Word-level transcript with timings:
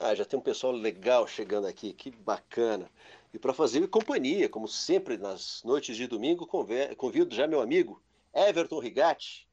Ah, 0.00 0.14
já 0.14 0.24
tem 0.24 0.38
um 0.38 0.42
pessoal 0.42 0.72
legal 0.72 1.26
chegando 1.26 1.66
aqui, 1.66 1.92
que 1.92 2.10
bacana. 2.10 2.90
E 3.34 3.38
para 3.38 3.52
fazer 3.52 3.86
companhia, 3.88 4.48
como 4.48 4.68
sempre 4.68 5.18
nas 5.18 5.62
noites 5.64 5.96
de 5.96 6.06
domingo, 6.06 6.48
convido 6.96 7.34
já 7.34 7.46
meu 7.46 7.60
amigo 7.60 8.00
Everton 8.32 8.78
Rigatti. 8.78 9.46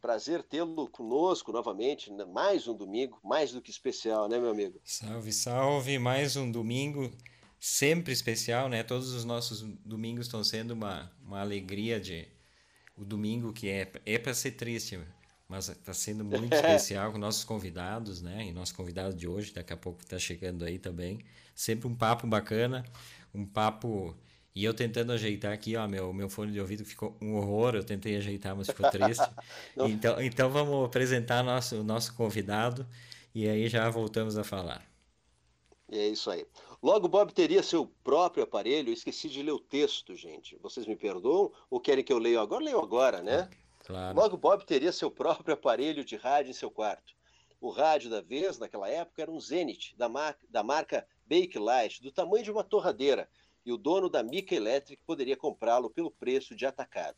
Prazer 0.00 0.42
tê-lo 0.42 0.88
conosco 0.88 1.52
novamente, 1.52 2.10
né? 2.10 2.24
mais 2.24 2.66
um 2.66 2.74
domingo, 2.74 3.18
mais 3.22 3.52
do 3.52 3.60
que 3.60 3.70
especial, 3.70 4.28
né, 4.28 4.38
meu 4.38 4.50
amigo? 4.50 4.80
Salve, 4.82 5.32
salve, 5.32 5.98
mais 5.98 6.36
um 6.36 6.50
domingo 6.50 7.10
sempre 7.58 8.10
especial, 8.10 8.70
né? 8.70 8.82
Todos 8.82 9.12
os 9.12 9.26
nossos 9.26 9.60
domingos 9.84 10.26
estão 10.26 10.42
sendo 10.42 10.70
uma, 10.70 11.12
uma 11.22 11.40
alegria 11.40 12.00
de 12.00 12.26
o 12.96 13.04
domingo 13.04 13.52
que 13.52 13.68
é 13.68 13.92
é 14.06 14.18
para 14.18 14.32
ser 14.32 14.52
triste, 14.52 14.98
mas 15.50 15.68
está 15.68 15.92
sendo 15.92 16.24
muito 16.24 16.54
especial 16.54 17.10
com 17.10 17.18
nossos 17.18 17.42
convidados, 17.42 18.22
né? 18.22 18.46
E 18.46 18.52
nosso 18.52 18.72
convidado 18.74 19.12
de 19.12 19.26
hoje, 19.26 19.52
daqui 19.52 19.72
a 19.72 19.76
pouco 19.76 20.00
está 20.00 20.16
chegando 20.16 20.64
aí 20.64 20.78
também. 20.78 21.18
Sempre 21.54 21.88
um 21.88 21.94
papo 21.94 22.26
bacana, 22.26 22.84
um 23.34 23.44
papo. 23.44 24.16
E 24.54 24.64
eu 24.64 24.72
tentando 24.72 25.12
ajeitar 25.12 25.52
aqui, 25.52 25.76
ó, 25.76 25.86
meu, 25.88 26.12
meu 26.12 26.28
fone 26.28 26.52
de 26.52 26.60
ouvido 26.60 26.84
ficou 26.84 27.16
um 27.20 27.34
horror, 27.34 27.74
eu 27.74 27.84
tentei 27.84 28.16
ajeitar, 28.16 28.54
mas 28.56 28.68
ficou 28.68 28.88
triste. 28.90 29.28
então, 29.88 30.20
então 30.22 30.50
vamos 30.50 30.86
apresentar 30.86 31.42
nosso 31.42 31.82
nosso 31.82 32.14
convidado 32.14 32.86
e 33.34 33.48
aí 33.48 33.68
já 33.68 33.88
voltamos 33.90 34.38
a 34.38 34.44
falar. 34.44 34.88
É 35.90 36.06
isso 36.06 36.30
aí. 36.30 36.46
Logo, 36.80 37.08
Bob 37.08 37.32
teria 37.32 37.62
seu 37.62 37.86
próprio 38.04 38.44
aparelho. 38.44 38.90
Eu 38.90 38.94
esqueci 38.94 39.28
de 39.28 39.42
ler 39.42 39.52
o 39.52 39.58
texto, 39.58 40.14
gente. 40.14 40.56
Vocês 40.62 40.86
me 40.86 40.96
perdoam 40.96 41.52
ou 41.68 41.80
querem 41.80 42.04
que 42.04 42.12
eu 42.12 42.18
leia 42.18 42.40
agora? 42.40 42.64
Leio 42.64 42.80
agora, 42.80 43.20
né? 43.20 43.48
Claro. 43.90 44.16
Logo, 44.16 44.36
Bob 44.36 44.64
teria 44.64 44.92
seu 44.92 45.10
próprio 45.10 45.54
aparelho 45.54 46.04
de 46.04 46.16
rádio 46.16 46.50
em 46.50 46.54
seu 46.54 46.70
quarto. 46.70 47.12
O 47.60 47.70
rádio 47.70 48.08
da 48.08 48.20
vez, 48.20 48.58
naquela 48.58 48.88
época, 48.88 49.20
era 49.20 49.30
um 49.30 49.40
Zenith, 49.40 49.94
da, 49.96 50.08
mar 50.08 50.38
da 50.48 50.62
marca 50.62 51.06
Bakelite, 51.26 52.00
do 52.00 52.12
tamanho 52.12 52.44
de 52.44 52.50
uma 52.52 52.62
torradeira, 52.62 53.28
e 53.66 53.72
o 53.72 53.76
dono 53.76 54.08
da 54.08 54.22
Mica 54.22 54.54
Electric 54.54 55.02
poderia 55.04 55.36
comprá-lo 55.36 55.90
pelo 55.90 56.10
preço 56.10 56.54
de 56.54 56.64
atacado. 56.64 57.16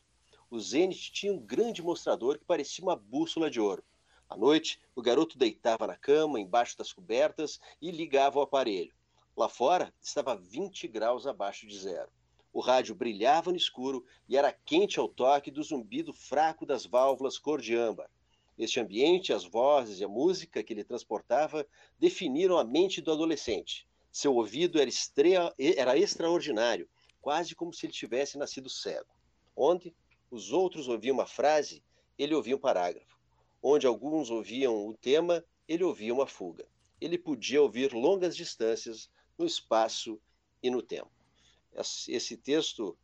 O 0.50 0.58
Zenith 0.58 1.12
tinha 1.12 1.32
um 1.32 1.38
grande 1.38 1.82
mostrador 1.82 2.38
que 2.38 2.44
parecia 2.44 2.82
uma 2.82 2.96
bússola 2.96 3.50
de 3.50 3.60
ouro. 3.60 3.84
À 4.28 4.36
noite, 4.36 4.80
o 4.96 5.02
garoto 5.02 5.36
deitava 5.36 5.86
na 5.86 5.96
cama, 5.96 6.40
embaixo 6.40 6.76
das 6.76 6.92
cobertas, 6.92 7.60
e 7.80 7.90
ligava 7.90 8.38
o 8.38 8.42
aparelho. 8.42 8.94
Lá 9.36 9.48
fora, 9.48 9.92
estava 10.00 10.34
20 10.34 10.88
graus 10.88 11.26
abaixo 11.26 11.66
de 11.66 11.78
zero. 11.78 12.10
O 12.52 12.60
rádio 12.60 12.94
brilhava 12.94 13.50
no 13.50 13.56
escuro 13.56 14.04
e 14.28 14.36
era 14.36 14.52
quente 14.52 15.00
ao 15.00 15.08
toque 15.08 15.50
do 15.50 15.62
zumbido 15.62 16.12
fraco 16.12 16.66
das 16.66 16.84
válvulas 16.84 17.38
cor 17.38 17.60
de 17.60 17.74
âmbar. 17.74 18.10
Este 18.58 18.78
ambiente, 18.78 19.32
as 19.32 19.44
vozes 19.44 20.00
e 20.00 20.04
a 20.04 20.08
música 20.08 20.62
que 20.62 20.72
ele 20.72 20.84
transportava 20.84 21.66
definiram 21.98 22.58
a 22.58 22.64
mente 22.64 23.00
do 23.00 23.10
adolescente. 23.10 23.88
Seu 24.10 24.34
ouvido 24.34 24.78
era, 24.78 24.90
era 25.58 25.96
extraordinário, 25.96 26.86
quase 27.22 27.54
como 27.54 27.72
se 27.72 27.86
ele 27.86 27.92
tivesse 27.94 28.36
nascido 28.36 28.68
cego. 28.68 29.08
Onde 29.56 29.94
os 30.30 30.52
outros 30.52 30.86
ouviam 30.88 31.14
uma 31.14 31.26
frase, 31.26 31.82
ele 32.18 32.34
ouvia 32.34 32.56
um 32.56 32.60
parágrafo. 32.60 33.18
Onde 33.62 33.86
alguns 33.86 34.28
ouviam 34.28 34.86
o 34.86 34.94
tema, 34.94 35.42
ele 35.66 35.84
ouvia 35.84 36.12
uma 36.12 36.26
fuga. 36.26 36.66
Ele 37.00 37.16
podia 37.16 37.62
ouvir 37.62 37.94
longas 37.94 38.36
distâncias 38.36 39.08
no 39.38 39.46
espaço 39.46 40.20
e 40.62 40.68
no 40.68 40.82
tempo. 40.82 41.21
Esse 41.74 42.36
texto 42.36 42.96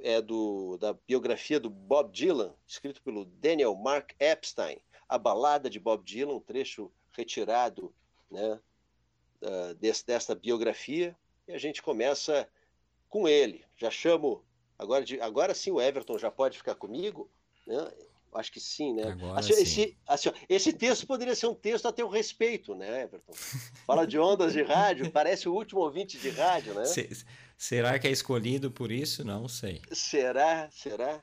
é 0.00 0.20
do, 0.20 0.78
da 0.78 0.92
biografia 0.92 1.58
do 1.58 1.70
Bob 1.70 2.12
Dylan, 2.12 2.54
escrito 2.66 3.02
pelo 3.02 3.24
Daniel 3.24 3.74
Mark 3.74 4.12
Epstein, 4.18 4.78
a 5.08 5.18
balada 5.18 5.68
de 5.68 5.78
Bob 5.78 6.04
Dylan, 6.04 6.34
um 6.34 6.40
trecho 6.40 6.90
retirado 7.12 7.94
né, 8.30 8.60
uh, 9.42 9.74
desse, 9.74 10.06
desta 10.06 10.34
biografia, 10.34 11.16
e 11.46 11.52
a 11.52 11.58
gente 11.58 11.82
começa 11.82 12.48
com 13.08 13.28
ele. 13.28 13.64
Já 13.76 13.90
chamo, 13.90 14.44
agora, 14.78 15.04
de, 15.04 15.20
agora 15.20 15.54
sim 15.54 15.70
o 15.70 15.80
Everton 15.80 16.18
já 16.18 16.30
pode 16.30 16.56
ficar 16.56 16.74
comigo, 16.74 17.30
né? 17.66 17.92
Acho 18.34 18.50
que 18.50 18.60
sim, 18.60 18.94
né? 18.94 19.16
Assim, 19.36 19.52
sim. 19.52 19.62
Esse, 19.62 19.98
assim, 20.06 20.30
esse 20.48 20.72
texto 20.72 21.06
poderia 21.06 21.34
ser 21.34 21.46
um 21.46 21.54
texto 21.54 21.86
a 21.86 21.92
teu 21.92 22.08
respeito, 22.08 22.74
né, 22.74 23.02
Everton? 23.02 23.32
Fala 23.86 24.06
de 24.06 24.18
ondas 24.18 24.54
de 24.54 24.62
rádio, 24.62 25.10
parece 25.10 25.48
o 25.48 25.54
último 25.54 25.82
ouvinte 25.82 26.18
de 26.18 26.30
rádio, 26.30 26.72
né? 26.72 26.84
Se, 26.86 27.26
será 27.58 27.98
que 27.98 28.08
é 28.08 28.10
escolhido 28.10 28.70
por 28.70 28.90
isso? 28.90 29.22
Não 29.22 29.46
sei. 29.48 29.82
Será? 29.92 30.70
Será? 30.70 31.22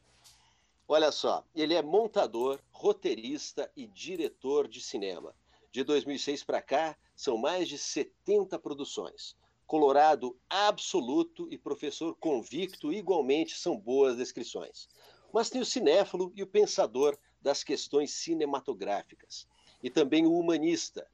Olha 0.87 1.11
só, 1.11 1.43
ele 1.55 1.73
é 1.73 1.81
montador, 1.81 2.59
roteirista 2.71 3.71
e 3.75 3.87
diretor 3.87 4.67
de 4.67 4.79
cinema. 4.79 5.33
De 5.71 5.83
2006 5.83 6.43
para 6.43 6.61
cá, 6.61 6.95
são 7.15 7.37
mais 7.37 7.67
de 7.67 7.77
70 7.77 8.57
produções. 8.59 9.35
Colorado 9.65 10.35
absoluto 10.49 11.47
e 11.51 11.57
professor 11.57 12.15
convicto 12.15 12.91
igualmente 12.93 13.55
são 13.55 13.77
boas 13.77 14.15
descrições 14.17 14.87
mas 15.33 15.49
tem 15.49 15.61
o 15.61 15.65
cinéfilo 15.65 16.31
e 16.35 16.43
o 16.43 16.47
pensador 16.47 17.17
das 17.41 17.63
questões 17.63 18.11
cinematográficas, 18.11 19.47
e 19.81 19.89
também 19.89 20.25
o 20.25 20.37
humanista, 20.37 21.07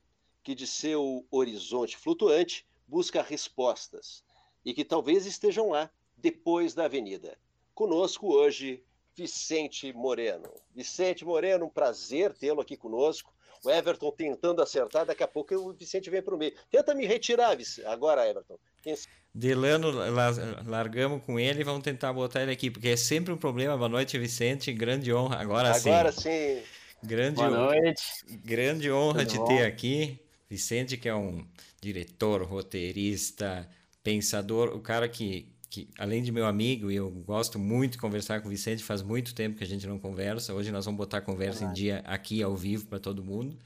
que 0.44 0.56
de 0.56 0.66
seu 0.66 1.26
horizonte 1.31 1.98
flutuante 1.98 2.66
busca 2.88 3.22
respostas 3.22 4.24
e 4.64 4.74
que 4.74 4.86
talvez 4.86 5.26
estejam 5.26 5.70
lá 5.70 5.90
depois 6.18 6.74
da 6.74 6.86
avenida. 6.86 7.38
Conosco 7.74 8.34
hoje, 8.34 8.84
Vicente 9.14 9.92
Moreno. 9.94 10.52
Vicente 10.74 11.26
Moreno, 11.26 11.66
um 11.66 11.70
prazer 11.70 12.34
tê-lo 12.34 12.62
aqui 12.62 12.78
conosco. 12.78 13.34
O 13.66 13.72
Everton 13.72 14.12
tentando 14.12 14.62
acertar, 14.62 15.06
daqui 15.06 15.24
a 15.24 15.28
pouco 15.28 15.56
o 15.56 15.74
Vicente 15.74 16.09
vem 16.09 16.22
para 16.22 16.36
o 16.36 16.38
meio. 16.38 16.53
Tenta 16.70 16.94
me 16.94 17.06
retirar 17.08 17.58
agora, 17.86 18.30
Everton. 18.30 18.59
Delano, 19.34 19.92
largamos 20.66 21.24
com 21.24 21.40
ele 21.40 21.62
e 21.62 21.64
vamos 21.64 21.84
tentar 21.84 22.14
botar 22.14 22.44
ele 22.44 22.52
aqui, 22.52 22.70
porque 22.70 22.90
é 22.90 22.96
sempre 22.96 23.34
um 23.34 23.38
problema. 23.38 23.76
Boa 23.76 23.90
noite, 23.90 24.20
Vicente. 24.20 24.72
Grande 24.72 25.12
honra. 25.12 25.38
Agora, 25.38 25.74
sim. 25.74 25.90
Agora 25.90 26.12
sim. 26.12 26.62
Grande 27.03 27.38
Boa 27.38 27.50
noite. 27.50 28.03
Grande 28.44 28.92
honra 28.92 29.26
Tudo 29.26 29.31
de 29.31 29.38
bom? 29.40 29.46
ter 29.48 29.66
aqui. 29.66 30.20
Vicente, 30.47 30.96
que 30.96 31.09
é 31.09 31.16
um 31.16 31.46
diretor, 31.82 32.44
roteirista, 32.44 33.68
pensador, 34.03 34.76
o 34.76 34.80
cara 34.80 35.09
que, 35.09 35.55
que, 35.75 35.90
além 36.00 36.24
de 36.24 36.31
meu 36.31 36.46
amigo, 36.46 36.90
e 36.90 36.96
eu 36.96 37.09
gosto 37.09 37.59
muito 37.59 37.94
de 37.94 37.97
conversar 37.97 38.40
com 38.40 38.47
o 38.47 38.50
Vicente, 38.50 38.81
faz 38.81 39.02
muito 39.02 39.36
tempo 39.36 39.58
que 39.58 39.63
a 39.63 39.68
gente 39.68 39.86
não 39.86 40.00
conversa. 40.00 40.53
Hoje 40.53 40.72
nós 40.72 40.86
vamos 40.86 40.97
botar 40.97 41.18
a 41.18 41.22
conversa 41.22 41.66
em 41.66 41.74
dia 41.74 42.02
aqui 42.06 42.41
ao 42.41 42.56
vivo 42.56 42.88
para 42.88 43.00
todo 43.00 43.24
mundo. 43.24 43.58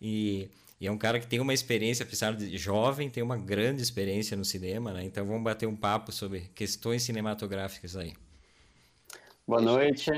E 0.00 0.50
e 0.80 0.86
é 0.86 0.92
um 0.92 0.98
cara 0.98 1.18
que 1.18 1.26
tem 1.26 1.40
uma 1.40 1.52
experiência, 1.52 2.04
apesar 2.04 2.36
de 2.36 2.56
jovem, 2.56 3.10
tem 3.10 3.20
uma 3.20 3.36
grande 3.36 3.82
experiência 3.82 4.36
no 4.36 4.44
cinema, 4.44 4.92
né? 4.92 5.02
Então 5.02 5.26
vamos 5.26 5.42
bater 5.42 5.66
um 5.66 5.74
papo 5.74 6.12
sobre 6.12 6.42
questões 6.54 7.02
cinematográficas 7.02 7.96
aí. 7.96 8.14
Boa 9.44 9.60
noite. 9.60 10.08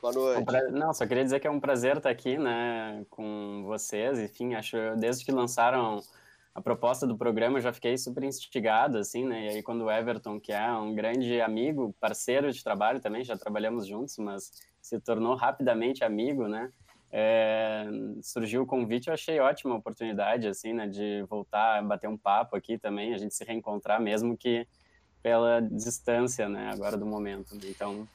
Boa 0.00 0.12
noite. 0.14 0.72
Não, 0.72 0.94
só 0.94 1.06
queria 1.06 1.22
dizer 1.22 1.38
que 1.38 1.46
é 1.46 1.50
um 1.50 1.60
prazer 1.60 1.98
estar 1.98 2.08
aqui, 2.08 2.38
né, 2.38 3.04
com 3.10 3.62
vocês. 3.66 4.18
Enfim, 4.18 4.54
acho 4.54 4.76
desde 4.96 5.22
que 5.22 5.30
lançaram 5.30 6.00
a 6.54 6.60
proposta 6.60 7.06
do 7.06 7.16
programa, 7.16 7.58
eu 7.58 7.62
já 7.62 7.72
fiquei 7.72 7.96
super 7.96 8.24
instigado, 8.24 8.98
assim, 8.98 9.24
né? 9.24 9.46
E 9.46 9.48
aí 9.48 9.62
quando 9.62 9.84
o 9.84 9.90
Everton, 9.90 10.38
que 10.38 10.52
é 10.52 10.70
um 10.72 10.94
grande 10.94 11.40
amigo, 11.40 11.94
parceiro 12.00 12.52
de 12.52 12.62
trabalho 12.62 13.00
também, 13.00 13.24
já 13.24 13.36
trabalhamos 13.36 13.86
juntos, 13.86 14.18
mas 14.18 14.52
se 14.80 15.00
tornou 15.00 15.34
rapidamente 15.34 16.04
amigo, 16.04 16.46
né? 16.46 16.70
é, 17.12 17.84
surgiu 18.22 18.62
o 18.62 18.66
convite, 18.66 19.08
eu 19.08 19.14
achei 19.14 19.38
ótima 19.38 19.74
a 19.74 19.76
oportunidade, 19.76 20.48
assim, 20.48 20.72
né, 20.72 20.88
de 20.88 21.22
voltar 21.28 21.78
a 21.78 21.82
bater 21.82 22.08
um 22.08 22.16
papo 22.16 22.56
aqui 22.56 22.78
também, 22.78 23.12
a 23.12 23.18
gente 23.18 23.34
se 23.34 23.44
reencontrar, 23.44 24.00
mesmo 24.00 24.34
que 24.34 24.66
pela 25.22 25.60
distância, 25.60 26.48
né, 26.48 26.70
agora 26.72 26.96
do 26.96 27.04
momento. 27.04 27.54
Então. 27.64 28.08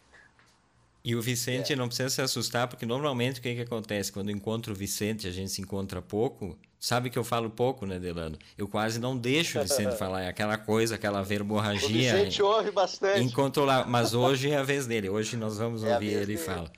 E 1.05 1.15
o 1.15 1.21
Vicente 1.21 1.73
é. 1.73 1.75
não 1.75 1.87
precisa 1.87 2.09
se 2.09 2.21
assustar, 2.21 2.67
porque 2.67 2.87
normalmente 2.87 3.39
o 3.39 3.43
que, 3.43 3.53
que 3.53 3.61
acontece? 3.61 4.11
Quando 4.11 4.31
encontro 4.31 4.73
o 4.73 4.75
Vicente, 4.75 5.27
a 5.27 5.31
gente 5.31 5.51
se 5.51 5.61
encontra 5.61 6.01
pouco, 6.01 6.57
sabe 6.79 7.09
que 7.09 7.17
eu 7.17 7.23
falo 7.23 7.49
pouco, 7.49 7.85
né, 7.85 7.99
Delano? 7.99 8.37
Eu 8.57 8.67
quase 8.67 8.99
não 8.99 9.17
deixo 9.17 9.59
o 9.59 9.63
Vicente 9.63 9.95
falar, 9.97 10.23
é 10.23 10.27
aquela 10.27 10.57
coisa, 10.57 10.95
aquela 10.95 11.21
verborragia. 11.21 12.13
O 12.13 12.17
Vicente 12.17 12.41
ouve 12.41 12.71
bastante. 12.71 13.21
Incontrolável, 13.21 13.91
mas 13.91 14.13
hoje 14.13 14.51
é 14.51 14.57
a 14.57 14.63
vez 14.63 14.85
dele, 14.85 15.09
hoje 15.09 15.37
nós 15.37 15.57
vamos 15.57 15.83
é 15.83 15.93
ouvir 15.93 16.13
ele 16.13 16.25
dele. 16.25 16.37
falar. 16.37 16.71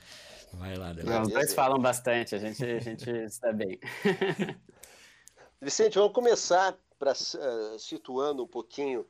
Vai 0.52 0.76
lá, 0.76 0.92
Não, 0.92 1.22
os 1.22 1.28
dois 1.28 1.54
falam 1.54 1.78
bastante, 1.78 2.34
a 2.34 2.38
gente, 2.38 2.64
a 2.64 2.80
gente 2.80 3.08
está 3.08 3.52
bem. 3.52 3.78
Vicente, 5.62 5.94
vamos 5.94 6.12
começar 6.12 6.76
para 6.98 7.12
uh, 7.12 7.78
situando 7.78 8.42
um 8.42 8.46
pouquinho 8.46 9.06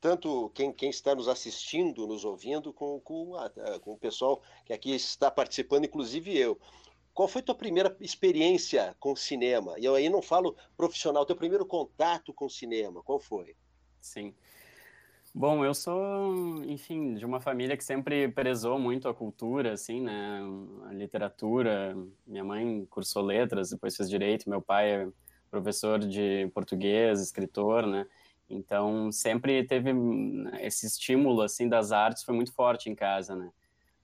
tanto 0.00 0.50
quem, 0.54 0.72
quem 0.72 0.90
está 0.90 1.14
nos 1.14 1.26
assistindo, 1.26 2.06
nos 2.06 2.24
ouvindo, 2.24 2.72
com, 2.72 3.00
com, 3.00 3.34
a, 3.34 3.50
com 3.80 3.92
o 3.92 3.98
pessoal 3.98 4.40
que 4.64 4.72
aqui 4.72 4.94
está 4.94 5.30
participando, 5.30 5.84
inclusive 5.84 6.36
eu. 6.36 6.58
Qual 7.16 7.26
foi 7.26 7.40
tua 7.40 7.54
primeira 7.54 7.96
experiência 7.98 8.94
com 9.00 9.16
cinema? 9.16 9.74
E 9.78 9.86
eu 9.86 9.94
aí 9.94 10.06
não 10.10 10.20
falo 10.20 10.54
profissional, 10.76 11.24
teu 11.24 11.34
primeiro 11.34 11.64
contato 11.64 12.30
com 12.30 12.46
cinema, 12.46 13.02
qual 13.02 13.18
foi? 13.18 13.56
Sim. 13.98 14.34
Bom, 15.34 15.64
eu 15.64 15.72
sou, 15.72 16.62
enfim, 16.64 17.14
de 17.14 17.24
uma 17.24 17.40
família 17.40 17.74
que 17.74 17.82
sempre 17.82 18.28
prezou 18.28 18.78
muito 18.78 19.08
a 19.08 19.14
cultura, 19.14 19.72
assim, 19.72 20.02
né, 20.02 20.42
a 20.90 20.92
literatura. 20.92 21.96
Minha 22.26 22.44
mãe 22.44 22.86
cursou 22.90 23.22
letras, 23.22 23.70
depois 23.70 23.96
fez 23.96 24.10
direito, 24.10 24.50
meu 24.50 24.60
pai 24.60 24.90
é 24.90 25.08
professor 25.50 25.98
de 25.98 26.50
português, 26.52 27.22
escritor, 27.22 27.86
né? 27.86 28.06
Então, 28.46 29.10
sempre 29.10 29.64
teve 29.64 29.90
esse 30.60 30.86
estímulo, 30.86 31.40
assim, 31.40 31.66
das 31.66 31.92
artes, 31.92 32.24
foi 32.24 32.34
muito 32.34 32.52
forte 32.52 32.90
em 32.90 32.94
casa, 32.94 33.34
né? 33.34 33.50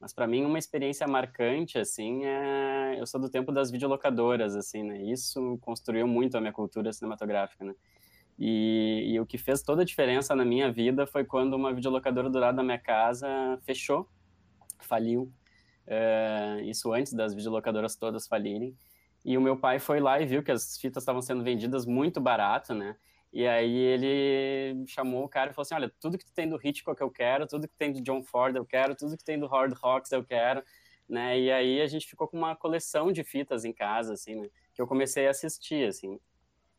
Mas 0.03 0.13
para 0.13 0.27
mim, 0.27 0.45
uma 0.45 0.59
experiência 0.59 1.07
marcante, 1.07 1.79
assim, 1.79 2.25
é... 2.25 2.97
Eu 2.99 3.07
sou 3.07 3.21
do 3.21 3.31
tempo 3.31 3.53
das 3.53 3.71
videolocadoras, 3.71 4.57
assim, 4.57 4.83
né? 4.83 5.01
Isso 5.01 5.57
construiu 5.61 6.09
muito 6.09 6.37
a 6.37 6.41
minha 6.41 6.53
cultura 6.53 6.93
cinematográfica, 6.93 7.65
né? 7.65 7.73
E, 8.37 9.13
e, 9.13 9.21
o 9.21 9.25
que 9.25 9.39
fez 9.39 9.63
toda 9.63 9.83
a 9.83 9.85
diferença 9.85 10.35
na 10.35 10.45
minha 10.45 10.73
vida 10.73 11.07
foi 11.07 11.25
quando 11.25 11.55
uma 11.55 11.73
videolocadora 11.73 12.29
do 12.29 12.37
lado 12.37 12.57
da 12.57 12.65
minha 12.65 12.81
casa 12.81 13.29
fechou, 13.63 14.09
faliu. 14.81 15.33
É... 15.87 16.61
isso 16.65 16.93
antes 16.93 17.13
das 17.13 17.33
videolocadoras 17.33 17.95
todas 17.95 18.27
falirem. 18.27 18.77
E 19.25 19.39
o 19.39 19.41
meu 19.41 19.57
pai 19.57 19.79
foi 19.79 20.01
lá 20.01 20.21
e 20.21 20.27
viu 20.27 20.43
que 20.43 20.51
as 20.51 20.77
fitas 20.79 21.05
estavam 21.05 21.23
sendo 21.23 21.45
vendidas 21.45 21.87
muito 21.87 22.21
barato, 22.21 22.75
né? 22.75 22.97
E 23.33 23.47
aí 23.47 23.75
ele 23.75 24.85
chamou 24.87 25.25
o 25.25 25.29
cara 25.29 25.51
e 25.51 25.55
falou 25.55 25.63
assim, 25.63 25.75
olha, 25.75 25.91
tudo 25.99 26.19
que 26.19 26.31
tem 26.31 26.47
do 26.47 26.61
Hitchcock 26.63 27.01
eu 27.01 27.11
quero, 27.11 27.47
tudo 27.47 27.67
que 27.67 27.75
tem 27.75 27.91
do 27.91 28.03
John 28.03 28.23
Ford 28.23 28.55
eu 28.55 28.65
quero, 28.65 28.95
tudo 28.95 29.17
que 29.17 29.25
tem 29.25 29.39
do 29.39 29.47
Howard 29.47 29.75
Hawks 29.81 30.13
eu 30.13 30.23
quero, 30.23 30.63
né? 31.09 31.41
E 31.41 31.51
aí 31.51 31.81
a 31.81 31.87
gente 31.87 32.07
ficou 32.07 32.29
com 32.29 32.37
uma 32.37 32.55
coleção 32.55 33.11
de 33.11 33.25
fitas 33.25 33.65
em 33.65 33.73
casa, 33.73 34.13
assim, 34.13 34.35
né? 34.35 34.49
Que 34.75 34.83
eu 34.83 34.87
comecei 34.87 35.27
a 35.27 35.31
assistir, 35.31 35.89
assim. 35.89 36.21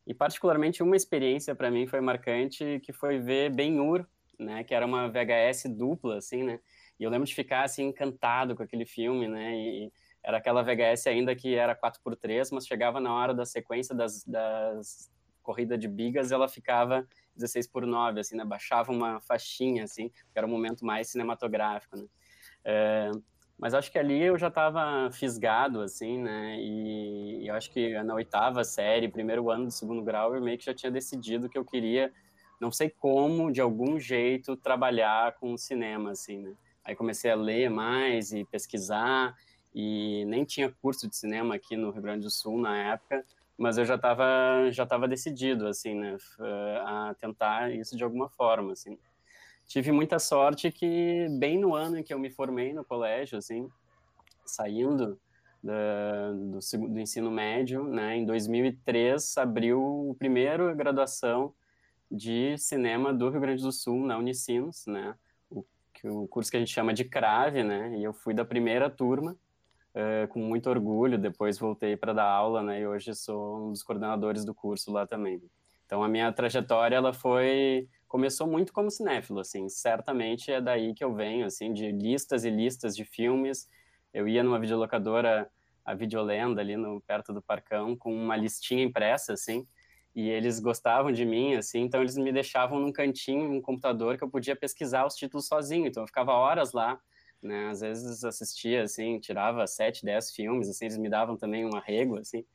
E 0.06 0.14
particularmente 0.14 0.84
uma 0.84 0.96
experiência 0.96 1.56
para 1.56 1.72
mim 1.72 1.88
foi 1.88 2.02
marcante, 2.02 2.80
que 2.84 2.94
foi 2.94 3.18
ver 3.20 3.50
Ben-Hur, 3.50 4.06
né? 4.38 4.64
Que 4.64 4.76
era 4.76 4.86
uma 4.86 5.10
VHS 5.10 5.64
dupla, 5.70 6.18
assim, 6.18 6.44
né? 6.44 6.60
E 7.00 7.04
eu 7.04 7.10
lembro 7.10 7.26
de 7.26 7.34
ficar, 7.34 7.64
assim, 7.64 7.86
encantado 7.86 8.56
com 8.56 8.62
aquele 8.62 8.86
filme, 8.86 9.28
né? 9.28 9.56
E 9.56 9.92
era 10.22 10.38
aquela 10.38 10.62
VHS 10.62 11.08
ainda 11.08 11.36
que 11.36 11.56
era 11.56 11.76
4x3, 11.76 12.50
mas 12.52 12.68
chegava 12.68 13.00
na 13.00 13.12
hora 13.12 13.34
da 13.34 13.46
sequência 13.46 13.96
das, 13.96 14.24
das 14.24 15.12
corrida 15.44 15.78
de 15.78 15.88
bigas, 15.88 16.32
ela 16.32 16.48
ficava 16.48 17.06
16 17.36 17.68
por 17.68 17.86
9, 17.86 18.20
assim, 18.20 18.36
né? 18.36 18.46
Baixava 18.46 18.92
uma 18.92 19.20
faixinha, 19.22 19.84
assim, 19.84 20.10
que 20.10 20.38
era 20.38 20.48
um 20.48 20.50
momento 20.50 20.86
mais 20.86 21.10
cinematográfico, 21.10 21.98
né? 21.98 22.06
É, 22.66 23.12
mas 23.58 23.74
acho 23.74 23.92
que 23.92 24.00
ali 24.00 24.22
eu 24.22 24.38
já 24.38 24.48
estava 24.48 25.12
fisgado, 25.12 25.82
assim, 25.82 26.18
né? 26.18 26.58
E, 26.60 27.44
e, 27.44 27.50
acho 27.50 27.72
que 27.72 28.02
na 28.04 28.16
oitava 28.16 28.64
série, 28.64 29.08
primeiro 29.08 29.50
ano 29.50 29.66
do 29.66 29.72
segundo 29.72 30.02
grau, 30.02 30.36
eu 30.36 30.42
meio 30.42 30.58
que 30.58 30.66
já 30.66 30.74
tinha 30.74 30.92
decidido 30.92 31.50
que 31.50 31.58
eu 31.58 31.66
queria, 31.66 32.12
não 32.60 32.72
sei 32.72 32.90
como, 32.90 33.52
de 33.52 33.62
algum 33.62 34.00
jeito, 34.00 34.56
trabalhar 34.58 35.34
com 35.34 35.58
cinema, 35.58 36.12
assim, 36.12 36.40
né? 36.40 36.54
Aí 36.84 36.96
comecei 36.96 37.32
a 37.32 37.36
ler 37.36 37.70
mais 37.70 38.34
e 38.34 38.44
pesquisar, 38.44 39.36
e 39.74 40.26
nem 40.26 40.44
tinha 40.44 40.70
curso 40.82 41.08
de 41.08 41.16
cinema 41.16 41.56
aqui 41.56 41.76
no 41.76 41.90
Rio 41.90 42.02
Grande 42.02 42.24
do 42.24 42.30
Sul 42.30 42.60
na 42.60 42.78
época, 42.94 43.26
mas 43.64 43.78
eu 43.78 43.86
já 43.86 43.96
estava 43.96 44.70
já 44.72 44.86
tava 44.86 45.08
decidido 45.08 45.68
assim 45.68 45.96
né 45.96 46.18
a 46.86 47.16
tentar 47.18 47.74
isso 47.74 47.96
de 47.96 48.04
alguma 48.04 48.28
forma 48.28 48.74
assim. 48.74 48.98
Tive 49.66 49.94
muita 49.94 50.20
sorte 50.20 50.70
que 50.70 51.28
bem 51.40 51.58
no 51.58 51.74
ano 51.74 51.98
em 51.98 52.04
que 52.04 52.14
eu 52.14 52.20
me 52.20 52.30
formei 52.30 52.74
no 52.74 52.84
colégio 52.84 53.38
assim 53.38 53.70
saindo 54.46 55.18
da, 55.64 56.34
do, 56.34 56.60
do 56.90 57.00
ensino 57.00 57.32
médio 57.32 57.86
né 57.86 58.18
em 58.18 58.26
2003 58.26 59.38
abriu 59.38 59.80
o 60.10 60.14
primeiro 60.20 60.76
graduação 60.76 61.54
de 62.12 62.58
cinema 62.58 63.14
do 63.14 63.30
Rio 63.30 63.40
Grande 63.40 63.64
do 63.64 63.72
Sul 63.72 64.06
na 64.06 64.18
Unicinos 64.18 64.86
né 64.86 65.16
o, 65.50 65.64
o 66.04 66.28
curso 66.28 66.52
que 66.52 66.58
a 66.58 66.60
gente 66.60 66.74
chama 66.74 66.94
de 66.94 67.06
CRAVE 67.06 67.64
né 67.64 67.98
e 67.98 68.04
eu 68.04 68.12
fui 68.12 68.34
da 68.34 68.44
primeira 68.44 68.90
turma 68.90 69.38
uh, 69.96 70.28
com 70.30 70.40
muito 70.40 70.70
orgulho. 70.70 71.18
Depois 71.18 71.58
voltei 71.58 71.96
para 71.96 72.14
dar 72.14 72.26
aula, 72.26 72.62
né? 72.62 72.82
E 72.82 72.88
hoje 72.88 73.14
sou 73.16 73.68
um 73.68 73.72
dos 73.72 73.84
coordenadores 73.84 74.46
do 74.46 74.54
curso 74.54 74.92
lá 74.92 75.06
também. 75.06 75.42
Então 75.86 76.04
a 76.04 76.08
minha 76.08 76.32
trajetória 76.32 76.96
ela 76.96 77.14
foi 77.14 77.88
começou 78.08 78.46
muito 78.46 78.72
como 78.72 78.92
cinéfilo, 78.92 79.40
assim. 79.40 79.68
Certamente 79.70 80.52
é 80.52 80.62
daí 80.62 80.94
que 80.94 81.04
eu 81.04 81.16
venho, 81.16 81.48
assim, 81.48 81.74
de 81.74 81.92
listas 81.92 82.46
e 82.46 82.50
listas 82.50 82.96
de 82.96 83.04
filmes. 83.04 83.68
Eu 84.14 84.28
ia 84.28 84.44
numa 84.44 84.60
videolocadora, 84.60 85.50
a 85.84 85.96
Videolenda 85.96 86.62
ali 86.62 86.78
no 86.78 87.02
perto 87.02 87.34
do 87.34 87.42
Parcão, 87.42 87.96
com 87.98 88.16
uma 88.16 88.36
listinha 88.36 88.84
impressa, 88.84 89.34
assim. 89.34 89.68
E 90.16 90.30
eles 90.30 90.60
gostavam 90.60 91.12
de 91.12 91.26
mim, 91.26 91.56
assim, 91.56 91.82
então 91.82 92.02
eles 92.02 92.16
me 92.16 92.32
deixavam 92.32 92.80
num 92.80 92.92
cantinho, 92.92 93.52
um 93.52 93.60
computador 93.60 94.16
que 94.16 94.24
eu 94.24 94.30
podia 94.30 94.56
pesquisar 94.56 95.08
os 95.08 95.16
títulos 95.16 95.48
sozinho. 95.48 95.88
Então 95.88 96.04
eu 96.04 96.08
ficava 96.08 96.34
horas 96.34 96.72
lá 96.72 97.00
né? 97.48 97.70
Às 97.70 97.82
vezes 97.82 98.24
assistia, 98.24 98.84
assim, 98.84 99.20
tirava 99.20 99.66
sete, 99.68 100.06
dez 100.06 100.32
filmes, 100.32 100.70
assim, 100.70 100.86
eles 100.86 100.98
me 100.98 101.10
davam 101.10 101.38
também 101.38 101.66
um 101.66 101.76
arrego, 101.76 102.18
assim, 102.18 102.46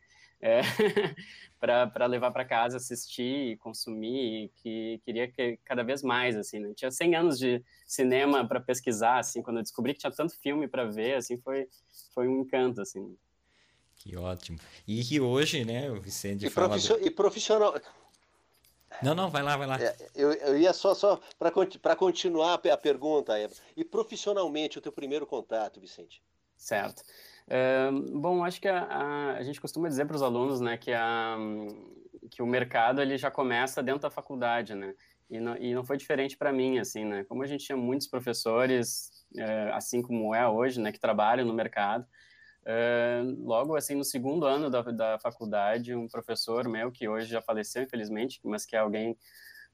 é, 0.40 0.60
para 1.60 2.06
levar 2.06 2.30
para 2.30 2.44
casa, 2.44 2.76
assistir 2.76 3.52
e 3.52 3.56
consumir, 3.56 4.44
e 4.44 4.48
que 4.62 5.00
queria 5.04 5.28
que 5.28 5.58
cada 5.64 5.82
vez 5.82 6.02
mais, 6.02 6.36
assim, 6.36 6.58
né? 6.58 6.72
Tinha 6.74 6.90
100 6.90 7.14
anos 7.16 7.38
de 7.38 7.62
cinema 7.86 8.46
para 8.46 8.60
pesquisar, 8.60 9.18
assim, 9.18 9.42
quando 9.42 9.58
eu 9.58 9.62
descobri 9.62 9.94
que 9.94 10.00
tinha 10.00 10.12
tanto 10.12 10.38
filme 10.38 10.68
para 10.68 10.84
ver, 10.84 11.14
assim, 11.14 11.36
foi, 11.38 11.68
foi 12.14 12.28
um 12.28 12.42
encanto, 12.42 12.80
assim. 12.80 13.16
Que 13.96 14.16
ótimo. 14.16 14.58
E 14.86 15.02
que 15.02 15.20
hoje, 15.20 15.64
né, 15.64 15.90
o 15.90 16.00
Vicente 16.00 16.46
e 16.46 16.50
fala... 16.50 16.78
do... 16.78 17.04
E 17.04 17.10
profissional... 17.10 17.74
Não, 19.02 19.14
não, 19.14 19.30
vai 19.30 19.42
lá, 19.42 19.56
vai 19.56 19.66
lá. 19.66 19.80
É, 19.80 19.94
eu, 20.14 20.32
eu 20.32 20.58
ia 20.58 20.72
só, 20.72 20.94
só 20.94 21.20
para 21.38 21.96
continuar 21.96 22.54
a 22.54 22.76
pergunta, 22.76 23.34
e 23.76 23.84
profissionalmente, 23.84 24.78
o 24.78 24.80
teu 24.80 24.92
primeiro 24.92 25.26
contato, 25.26 25.80
Vicente? 25.80 26.22
Certo. 26.56 27.02
É, 27.46 27.90
bom, 27.90 28.44
acho 28.44 28.60
que 28.60 28.68
a, 28.68 28.82
a, 28.82 29.32
a 29.36 29.42
gente 29.42 29.60
costuma 29.60 29.88
dizer 29.88 30.06
para 30.06 30.16
os 30.16 30.22
alunos, 30.22 30.60
né, 30.60 30.76
que, 30.76 30.92
a, 30.92 31.36
que 32.30 32.42
o 32.42 32.46
mercado 32.46 33.00
ele 33.00 33.16
já 33.16 33.30
começa 33.30 33.82
dentro 33.82 34.02
da 34.02 34.10
faculdade, 34.10 34.74
né, 34.74 34.94
e 35.30 35.40
não, 35.40 35.56
e 35.56 35.74
não 35.74 35.84
foi 35.84 35.96
diferente 35.96 36.36
para 36.36 36.52
mim, 36.52 36.78
assim, 36.78 37.04
né, 37.04 37.24
como 37.24 37.42
a 37.42 37.46
gente 37.46 37.64
tinha 37.64 37.76
muitos 37.76 38.06
professores, 38.06 39.10
é, 39.36 39.70
assim 39.72 40.02
como 40.02 40.34
é 40.34 40.46
hoje, 40.46 40.80
né, 40.80 40.92
que 40.92 41.00
trabalham 41.00 41.46
no 41.46 41.54
mercado, 41.54 42.06
Logo 43.38 43.76
assim 43.76 43.94
no 43.94 44.04
segundo 44.04 44.44
ano 44.44 44.68
da, 44.68 44.82
da 44.82 45.18
faculdade 45.18 45.94
um 45.94 46.06
professor 46.06 46.68
meu 46.68 46.92
que 46.92 47.08
hoje 47.08 47.30
já 47.30 47.40
faleceu 47.40 47.82
infelizmente 47.82 48.40
mas 48.44 48.66
que 48.66 48.76
é 48.76 48.78
alguém 48.78 49.16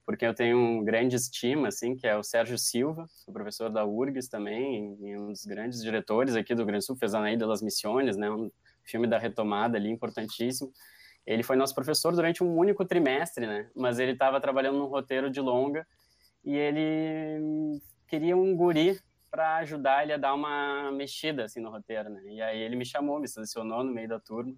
por 0.07 0.17
quem 0.17 0.29
eu 0.29 0.35
tenho 0.35 0.57
um 0.57 0.85
grande 0.85 1.17
estima 1.17 1.69
assim 1.69 1.97
que 1.97 2.07
é 2.07 2.17
o 2.17 2.23
Sérgio 2.23 2.57
Silva 2.57 3.09
o 3.27 3.33
professor 3.33 3.69
da 3.69 3.85
URGS 3.85 4.29
também 4.29 4.97
e 5.01 5.17
um 5.17 5.33
dos 5.33 5.45
grandes 5.45 5.83
diretores 5.83 6.37
aqui 6.37 6.55
do 6.55 6.65
Grande 6.65 6.85
Sul 6.85 6.95
fez 6.95 7.15
Anaída 7.15 7.49
das 7.49 7.63
Missões 7.63 8.17
né 8.17 8.31
um 8.31 8.49
filme 8.85 9.09
da 9.09 9.19
retomada 9.19 9.77
ali 9.77 9.91
importantíssimo. 9.91 10.71
Ele 11.27 11.43
foi 11.43 11.57
nosso 11.57 11.75
professor 11.75 12.15
durante 12.15 12.45
um 12.45 12.57
único 12.57 12.85
trimestre 12.85 13.45
né 13.45 13.69
mas 13.75 13.99
ele 13.99 14.13
estava 14.13 14.41
trabalhando 14.41 14.79
num 14.79 14.87
roteiro 14.87 15.29
de 15.29 15.41
longa 15.41 15.85
e 16.45 16.55
ele 16.55 17.81
queria 18.07 18.37
um 18.37 18.55
guri 18.55 19.01
para 19.35 19.57
ajudar 19.57 20.05
ele 20.05 20.13
a 20.13 20.17
dar 20.17 20.33
uma 20.33 20.93
mexida 20.93 21.47
assim 21.47 21.59
no 21.59 21.69
roteiro, 21.69 22.09
né? 22.09 22.23
E 22.27 22.41
aí 22.41 22.57
ele 22.57 22.77
me 22.77 22.85
chamou, 22.87 23.19
me 23.19 23.27
selecionou 23.27 23.83
no 23.83 23.93
meio 23.93 24.09
da 24.09 24.21
turma. 24.21 24.55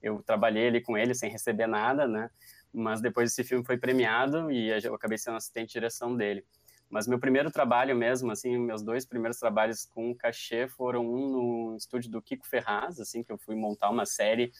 Eu 0.00 0.22
trabalhei 0.22 0.68
ali 0.68 0.80
com 0.80 0.96
ele 0.96 1.12
sem 1.16 1.28
receber 1.28 1.66
nada, 1.66 2.06
né? 2.06 2.30
Mas 2.72 3.00
depois 3.00 3.32
esse 3.32 3.42
filme 3.42 3.64
foi 3.64 3.76
premiado 3.76 4.52
e 4.52 4.70
eu 4.84 4.94
acabei 4.94 5.18
sendo 5.18 5.36
assistente 5.36 5.66
de 5.66 5.72
direção 5.72 6.16
dele. 6.16 6.44
Mas 6.88 7.08
meu 7.08 7.18
primeiro 7.18 7.50
trabalho 7.50 7.96
mesmo, 7.96 8.30
assim, 8.30 8.56
meus 8.56 8.84
dois 8.84 9.04
primeiros 9.04 9.36
trabalhos 9.36 9.84
com 9.84 10.14
cachê 10.14 10.68
foram 10.68 11.04
um 11.04 11.28
no 11.28 11.76
estúdio 11.76 12.08
do 12.08 12.22
Kiko 12.22 12.46
Ferraz, 12.46 13.00
assim, 13.00 13.24
que 13.24 13.32
eu 13.32 13.38
fui 13.38 13.56
montar 13.56 13.90
uma 13.90 14.06
série 14.06 14.52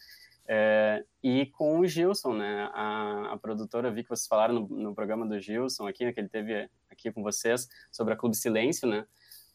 é, 0.49 1.01
e 1.23 1.45
com 1.45 1.79
o 1.79 1.87
Gilson, 1.87 2.33
né? 2.33 2.69
A, 2.73 3.31
a, 3.31 3.37
produtora, 3.37 3.89
vi 3.89 4.03
que 4.03 4.09
vocês 4.09 4.27
falaram 4.27 4.55
no, 4.55 4.67
no 4.67 4.93
programa 4.93 5.25
do 5.25 5.39
Gilson 5.39 5.87
aqui, 5.87 6.03
né, 6.03 6.11
que 6.11 6.19
ele 6.19 6.29
teve 6.29 6.69
aqui 6.91 7.09
com 7.09 7.23
vocês, 7.23 7.69
sobre 7.89 8.13
a 8.13 8.17
Clube 8.17 8.35
Silêncio, 8.35 8.85
né? 8.85 9.05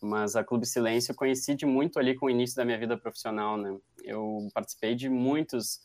Mas 0.03 0.37
a 0.37 0.45
Clube 0.45 0.67
Silêncio 0.67 1.15
coincide 1.15 1.67
muito 1.67 1.99
ali 1.99 2.15
com 2.15 2.27
o 2.27 2.31
início 2.31 2.57
da 2.57 2.65
minha 2.65 2.79
vida 2.79 2.97
profissional, 2.97 3.57
né? 3.57 3.77
Eu 4.03 4.49
participei 4.55 4.95
de 4.95 5.09
muitos 5.09 5.81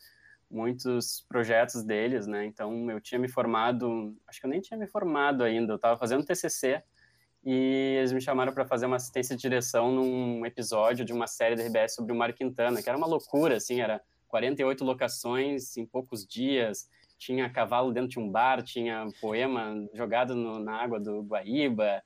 muitos 0.50 1.26
projetos 1.28 1.84
deles, 1.84 2.28
né? 2.28 2.46
Então 2.46 2.90
eu 2.90 3.02
tinha 3.02 3.20
me 3.20 3.28
formado, 3.28 4.16
acho 4.28 4.40
que 4.40 4.46
eu 4.46 4.50
nem 4.50 4.62
tinha 4.62 4.78
me 4.78 4.88
formado 4.88 5.44
ainda, 5.44 5.74
eu 5.74 5.76
estava 5.76 5.98
fazendo 5.98 6.24
TCC 6.24 6.82
e 7.44 7.98
eles 8.00 8.12
me 8.12 8.22
chamaram 8.22 8.54
para 8.54 8.66
fazer 8.66 8.86
uma 8.86 8.96
assistência 8.96 9.36
de 9.36 9.42
direção 9.42 9.92
num 9.92 10.46
episódio 10.46 11.06
de 11.06 11.14
uma 11.14 11.28
série 11.28 11.56
da 11.56 11.64
RBS 11.64 11.96
sobre 11.96 12.12
o 12.12 12.16
Mário 12.16 12.34
Quintana, 12.34 12.82
que 12.82 12.90
era 12.90 12.98
uma 12.98 13.08
loucura, 13.08 13.58
assim, 13.58 13.82
era 13.82 14.02
48 14.28 14.84
locações 14.84 15.78
em 15.78 15.86
poucos 15.86 16.26
dias, 16.26 16.90
tinha 17.18 17.50
cavalo 17.50 17.92
dentro 17.92 18.10
de 18.10 18.20
um 18.20 18.30
bar, 18.30 18.64
tinha 18.64 19.08
poema 19.22 19.88
jogado 19.94 20.36
no, 20.36 20.60
na 20.60 20.74
água 20.74 21.00
do 21.00 21.22
Guaíba, 21.22 22.02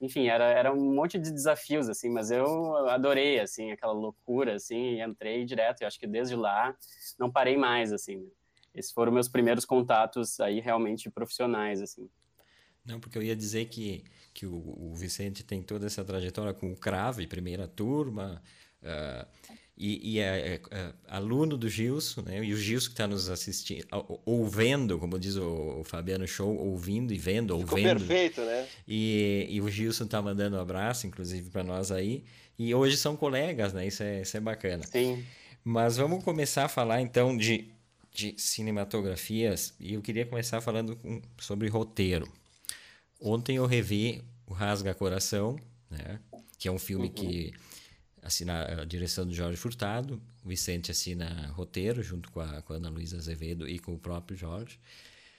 enfim, 0.00 0.28
era, 0.28 0.44
era 0.44 0.72
um 0.72 0.94
monte 0.94 1.18
de 1.18 1.30
desafios, 1.30 1.88
assim, 1.88 2.08
mas 2.08 2.30
eu 2.30 2.76
adorei, 2.88 3.38
assim, 3.38 3.70
aquela 3.70 3.92
loucura, 3.92 4.54
assim, 4.54 4.94
e 4.94 5.02
entrei 5.02 5.44
direto, 5.44 5.82
e 5.82 5.84
acho 5.84 5.98
que 5.98 6.06
desde 6.06 6.34
lá 6.34 6.74
não 7.18 7.30
parei 7.30 7.56
mais, 7.56 7.92
assim, 7.92 8.16
né? 8.16 8.28
Esses 8.74 8.92
foram 8.92 9.12
meus 9.12 9.28
primeiros 9.28 9.64
contatos 9.64 10.38
aí 10.40 10.60
realmente 10.60 11.10
profissionais, 11.10 11.82
assim. 11.82 12.08
Não, 12.84 13.00
porque 13.00 13.18
eu 13.18 13.22
ia 13.22 13.36
dizer 13.36 13.66
que, 13.66 14.04
que 14.32 14.46
o, 14.46 14.54
o 14.54 14.94
Vicente 14.94 15.44
tem 15.44 15.62
toda 15.62 15.86
essa 15.86 16.04
trajetória 16.04 16.54
com 16.54 16.72
o 16.72 16.76
Crave, 16.76 17.26
primeira 17.26 17.66
turma, 17.66 18.42
uh, 18.82 19.26
e, 19.82 20.16
e 20.16 20.18
é, 20.18 20.24
é, 20.24 20.60
é, 20.72 20.92
aluno 21.08 21.56
do 21.56 21.66
Gilson, 21.66 22.20
né? 22.20 22.44
E 22.44 22.52
o 22.52 22.56
Gilson 22.56 22.88
que 22.88 22.92
está 22.92 23.06
nos 23.06 23.30
assistindo, 23.30 23.86
ouvindo, 24.26 24.98
como 24.98 25.18
diz 25.18 25.36
o, 25.36 25.78
o, 25.80 25.84
Fabiano 25.84 26.28
Show, 26.28 26.54
ouvindo 26.54 27.14
e 27.14 27.16
vendo, 27.16 27.58
Ficou 27.60 27.78
ouvendo. 27.78 28.00
perfeito, 28.00 28.42
né? 28.42 28.68
E, 28.86 29.46
e 29.48 29.58
o 29.58 29.70
Gilson 29.70 30.04
está 30.04 30.20
mandando 30.20 30.58
um 30.58 30.60
abraço, 30.60 31.06
inclusive, 31.06 31.48
para 31.48 31.64
nós 31.64 31.90
aí. 31.90 32.24
E 32.58 32.74
hoje 32.74 32.98
são 32.98 33.16
colegas, 33.16 33.72
né? 33.72 33.86
Isso 33.86 34.02
é, 34.02 34.20
isso 34.20 34.36
é 34.36 34.40
bacana. 34.40 34.86
Sim. 34.86 35.24
Mas 35.64 35.96
vamos 35.96 36.22
começar 36.22 36.66
a 36.66 36.68
falar, 36.68 37.00
então, 37.00 37.34
de, 37.34 37.70
de 38.12 38.34
cinematografias. 38.36 39.72
E 39.80 39.94
eu 39.94 40.02
queria 40.02 40.26
começar 40.26 40.60
falando 40.60 40.94
com, 40.96 41.22
sobre 41.38 41.68
roteiro. 41.68 42.28
Ontem 43.18 43.56
eu 43.56 43.64
revi 43.64 44.22
o 44.46 44.52
Rasga 44.52 44.92
Coração, 44.92 45.58
né? 45.88 46.20
Que 46.58 46.68
é 46.68 46.70
um 46.70 46.78
filme 46.78 47.06
uhum. 47.06 47.14
que 47.14 47.54
assina 48.22 48.82
a 48.82 48.84
direção 48.84 49.26
do 49.26 49.34
Jorge 49.34 49.56
Furtado, 49.56 50.20
o 50.44 50.48
Vicente 50.48 50.90
assina 50.90 51.50
roteiro 51.54 52.02
junto 52.02 52.30
com 52.30 52.40
a, 52.40 52.62
com 52.62 52.72
a 52.72 52.76
Ana 52.76 52.90
Luísa 52.90 53.16
Azevedo 53.16 53.68
e 53.68 53.78
com 53.78 53.94
o 53.94 53.98
próprio 53.98 54.36
Jorge. 54.36 54.78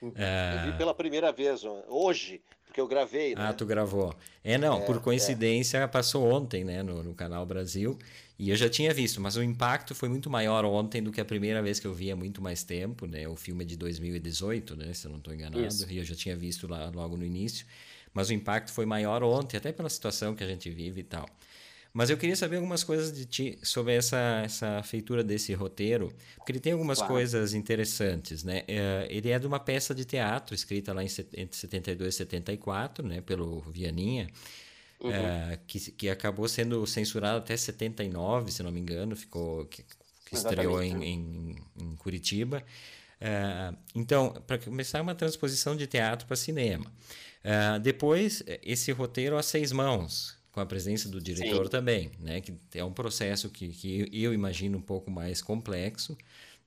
Uhum. 0.02 0.10
Eu 0.10 0.64
vi 0.64 0.70
é. 0.70 0.78
pela 0.78 0.94
primeira 0.94 1.32
vez 1.32 1.64
hoje, 1.88 2.42
porque 2.66 2.82
eu 2.82 2.88
gravei. 2.88 3.36
Né? 3.36 3.42
Ah, 3.46 3.54
tu 3.54 3.66
gravou. 3.66 4.16
É, 4.44 4.58
não, 4.58 4.82
é, 4.82 4.86
por 4.86 5.00
coincidência 5.00 5.78
é. 5.78 5.88
passou 5.88 6.32
ontem, 6.32 6.64
né, 6.64 6.82
no, 6.82 7.04
no, 7.04 7.14
Canal 7.14 7.46
Brasil, 7.46 8.00
e 8.40 8.50
eu 8.50 8.56
já 8.56 8.68
tinha 8.68 8.92
visto, 8.94 9.22
mas 9.22 9.36
o 9.36 9.44
impacto 9.44 9.94
foi 9.94 10.10
muito 10.10 10.30
maior 10.30 10.66
ontem 10.66 11.04
do 11.04 11.12
que 11.12 11.22
a 11.22 11.26
primeira 11.26 11.62
vez 11.62 11.80
que 11.80 11.86
eu 11.86 11.94
vi 11.94 12.10
há 12.10 12.16
muito 12.16 12.42
mais 12.42 12.64
tempo, 12.64 13.06
né? 13.06 13.28
O 13.28 13.36
filme 13.36 13.64
é 13.64 13.68
de 13.68 13.78
2018, 13.78 14.76
né, 14.76 14.94
se 14.94 15.06
eu 15.06 15.12
não 15.12 15.20
estou 15.20 15.34
enganado, 15.34 15.64
Isso. 15.64 15.92
e 15.92 15.98
eu 15.98 16.04
já 16.04 16.16
tinha 16.16 16.36
visto 16.36 16.68
lá 16.68 16.90
logo 16.90 17.16
no 17.16 17.24
início, 17.24 17.68
mas 18.12 18.30
o 18.30 18.34
impacto 18.34 18.72
foi 18.72 18.86
maior 18.88 19.22
ontem, 19.22 19.58
até 19.58 19.72
pela 19.72 19.90
situação 19.90 20.34
que 20.34 20.44
a 20.44 20.48
gente 20.48 20.70
vive 20.70 21.02
e 21.02 21.04
tal. 21.04 21.30
Mas 21.94 22.10
eu 22.10 22.18
queria 22.18 22.36
saber 22.36 22.56
algumas 22.56 22.84
coisas 22.84 23.12
de 23.12 23.26
ti 23.26 23.60
sobre 23.62 23.94
essa, 23.94 24.42
essa 24.46 24.82
feitura 24.82 25.24
desse 25.24 25.54
roteiro, 25.54 26.14
porque 26.38 26.54
ele 26.54 26.60
tem 26.60 26.72
algumas 26.72 27.00
claro. 27.00 27.14
coisas 27.14 27.54
interessantes, 27.54 28.44
né? 28.44 28.64
É, 28.66 29.08
ele 29.10 29.30
é 29.30 29.38
de 29.38 29.46
uma 29.46 29.60
peça 29.60 29.94
de 29.94 30.06
teatro 30.06 30.56
escrita 30.56 30.94
lá 30.94 31.04
em, 31.04 31.10
entre 31.36 31.58
72 31.58 32.14
e 32.14 32.18
74, 32.18 33.06
né, 33.06 33.20
pelo 33.20 33.60
Vianinha, 33.72 34.30
uhum. 35.02 35.12
é, 35.12 35.60
que, 35.68 35.92
que 35.92 36.10
acabou 36.10 36.48
sendo 36.48 36.86
censurado 36.88 37.40
até 37.40 37.58
79, 37.58 38.52
se 38.52 38.64
não 38.64 38.72
me 38.72 38.80
engano, 38.80 39.14
ficou 39.14 39.66
que, 39.66 39.84
que 40.26 40.36
estreou 40.36 40.82
em, 40.82 41.04
em, 41.04 41.56
em, 41.78 41.96
Curitiba. 41.98 42.64
É, 43.20 43.74
então, 43.94 44.32
para 44.48 44.58
começar, 44.58 45.00
é 45.00 45.02
uma 45.02 45.14
transposição 45.14 45.76
de 45.76 45.88
teatro 45.88 46.26
para 46.26 46.38
cinema. 46.38 46.86
Depois, 47.82 48.44
esse 48.62 48.92
roteiro 48.92 49.36
a 49.36 49.42
seis 49.42 49.72
mãos, 49.72 50.40
com 50.52 50.60
a 50.60 50.66
presença 50.66 51.08
do 51.08 51.22
diretor 51.22 51.66
Sim. 51.66 51.72
também, 51.72 52.12
né? 52.20 52.42
Que 52.42 52.54
é 52.76 52.84
um 52.84 52.94
processo 52.94 53.50
que, 53.50 53.70
que 53.70 54.10
eu 54.12 54.34
imagino 54.34 54.78
um 54.78 54.82
pouco 54.82 55.10
mais 55.10 55.42
complexo, 55.42 56.18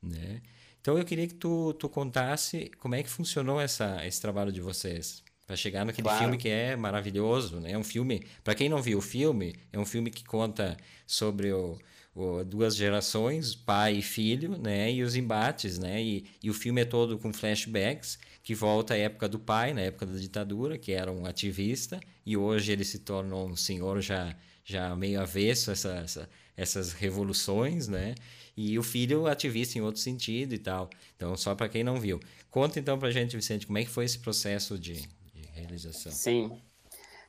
né? 0.03 0.41
Então 0.81 0.99
eu 0.99 1.05
queria 1.05 1.27
que 1.27 1.35
tu, 1.35 1.73
tu 1.75 1.89
contasse 1.89 2.71
como 2.79 2.95
é 2.95 3.03
que 3.03 3.09
funcionou 3.09 3.61
essa, 3.61 4.07
esse 4.07 4.21
trabalho 4.21 4.53
de 4.53 4.61
vocês 4.61 5.23
para 5.47 5.57
chegar 5.57 5.85
naquele 5.85 6.05
claro. 6.05 6.21
filme 6.21 6.39
que 6.39 6.49
é 6.49 6.77
maravilhoso, 6.77 7.61
né? 7.61 7.73
É 7.73 7.79
um 7.79 7.85
filme, 7.85 8.27
para 8.43 8.55
quem 8.55 8.69
não 8.69 8.83
viu 8.83 8.99
o 8.99 9.03
filme, 9.03 9.55
é 9.73 9.79
um 9.79 9.85
filme 9.85 10.11
que 10.11 10.25
conta 10.25 10.77
sobre 11.07 11.53
o, 11.53 11.79
o, 12.15 12.45
duas 12.45 12.75
gerações, 12.75 13.55
pai 13.55 13.97
e 13.97 14.03
filho, 14.03 14.57
né? 14.57 14.91
E 14.91 15.03
os 15.03 15.17
embates, 15.17 15.79
né? 15.79 16.03
E, 16.03 16.25
e 16.43 16.51
o 16.51 16.55
filme 16.55 16.81
é 16.81 16.85
todo 16.85 17.19
com 17.19 17.33
flashbacks 17.33 18.19
que 18.45 18.55
volta 18.55 18.93
à 18.93 18.97
época 18.99 19.27
do 19.27 19.39
pai, 19.39 19.73
na 19.73 19.81
época 19.81 20.05
da 20.05 20.19
ditadura, 20.19 20.77
que 20.77 20.93
era 20.93 21.11
um 21.11 21.25
ativista, 21.25 21.99
e 22.27 22.37
hoje 22.37 22.73
ele 22.73 22.85
se 22.85 22.99
torna 22.99 23.35
um 23.35 23.57
senhor 23.57 24.03
já, 24.03 24.37
já 24.63 24.95
meio 24.95 25.19
avesso 25.19 25.71
a 25.71 25.73
essa, 25.73 25.95
essa, 25.97 26.31
essas 26.55 26.93
revoluções, 26.93 27.89
né? 27.89 28.15
E 28.55 28.79
o 28.79 28.83
filho 28.83 29.27
ativista 29.27 29.79
em 29.79 29.81
outro 29.81 30.01
sentido 30.01 30.55
e 30.55 30.59
tal. 30.59 30.91
Então, 31.17 31.35
só 31.39 31.55
para 31.55 31.71
quem 31.71 31.83
não 31.83 31.99
viu. 31.99 32.21
Conta 32.51 32.79
então 32.79 32.99
para 32.99 33.11
gente, 33.11 33.35
Vicente, 33.35 33.67
como 33.67 33.79
é 33.79 33.85
que 33.85 33.91
foi 33.91 34.05
esse 34.05 34.19
processo 34.19 34.79
de, 34.79 34.93
de 35.33 35.43
realização? 35.55 36.13
Sim, 36.13 36.53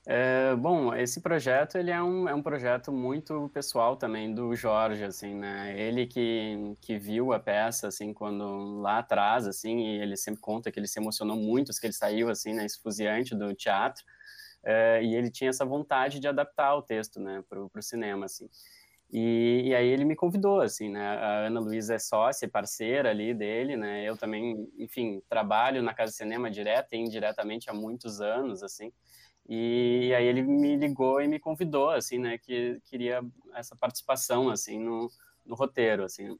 é, 0.07 0.55
bom, 0.55 0.93
esse 0.93 1.19
projeto 1.19 1.77
ele 1.77 1.89
é 1.89 2.01
um, 2.01 2.29
é 2.29 2.35
um 2.35 2.41
projeto 2.41 2.91
muito 2.91 3.49
pessoal 3.53 3.97
também 3.97 4.33
do 4.33 4.55
Jorge, 4.55 5.03
assim, 5.03 5.33
né? 5.33 5.79
Ele 5.79 6.05
que, 6.05 6.75
que 6.79 6.97
viu 6.97 7.33
a 7.33 7.39
peça, 7.39 7.87
assim, 7.87 8.13
quando 8.13 8.81
lá 8.81 8.99
atrás, 8.99 9.47
assim, 9.47 9.79
e 9.79 10.01
ele 10.01 10.15
sempre 10.15 10.41
conta 10.41 10.71
que 10.71 10.79
ele 10.79 10.87
se 10.87 10.99
emocionou 10.99 11.35
muito, 11.35 11.71
que 11.79 11.87
ele 11.87 11.93
saiu, 11.93 12.29
assim, 12.29 12.53
né, 12.53 12.65
esfuziante 12.65 13.35
do 13.35 13.53
teatro, 13.55 14.03
é, 14.63 15.03
e 15.03 15.15
ele 15.15 15.31
tinha 15.31 15.49
essa 15.49 15.65
vontade 15.65 16.19
de 16.19 16.27
adaptar 16.27 16.75
o 16.75 16.83
texto, 16.83 17.19
né, 17.19 17.43
para 17.49 17.59
o 17.59 17.81
cinema, 17.81 18.25
assim. 18.25 18.47
E, 19.11 19.63
e, 19.67 19.75
aí 19.75 19.87
ele 19.87 20.03
me 20.03 20.15
convidou, 20.15 20.61
assim, 20.61 20.89
né? 20.89 20.99
A 21.01 21.47
Ana 21.47 21.59
Luísa 21.59 21.95
é 21.95 21.99
sócia, 21.99 22.49
parceira 22.49 23.11
ali 23.11 23.33
dele, 23.33 23.77
né? 23.77 24.03
Eu 24.03 24.17
também, 24.17 24.67
enfim, 24.77 25.21
trabalho 25.29 25.81
na 25.81 25.93
Casa 25.93 26.11
Cinema 26.11 26.49
direta 26.49 26.95
e 26.95 26.99
indiretamente 26.99 27.69
há 27.69 27.73
muitos 27.73 28.19
anos, 28.19 28.63
assim. 28.63 28.91
E 29.47 30.13
aí 30.15 30.25
ele 30.25 30.41
me 30.41 30.75
ligou 30.75 31.21
e 31.21 31.27
me 31.27 31.39
convidou, 31.39 31.91
assim, 31.91 32.17
né, 32.17 32.37
que 32.37 32.81
queria 32.85 33.21
essa 33.53 33.75
participação, 33.75 34.49
assim, 34.49 34.79
no, 34.79 35.09
no 35.45 35.55
roteiro, 35.55 36.03
assim. 36.03 36.37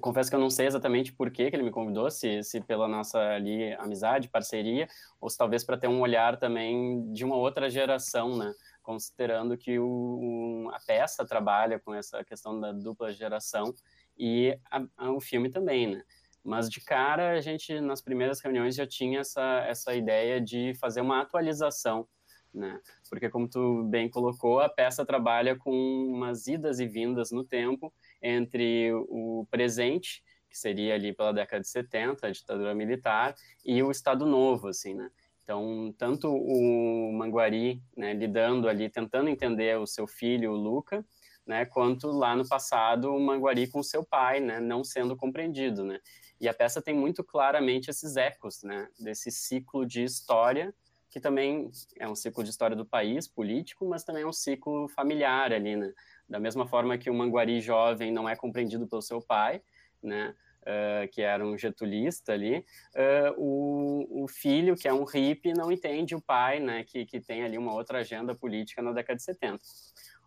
Confesso 0.00 0.30
que 0.30 0.36
eu 0.36 0.40
não 0.40 0.48
sei 0.48 0.66
exatamente 0.66 1.12
por 1.12 1.30
que, 1.30 1.50
que 1.50 1.56
ele 1.56 1.64
me 1.64 1.72
convidou, 1.72 2.10
se, 2.10 2.42
se 2.44 2.60
pela 2.60 2.86
nossa 2.86 3.18
ali 3.18 3.74
amizade, 3.74 4.28
parceria, 4.28 4.88
ou 5.20 5.28
se 5.28 5.36
talvez 5.36 5.64
para 5.64 5.76
ter 5.76 5.88
um 5.88 6.00
olhar 6.00 6.38
também 6.38 7.12
de 7.12 7.24
uma 7.24 7.36
outra 7.36 7.68
geração, 7.68 8.36
né, 8.36 8.54
considerando 8.82 9.58
que 9.58 9.78
o, 9.78 10.70
a 10.72 10.78
peça 10.86 11.26
trabalha 11.26 11.80
com 11.80 11.92
essa 11.92 12.22
questão 12.24 12.58
da 12.58 12.70
dupla 12.72 13.12
geração 13.12 13.74
e 14.16 14.56
a, 14.70 14.84
a, 14.96 15.10
o 15.10 15.20
filme 15.20 15.50
também, 15.50 15.88
né. 15.88 16.04
Mas 16.44 16.68
de 16.68 16.80
cara, 16.80 17.32
a 17.32 17.40
gente, 17.40 17.80
nas 17.80 18.02
primeiras 18.02 18.40
reuniões, 18.40 18.74
já 18.74 18.86
tinha 18.86 19.20
essa, 19.20 19.64
essa 19.66 19.94
ideia 19.94 20.40
de 20.40 20.74
fazer 20.74 21.00
uma 21.00 21.20
atualização, 21.20 22.06
né? 22.52 22.80
Porque, 23.08 23.28
como 23.28 23.48
tu 23.48 23.84
bem 23.84 24.08
colocou, 24.10 24.60
a 24.60 24.68
peça 24.68 25.06
trabalha 25.06 25.56
com 25.56 25.72
umas 25.72 26.46
idas 26.46 26.80
e 26.80 26.86
vindas 26.86 27.30
no 27.30 27.44
tempo 27.44 27.92
entre 28.20 28.92
o 28.92 29.46
presente, 29.50 30.22
que 30.50 30.58
seria 30.58 30.94
ali 30.94 31.12
pela 31.14 31.32
década 31.32 31.62
de 31.62 31.68
70, 31.68 32.26
a 32.26 32.30
ditadura 32.30 32.74
militar, 32.74 33.34
e 33.64 33.82
o 33.82 33.90
Estado 33.90 34.26
Novo, 34.26 34.68
assim, 34.68 34.94
né? 34.94 35.10
Então, 35.42 35.92
tanto 35.98 36.28
o 36.28 37.12
Manguari, 37.12 37.82
né, 37.96 38.14
lidando 38.14 38.68
ali, 38.68 38.88
tentando 38.88 39.28
entender 39.28 39.78
o 39.78 39.86
seu 39.86 40.06
filho, 40.06 40.52
o 40.52 40.56
Luca, 40.56 41.04
né, 41.44 41.64
quanto 41.64 42.08
lá 42.08 42.36
no 42.36 42.48
passado 42.48 43.12
o 43.12 43.20
Manguari 43.20 43.66
com 43.66 43.82
seu 43.82 44.04
pai, 44.04 44.38
né, 44.38 44.60
não 44.60 44.84
sendo 44.84 45.16
compreendido, 45.16 45.84
né. 45.84 45.98
E 46.42 46.48
a 46.48 46.52
peça 46.52 46.82
tem 46.82 46.92
muito 46.92 47.22
claramente 47.22 47.88
esses 47.88 48.16
ecos, 48.16 48.64
né, 48.64 48.88
desse 48.98 49.30
ciclo 49.30 49.86
de 49.86 50.02
história, 50.02 50.74
que 51.08 51.20
também 51.20 51.70
é 52.00 52.08
um 52.08 52.16
ciclo 52.16 52.42
de 52.42 52.50
história 52.50 52.74
do 52.74 52.84
país, 52.84 53.28
político, 53.28 53.88
mas 53.88 54.02
também 54.02 54.24
é 54.24 54.26
um 54.26 54.32
ciclo 54.32 54.88
familiar 54.88 55.52
ali, 55.52 55.76
né. 55.76 55.92
Da 56.28 56.40
mesma 56.40 56.66
forma 56.66 56.98
que 56.98 57.08
o 57.08 57.14
Manguari 57.14 57.60
jovem 57.60 58.10
não 58.10 58.28
é 58.28 58.34
compreendido 58.34 58.88
pelo 58.88 59.00
seu 59.00 59.22
pai, 59.22 59.62
né, 60.02 60.34
uh, 60.62 61.08
que 61.12 61.22
era 61.22 61.46
um 61.46 61.56
getulista 61.56 62.32
ali, 62.32 62.58
uh, 62.58 63.34
o, 63.36 64.24
o, 64.24 64.26
filho, 64.26 64.74
que 64.74 64.88
é 64.88 64.92
um 64.92 65.04
hippie, 65.04 65.52
não 65.52 65.70
entende 65.70 66.16
o 66.16 66.20
pai, 66.20 66.58
né, 66.58 66.82
que, 66.82 67.06
que 67.06 67.20
tem 67.20 67.44
ali 67.44 67.56
uma 67.56 67.72
outra 67.72 68.00
agenda 68.00 68.34
política 68.34 68.82
na 68.82 68.90
década 68.90 69.16
de 69.16 69.22
70. 69.22 69.62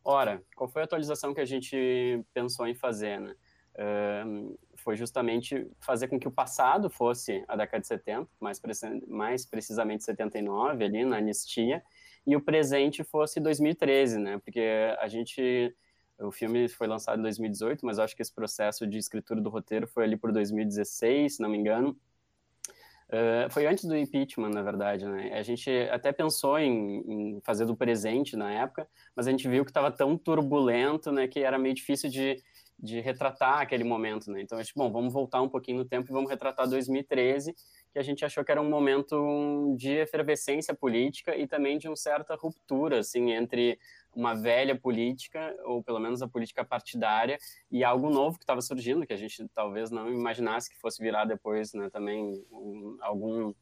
Ora, 0.01 0.41
qual 0.55 0.69
foi 0.69 0.81
a 0.81 0.85
atualização 0.85 1.33
que 1.33 1.41
a 1.41 1.45
gente 1.45 2.23
pensou 2.33 2.65
em 2.67 2.75
fazer, 2.75 3.19
né? 3.19 3.35
Uh, 3.75 4.57
foi 4.85 4.95
justamente 4.95 5.67
fazer 5.79 6.07
com 6.07 6.19
que 6.19 6.27
o 6.27 6.31
passado 6.31 6.91
fosse 6.91 7.43
a 7.47 7.55
década 7.55 7.81
de 7.81 7.87
70, 7.87 8.29
mais, 8.39 8.61
mais 9.07 9.43
precisamente 9.43 10.03
79, 10.03 10.85
ali 10.85 11.03
na 11.03 11.17
anistia, 11.17 11.83
e 12.25 12.35
o 12.35 12.41
presente 12.41 13.03
fosse 13.03 13.39
2013, 13.39 14.19
né? 14.19 14.37
Porque 14.37 14.61
a 14.99 15.07
gente 15.07 15.75
o 16.17 16.31
filme 16.31 16.69
foi 16.69 16.87
lançado 16.87 17.19
em 17.19 17.23
2018, 17.23 17.85
mas 17.85 17.99
acho 17.99 18.15
que 18.15 18.21
esse 18.21 18.33
processo 18.33 18.87
de 18.87 18.97
escritura 18.97 19.41
do 19.41 19.49
roteiro 19.49 19.85
foi 19.85 20.05
ali 20.05 20.15
por 20.15 20.31
2016, 20.31 21.35
se 21.35 21.41
não 21.41 21.49
me 21.49 21.57
engano. 21.57 21.97
Uh, 23.07 23.49
foi 23.51 23.67
antes 23.67 23.85
do 23.85 23.97
impeachment, 23.97 24.49
na 24.49 24.61
verdade, 24.61 25.05
né? 25.05 25.33
A 25.33 25.43
gente 25.43 25.69
até 25.91 26.11
pensou 26.11 26.57
em, 26.57 27.35
em 27.35 27.41
fazer 27.41 27.65
do 27.65 27.75
presente 27.75 28.37
na 28.37 28.51
época, 28.51 28.87
mas 29.15 29.27
a 29.27 29.31
gente 29.31 29.47
viu 29.49 29.65
que 29.65 29.71
estava 29.71 29.91
tão 29.91 30.17
turbulento, 30.17 31.11
né, 31.11 31.27
que 31.27 31.39
era 31.41 31.59
meio 31.59 31.75
difícil 31.75 32.09
de 32.09 32.41
de 32.77 32.99
retratar 32.99 33.61
aquele 33.61 33.83
momento, 33.83 34.29
né? 34.29 34.41
Então, 34.41 34.57
a 34.57 34.61
gente, 34.61 34.73
bom, 34.75 34.91
vamos 34.91 35.13
voltar 35.13 35.41
um 35.41 35.49
pouquinho 35.49 35.77
no 35.77 35.85
tempo 35.85 36.09
e 36.09 36.13
vamos 36.13 36.29
retratar 36.29 36.67
2013, 36.67 37.55
que 37.91 37.99
a 37.99 38.03
gente 38.03 38.25
achou 38.25 38.43
que 38.43 38.51
era 38.51 38.61
um 38.61 38.69
momento 38.69 39.75
de 39.77 39.91
efervescência 39.91 40.73
política 40.75 41.35
e 41.35 41.47
também 41.47 41.77
de 41.77 41.87
uma 41.87 41.95
certa 41.95 42.35
ruptura, 42.35 42.99
assim, 42.99 43.31
entre 43.31 43.79
uma 44.13 44.35
velha 44.35 44.77
política, 44.77 45.55
ou 45.63 45.81
pelo 45.81 45.99
menos 45.99 46.21
a 46.21 46.27
política 46.27 46.63
partidária, 46.65 47.37
e 47.71 47.83
algo 47.83 48.09
novo 48.09 48.37
que 48.37 48.43
estava 48.43 48.61
surgindo, 48.61 49.05
que 49.05 49.13
a 49.13 49.17
gente 49.17 49.47
talvez 49.53 49.89
não 49.89 50.09
imaginasse 50.09 50.69
que 50.69 50.77
fosse 50.77 51.01
virar 51.01 51.25
depois, 51.25 51.73
né, 51.73 51.89
também 51.89 52.43
um, 52.51 52.97
algum, 53.01 53.53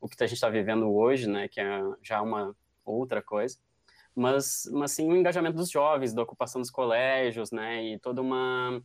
o 0.00 0.08
que 0.08 0.22
a 0.22 0.26
gente 0.26 0.36
está 0.36 0.50
vivendo 0.50 0.90
hoje, 0.92 1.26
né, 1.28 1.48
que 1.48 1.60
é 1.60 1.80
já 2.02 2.20
uma 2.20 2.54
outra 2.84 3.22
coisa. 3.22 3.58
Mas, 4.18 4.68
mas 4.72 4.92
sim 4.92 5.08
o 5.08 5.16
engajamento 5.16 5.56
dos 5.56 5.70
jovens, 5.70 6.12
da 6.12 6.22
ocupação 6.22 6.60
dos 6.60 6.70
colégios, 6.70 7.52
né, 7.52 7.84
e 7.84 7.98
toda 7.98 8.20
uma, 8.20 8.82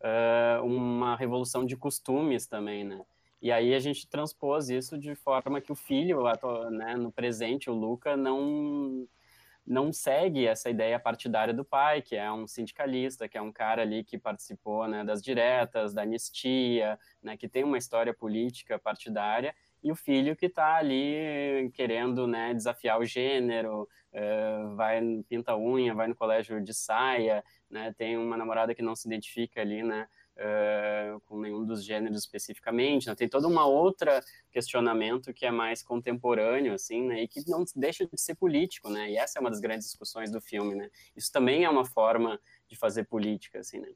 uh, 0.00 0.64
uma 0.64 1.16
revolução 1.16 1.66
de 1.66 1.76
costumes 1.76 2.46
também, 2.46 2.84
né. 2.84 3.04
E 3.42 3.50
aí 3.50 3.74
a 3.74 3.78
gente 3.80 4.08
transpôs 4.08 4.70
isso 4.70 4.96
de 4.96 5.14
forma 5.14 5.60
que 5.60 5.72
o 5.72 5.74
filho, 5.74 6.22
né, 6.70 6.96
no 6.96 7.10
presente, 7.12 7.68
o 7.68 7.74
Luca, 7.74 8.16
não 8.16 9.06
não 9.68 9.92
segue 9.92 10.46
essa 10.46 10.70
ideia 10.70 10.96
partidária 10.96 11.52
do 11.52 11.64
pai, 11.64 12.00
que 12.00 12.14
é 12.14 12.30
um 12.30 12.46
sindicalista, 12.46 13.28
que 13.28 13.36
é 13.36 13.42
um 13.42 13.50
cara 13.50 13.82
ali 13.82 14.04
que 14.04 14.16
participou 14.16 14.86
né, 14.86 15.02
das 15.02 15.20
diretas, 15.20 15.92
da 15.92 16.02
anistia, 16.02 16.96
né, 17.20 17.36
que 17.36 17.48
tem 17.48 17.64
uma 17.64 17.76
história 17.76 18.14
política 18.14 18.78
partidária, 18.78 19.52
e 19.82 19.90
o 19.90 19.96
filho 19.96 20.36
que 20.36 20.46
está 20.46 20.76
ali 20.76 21.68
querendo 21.74 22.28
né, 22.28 22.54
desafiar 22.54 23.00
o 23.00 23.04
gênero, 23.04 23.88
vai 24.74 25.00
pinta 25.28 25.56
unha, 25.56 25.94
vai 25.94 26.08
no 26.08 26.14
colégio 26.14 26.62
de 26.62 26.72
saia, 26.72 27.44
né, 27.70 27.92
tem 27.96 28.16
uma 28.16 28.36
namorada 28.36 28.74
que 28.74 28.82
não 28.82 28.96
se 28.96 29.06
identifica 29.06 29.60
ali, 29.60 29.82
né, 29.82 30.08
uh, 30.36 31.20
com 31.26 31.38
nenhum 31.40 31.64
dos 31.64 31.84
gêneros 31.84 32.18
especificamente, 32.20 33.08
né? 33.08 33.14
tem 33.14 33.28
todo 33.28 33.48
uma 33.48 33.66
outra 33.66 34.22
questionamento 34.50 35.34
que 35.34 35.44
é 35.44 35.50
mais 35.50 35.82
contemporâneo, 35.82 36.72
assim, 36.72 37.02
né, 37.06 37.22
e 37.22 37.28
que 37.28 37.42
não 37.48 37.64
deixa 37.74 38.06
de 38.06 38.20
ser 38.20 38.34
político, 38.36 38.88
né, 38.88 39.10
e 39.10 39.16
essa 39.16 39.38
é 39.38 39.40
uma 39.40 39.50
das 39.50 39.60
grandes 39.60 39.86
discussões 39.86 40.30
do 40.30 40.40
filme, 40.40 40.74
né, 40.74 40.90
isso 41.16 41.30
também 41.30 41.64
é 41.64 41.70
uma 41.70 41.84
forma 41.84 42.40
de 42.68 42.76
fazer 42.76 43.04
política, 43.04 43.60
assim, 43.60 43.80
né, 43.80 43.88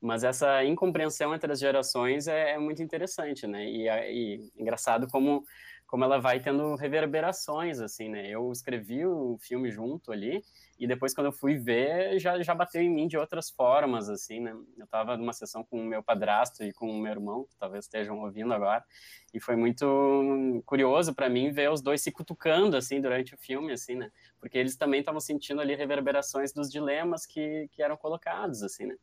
mas 0.00 0.24
essa 0.24 0.64
incompreensão 0.64 1.34
entre 1.34 1.50
as 1.52 1.58
gerações 1.58 2.28
é, 2.28 2.52
é 2.52 2.58
muito 2.58 2.82
interessante, 2.82 3.46
né, 3.46 3.64
e, 3.64 3.88
e 3.88 4.52
engraçado 4.56 5.06
como 5.08 5.44
como 5.88 6.04
ela 6.04 6.20
vai 6.20 6.38
tendo 6.38 6.74
reverberações, 6.74 7.80
assim, 7.80 8.10
né? 8.10 8.28
Eu 8.28 8.52
escrevi 8.52 9.06
o 9.06 9.38
filme 9.40 9.70
junto 9.70 10.12
ali, 10.12 10.44
e 10.78 10.86
depois 10.86 11.14
quando 11.14 11.28
eu 11.28 11.32
fui 11.32 11.56
ver, 11.56 12.18
já, 12.18 12.40
já 12.42 12.54
bateu 12.54 12.82
em 12.82 12.90
mim 12.90 13.08
de 13.08 13.16
outras 13.16 13.48
formas, 13.48 14.10
assim, 14.10 14.38
né? 14.38 14.54
Eu 14.76 14.84
estava 14.84 15.16
numa 15.16 15.32
sessão 15.32 15.64
com 15.64 15.80
o 15.80 15.84
meu 15.84 16.02
padrasto 16.02 16.62
e 16.62 16.74
com 16.74 16.90
o 16.90 17.00
meu 17.00 17.10
irmão, 17.10 17.46
que 17.48 17.56
talvez 17.56 17.86
estejam 17.86 18.20
ouvindo 18.20 18.52
agora, 18.52 18.84
e 19.32 19.40
foi 19.40 19.56
muito 19.56 20.62
curioso 20.66 21.14
para 21.14 21.26
mim 21.30 21.50
ver 21.52 21.70
os 21.70 21.80
dois 21.80 22.02
se 22.02 22.12
cutucando, 22.12 22.76
assim, 22.76 23.00
durante 23.00 23.34
o 23.34 23.38
filme, 23.38 23.72
assim, 23.72 23.94
né? 23.94 24.12
Porque 24.38 24.58
eles 24.58 24.76
também 24.76 25.00
estavam 25.00 25.20
sentindo 25.20 25.62
ali 25.62 25.74
reverberações 25.74 26.52
dos 26.52 26.70
dilemas 26.70 27.24
que, 27.24 27.66
que 27.72 27.82
eram 27.82 27.96
colocados, 27.96 28.62
assim, 28.62 28.84
né? 28.84 28.96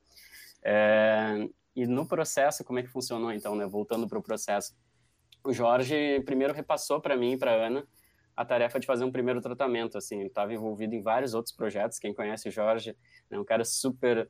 É, 0.64 1.50
e 1.76 1.88
no 1.88 2.08
processo, 2.08 2.64
como 2.64 2.78
é 2.78 2.84
que 2.84 2.90
funcionou, 2.90 3.32
então, 3.32 3.56
né? 3.56 3.66
Voltando 3.66 4.08
para 4.08 4.20
o 4.20 4.24
processo 4.24 4.76
o 5.46 5.54
Jorge 5.54 6.22
primeiro 6.26 6.54
repassou 6.54 7.00
para 7.00 7.16
mim 7.16 7.34
e 7.34 7.38
para 7.38 7.52
Ana 7.52 7.88
a 8.36 8.44
tarefa 8.44 8.80
de 8.80 8.86
fazer 8.86 9.06
um 9.06 9.12
primeiro 9.12 9.40
tratamento, 9.40 9.98
assim, 9.98 10.20
ele 10.20 10.28
estava 10.28 10.54
envolvido 10.54 10.94
em 10.94 11.02
vários 11.02 11.34
outros 11.34 11.56
projetos, 11.56 11.98
quem 11.98 12.14
conhece 12.14 12.50
o 12.50 12.52
Jorge 12.52 12.96
é 13.30 13.40
um 13.40 13.46
cara 13.46 13.64
super 13.64 14.30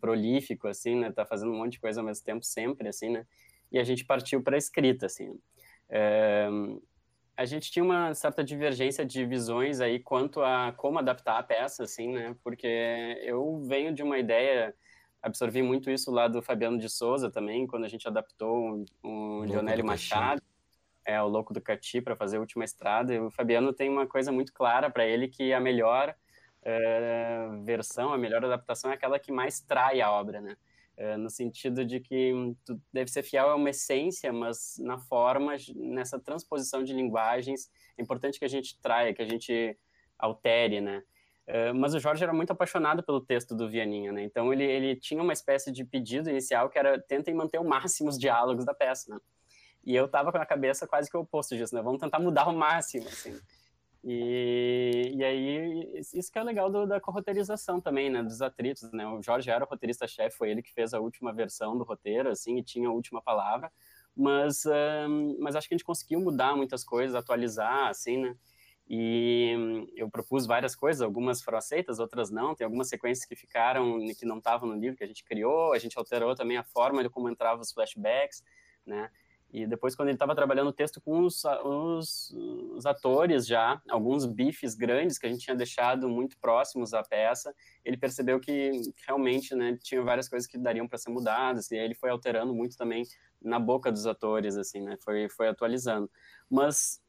prolífico, 0.00 0.68
assim, 0.68 0.96
né, 0.96 1.10
tá 1.10 1.24
fazendo 1.24 1.52
um 1.52 1.56
monte 1.56 1.72
de 1.72 1.80
coisa 1.80 2.00
ao 2.00 2.06
mesmo 2.06 2.24
tempo, 2.24 2.44
sempre, 2.44 2.88
assim, 2.88 3.10
né, 3.10 3.26
e 3.72 3.78
a 3.78 3.84
gente 3.84 4.04
partiu 4.04 4.42
para 4.42 4.56
a 4.56 4.58
escrita, 4.58 5.06
assim. 5.06 5.38
A 7.36 7.44
gente 7.44 7.70
tinha 7.72 7.84
uma 7.84 8.12
certa 8.14 8.44
divergência 8.44 9.04
de 9.04 9.24
visões 9.24 9.80
aí 9.80 9.98
quanto 9.98 10.42
a 10.42 10.72
como 10.76 10.98
adaptar 10.98 11.38
a 11.38 11.42
peça, 11.42 11.84
assim, 11.84 12.12
né, 12.12 12.36
porque 12.44 12.68
eu 13.22 13.60
venho 13.66 13.92
de 13.92 14.02
uma 14.02 14.18
ideia 14.18 14.74
absorvi 15.22 15.62
muito 15.62 15.90
isso 15.90 16.10
lá 16.10 16.28
do 16.28 16.42
Fabiano 16.42 16.78
de 16.78 16.88
Souza 16.88 17.30
também, 17.30 17.66
quando 17.66 17.84
a 17.84 17.88
gente 17.88 18.06
adaptou 18.08 18.84
o, 19.02 19.42
o 19.42 19.84
Machado, 19.84 20.42
é, 21.04 21.20
o 21.20 21.28
Louco 21.28 21.52
do 21.52 21.60
Cati, 21.60 22.00
para 22.00 22.16
fazer 22.16 22.36
a 22.36 22.40
Última 22.40 22.64
Estrada. 22.64 23.14
E 23.14 23.18
o 23.18 23.30
Fabiano 23.30 23.72
tem 23.72 23.88
uma 23.88 24.06
coisa 24.06 24.32
muito 24.32 24.52
clara 24.52 24.90
para 24.90 25.06
ele, 25.06 25.28
que 25.28 25.52
a 25.52 25.60
melhor 25.60 26.14
é, 26.62 27.48
versão, 27.64 28.12
a 28.12 28.18
melhor 28.18 28.44
adaptação 28.44 28.90
é 28.90 28.94
aquela 28.94 29.18
que 29.18 29.32
mais 29.32 29.60
trai 29.60 30.00
a 30.00 30.10
obra, 30.10 30.40
né? 30.40 30.56
É, 30.96 31.16
no 31.16 31.30
sentido 31.30 31.82
de 31.82 31.98
que 31.98 32.32
tu 32.64 32.78
deve 32.92 33.10
ser 33.10 33.22
fiel 33.22 33.48
a 33.48 33.54
uma 33.54 33.70
essência, 33.70 34.30
mas 34.32 34.76
na 34.78 34.98
forma, 34.98 35.56
nessa 35.74 36.18
transposição 36.18 36.84
de 36.84 36.92
linguagens, 36.92 37.70
é 37.96 38.02
importante 38.02 38.38
que 38.38 38.44
a 38.44 38.48
gente 38.48 38.78
traia, 38.80 39.14
que 39.14 39.22
a 39.22 39.28
gente 39.28 39.78
altere, 40.18 40.80
né? 40.82 41.02
Eh, 41.52 41.72
mas 41.72 41.94
o 41.94 41.98
Jorge 41.98 42.22
era 42.22 42.32
muito 42.32 42.52
apaixonado 42.52 43.02
pelo 43.02 43.20
texto 43.20 43.56
do 43.56 43.68
Vianinha, 43.68 44.12
né? 44.12 44.22
Então 44.22 44.52
ele, 44.52 44.62
ele 44.62 44.94
tinha 44.94 45.20
uma 45.20 45.32
espécie 45.32 45.72
de 45.72 45.84
pedido 45.84 46.30
inicial 46.30 46.70
que 46.70 46.78
era 46.78 47.00
tentem 47.00 47.34
manter 47.34 47.58
o 47.58 47.64
máximo 47.64 48.08
os 48.08 48.16
diálogos 48.16 48.64
da 48.64 48.72
peça, 48.72 49.12
né? 49.12 49.20
E 49.84 49.96
eu 49.96 50.06
tava 50.06 50.30
com 50.30 50.38
a 50.38 50.46
cabeça 50.46 50.86
quase 50.86 51.10
que 51.10 51.16
o 51.16 51.20
oposto 51.20 51.56
disso, 51.56 51.74
né? 51.74 51.82
Vamos 51.82 52.00
tentar 52.00 52.20
mudar 52.20 52.46
o 52.46 52.56
máximo, 52.56 53.08
assim. 53.08 53.36
E, 54.04 55.12
e 55.16 55.24
aí, 55.24 56.00
isso 56.14 56.30
que 56.30 56.38
é 56.38 56.42
legal 56.44 56.70
do, 56.70 56.86
da 56.86 57.00
corroteirização 57.00 57.80
também, 57.80 58.08
né? 58.08 58.22
Dos 58.22 58.40
atritos, 58.40 58.88
né? 58.92 59.04
O 59.08 59.20
Jorge 59.20 59.50
era 59.50 59.64
o 59.64 59.68
roteirista-chefe, 59.68 60.36
foi 60.36 60.50
ele 60.50 60.62
que 60.62 60.72
fez 60.72 60.94
a 60.94 61.00
última 61.00 61.32
versão 61.32 61.76
do 61.76 61.82
roteiro, 61.82 62.30
assim, 62.30 62.58
e 62.58 62.62
tinha 62.62 62.88
a 62.88 62.92
última 62.92 63.20
palavra. 63.20 63.72
Mas, 64.16 64.62
mas 65.40 65.56
acho 65.56 65.66
que 65.66 65.74
a 65.74 65.76
gente 65.78 65.84
conseguiu 65.84 66.20
mudar 66.20 66.54
muitas 66.54 66.84
coisas, 66.84 67.16
atualizar, 67.16 67.88
assim, 67.88 68.18
né? 68.18 68.36
E 68.92 69.86
eu 69.94 70.10
propus 70.10 70.46
várias 70.46 70.74
coisas, 70.74 71.00
algumas 71.00 71.40
foram 71.40 71.58
aceitas, 71.58 72.00
outras 72.00 72.28
não. 72.28 72.56
Tem 72.56 72.64
algumas 72.64 72.88
sequências 72.88 73.24
que 73.24 73.36
ficaram, 73.36 74.00
que 74.18 74.26
não 74.26 74.38
estavam 74.38 74.68
no 74.68 74.74
livro, 74.74 74.96
que 74.96 75.04
a 75.04 75.06
gente 75.06 75.22
criou. 75.22 75.72
A 75.72 75.78
gente 75.78 75.96
alterou 75.96 76.34
também 76.34 76.56
a 76.56 76.64
forma 76.64 77.00
de 77.00 77.08
como 77.08 77.28
entrava 77.28 77.62
os 77.62 77.70
flashbacks, 77.70 78.42
né? 78.84 79.08
E 79.52 79.64
depois, 79.64 79.94
quando 79.94 80.08
ele 80.08 80.16
estava 80.16 80.34
trabalhando 80.34 80.68
o 80.68 80.72
texto 80.72 81.00
com 81.00 81.20
os, 81.20 81.44
os, 81.44 82.32
os, 82.74 82.84
atores 82.84 83.46
já, 83.46 83.80
alguns 83.88 84.26
bifes 84.26 84.74
grandes 84.74 85.18
que 85.18 85.26
a 85.26 85.28
gente 85.28 85.42
tinha 85.44 85.56
deixado 85.56 86.08
muito 86.08 86.36
próximos 86.38 86.92
à 86.92 87.02
peça, 87.02 87.54
ele 87.84 87.96
percebeu 87.96 88.40
que 88.40 88.72
realmente 89.06 89.54
né, 89.54 89.76
tinha 89.82 90.02
várias 90.02 90.28
coisas 90.28 90.48
que 90.48 90.58
dariam 90.58 90.86
para 90.86 90.98
ser 90.98 91.10
mudadas, 91.10 91.70
e 91.70 91.76
aí 91.76 91.84
ele 91.84 91.94
foi 91.94 92.10
alterando 92.10 92.54
muito 92.54 92.76
também 92.76 93.04
na 93.42 93.58
boca 93.58 93.90
dos 93.90 94.06
atores, 94.06 94.56
assim, 94.56 94.82
né? 94.82 94.96
Foi, 95.00 95.28
foi 95.28 95.48
atualizando. 95.48 96.08
Mas 96.48 97.00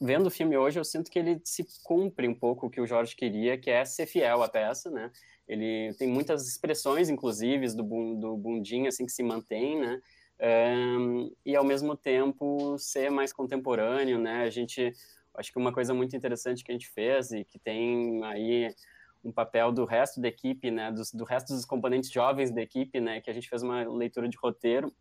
vendo 0.00 0.26
o 0.26 0.30
filme 0.30 0.56
hoje, 0.56 0.78
eu 0.78 0.84
sinto 0.84 1.10
que 1.10 1.18
ele 1.18 1.40
se 1.44 1.66
cumpre 1.82 2.28
um 2.28 2.34
pouco 2.34 2.66
o 2.66 2.70
que 2.70 2.80
o 2.80 2.86
Jorge 2.86 3.14
queria, 3.14 3.58
que 3.58 3.70
é 3.70 3.84
ser 3.84 4.06
fiel 4.06 4.42
à 4.42 4.48
peça, 4.48 4.90
né? 4.90 5.10
Ele 5.46 5.92
tem 5.98 6.08
muitas 6.08 6.48
expressões, 6.48 7.08
inclusive, 7.08 7.66
do, 7.74 8.14
do 8.16 8.36
bundinho, 8.36 8.88
assim, 8.88 9.04
que 9.04 9.12
se 9.12 9.22
mantém, 9.22 9.78
né? 9.78 10.00
Um, 10.40 11.30
e, 11.44 11.54
ao 11.54 11.64
mesmo 11.64 11.96
tempo, 11.96 12.76
ser 12.78 13.10
mais 13.10 13.32
contemporâneo, 13.32 14.18
né? 14.18 14.42
A 14.42 14.50
gente, 14.50 14.92
acho 15.34 15.52
que 15.52 15.58
uma 15.58 15.72
coisa 15.72 15.92
muito 15.94 16.16
interessante 16.16 16.64
que 16.64 16.72
a 16.72 16.74
gente 16.74 16.88
fez 16.88 17.30
e 17.30 17.44
que 17.44 17.58
tem 17.58 18.24
aí 18.24 18.74
um 19.22 19.32
papel 19.32 19.70
do 19.72 19.84
resto 19.84 20.20
da 20.20 20.28
equipe, 20.28 20.70
né? 20.70 20.90
Do, 20.90 21.02
do 21.12 21.24
resto 21.24 21.52
dos 21.54 21.64
componentes 21.64 22.10
jovens 22.10 22.50
da 22.50 22.62
equipe, 22.62 23.00
né? 23.00 23.20
Que 23.20 23.30
a 23.30 23.34
gente 23.34 23.48
fez 23.48 23.62
uma 23.62 23.86
leitura 23.88 24.28
de 24.28 24.36
roteiro 24.36 24.92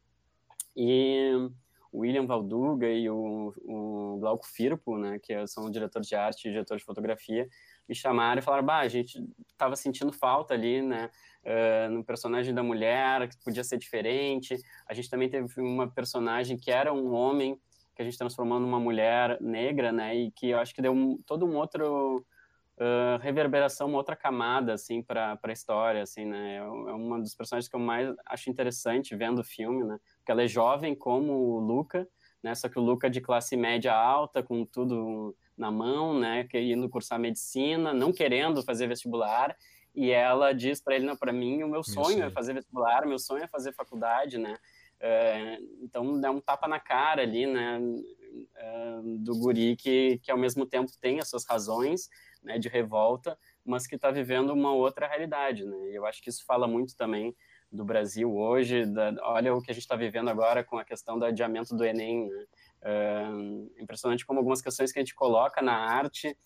e 0.75 1.49
William 1.93 2.25
Valduga 2.25 2.89
e 2.89 3.09
o, 3.09 3.53
o 3.63 4.17
Glauco 4.19 4.47
Firpo, 4.47 4.97
né, 4.97 5.19
que 5.19 5.45
são 5.47 5.69
diretor 5.69 6.01
de 6.01 6.15
arte 6.15 6.47
e 6.47 6.51
diretor 6.51 6.77
de 6.77 6.83
fotografia, 6.83 7.47
me 7.87 7.93
chamaram 7.93 8.39
e 8.39 8.41
falaram, 8.41 8.65
bah, 8.65 8.79
a 8.79 8.87
gente 8.87 9.23
estava 9.51 9.75
sentindo 9.75 10.11
falta 10.11 10.53
ali, 10.53 10.81
né, 10.81 11.09
uh, 11.45 11.91
no 11.91 12.03
personagem 12.03 12.53
da 12.53 12.63
mulher, 12.63 13.27
que 13.27 13.37
podia 13.43 13.63
ser 13.63 13.77
diferente. 13.77 14.57
A 14.87 14.93
gente 14.93 15.09
também 15.09 15.29
teve 15.29 15.61
uma 15.61 15.87
personagem 15.87 16.57
que 16.57 16.71
era 16.71 16.91
um 16.91 17.13
homem, 17.13 17.59
que 17.95 18.01
a 18.01 18.05
gente 18.05 18.17
transformou 18.17 18.59
numa 18.59 18.79
mulher 18.79 19.39
negra, 19.39 19.91
né, 19.91 20.15
e 20.15 20.31
que 20.31 20.49
eu 20.49 20.59
acho 20.59 20.73
que 20.73 20.81
deu 20.81 20.93
um, 20.93 21.17
todo 21.25 21.45
um 21.45 21.55
outro 21.55 22.25
uh, 22.77 23.21
reverberação, 23.21 23.87
uma 23.87 23.97
outra 23.97 24.15
camada, 24.15 24.73
assim, 24.73 25.01
para 25.01 25.39
a 25.41 25.51
história, 25.51 26.03
assim, 26.03 26.25
né, 26.25 26.55
é, 26.55 26.57
é 26.57 26.61
uma 26.61 27.19
dos 27.19 27.35
personagens 27.35 27.69
que 27.69 27.75
eu 27.75 27.79
mais 27.79 28.13
acho 28.25 28.49
interessante 28.49 29.15
vendo 29.15 29.39
o 29.39 29.43
filme, 29.43 29.83
né, 29.83 29.99
porque 30.17 30.31
ela 30.31 30.43
é 30.43 30.47
jovem 30.47 30.95
como 30.95 31.33
o 31.33 31.59
Luca, 31.59 32.07
né? 32.43 32.53
Só 32.53 32.67
que 32.67 32.77
o 32.77 32.81
Luca 32.81 33.07
é 33.07 33.09
de 33.09 33.21
classe 33.21 33.55
média 33.55 33.95
alta, 33.95 34.43
com 34.43 34.65
tudo 34.65 35.33
na 35.57 35.71
mão, 35.71 36.19
né? 36.19 36.43
Querendo 36.43 36.89
cursar 36.89 37.17
medicina, 37.17 37.93
não 37.93 38.11
querendo 38.11 38.61
fazer 38.61 38.87
vestibular, 38.87 39.55
e 39.95 40.11
ela 40.11 40.53
diz 40.53 40.81
para 40.81 40.95
ele, 40.95 41.05
não, 41.05 41.15
para 41.15 41.31
mim 41.31 41.63
o 41.63 41.69
meu 41.69 41.83
sonho 41.83 42.23
é 42.23 42.29
fazer 42.29 42.53
vestibular, 42.53 43.05
meu 43.05 43.19
sonho 43.19 43.43
é 43.43 43.47
fazer 43.47 43.73
faculdade, 43.73 44.37
né? 44.37 44.57
É, 44.99 45.59
então 45.81 46.19
dá 46.19 46.31
um 46.31 46.41
tapa 46.41 46.67
na 46.67 46.79
cara 46.79 47.21
ali, 47.21 47.45
né? 47.45 47.79
É, 48.55 48.99
do 49.19 49.37
guri 49.37 49.75
que, 49.75 50.19
que 50.23 50.31
ao 50.31 50.37
mesmo 50.37 50.65
tempo 50.65 50.91
tem 50.99 51.19
as 51.19 51.29
suas 51.29 51.45
razões, 51.45 52.09
né? 52.43 52.59
De 52.59 52.69
revolta, 52.69 53.37
mas 53.65 53.87
que 53.87 53.95
está 53.95 54.11
vivendo 54.11 54.51
uma 54.51 54.73
outra 54.73 55.07
realidade, 55.07 55.65
né? 55.65 55.89
E 55.89 55.95
eu 55.95 56.05
acho 56.05 56.21
que 56.21 56.29
isso 56.29 56.45
fala 56.45 56.67
muito 56.67 56.95
também 56.95 57.35
do 57.71 57.83
Brasil 57.83 58.35
hoje, 58.35 58.85
da, 58.85 59.13
olha 59.21 59.53
o 59.55 59.61
que 59.61 59.71
a 59.71 59.73
gente 59.73 59.83
está 59.83 59.95
vivendo 59.95 60.29
agora 60.29 60.63
com 60.63 60.77
a 60.77 60.85
questão 60.85 61.17
do 61.17 61.25
adiamento 61.25 61.75
do 61.75 61.83
Enem. 61.83 62.29
Né? 62.29 62.45
É 62.83 63.81
impressionante 63.81 64.25
como 64.25 64.39
algumas 64.39 64.61
questões 64.61 64.91
que 64.91 64.99
a 64.99 65.01
gente 65.01 65.15
coloca 65.15 65.61
na 65.61 65.75
arte, 65.75 66.37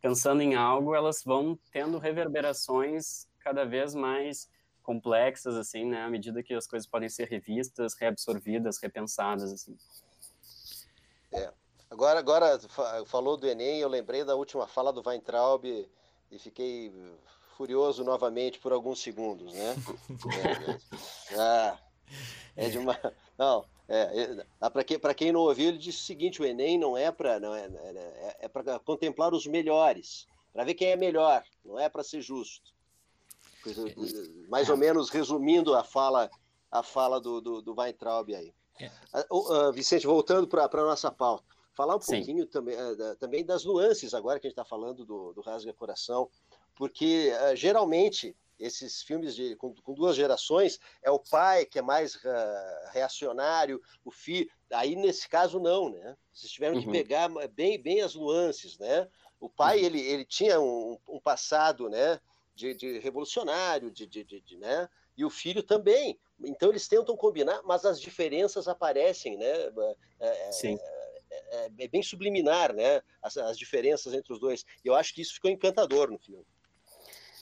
pensando 0.00 0.42
em 0.42 0.54
algo, 0.54 0.94
elas 0.94 1.22
vão 1.24 1.58
tendo 1.72 1.98
reverberações 1.98 3.26
cada 3.40 3.64
vez 3.64 3.94
mais 3.94 4.48
complexas, 4.82 5.56
assim, 5.56 5.84
né, 5.84 6.02
à 6.02 6.08
medida 6.08 6.44
que 6.44 6.54
as 6.54 6.66
coisas 6.66 6.88
podem 6.88 7.08
ser 7.08 7.26
revistas, 7.28 7.94
reabsorvidas, 7.98 8.78
repensadas, 8.80 9.52
assim. 9.52 9.76
É. 11.32 11.52
Agora, 11.90 12.18
agora 12.18 12.58
falou 13.06 13.36
do 13.36 13.46
Enem, 13.46 13.78
eu 13.78 13.88
lembrei 13.88 14.24
da 14.24 14.34
última 14.34 14.66
fala 14.66 14.92
do 14.92 15.02
Weintraub 15.06 15.64
e 15.64 16.38
fiquei 16.38 16.92
furioso 17.56 18.04
novamente 18.04 18.58
por 18.58 18.72
alguns 18.72 19.00
segundos, 19.00 19.52
né? 19.52 19.76
é, 21.30 21.34
é, 21.34 21.38
ah, 21.38 21.78
é 22.56 22.68
de 22.68 22.78
uma. 22.78 22.98
Não, 23.38 23.64
é, 23.88 24.44
é 24.60 24.70
para 24.70 24.84
quem, 24.84 24.98
quem 25.16 25.32
não 25.32 25.40
ouviu, 25.40 25.68
ele 25.68 25.78
disse 25.78 25.98
o 25.98 26.04
seguinte: 26.04 26.42
o 26.42 26.44
Enem 26.44 26.78
não 26.78 26.96
é 26.96 27.10
para 27.10 27.38
não 27.38 27.54
é, 27.54 27.66
é, 27.66 28.36
é 28.40 28.48
para 28.48 28.78
contemplar 28.80 29.32
os 29.32 29.46
melhores, 29.46 30.26
para 30.52 30.64
ver 30.64 30.74
quem 30.74 30.88
é 30.88 30.96
melhor, 30.96 31.44
não 31.64 31.78
é 31.78 31.88
para 31.88 32.02
ser 32.02 32.20
justo. 32.20 32.74
Mais 34.48 34.68
ou 34.68 34.76
menos 34.76 35.10
resumindo 35.10 35.74
a 35.74 35.82
fala 35.82 36.30
a 36.70 36.82
fala 36.82 37.20
do, 37.20 37.40
do, 37.40 37.62
do 37.62 37.74
Weintraub 37.74 38.34
aí. 38.34 38.52
Uh, 39.30 39.72
Vicente, 39.72 40.06
voltando 40.06 40.46
para 40.46 40.64
a 40.64 40.84
nossa 40.84 41.10
pauta, 41.10 41.55
falar 41.76 41.94
um 41.94 42.00
Sim. 42.00 42.16
pouquinho 42.16 42.46
também, 42.46 42.74
uh, 42.74 43.16
também 43.16 43.44
das 43.44 43.64
nuances 43.64 44.14
agora 44.14 44.40
que 44.40 44.46
a 44.46 44.48
gente 44.48 44.58
está 44.58 44.64
falando 44.64 45.04
do, 45.04 45.34
do 45.34 45.42
Rasga 45.42 45.72
Coração, 45.74 46.28
porque 46.74 47.30
uh, 47.30 47.54
geralmente 47.54 48.34
esses 48.58 49.02
filmes 49.02 49.36
de, 49.36 49.54
com, 49.56 49.74
com, 49.74 49.92
duas 49.92 50.16
gerações 50.16 50.80
é 51.02 51.10
o 51.10 51.18
pai 51.18 51.66
que 51.66 51.78
é 51.78 51.82
mais 51.82 52.18
reacionário, 52.90 53.82
o 54.02 54.10
filho. 54.10 54.48
Aí 54.72 54.96
nesse 54.96 55.28
caso 55.28 55.60
não, 55.60 55.90
né? 55.90 56.16
Vocês 56.32 56.50
tiveram 56.50 56.76
uhum. 56.76 56.82
que 56.82 56.90
pegar 56.90 57.28
bem, 57.52 57.78
bem 57.78 58.00
as 58.00 58.14
nuances, 58.14 58.78
né? 58.78 59.06
O 59.38 59.50
pai 59.50 59.80
uhum. 59.80 59.84
ele, 59.84 60.00
ele 60.00 60.24
tinha 60.24 60.58
um, 60.58 60.98
um 61.06 61.20
passado, 61.20 61.90
né? 61.90 62.18
De, 62.54 62.72
de 62.72 62.98
revolucionário, 62.98 63.90
de, 63.90 64.06
de, 64.06 64.24
de, 64.24 64.56
né? 64.56 64.88
E 65.14 65.22
o 65.22 65.28
filho 65.28 65.62
também. 65.62 66.18
Então 66.42 66.70
eles 66.70 66.88
tentam 66.88 67.14
combinar, 67.14 67.60
mas 67.62 67.84
as 67.84 68.00
diferenças 68.00 68.66
aparecem, 68.66 69.36
né? 69.36 69.52
Sim. 70.50 70.78
É, 71.50 71.66
é, 71.66 71.70
é, 71.84 71.88
bem 71.88 72.02
subliminar, 72.02 72.72
né? 72.72 73.00
As, 73.22 73.36
as, 73.36 73.58
diferenças 73.58 74.14
entre 74.14 74.32
os 74.32 74.40
dois. 74.40 74.64
E 74.84 74.88
eu 74.88 74.94
acho 74.94 75.14
que 75.14 75.22
isso 75.22 75.34
ficou 75.34 75.50
encantador 75.50 76.10
no 76.10 76.18
filme. 76.18 76.44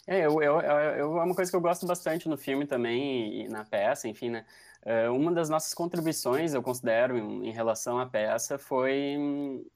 É, 0.07 0.26
eu, 0.26 0.42
eu, 0.42 0.61
eu, 0.61 1.18
é 1.18 1.24
uma 1.24 1.35
coisa 1.35 1.50
que 1.50 1.57
eu 1.57 1.61
gosto 1.61 1.87
bastante 1.87 2.28
no 2.28 2.37
filme 2.37 2.66
também 2.66 3.42
e 3.42 3.48
na 3.48 3.64
peça, 3.64 4.07
enfim, 4.07 4.30
né? 4.30 4.44
É, 4.85 5.09
uma 5.09 5.33
das 5.33 5.48
nossas 5.48 5.72
contribuições, 5.72 6.52
eu 6.52 6.62
considero, 6.62 7.16
em, 7.16 7.50
relação 7.50 7.98
à 7.98 8.04
peça, 8.04 8.59
foi 8.59 9.16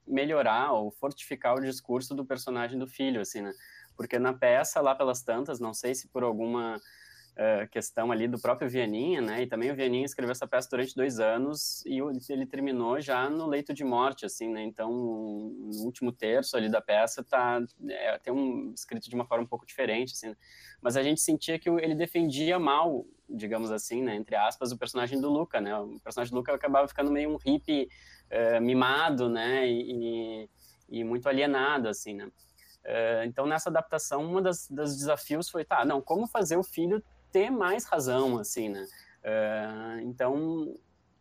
melhorar 0.06 0.72
ou 0.72 0.90
fortificar 0.90 1.56
o 1.56 1.62
discurso 1.62 2.14
do 2.14 2.26
personagem 2.26 2.78
do 2.78 2.86
filho, 2.86 3.22
assim, 3.22 3.40
né? 3.40 3.52
Porque 3.96 4.18
na 4.18 4.34
peça, 4.34 4.82
lá 4.82 4.94
pelas 4.94 5.22
tantas, 5.22 5.58
não 5.58 5.72
sei 5.72 5.94
se 5.94 6.08
por 6.08 6.22
alguma 6.22 6.78
uh, 7.38 7.68
questão 7.68 8.10
ali 8.10 8.26
do 8.26 8.38
próprio 8.38 8.68
Vianinha, 8.68 9.20
né? 9.20 9.42
E 9.42 9.46
também 9.46 9.70
o 9.70 9.74
Vianinha 9.74 10.04
escreveu 10.04 10.32
essa 10.32 10.46
peça 10.46 10.68
durante 10.70 10.94
dois 10.94 11.20
anos 11.20 11.84
e 11.86 12.00
ele 12.28 12.44
terminou 12.44 13.00
já 13.00 13.30
no 13.30 13.46
leito 13.46 13.72
de 13.72 13.84
morte, 13.84 14.26
assim, 14.26 14.48
né? 14.48 14.62
Então, 14.62 14.90
o 14.90 15.70
último 15.84 16.10
terço 16.10 16.56
ali 16.56 16.68
da 16.68 16.80
peça 16.80 17.22
tá 17.22 17.62
é, 17.88 18.18
tem 18.18 18.32
um 18.32 18.72
escrito 18.74 19.08
de 19.08 19.14
uma 19.14 19.24
forma 19.24 19.44
um 19.44 19.48
pouco 19.48 19.64
diferente, 19.64 20.12
assim. 20.12 20.30
Né? 20.30 20.36
Mas 20.82 20.96
a 20.96 21.02
gente 21.02 21.20
sentia 21.20 21.58
que 21.58 21.70
ele 21.70 21.94
defendia 21.94 22.58
mal, 22.58 23.06
digamos 23.28 23.70
assim, 23.70 24.02
né? 24.02 24.16
Entre 24.16 24.34
aspas, 24.34 24.72
o 24.72 24.78
personagem 24.78 25.20
do 25.20 25.30
Luca, 25.30 25.60
né? 25.60 25.76
O 25.78 26.00
personagem 26.00 26.32
do 26.32 26.36
Luca 26.36 26.52
acabava 26.52 26.88
ficando 26.88 27.10
meio 27.10 27.30
um 27.30 27.36
hippie 27.36 27.88
uh, 28.32 28.60
mimado, 28.60 29.28
né? 29.28 29.68
E, 29.68 29.92
e, 30.90 31.00
e 31.00 31.04
muito 31.04 31.28
alienado, 31.28 31.88
assim, 31.88 32.14
né? 32.14 32.26
Uh, 32.84 33.24
então, 33.26 33.46
nessa 33.46 33.68
adaptação, 33.68 34.24
um 34.24 34.40
dos 34.40 34.66
desafios 34.70 35.50
foi, 35.50 35.64
tá, 35.64 35.84
não, 35.84 36.00
como 36.00 36.26
fazer 36.26 36.56
o 36.56 36.62
filho 36.62 37.02
ter 37.32 37.50
mais 37.50 37.84
razão, 37.84 38.38
assim, 38.38 38.68
né? 38.68 38.86
Uh, 39.24 40.00
então, 40.02 40.74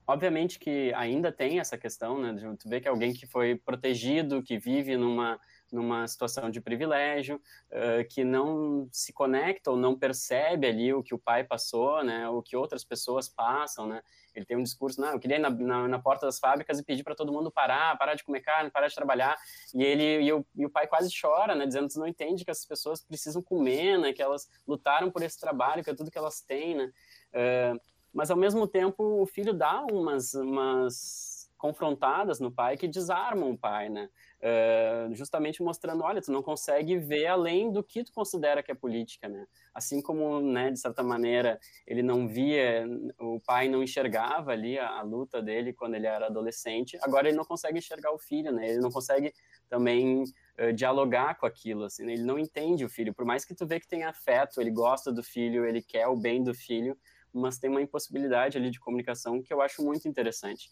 obviamente 0.05 0.59
que 0.59 0.93
ainda 0.95 1.31
tem 1.31 1.59
essa 1.59 1.77
questão, 1.77 2.21
né? 2.21 2.33
De 2.33 2.57
tu 2.57 2.69
ver 2.69 2.81
que 2.81 2.87
alguém 2.87 3.13
que 3.13 3.25
foi 3.27 3.55
protegido, 3.55 4.43
que 4.43 4.57
vive 4.57 4.95
numa 4.95 5.39
numa 5.71 6.07
situação 6.07 6.49
de 6.49 6.61
privilégio, 6.61 7.41
uh, 7.71 8.07
que 8.09 8.23
não 8.23 8.87
se 8.91 9.11
conecta 9.13 9.71
ou 9.71 9.77
não 9.77 9.97
percebe 9.97 10.67
ali 10.67 10.93
o 10.93 11.03
que 11.03 11.13
o 11.13 11.19
pai 11.19 11.43
passou, 11.43 12.03
né? 12.03 12.27
O 12.29 12.41
que 12.41 12.55
outras 12.55 12.83
pessoas 12.83 13.27
passam, 13.27 13.87
né? 13.87 14.01
Ele 14.33 14.45
tem 14.45 14.55
um 14.55 14.63
discurso, 14.63 15.01
não, 15.01 15.13
eu 15.13 15.19
queria 15.19 15.37
ir 15.37 15.39
na, 15.39 15.49
na, 15.49 15.87
na 15.87 15.99
porta 15.99 16.25
das 16.27 16.37
fábricas 16.37 16.77
e 16.77 16.83
pedir 16.83 17.03
para 17.03 17.15
todo 17.15 17.33
mundo 17.33 17.51
parar, 17.51 17.97
parar 17.97 18.13
de 18.13 18.23
comer 18.23 18.41
carne, 18.41 18.69
parar 18.69 18.87
de 18.87 18.93
trabalhar. 18.93 19.35
E 19.73 19.83
ele 19.83 20.21
e 20.21 20.31
o, 20.31 20.45
e 20.55 20.65
o 20.65 20.69
pai 20.69 20.85
quase 20.85 21.09
chora, 21.19 21.55
né, 21.55 21.65
dizendo 21.65 21.89
que 21.89 21.97
não 21.97 22.07
entende 22.07 22.45
que 22.45 22.51
essas 22.51 22.65
pessoas 22.65 23.01
precisam 23.01 23.41
comer, 23.41 23.97
né, 23.97 24.13
que 24.13 24.21
elas 24.21 24.47
lutaram 24.67 25.09
por 25.09 25.23
esse 25.23 25.39
trabalho, 25.39 25.83
que 25.83 25.89
é 25.89 25.95
tudo 25.95 26.11
que 26.11 26.17
elas 26.17 26.39
têm, 26.41 26.75
né. 26.75 26.93
Uh, 27.33 27.81
mas 28.13 28.31
ao 28.31 28.37
mesmo 28.37 28.67
tempo 28.67 29.21
o 29.21 29.25
filho 29.25 29.53
dá 29.53 29.83
umas, 29.91 30.33
umas 30.33 31.36
confrontadas 31.57 32.39
no 32.39 32.51
pai 32.51 32.77
que 32.77 32.87
desarmam 32.87 33.51
o 33.51 33.57
pai, 33.57 33.89
né? 33.89 34.09
Uh, 34.39 35.15
justamente 35.15 35.63
mostrando, 35.63 36.03
olha, 36.03 36.21
tu 36.21 36.31
não 36.31 36.43
consegue 36.43 36.97
ver 36.97 37.25
além 37.25 37.71
do 37.71 37.83
que 37.83 38.03
tu 38.03 38.13
considera 38.13 38.61
que 38.61 38.71
é 38.71 38.75
política, 38.75 39.27
né? 39.27 39.47
Assim 39.73 39.99
como, 40.01 40.39
né, 40.39 40.69
de 40.69 40.79
certa 40.79 41.01
maneira, 41.01 41.59
ele 41.87 42.03
não 42.03 42.27
via, 42.27 42.87
o 43.19 43.39
pai 43.39 43.67
não 43.67 43.81
enxergava 43.81 44.51
ali 44.51 44.77
a, 44.77 44.99
a, 44.99 45.01
luta 45.01 45.41
dele 45.41 45.73
quando 45.73 45.95
ele 45.95 46.05
era 46.05 46.27
adolescente, 46.27 46.97
agora 47.01 47.27
ele 47.27 47.37
não 47.37 47.45
consegue 47.45 47.79
enxergar 47.79 48.11
o 48.11 48.19
filho, 48.19 48.51
né? 48.51 48.69
Ele 48.69 48.79
não 48.79 48.91
consegue 48.91 49.33
também 49.67 50.23
uh, 50.59 50.71
dialogar 50.73 51.35
com 51.39 51.47
aquilo, 51.47 51.85
assim, 51.85 52.05
né? 52.05 52.13
ele 52.13 52.23
não 52.23 52.37
entende 52.37 52.85
o 52.85 52.89
filho, 52.89 53.13
por 53.13 53.25
mais 53.25 53.43
que 53.43 53.55
tu 53.55 53.65
vê 53.65 53.79
que 53.79 53.87
tem 53.87 54.03
afeto, 54.03 54.61
ele 54.61 54.71
gosta 54.71 55.11
do 55.11 55.23
filho, 55.23 55.65
ele 55.65 55.81
quer 55.81 56.07
o 56.07 56.15
bem 56.15 56.43
do 56.43 56.53
filho, 56.53 56.95
mas 57.33 57.57
tem 57.57 57.69
uma 57.69 57.81
impossibilidade 57.81 58.57
ali 58.57 58.69
de 58.69 58.79
comunicação 58.79 59.41
que 59.41 59.53
eu 59.53 59.61
acho 59.61 59.83
muito 59.83 60.07
interessante. 60.07 60.69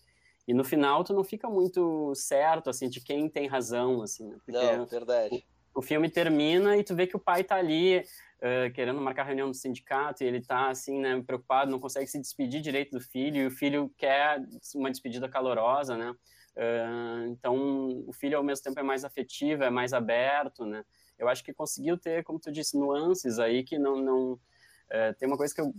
E 0.47 0.53
no 0.53 0.63
final 0.63 1.03
tu 1.03 1.13
não 1.13 1.23
fica 1.23 1.49
muito 1.49 2.13
certo, 2.15 2.69
assim, 2.69 2.87
de 2.87 3.01
quem 3.01 3.27
tem 3.27 3.47
razão, 3.47 4.01
assim, 4.01 4.27
né? 4.27 4.37
Porque 4.45 4.51
não, 4.51 4.85
verdade. 4.85 5.43
O, 5.73 5.79
o, 5.79 5.81
filme 5.81 6.09
termina 6.09 6.77
e 6.77 6.83
tu 6.83 6.95
vê 6.95 7.07
que 7.07 7.15
o 7.15 7.19
pai 7.19 7.43
tá 7.43 7.55
ali 7.55 7.99
uh, 7.99 8.71
querendo 8.73 9.01
marcar 9.01 9.23
reunião 9.23 9.47
no 9.47 9.53
sindicato 9.53 10.23
e 10.23 10.27
ele 10.27 10.41
tá, 10.41 10.69
assim, 10.69 10.99
né, 10.99 11.21
preocupado, 11.25 11.71
não 11.71 11.79
consegue 11.79 12.07
se 12.07 12.19
despedir 12.19 12.61
direito 12.61 12.91
do 12.91 13.01
filho 13.01 13.37
e 13.37 13.47
o 13.47 13.51
filho 13.51 13.91
quer 13.97 14.43
uma 14.75 14.91
despedida 14.91 15.27
calorosa, 15.27 15.97
né? 15.97 16.11
Uh, 16.55 17.27
então, 17.27 18.03
o 18.07 18.13
filho, 18.13 18.37
ao 18.37 18.43
mesmo 18.43 18.63
tempo, 18.63 18.79
é 18.79 18.83
mais 18.83 19.03
afetivo, 19.03 19.63
é 19.63 19.69
mais 19.69 19.93
aberto, 19.93 20.65
né? 20.65 20.85
Eu 21.17 21.27
acho 21.27 21.43
que 21.43 21.53
conseguiu 21.53 21.97
ter, 21.97 22.23
como 22.23 22.39
tu 22.39 22.51
disse, 22.51 22.77
nuances 22.77 23.39
aí 23.39 23.63
que 23.63 23.79
não... 23.79 23.95
não 23.95 24.33
uh, 24.33 25.13
tem 25.17 25.27
uma 25.27 25.37
coisa 25.37 25.53
que 25.53 25.59
eu 25.59 25.73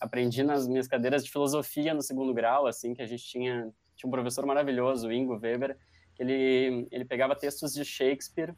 aprendi 0.00 0.44
nas 0.44 0.68
minhas 0.68 0.86
cadeiras 0.86 1.24
de 1.24 1.30
filosofia 1.30 1.92
no 1.92 2.02
segundo 2.02 2.32
grau, 2.32 2.66
assim, 2.66 2.94
que 2.94 3.02
a 3.02 3.06
gente 3.06 3.24
tinha 3.24 3.72
tinha 4.02 4.08
um 4.08 4.10
professor 4.10 4.44
maravilhoso, 4.44 5.08
o 5.08 5.12
Ingo 5.12 5.38
Weber, 5.38 5.76
que 6.14 6.22
ele, 6.22 6.88
ele 6.90 7.04
pegava 7.04 7.36
textos 7.36 7.72
de 7.72 7.84
Shakespeare 7.84 8.54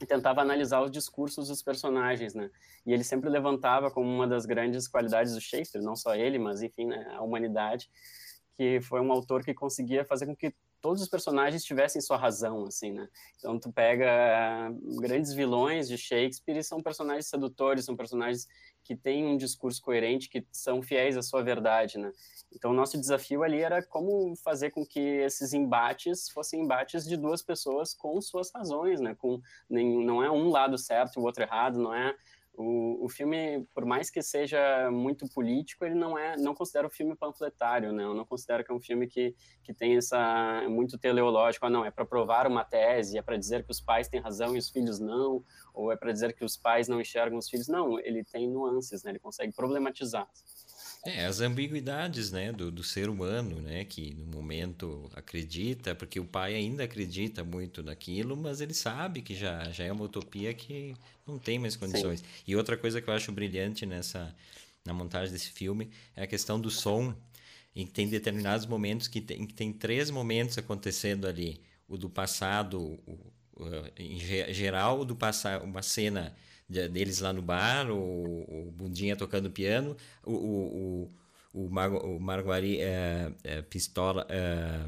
e 0.00 0.06
tentava 0.06 0.40
analisar 0.40 0.80
os 0.80 0.90
discursos 0.90 1.48
dos 1.48 1.62
personagens, 1.62 2.34
né? 2.34 2.50
E 2.86 2.92
ele 2.92 3.04
sempre 3.04 3.28
levantava 3.28 3.90
como 3.90 4.08
uma 4.08 4.26
das 4.26 4.46
grandes 4.46 4.88
qualidades 4.88 5.34
do 5.34 5.40
Shakespeare, 5.40 5.82
não 5.82 5.94
só 5.94 6.14
ele, 6.14 6.38
mas 6.38 6.62
enfim, 6.62 6.86
né, 6.86 7.12
a 7.14 7.22
humanidade, 7.22 7.90
que 8.56 8.80
foi 8.80 9.00
um 9.00 9.12
autor 9.12 9.44
que 9.44 9.52
conseguia 9.52 10.04
fazer 10.04 10.26
com 10.26 10.34
que 10.34 10.54
todos 10.80 11.02
os 11.02 11.08
personagens 11.08 11.64
tivessem 11.64 12.00
sua 12.00 12.16
razão, 12.16 12.64
assim, 12.64 12.92
né? 12.92 13.08
Então 13.38 13.58
tu 13.58 13.72
pega 13.72 14.70
uh, 14.70 15.00
grandes 15.00 15.32
vilões 15.32 15.88
de 15.88 15.96
Shakespeare 15.96 16.58
e 16.58 16.64
são 16.64 16.82
personagens 16.82 17.26
sedutores, 17.26 17.84
são 17.84 17.96
personagens 17.96 18.46
que 18.82 18.96
têm 18.96 19.26
um 19.26 19.36
discurso 19.36 19.80
coerente, 19.80 20.28
que 20.28 20.44
são 20.50 20.82
fiéis 20.82 21.16
à 21.16 21.22
sua 21.22 21.42
verdade, 21.42 21.98
né? 21.98 22.10
Então 22.52 22.70
o 22.70 22.74
nosso 22.74 22.98
desafio 22.98 23.42
ali 23.42 23.60
era 23.60 23.82
como 23.82 24.34
fazer 24.36 24.70
com 24.70 24.84
que 24.84 25.00
esses 25.00 25.52
embates 25.52 26.30
fossem 26.30 26.62
embates 26.62 27.04
de 27.04 27.16
duas 27.16 27.42
pessoas 27.42 27.94
com 27.94 28.20
suas 28.20 28.50
razões, 28.52 29.00
né? 29.00 29.14
Com 29.14 29.40
nem, 29.68 30.04
não 30.04 30.22
é 30.22 30.30
um 30.30 30.48
lado 30.48 30.78
certo 30.78 31.18
e 31.18 31.20
o 31.20 31.24
outro 31.24 31.42
errado, 31.42 31.78
não 31.78 31.94
é 31.94 32.14
o, 32.54 33.04
o 33.04 33.08
filme, 33.08 33.66
por 33.74 33.84
mais 33.84 34.10
que 34.10 34.22
seja 34.22 34.90
muito 34.90 35.28
político, 35.28 35.84
ele 35.84 35.94
não 35.94 36.18
é, 36.18 36.36
não 36.36 36.54
considera 36.54 36.86
um 36.86 36.90
filme 36.90 37.16
panfletário, 37.16 37.92
né? 37.92 38.04
Eu 38.04 38.14
não 38.14 38.24
considero 38.24 38.64
que 38.64 38.70
é 38.70 38.74
um 38.74 38.80
filme 38.80 39.06
que, 39.06 39.34
que 39.62 39.72
tem 39.72 39.96
essa 39.96 40.64
muito 40.68 40.98
teleológico, 40.98 41.66
ah, 41.66 41.70
não, 41.70 41.84
é 41.84 41.90
para 41.90 42.04
provar 42.04 42.46
uma 42.46 42.64
tese, 42.64 43.16
é 43.16 43.22
para 43.22 43.36
dizer 43.36 43.64
que 43.64 43.70
os 43.70 43.80
pais 43.80 44.08
têm 44.08 44.20
razão 44.20 44.54
e 44.54 44.58
os 44.58 44.68
filhos 44.68 44.98
não, 44.98 45.44
ou 45.72 45.90
é 45.90 45.96
para 45.96 46.12
dizer 46.12 46.34
que 46.34 46.44
os 46.44 46.56
pais 46.56 46.88
não 46.88 47.00
enxergam 47.00 47.38
os 47.38 47.48
filhos. 47.48 47.68
Não, 47.68 47.98
ele 48.00 48.24
tem 48.24 48.48
nuances, 48.48 49.02
né? 49.02 49.12
Ele 49.12 49.18
consegue 49.18 49.52
problematizar. 49.54 50.28
É, 51.04 51.24
as 51.24 51.40
ambiguidades, 51.40 52.30
né, 52.30 52.52
do, 52.52 52.70
do 52.70 52.84
ser 52.84 53.08
humano, 53.08 53.60
né, 53.62 53.84
que 53.86 54.12
no 54.14 54.26
momento 54.26 55.10
acredita, 55.14 55.94
porque 55.94 56.20
o 56.20 56.26
pai 56.26 56.54
ainda 56.54 56.84
acredita 56.84 57.42
muito 57.42 57.82
naquilo, 57.82 58.36
mas 58.36 58.60
ele 58.60 58.74
sabe 58.74 59.22
que 59.22 59.34
já, 59.34 59.70
já 59.70 59.84
é 59.84 59.92
uma 59.92 60.04
utopia 60.04 60.52
que 60.52 60.94
não 61.26 61.38
tem 61.38 61.58
mais 61.58 61.74
condições. 61.74 62.20
Sim. 62.20 62.26
E 62.46 62.54
outra 62.54 62.76
coisa 62.76 63.00
que 63.00 63.08
eu 63.08 63.14
acho 63.14 63.32
brilhante 63.32 63.86
nessa 63.86 64.34
na 64.84 64.92
montagem 64.92 65.32
desse 65.32 65.50
filme 65.50 65.90
é 66.16 66.22
a 66.22 66.26
questão 66.26 66.60
do 66.60 66.70
som, 66.70 67.14
em 67.74 67.86
que 67.86 67.92
tem 67.92 68.08
determinados 68.08 68.66
momentos 68.66 69.08
que 69.08 69.20
tem, 69.20 69.46
que 69.46 69.54
tem 69.54 69.72
três 69.72 70.10
momentos 70.10 70.58
acontecendo 70.58 71.26
ali. 71.26 71.60
O 71.88 71.96
do 71.96 72.10
passado, 72.10 72.78
o, 73.06 73.32
o, 73.54 73.64
em 73.98 74.18
geral, 74.52 75.00
o 75.00 75.04
do 75.04 75.16
passado, 75.16 75.64
uma 75.64 75.82
cena 75.82 76.36
deles 76.70 77.20
lá 77.20 77.32
no 77.32 77.42
bar, 77.42 77.90
o, 77.90 78.68
o 78.68 78.70
Bundinha 78.70 79.16
tocando 79.16 79.50
piano, 79.50 79.96
o, 80.24 80.32
o, 80.32 81.10
o, 81.52 81.64
o, 81.64 81.70
Mar, 81.70 81.90
o 81.90 82.20
Marguari 82.20 82.80
é, 82.80 83.32
é, 83.42 83.62
pistola. 83.62 84.24
É, 84.28 84.80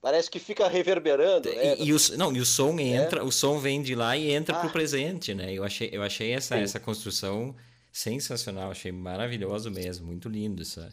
Parece 0.00 0.30
que 0.30 0.38
fica 0.38 0.66
reverberando. 0.68 1.48
Né? 1.48 1.76
E, 1.78 1.88
e, 1.88 1.92
o, 1.92 1.96
não, 2.16 2.32
e 2.32 2.40
o 2.40 2.44
som 2.44 2.78
é. 2.78 2.82
entra, 2.82 3.20
é. 3.20 3.22
o 3.22 3.30
som 3.30 3.58
vem 3.58 3.82
de 3.82 3.94
lá 3.94 4.16
e 4.16 4.30
entra 4.30 4.56
ah. 4.56 4.60
pro 4.60 4.70
presente, 4.70 5.34
né? 5.34 5.52
Eu 5.52 5.64
achei, 5.64 5.90
eu 5.92 6.02
achei 6.02 6.32
essa, 6.32 6.56
essa 6.56 6.80
construção 6.80 7.54
sensacional, 7.92 8.70
achei 8.70 8.90
maravilhoso 8.90 9.70
mesmo, 9.70 10.06
muito 10.06 10.28
lindo 10.28 10.62
essa. 10.62 10.90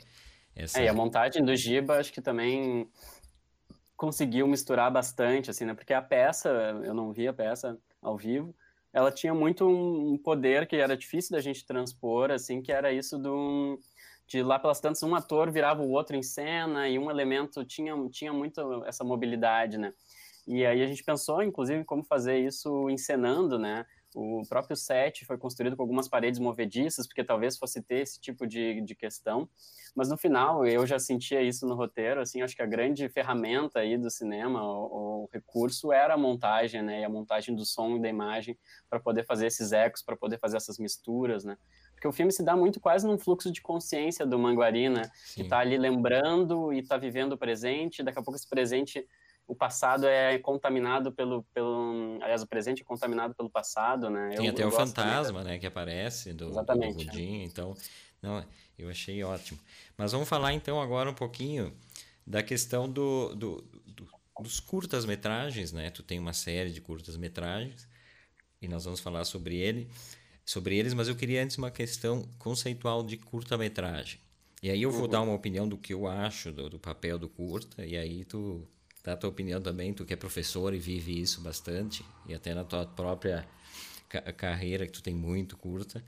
essa... 0.55 0.79
É, 0.79 0.85
e 0.85 0.87
a 0.87 0.93
montagem 0.93 1.43
do 1.43 1.55
Giba 1.55 1.97
acho 1.97 2.13
que 2.13 2.21
também 2.21 2.87
conseguiu 3.97 4.47
misturar 4.47 4.91
bastante, 4.91 5.49
assim, 5.49 5.65
né? 5.65 5.73
Porque 5.73 5.93
a 5.93 6.01
peça, 6.01 6.49
eu 6.83 6.93
não 6.93 7.11
vi 7.11 7.27
a 7.27 7.33
peça 7.33 7.77
ao 8.01 8.17
vivo, 8.17 8.55
ela 8.93 9.11
tinha 9.11 9.33
muito 9.33 9.67
um 9.67 10.17
poder 10.17 10.67
que 10.67 10.75
era 10.75 10.97
difícil 10.97 11.31
da 11.31 11.41
gente 11.41 11.65
transpor, 11.65 12.31
assim, 12.31 12.61
que 12.61 12.71
era 12.71 12.91
isso 12.91 13.17
do 13.17 13.79
de 14.27 14.41
lá 14.41 14.57
pelas 14.57 14.79
tantas 14.79 15.03
um 15.03 15.13
ator 15.13 15.51
virava 15.51 15.81
o 15.81 15.89
outro 15.89 16.15
em 16.15 16.23
cena 16.23 16.87
e 16.87 16.97
um 16.97 17.11
elemento 17.11 17.65
tinha 17.65 17.93
tinha 18.09 18.31
muito 18.31 18.83
essa 18.85 19.03
mobilidade, 19.03 19.77
né? 19.77 19.93
E 20.47 20.65
aí 20.65 20.81
a 20.81 20.87
gente 20.87 21.03
pensou, 21.03 21.43
inclusive, 21.43 21.83
como 21.83 22.03
fazer 22.03 22.39
isso 22.39 22.89
encenando, 22.89 23.59
né? 23.59 23.85
O 24.13 24.41
próprio 24.49 24.75
set 24.75 25.25
foi 25.25 25.37
construído 25.37 25.75
com 25.75 25.83
algumas 25.83 26.07
paredes 26.07 26.39
movediças, 26.39 27.07
porque 27.07 27.23
talvez 27.23 27.57
fosse 27.57 27.81
ter 27.81 27.99
esse 27.99 28.19
tipo 28.19 28.45
de, 28.45 28.81
de 28.81 28.95
questão. 28.95 29.47
Mas 29.93 30.09
no 30.09 30.17
final, 30.17 30.65
eu 30.65 30.85
já 30.87 30.97
sentia 30.97 31.41
isso 31.41 31.67
no 31.67 31.75
roteiro, 31.75 32.21
assim, 32.21 32.41
acho 32.41 32.55
que 32.55 32.61
a 32.61 32.65
grande 32.65 33.09
ferramenta 33.09 33.79
aí 33.79 33.97
do 33.97 34.09
cinema, 34.09 34.63
o, 34.63 35.23
o 35.23 35.29
recurso 35.33 35.91
era 35.91 36.13
a 36.13 36.17
montagem, 36.17 36.81
né? 36.81 37.01
E 37.01 37.03
a 37.03 37.09
montagem 37.09 37.53
do 37.53 37.65
som 37.65 37.97
e 37.97 38.01
da 38.01 38.07
imagem 38.07 38.57
para 38.89 38.99
poder 38.99 39.25
fazer 39.25 39.47
esses 39.47 39.73
ecos, 39.73 40.01
para 40.01 40.15
poder 40.15 40.39
fazer 40.39 40.57
essas 40.57 40.77
misturas, 40.77 41.43
né? 41.43 41.57
Porque 41.93 42.07
o 42.07 42.11
filme 42.13 42.31
se 42.31 42.41
dá 42.41 42.55
muito 42.55 42.79
quase 42.79 43.05
num 43.05 43.17
fluxo 43.17 43.51
de 43.51 43.61
consciência 43.61 44.25
do 44.25 44.39
Manguari, 44.39 44.89
né? 44.89 45.03
Sim. 45.13 45.35
Que 45.35 45.41
está 45.41 45.59
ali 45.59 45.77
lembrando 45.77 46.71
e 46.71 46.79
está 46.79 46.97
vivendo 46.97 47.33
o 47.33 47.37
presente, 47.37 48.01
daqui 48.01 48.17
a 48.17 48.23
pouco 48.23 48.37
esse 48.37 48.49
presente 48.49 49.05
o 49.47 49.55
passado 49.55 50.07
é 50.07 50.39
contaminado 50.39 51.11
pelo, 51.11 51.43
pelo. 51.53 52.17
Aliás, 52.21 52.41
o 52.41 52.47
presente 52.47 52.83
é 52.83 52.85
contaminado 52.85 53.35
pelo 53.35 53.49
passado, 53.49 54.09
né? 54.09 54.29
Tem 54.29 54.45
eu, 54.45 54.51
até 54.53 54.63
eu 54.63 54.69
o 54.69 54.71
fantasma, 54.71 55.43
né, 55.43 55.59
que 55.59 55.67
aparece 55.67 56.31
do, 56.31 56.49
Exatamente, 56.49 56.97
do 56.97 57.05
Budinho, 57.05 57.43
então. 57.43 57.75
Não, 58.21 58.45
eu 58.83 58.89
achei 58.89 59.23
ótimo. 59.23 59.59
Mas 59.97 60.11
vamos 60.11 60.27
falar 60.27 60.53
então 60.53 60.81
agora 60.81 61.09
um 61.09 61.13
pouquinho 61.13 61.73
da 62.25 62.41
questão 62.41 62.89
do, 62.89 63.35
do, 63.35 63.61
do 63.85 64.07
dos 64.41 64.59
curtas-metragens, 64.59 65.71
né? 65.71 65.89
Tu 65.91 66.01
tem 66.01 66.17
uma 66.17 66.33
série 66.33 66.71
de 66.71 66.81
curtas-metragens 66.81 67.87
e 68.61 68.67
nós 68.67 68.85
vamos 68.85 68.99
falar 68.99 69.23
sobre 69.23 69.55
ele, 69.57 69.87
sobre 70.43 70.75
eles, 70.75 70.93
mas 70.93 71.07
eu 71.07 71.15
queria 71.15 71.43
antes 71.43 71.57
uma 71.57 71.69
questão 71.69 72.23
conceitual 72.39 73.03
de 73.03 73.17
curta-metragem. 73.17 74.19
E 74.63 74.69
aí 74.69 74.81
eu 74.81 74.91
vou 74.91 75.03
uhum. 75.03 75.07
dar 75.07 75.21
uma 75.21 75.33
opinião 75.33 75.67
do 75.67 75.77
que 75.77 75.93
eu 75.93 76.07
acho 76.07 76.51
do, 76.51 76.69
do 76.69 76.79
papel 76.79 77.19
do 77.19 77.29
curta, 77.29 77.85
e 77.85 77.95
aí 77.95 78.25
tu 78.25 78.67
Dá 79.03 79.13
a 79.13 79.17
tua 79.17 79.29
opinião 79.29 79.59
também, 79.59 79.93
tu 79.93 80.05
que 80.05 80.13
é 80.13 80.15
professor 80.15 80.73
e 80.73 80.77
vive 80.77 81.19
isso 81.19 81.41
bastante, 81.41 82.05
e 82.27 82.33
até 82.33 82.53
na 82.53 82.63
tua 82.63 82.85
própria 82.85 83.47
ca 84.07 84.21
carreira, 84.33 84.85
que 84.85 84.91
tu 84.91 85.01
tem 85.01 85.15
muito 85.15 85.57
curta. 85.57 86.03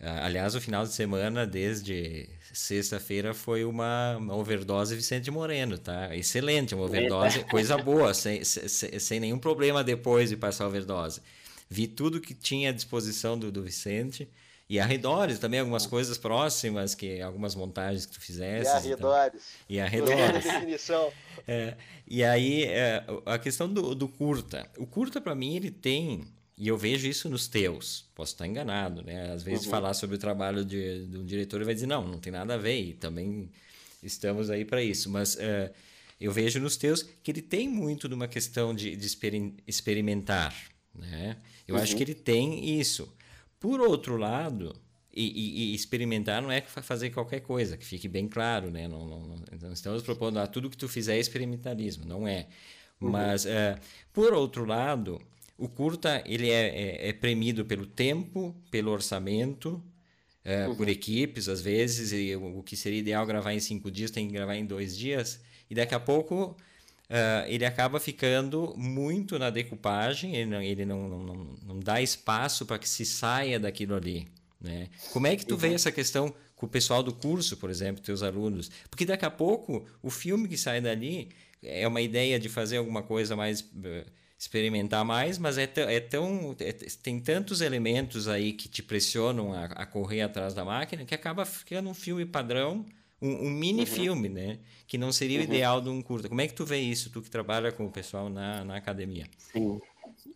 Uh, 0.00 0.24
aliás, 0.24 0.54
o 0.54 0.60
final 0.60 0.84
de 0.84 0.92
semana, 0.94 1.46
desde 1.46 2.26
sexta-feira, 2.52 3.34
foi 3.34 3.64
uma, 3.64 4.16
uma, 4.16 4.34
overdose 4.34 4.96
Vicente 4.96 5.30
Moreno, 5.30 5.76
tá? 5.76 6.16
Excelente, 6.16 6.74
uma 6.74 6.84
overdose, 6.84 7.44
coisa 7.44 7.76
boa, 7.78 8.14
sem, 8.14 8.42
sem, 8.42 8.98
sem 8.98 9.20
nenhum 9.20 9.38
problema 9.38 9.84
depois 9.84 10.30
de 10.30 10.36
passar 10.38 10.64
a 10.64 10.68
overdose. 10.68 11.20
Vi 11.68 11.86
tudo 11.86 12.18
que 12.18 12.32
tinha 12.32 12.70
à 12.70 12.72
disposição 12.72 13.38
do, 13.38 13.52
do 13.52 13.62
Vicente 13.62 14.26
e 14.70 14.80
arredores 14.80 15.38
também, 15.38 15.60
algumas 15.60 15.84
coisas 15.84 16.16
próximas, 16.16 16.94
que 16.94 17.20
algumas 17.20 17.54
montagens 17.54 18.06
que 18.06 18.12
tu 18.12 18.20
fizesse. 18.20 18.70
E 18.70 18.72
arredores. 18.72 19.42
E 19.68 19.80
arredores. 19.80 20.44
definição. 20.44 21.12
É, 21.46 21.74
e 22.06 22.24
aí, 22.24 22.64
é, 22.64 23.04
a 23.26 23.38
questão 23.38 23.68
do, 23.70 23.94
do 23.94 24.08
curta. 24.08 24.66
O 24.78 24.86
curta, 24.86 25.20
para 25.20 25.34
mim, 25.34 25.56
ele 25.56 25.70
tem 25.70 26.24
e 26.60 26.68
eu 26.68 26.76
vejo 26.76 27.08
isso 27.08 27.26
nos 27.30 27.48
teus. 27.48 28.04
Posso 28.14 28.34
estar 28.34 28.46
enganado, 28.46 29.02
né? 29.02 29.32
Às 29.32 29.42
vezes 29.42 29.64
uhum. 29.64 29.70
falar 29.70 29.94
sobre 29.94 30.16
o 30.16 30.18
trabalho 30.18 30.62
de, 30.62 31.06
de 31.06 31.16
um 31.16 31.24
diretor 31.24 31.56
ele 31.56 31.64
vai 31.64 31.72
dizer, 31.72 31.86
não, 31.86 32.06
não 32.06 32.18
tem 32.18 32.30
nada 32.30 32.52
a 32.52 32.58
ver. 32.58 32.78
E 32.78 32.92
também 32.92 33.50
estamos 34.02 34.50
aí 34.50 34.62
para 34.62 34.82
isso. 34.82 35.08
Mas 35.08 35.36
uh, 35.36 35.72
eu 36.20 36.30
vejo 36.30 36.60
nos 36.60 36.76
teus 36.76 37.02
que 37.22 37.30
ele 37.30 37.40
tem 37.40 37.66
muito 37.66 38.06
de 38.06 38.14
uma 38.14 38.28
questão 38.28 38.74
de, 38.74 38.94
de 38.94 39.06
experimentar. 39.66 40.54
Né? 40.94 41.38
Eu 41.66 41.76
uhum. 41.76 41.80
acho 41.80 41.96
que 41.96 42.02
ele 42.02 42.14
tem 42.14 42.78
isso. 42.78 43.10
Por 43.58 43.80
outro 43.80 44.18
lado, 44.18 44.76
e, 45.14 45.28
e, 45.28 45.72
e, 45.72 45.74
experimentar 45.74 46.42
não 46.42 46.52
é 46.52 46.60
fazer 46.60 47.08
qualquer 47.08 47.40
coisa, 47.40 47.78
que 47.78 47.86
fique 47.86 48.06
bem 48.06 48.28
claro, 48.28 48.70
né? 48.70 48.86
Não, 48.86 49.06
não, 49.06 49.36
não 49.62 49.72
estamos 49.72 50.02
propondo 50.02 50.38
ah, 50.38 50.46
tudo 50.46 50.68
que 50.68 50.76
tu 50.76 50.88
fizer 50.88 51.16
é 51.16 51.20
experimentarismo, 51.20 52.04
não 52.04 52.28
é. 52.28 52.48
Uhum. 53.00 53.08
Mas, 53.08 53.46
uh, 53.46 53.80
por 54.12 54.34
outro 54.34 54.66
lado, 54.66 55.20
o 55.60 55.68
curta 55.68 56.22
ele 56.26 56.50
é, 56.50 56.68
é, 56.68 57.08
é 57.08 57.12
premido 57.12 57.64
pelo 57.64 57.86
tempo, 57.86 58.54
pelo 58.70 58.90
orçamento, 58.90 59.82
uh, 60.44 60.70
uhum. 60.70 60.76
por 60.76 60.88
equipes, 60.88 61.48
às 61.48 61.60
vezes, 61.60 62.12
e 62.12 62.34
o, 62.34 62.58
o 62.58 62.62
que 62.62 62.76
seria 62.76 62.98
ideal 62.98 63.26
gravar 63.26 63.52
em 63.52 63.60
cinco 63.60 63.90
dias 63.90 64.10
tem 64.10 64.26
que 64.26 64.32
gravar 64.32 64.56
em 64.56 64.66
dois 64.66 64.96
dias, 64.96 65.40
e 65.68 65.74
daqui 65.74 65.94
a 65.94 66.00
pouco 66.00 66.56
Uh, 67.10 67.42
ele 67.48 67.64
acaba 67.64 67.98
ficando 67.98 68.72
muito 68.76 69.36
na 69.36 69.50
decupagem, 69.50 70.36
ele 70.36 70.48
não, 70.48 70.62
ele 70.62 70.84
não, 70.84 71.08
não, 71.08 71.34
não 71.66 71.80
dá 71.80 72.00
espaço 72.00 72.64
para 72.64 72.78
que 72.78 72.88
se 72.88 73.04
saia 73.04 73.58
daquilo 73.58 73.96
ali. 73.96 74.28
Né? 74.60 74.88
Como 75.12 75.26
é 75.26 75.34
que 75.34 75.44
tu 75.44 75.54
uhum. 75.54 75.60
vê 75.60 75.74
essa 75.74 75.90
questão 75.90 76.32
com 76.54 76.66
o 76.66 76.68
pessoal 76.68 77.02
do 77.02 77.12
curso, 77.12 77.56
por 77.56 77.68
exemplo, 77.68 78.00
teus 78.00 78.22
alunos? 78.22 78.70
Porque 78.88 79.04
daqui 79.04 79.24
a 79.24 79.30
pouco 79.30 79.84
o 80.00 80.08
filme 80.08 80.46
que 80.46 80.56
sai 80.56 80.80
dali 80.80 81.30
é 81.60 81.88
uma 81.88 82.00
ideia 82.00 82.38
de 82.38 82.48
fazer 82.48 82.76
alguma 82.76 83.02
coisa 83.02 83.34
mais. 83.34 83.68
Experimentar 84.40 85.04
mais, 85.04 85.36
mas 85.36 85.58
é, 85.58 85.70
é 85.76 86.00
tão. 86.00 86.56
É, 86.58 86.72
tem 87.02 87.20
tantos 87.20 87.60
elementos 87.60 88.26
aí 88.26 88.54
que 88.54 88.70
te 88.70 88.82
pressionam 88.82 89.52
a, 89.52 89.66
a 89.66 89.84
correr 89.84 90.22
atrás 90.22 90.54
da 90.54 90.64
máquina 90.64 91.04
que 91.04 91.14
acaba 91.14 91.44
ficando 91.44 91.90
um 91.90 91.94
filme 91.94 92.24
padrão 92.24 92.86
um, 93.20 93.48
um 93.48 93.50
mini 93.50 93.80
uhum. 93.80 93.86
filme, 93.86 94.28
né? 94.30 94.58
Que 94.86 94.96
não 94.96 95.12
seria 95.12 95.38
o 95.38 95.42
uhum. 95.42 95.46
ideal 95.46 95.80
de 95.82 95.90
um 95.90 96.00
curta. 96.00 96.26
Como 96.28 96.40
é 96.40 96.48
que 96.48 96.54
tu 96.54 96.64
vê 96.64 96.78
isso, 96.78 97.10
tu 97.10 97.20
que 97.20 97.30
trabalha 97.30 97.70
com 97.70 97.84
o 97.84 97.90
pessoal 97.90 98.30
na, 98.30 98.64
na 98.64 98.76
academia? 98.76 99.26
Sim. 99.36 99.78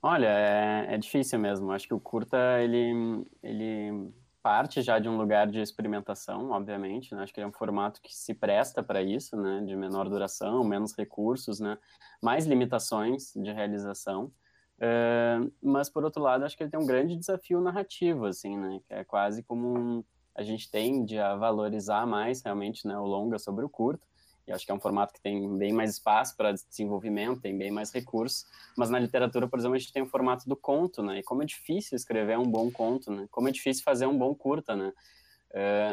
Olha, 0.03 0.27
é, 0.27 0.95
é 0.95 0.99
difícil 0.99 1.39
mesmo. 1.39 1.73
Acho 1.73 1.89
que 1.89 1.95
o 1.95 2.01
curta, 2.01 2.61
ele, 2.61 3.25
ele 3.43 4.13
parte 4.45 4.83
já 4.83 4.99
de 4.99 5.09
um 5.09 5.17
lugar 5.17 5.47
de 5.47 5.59
experimentação, 5.59 6.51
obviamente, 6.51 7.15
né? 7.15 7.23
Acho 7.23 7.33
que 7.33 7.41
é 7.41 7.47
um 7.47 7.53
formato 7.53 8.03
que 8.03 8.15
se 8.15 8.35
presta 8.35 8.83
para 8.83 9.03
isso, 9.03 9.39
né? 9.39 9.63
De 9.67 9.75
menor 9.75 10.07
duração, 10.07 10.63
menos 10.63 10.95
recursos, 10.95 11.61
né? 11.61 11.79
Mais 12.23 12.45
limitações 12.45 13.33
de 13.35 13.51
realização. 13.51 14.31
Uh, 14.77 15.51
mas, 15.63 15.89
por 15.89 16.05
outro 16.05 16.23
lado, 16.23 16.45
acho 16.45 16.55
que 16.59 16.63
ele 16.63 16.71
tem 16.71 16.79
um 16.79 16.85
grande 16.85 17.17
desafio 17.17 17.59
narrativo, 17.59 18.27
assim, 18.27 18.55
né? 18.59 18.81
Que 18.87 18.93
é 18.93 19.05
quase 19.05 19.43
como 19.43 19.79
um 19.79 20.05
a 20.35 20.43
gente 20.43 20.69
tende 20.69 21.17
a 21.17 21.37
valorizar 21.37 22.05
mais 22.07 22.43
realmente 22.43 22.87
né, 22.89 22.99
o 22.99 23.05
longa 23.05 23.39
sobre 23.39 23.65
o 23.65 23.69
curto. 23.69 24.05
E 24.47 24.53
acho 24.53 24.67
que 24.67 24.71
é 24.71 24.75
um 24.75 24.81
formato 24.81 25.13
que 25.13 25.21
tem 25.21 25.57
bem 25.57 25.73
mais 25.73 25.91
espaço 25.91 26.37
para 26.37 26.53
desenvolvimento, 26.53 27.41
tem 27.41 27.57
bem 27.57 27.71
mais 27.71 27.91
recursos. 27.93 28.47
Mas 28.77 28.91
na 28.91 28.99
literatura, 28.99 29.49
por 29.49 29.59
exemplo, 29.59 29.77
a 29.77 29.79
gente 29.79 29.93
tem 29.93 30.03
o 30.03 30.07
formato 30.07 30.49
do 30.49 30.55
conto, 30.55 31.03
né? 31.03 31.21
E 31.21 31.23
como 31.23 31.43
é 31.43 31.47
difícil 31.47 31.97
escrever 31.97 32.39
um 32.39 32.45
bom 32.45 32.71
conto, 32.71 33.11
né? 33.11 33.27
Como 33.31 33.49
é 33.49 33.53
difícil 33.53 33.83
fazer 33.83 34.07
um 34.07 34.17
bom 34.17 34.35
curta, 34.35 34.77
né? 34.77 34.93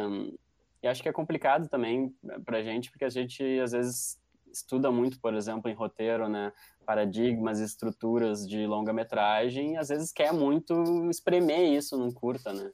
Um, 0.09 0.35
e 0.83 0.87
acho 0.87 1.01
que 1.01 1.07
é 1.07 1.13
complicado 1.13 1.69
também 1.69 2.13
para 2.43 2.57
a 2.57 2.63
gente, 2.63 2.89
porque 2.89 3.05
a 3.05 3.09
gente 3.09 3.43
às 3.59 3.71
vezes 3.71 4.19
estuda 4.51 4.91
muito, 4.91 5.19
por 5.21 5.33
exemplo, 5.33 5.71
em 5.71 5.73
roteiro, 5.73 6.27
né? 6.27 6.51
Paradigmas, 6.85 7.59
estruturas 7.59 8.45
de 8.45 8.67
longa-metragem, 8.67 9.73
e 9.73 9.77
às 9.77 9.87
vezes 9.87 10.11
quer 10.11 10.33
muito 10.33 11.09
espremer 11.09 11.71
isso 11.71 11.97
num 11.97 12.11
curta, 12.11 12.51
né? 12.51 12.69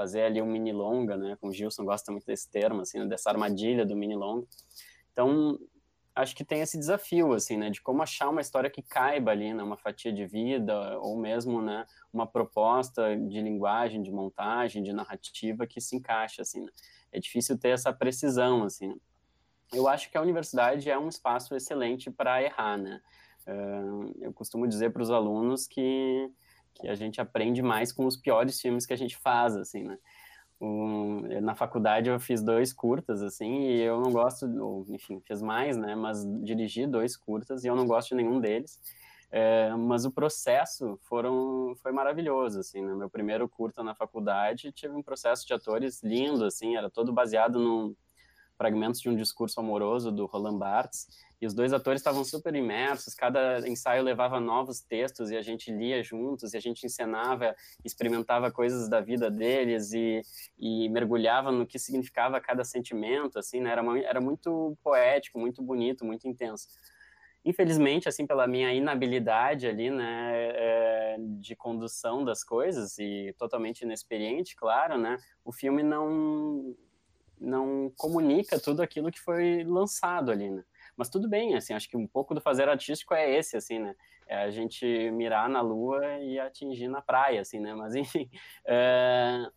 fazer 0.00 0.22
ali 0.22 0.40
um 0.40 0.46
mini 0.46 0.72
longa, 0.72 1.14
né? 1.14 1.36
Com 1.38 1.48
o 1.48 1.52
Gilson 1.52 1.84
gosta 1.84 2.10
muito 2.10 2.24
desse 2.24 2.50
termo, 2.50 2.80
assim, 2.80 2.98
né? 3.00 3.06
dessa 3.06 3.28
armadilha 3.28 3.84
do 3.84 3.94
mini 3.94 4.16
longa. 4.16 4.46
Então, 5.20 5.58
acho 6.14 6.34
que 6.34 6.42
tem 6.42 6.62
esse 6.62 6.78
desafio, 6.78 7.34
assim, 7.34 7.58
né? 7.58 7.68
De 7.68 7.82
como 7.82 8.02
achar 8.02 8.30
uma 8.30 8.40
história 8.40 8.70
que 8.70 8.80
caiba 8.80 9.30
ali, 9.30 9.52
né? 9.52 9.62
Uma 9.62 9.76
fatia 9.76 10.10
de 10.10 10.26
vida, 10.26 10.98
ou 10.98 11.18
mesmo, 11.18 11.60
né? 11.60 11.84
Uma 12.10 12.26
proposta 12.26 13.14
de 13.14 13.42
linguagem, 13.42 14.02
de 14.02 14.10
montagem, 14.10 14.82
de 14.82 14.94
narrativa 14.94 15.66
que 15.66 15.78
se 15.78 15.94
encaixa, 15.96 16.40
assim, 16.40 16.62
né? 16.62 16.72
É 17.12 17.20
difícil 17.20 17.58
ter 17.58 17.68
essa 17.68 17.92
precisão, 17.92 18.64
assim. 18.64 18.88
Né? 18.88 18.94
Eu 19.74 19.86
acho 19.86 20.10
que 20.10 20.16
a 20.16 20.22
universidade 20.22 20.88
é 20.88 20.98
um 20.98 21.08
espaço 21.08 21.54
excelente 21.54 22.10
para 22.10 22.42
errar, 22.42 22.78
né? 22.78 23.02
Uh, 23.46 24.14
eu 24.22 24.32
costumo 24.32 24.66
dizer 24.66 24.92
para 24.92 25.02
os 25.02 25.10
alunos 25.10 25.66
que 25.66 26.30
que 26.72 26.88
a 26.88 26.94
gente 26.94 27.20
aprende 27.20 27.60
mais 27.60 27.92
com 27.92 28.06
os 28.06 28.16
piores 28.16 28.60
filmes 28.60 28.86
que 28.86 28.92
a 28.92 28.96
gente 28.96 29.16
faz, 29.16 29.56
assim, 29.56 29.82
né? 29.82 29.98
Um, 30.60 31.22
na 31.40 31.54
faculdade 31.54 32.10
eu 32.10 32.20
fiz 32.20 32.42
dois 32.42 32.72
curtas, 32.72 33.22
assim, 33.22 33.60
e 33.62 33.80
eu 33.80 34.00
não 34.00 34.12
gosto, 34.12 34.46
ou, 34.62 34.86
enfim, 34.90 35.20
fiz 35.24 35.40
mais, 35.40 35.76
né? 35.76 35.94
Mas 35.94 36.24
dirigi 36.42 36.86
dois 36.86 37.16
curtas 37.16 37.64
e 37.64 37.68
eu 37.68 37.74
não 37.74 37.86
gosto 37.86 38.10
de 38.10 38.16
nenhum 38.16 38.40
deles. 38.40 38.78
É, 39.32 39.74
mas 39.76 40.04
o 40.04 40.10
processo 40.10 40.98
foram, 41.02 41.74
foi 41.76 41.92
maravilhoso, 41.92 42.60
assim, 42.60 42.82
né? 42.82 42.94
Meu 42.94 43.08
primeiro 43.08 43.48
curta 43.48 43.82
na 43.82 43.94
faculdade 43.94 44.72
tive 44.72 44.94
um 44.94 45.02
processo 45.02 45.46
de 45.46 45.54
atores 45.54 46.02
lindo, 46.02 46.44
assim, 46.44 46.76
era 46.76 46.90
todo 46.90 47.12
baseado 47.12 47.58
num, 47.58 47.94
fragmentos 48.60 49.00
de 49.00 49.08
um 49.08 49.16
discurso 49.16 49.58
amoroso 49.58 50.12
do 50.12 50.26
Roland 50.26 50.58
Barthes, 50.58 51.08
e 51.40 51.46
os 51.46 51.54
dois 51.54 51.72
atores 51.72 52.00
estavam 52.00 52.22
super 52.22 52.54
imersos, 52.54 53.14
cada 53.14 53.66
ensaio 53.66 54.02
levava 54.02 54.38
novos 54.38 54.80
textos 54.80 55.30
e 55.30 55.36
a 55.36 55.42
gente 55.42 55.72
lia 55.72 56.02
juntos, 56.02 56.52
e 56.52 56.56
a 56.56 56.60
gente 56.60 56.84
encenava, 56.84 57.56
experimentava 57.82 58.50
coisas 58.50 58.88
da 58.88 59.00
vida 59.00 59.30
deles 59.30 59.92
e, 59.92 60.20
e 60.58 60.88
mergulhava 60.90 61.50
no 61.50 61.66
que 61.66 61.78
significava 61.78 62.40
cada 62.40 62.62
sentimento, 62.62 63.38
assim, 63.38 63.60
né? 63.60 63.70
Era, 63.70 63.82
uma, 63.82 63.98
era 63.98 64.20
muito 64.20 64.76
poético, 64.82 65.38
muito 65.38 65.62
bonito, 65.62 66.04
muito 66.04 66.28
intenso. 66.28 66.68
Infelizmente, 67.42 68.06
assim, 68.06 68.26
pela 68.26 68.46
minha 68.46 68.72
inabilidade 68.74 69.66
ali, 69.66 69.88
né, 69.88 70.32
é, 70.34 71.16
de 71.18 71.56
condução 71.56 72.22
das 72.22 72.44
coisas 72.44 72.98
e 72.98 73.34
totalmente 73.38 73.80
inexperiente, 73.80 74.54
claro, 74.54 74.98
né, 74.98 75.16
o 75.42 75.52
filme 75.52 75.82
não 75.82 76.76
não 77.40 77.90
comunica 77.96 78.60
tudo 78.60 78.82
aquilo 78.82 79.10
que 79.10 79.18
foi 79.18 79.64
lançado 79.64 80.30
ali, 80.30 80.50
né. 80.50 80.62
Mas 81.00 81.08
tudo 81.08 81.30
bem, 81.30 81.54
assim, 81.56 81.72
acho 81.72 81.88
que 81.88 81.96
um 81.96 82.06
pouco 82.06 82.34
do 82.34 82.42
fazer 82.42 82.68
artístico 82.68 83.14
é 83.14 83.34
esse, 83.34 83.56
assim, 83.56 83.78
né? 83.78 83.96
É 84.26 84.42
a 84.42 84.50
gente 84.50 84.84
mirar 85.12 85.48
na 85.48 85.62
lua 85.62 86.18
e 86.18 86.38
atingir 86.38 86.88
na 86.88 87.00
praia, 87.00 87.40
assim, 87.40 87.58
né? 87.58 87.74
Mas, 87.74 87.94
enfim, 87.96 88.28
é... 88.66 89.50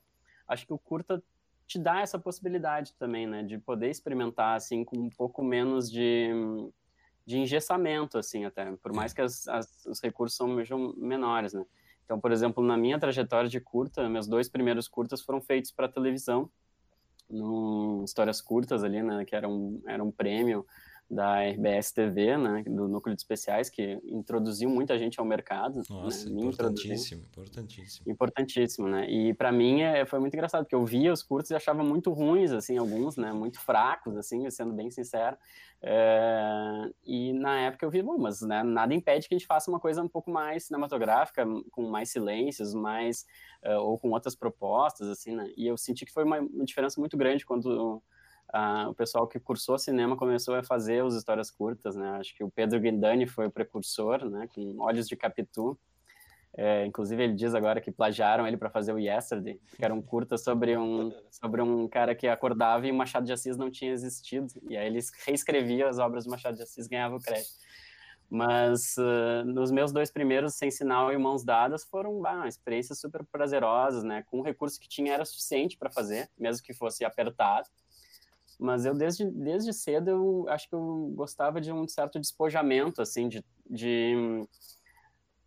acho 0.48 0.66
que 0.66 0.72
o 0.72 0.78
curta 0.78 1.22
te 1.68 1.78
dá 1.78 2.00
essa 2.00 2.18
possibilidade 2.18 2.94
também, 2.94 3.28
né? 3.28 3.44
De 3.44 3.58
poder 3.58 3.90
experimentar, 3.90 4.56
assim, 4.56 4.86
com 4.86 4.98
um 4.98 5.10
pouco 5.10 5.44
menos 5.44 5.92
de, 5.92 6.30
de 7.26 7.40
engessamento, 7.40 8.18
assim, 8.18 8.46
até. 8.46 8.72
Por 8.78 8.94
mais 8.94 9.12
que 9.12 9.22
as, 9.22 9.46
as, 9.50 9.86
os 9.86 10.02
recursos 10.02 10.38
sejam 10.38 10.94
menores, 10.96 11.52
né? 11.52 11.66
Então, 12.06 12.22
por 12.22 12.32
exemplo, 12.32 12.64
na 12.64 12.78
minha 12.78 12.98
trajetória 12.98 13.50
de 13.50 13.60
curta, 13.60 14.08
meus 14.08 14.28
dois 14.28 14.48
primeiros 14.48 14.88
curtas 14.88 15.20
foram 15.20 15.42
feitos 15.42 15.74
para 15.74 15.90
televisão, 15.90 16.50
no 17.30 18.02
histórias 18.06 18.40
curtas 18.40 18.82
ali, 18.82 19.04
né? 19.04 19.26
Que 19.26 19.36
era 19.36 19.50
um, 19.50 19.82
era 19.86 20.02
um 20.02 20.10
prêmio 20.10 20.66
da 21.14 21.42
RBS 21.44 21.92
TV, 21.92 22.38
né, 22.38 22.64
do 22.64 22.88
núcleo 22.88 23.16
de 23.16 23.22
especiais, 23.22 23.70
que 23.70 24.00
introduziu 24.06 24.70
muita 24.70 24.98
gente 24.98 25.20
ao 25.20 25.26
mercado. 25.26 25.78
Né, 25.78 25.84
Nossa, 25.90 26.30
né, 26.30 26.42
importantíssimo, 26.42 27.22
importantíssimo. 27.22 28.12
Importantíssimo, 28.12 28.88
né? 28.88 29.10
E 29.10 29.34
para 29.34 29.52
mim 29.52 29.82
é, 29.82 30.06
foi 30.06 30.20
muito 30.20 30.34
engraçado, 30.34 30.64
porque 30.64 30.76
eu 30.76 30.86
via 30.86 31.14
os 31.14 31.22
curtos 31.22 31.52
e 31.52 31.56
achava 31.56 31.84
muito 31.84 32.12
ruins, 32.12 32.52
assim, 32.52 32.78
alguns, 32.78 33.16
né, 33.16 33.32
muito 33.32 33.60
fracos, 33.60 34.18
assim, 34.18 34.50
sendo 34.50 34.74
bem 34.74 34.90
sincero. 34.90 35.38
É... 35.82 36.90
E 37.06 37.34
na 37.34 37.60
época 37.60 37.86
eu 37.86 37.92
vi, 37.92 38.02
bom, 38.02 38.18
mas 38.18 38.42
né, 38.42 38.64
nada 38.64 38.94
impede 38.94 39.28
que 39.28 39.36
a 39.36 39.38
gente 39.38 39.48
faça 39.48 39.70
uma 39.70 39.80
coisa 39.80 40.02
um 40.02 40.08
pouco 40.08 40.32
mais 40.32 40.66
cinematográfica, 40.66 41.46
com 41.72 41.90
mais 41.90 42.10
silêncios, 42.10 42.74
mais 42.74 43.26
uh, 43.66 43.82
ou 43.82 44.00
com 44.00 44.10
outras 44.12 44.34
propostas, 44.34 45.10
assim, 45.10 45.36
né? 45.36 45.52
E 45.58 45.68
eu 45.68 45.78
senti 45.78 46.06
que 46.06 46.14
foi 46.14 46.24
uma, 46.24 46.40
uma 46.40 46.64
diferença 46.64 47.00
muito 47.00 47.18
grande 47.18 47.46
quando 47.46 48.02
Uh, 48.54 48.90
o 48.90 48.94
pessoal 48.94 49.28
que 49.28 49.40
cursou 49.40 49.80
cinema 49.80 50.16
começou 50.16 50.56
a 50.56 50.64
fazer 50.64 51.04
as 51.04 51.16
histórias 51.16 51.50
curtas, 51.50 51.96
né? 51.96 52.18
Acho 52.20 52.36
que 52.36 52.44
o 52.44 52.52
Pedro 52.52 52.80
Guindani 52.80 53.26
foi 53.26 53.48
o 53.48 53.52
precursor, 53.52 54.30
né? 54.30 54.48
Com 54.54 54.80
Olhos 54.80 55.08
de 55.08 55.16
Capitu. 55.16 55.78
É, 56.56 56.86
inclusive 56.86 57.24
ele 57.24 57.34
diz 57.34 57.56
agora 57.56 57.82
que 57.82 57.92
plagiaram 57.92 58.48
ele 58.48 58.58
para 58.58 58.70
fazer 58.70 58.94
o 58.94 59.00
Yesterday, 59.00 59.60
que 59.76 59.84
era 59.84 59.92
um 59.92 60.04
curta 60.04 60.38
sobre 60.38 60.78
um 60.78 61.12
sobre 61.32 61.64
um 61.64 61.88
cara 61.88 62.14
que 62.14 62.28
acordava 62.28 62.86
e 62.86 62.92
o 62.92 62.94
Machado 62.94 63.26
de 63.26 63.34
Assis 63.34 63.58
não 63.58 63.72
tinha 63.72 63.92
existido. 63.92 64.48
E 64.70 64.78
aí 64.78 64.86
eles 64.86 65.12
reescreviam 65.26 65.90
as 65.90 65.98
obras 65.98 66.26
do 66.26 66.30
Machado 66.30 66.56
de 66.56 66.62
Assis, 66.62 66.88
ganhava 66.88 67.16
o 67.16 67.20
crédito. 67.20 67.56
Mas 68.30 68.96
uh, 68.98 69.46
nos 69.46 69.72
meus 69.72 69.92
dois 69.92 70.12
primeiros, 70.12 70.56
Sem 70.56 70.70
Sinal 70.70 71.12
e 71.12 71.18
Mãos 71.18 71.44
Dadas, 71.44 71.84
foram 71.84 72.20
bah, 72.20 72.48
experiências 72.48 73.00
super 73.00 73.24
prazerosas, 73.26 74.04
né? 74.04 74.24
Com 74.24 74.40
o 74.40 74.44
recurso 74.44 74.80
que 74.80 74.88
tinha 74.88 75.14
era 75.14 75.26
suficiente 75.26 75.78
para 75.78 75.92
fazer, 75.92 76.30
mesmo 76.38 76.64
que 76.64 76.74
fosse 76.74 77.04
apertado. 77.04 77.68
Mas 78.64 78.86
eu, 78.86 78.94
desde, 78.96 79.30
desde 79.30 79.74
cedo, 79.74 80.10
eu 80.10 80.46
acho 80.48 80.70
que 80.70 80.74
eu 80.74 81.12
gostava 81.14 81.60
de 81.60 81.70
um 81.70 81.86
certo 81.86 82.18
despojamento, 82.18 83.02
assim, 83.02 83.28
de, 83.28 83.44
de 83.70 84.16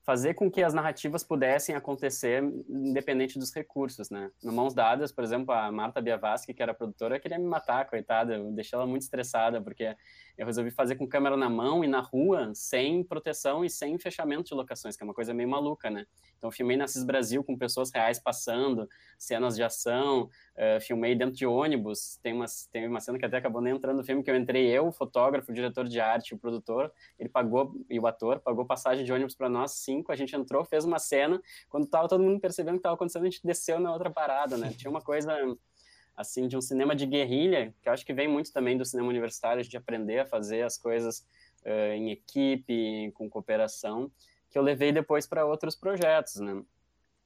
fazer 0.06 0.34
com 0.34 0.48
que 0.48 0.62
as 0.62 0.72
narrativas 0.72 1.24
pudessem 1.24 1.74
acontecer 1.74 2.40
independente 2.68 3.40
dos 3.40 3.52
recursos, 3.52 4.08
né? 4.08 4.30
No 4.40 4.52
Mãos 4.52 4.72
Dadas, 4.72 5.10
por 5.10 5.24
exemplo, 5.24 5.52
a 5.52 5.72
Marta 5.72 6.00
Biavaschi, 6.00 6.54
que 6.54 6.62
era 6.62 6.72
produtora, 6.72 7.18
queria 7.18 7.40
me 7.40 7.44
matar, 7.44 7.90
coitada. 7.90 8.34
Eu 8.34 8.52
deixei 8.52 8.76
ela 8.76 8.86
muito 8.86 9.02
estressada, 9.02 9.60
porque 9.60 9.96
eu 10.38 10.46
resolvi 10.46 10.70
fazer 10.70 10.94
com 10.94 11.08
câmera 11.08 11.36
na 11.36 11.50
mão 11.50 11.82
e 11.82 11.88
na 11.88 11.98
rua, 11.98 12.52
sem 12.54 13.02
proteção 13.02 13.64
e 13.64 13.68
sem 13.68 13.98
fechamento 13.98 14.50
de 14.50 14.54
locações, 14.54 14.96
que 14.96 15.02
é 15.02 15.04
uma 15.04 15.12
coisa 15.12 15.34
meio 15.34 15.48
maluca, 15.48 15.90
né? 15.90 16.06
Então, 16.38 16.52
filmei 16.52 16.76
na 16.76 16.86
CIS 16.86 17.02
Brasil 17.02 17.42
com 17.42 17.58
pessoas 17.58 17.90
reais 17.92 18.20
passando, 18.20 18.88
cenas 19.18 19.56
de 19.56 19.64
ação, 19.64 20.30
uh, 20.56 20.80
filmei 20.80 21.16
dentro 21.16 21.34
de 21.34 21.46
ônibus. 21.46 22.20
Tem 22.22 22.32
uma, 22.32 22.46
tem 22.70 22.86
uma 22.86 23.00
cena 23.00 23.18
que 23.18 23.24
até 23.24 23.38
acabou 23.38 23.60
nem 23.60 23.74
entrando 23.74 23.96
no 23.96 24.04
filme, 24.04 24.22
que 24.22 24.30
eu 24.30 24.36
entrei 24.36 24.68
eu, 24.68 24.86
o 24.86 24.92
fotógrafo, 24.92 25.50
o 25.50 25.54
diretor 25.54 25.88
de 25.88 25.98
arte, 25.98 26.32
o 26.32 26.38
produtor, 26.38 26.92
ele 27.18 27.28
pagou, 27.28 27.74
e 27.90 27.98
o 27.98 28.06
ator, 28.06 28.38
pagou 28.38 28.64
passagem 28.64 29.04
de 29.04 29.12
ônibus 29.12 29.34
para 29.34 29.48
nós, 29.48 29.72
cinco, 29.96 30.12
a 30.12 30.16
gente 30.16 30.34
entrou, 30.34 30.64
fez 30.64 30.84
uma 30.84 30.98
cena, 30.98 31.40
quando 31.68 31.86
tava 31.86 32.08
todo 32.08 32.22
mundo 32.22 32.40
percebendo 32.40 32.74
o 32.74 32.78
que 32.78 32.80
estava 32.80 32.94
acontecendo, 32.94 33.22
a 33.22 33.30
gente 33.30 33.40
desceu 33.44 33.80
na 33.80 33.92
outra 33.92 34.10
parada, 34.10 34.56
né? 34.56 34.72
Tinha 34.76 34.90
uma 34.90 35.00
coisa 35.00 35.32
assim 36.16 36.48
de 36.48 36.56
um 36.56 36.60
cinema 36.60 36.96
de 36.96 37.04
guerrilha, 37.04 37.74
que 37.82 37.88
eu 37.88 37.92
acho 37.92 38.06
que 38.06 38.14
vem 38.14 38.26
muito 38.26 38.52
também 38.52 38.76
do 38.76 38.84
cinema 38.84 39.08
universitário, 39.08 39.62
de 39.62 39.76
aprender 39.76 40.20
a 40.20 40.26
fazer 40.26 40.62
as 40.62 40.78
coisas 40.78 41.26
uh, 41.64 41.92
em 41.94 42.10
equipe, 42.10 43.12
com 43.12 43.28
cooperação 43.28 44.10
que 44.48 44.58
eu 44.58 44.62
levei 44.62 44.92
depois 44.92 45.26
para 45.26 45.44
outros 45.44 45.74
projetos, 45.74 46.36
né? 46.36 46.62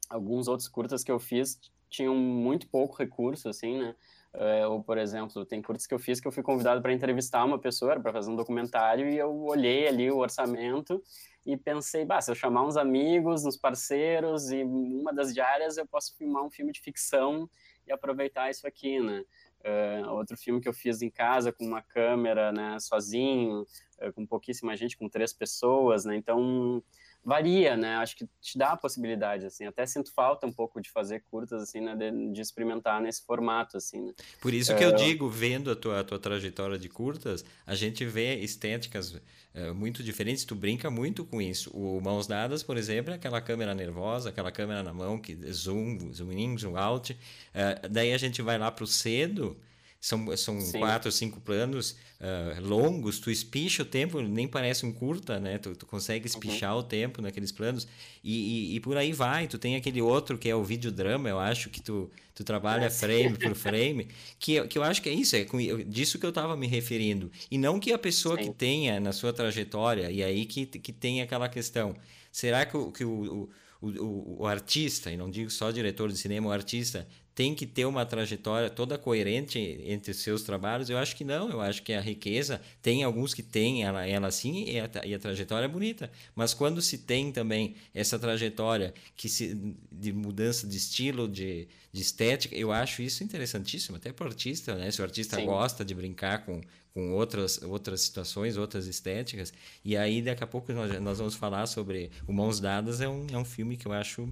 Alguns 0.08 0.48
outros 0.48 0.68
curtas 0.68 1.04
que 1.04 1.12
eu 1.12 1.20
fiz 1.20 1.60
tinham 1.88 2.14
muito 2.16 2.68
pouco 2.68 2.96
recurso, 2.96 3.48
assim, 3.48 3.78
né? 3.78 3.94
Uh, 4.32 4.70
ou, 4.70 4.82
por 4.82 4.96
exemplo, 4.96 5.44
tem 5.44 5.60
curtas 5.60 5.86
que 5.86 5.94
eu 5.94 5.98
fiz 5.98 6.20
que 6.20 6.28
eu 6.28 6.30
fui 6.30 6.42
convidado 6.42 6.80
para 6.80 6.92
entrevistar 6.92 7.44
uma 7.44 7.58
pessoa, 7.58 7.98
para 7.98 8.12
fazer 8.12 8.30
um 8.30 8.36
documentário, 8.36 9.08
e 9.08 9.18
eu 9.18 9.34
olhei 9.42 9.88
ali 9.88 10.10
o 10.10 10.18
orçamento 10.18 11.02
e 11.44 11.56
pensei, 11.56 12.04
bah, 12.04 12.20
se 12.20 12.30
eu 12.30 12.34
chamar 12.34 12.64
uns 12.64 12.76
amigos, 12.76 13.44
uns 13.44 13.56
parceiros, 13.56 14.52
e 14.52 14.62
uma 14.62 15.12
das 15.12 15.34
diárias 15.34 15.76
eu 15.76 15.86
posso 15.86 16.16
filmar 16.16 16.44
um 16.44 16.50
filme 16.50 16.70
de 16.70 16.80
ficção 16.80 17.50
e 17.86 17.92
aproveitar 17.92 18.50
isso 18.50 18.66
aqui, 18.66 19.00
né? 19.00 19.24
Uh, 19.62 20.10
outro 20.12 20.36
filme 20.38 20.60
que 20.60 20.68
eu 20.68 20.72
fiz 20.72 21.02
em 21.02 21.10
casa 21.10 21.52
com 21.52 21.64
uma 21.66 21.82
câmera, 21.82 22.50
né, 22.50 22.78
sozinho, 22.80 23.66
uh, 24.00 24.12
com 24.14 24.24
pouquíssima 24.24 24.74
gente, 24.76 24.96
com 24.96 25.08
três 25.08 25.32
pessoas, 25.32 26.04
né? 26.04 26.16
Então 26.16 26.82
varia, 27.24 27.76
né? 27.76 27.96
Acho 27.96 28.16
que 28.16 28.26
te 28.40 28.56
dá 28.56 28.72
a 28.72 28.76
possibilidade, 28.76 29.44
assim. 29.46 29.66
Até 29.66 29.84
sinto 29.86 30.12
falta 30.12 30.46
um 30.46 30.52
pouco 30.52 30.80
de 30.80 30.90
fazer 30.90 31.22
curtas, 31.30 31.62
assim, 31.62 31.80
né? 31.80 31.94
De, 31.94 32.32
de 32.32 32.40
experimentar 32.40 33.00
nesse 33.00 33.24
formato, 33.24 33.76
assim, 33.76 34.06
né? 34.06 34.12
Por 34.40 34.54
isso 34.54 34.74
que 34.74 34.82
eu 34.82 34.90
é, 34.90 34.94
digo, 34.94 35.28
vendo 35.28 35.70
a 35.70 35.76
tua, 35.76 36.00
a 36.00 36.04
tua 36.04 36.18
trajetória 36.18 36.78
de 36.78 36.88
curtas, 36.88 37.44
a 37.66 37.74
gente 37.74 38.04
vê 38.04 38.36
estéticas 38.36 39.12
uh, 39.12 39.74
muito 39.74 40.02
diferentes. 40.02 40.44
Tu 40.44 40.54
brinca 40.54 40.90
muito 40.90 41.24
com 41.24 41.40
isso. 41.40 41.70
O 41.70 42.00
Mãos 42.00 42.26
Dadas, 42.26 42.62
por 42.62 42.76
exemplo, 42.76 43.12
é 43.12 43.16
aquela 43.16 43.40
câmera 43.40 43.74
nervosa, 43.74 44.30
aquela 44.30 44.50
câmera 44.50 44.82
na 44.82 44.92
mão 44.92 45.18
que 45.18 45.34
zoom, 45.52 46.12
zoom 46.12 46.32
in, 46.32 46.56
zoom 46.56 46.76
out. 46.76 47.12
Uh, 47.12 47.88
daí 47.88 48.12
a 48.12 48.18
gente 48.18 48.40
vai 48.40 48.58
lá 48.58 48.70
para 48.70 48.84
o 48.84 48.86
cedo 48.86 49.56
são, 50.00 50.34
são 50.34 50.72
quatro, 50.72 51.12
cinco 51.12 51.40
planos 51.42 51.94
uh, 52.20 52.66
longos, 52.66 53.20
tu 53.20 53.30
espicha 53.30 53.82
o 53.82 53.84
tempo, 53.84 54.22
nem 54.22 54.48
parece 54.48 54.86
um 54.86 54.92
curta, 54.92 55.38
né? 55.38 55.58
Tu, 55.58 55.76
tu 55.76 55.84
consegue 55.84 56.24
uhum. 56.24 56.26
espichar 56.26 56.72
uhum. 56.72 56.80
o 56.80 56.82
tempo 56.82 57.20
naqueles 57.20 57.52
planos 57.52 57.86
e, 58.24 58.72
e, 58.72 58.76
e, 58.76 58.80
por 58.80 58.96
aí 58.96 59.12
vai. 59.12 59.46
Tu 59.46 59.58
tem 59.58 59.76
aquele 59.76 60.00
outro 60.00 60.38
que 60.38 60.48
é 60.48 60.54
o 60.54 60.64
videodrama, 60.64 61.28
eu 61.28 61.38
acho 61.38 61.68
que 61.68 61.82
tu, 61.82 62.10
tu 62.34 62.42
trabalha 62.42 62.90
frame 62.90 63.36
por 63.36 63.52
frame, 63.54 64.08
que, 64.38 64.66
que 64.68 64.78
eu 64.78 64.82
acho 64.82 65.02
que 65.02 65.10
é 65.10 65.12
isso, 65.12 65.36
é 65.36 65.44
com, 65.44 65.58
disso 65.84 66.18
que 66.18 66.24
eu 66.24 66.30
estava 66.30 66.56
me 66.56 66.66
referindo. 66.66 67.30
E 67.50 67.58
não 67.58 67.78
que 67.78 67.92
a 67.92 67.98
pessoa 67.98 68.38
sim. 68.38 68.44
que 68.44 68.50
tenha 68.56 68.98
na 69.00 69.12
sua 69.12 69.34
trajetória, 69.34 70.10
e 70.10 70.24
aí 70.24 70.46
que, 70.46 70.64
que 70.64 70.92
tem 70.94 71.20
aquela 71.20 71.46
questão, 71.46 71.94
será 72.32 72.64
que 72.64 72.74
o, 72.74 72.90
que 72.90 73.04
o, 73.04 73.50
o, 73.82 73.88
o, 73.88 74.36
o 74.40 74.46
artista, 74.46 75.10
e 75.10 75.16
não 75.18 75.30
digo 75.30 75.50
só 75.50 75.70
diretor 75.70 76.10
de 76.10 76.16
cinema, 76.16 76.48
o 76.48 76.52
artista 76.52 77.06
tem 77.34 77.54
que 77.54 77.66
ter 77.66 77.84
uma 77.84 78.04
trajetória 78.04 78.68
toda 78.68 78.98
coerente 78.98 79.58
entre 79.84 80.12
seus 80.12 80.42
trabalhos? 80.42 80.90
Eu 80.90 80.98
acho 80.98 81.16
que 81.16 81.24
não, 81.24 81.48
eu 81.50 81.60
acho 81.60 81.82
que 81.82 81.92
a 81.92 82.00
riqueza 82.00 82.60
tem 82.82 83.02
alguns 83.02 83.32
que 83.32 83.42
têm 83.42 83.84
ela, 83.84 84.06
ela 84.06 84.30
sim 84.30 84.64
e 84.64 84.80
a, 84.80 84.90
e 85.04 85.14
a 85.14 85.18
trajetória 85.18 85.64
é 85.64 85.68
bonita, 85.68 86.10
mas 86.34 86.52
quando 86.52 86.82
se 86.82 86.98
tem 86.98 87.32
também 87.32 87.74
essa 87.94 88.18
trajetória 88.18 88.92
que 89.16 89.28
se, 89.28 89.54
de 89.90 90.12
mudança 90.12 90.66
de 90.66 90.76
estilo, 90.76 91.28
de, 91.28 91.68
de 91.92 92.02
estética, 92.02 92.54
eu 92.54 92.72
acho 92.72 93.02
isso 93.02 93.22
interessantíssimo, 93.22 93.96
até 93.96 94.12
para 94.12 94.24
o 94.24 94.28
artista, 94.28 94.74
né? 94.74 94.90
Se 94.90 95.00
o 95.00 95.04
artista 95.04 95.36
sim. 95.36 95.46
gosta 95.46 95.84
de 95.84 95.94
brincar 95.94 96.44
com, 96.44 96.60
com 96.92 97.12
outras, 97.12 97.62
outras 97.62 98.00
situações, 98.00 98.56
outras 98.56 98.86
estéticas, 98.86 99.52
e 99.84 99.96
aí 99.96 100.20
daqui 100.20 100.42
a 100.42 100.46
pouco 100.46 100.72
nós, 100.72 101.00
nós 101.00 101.18
vamos 101.18 101.34
falar 101.34 101.66
sobre 101.66 102.10
o 102.26 102.32
Mãos 102.32 102.60
Dadas, 102.60 103.00
é 103.00 103.08
um, 103.08 103.26
é 103.32 103.38
um 103.38 103.44
filme 103.44 103.76
que 103.76 103.86
eu 103.86 103.92
acho 103.92 104.28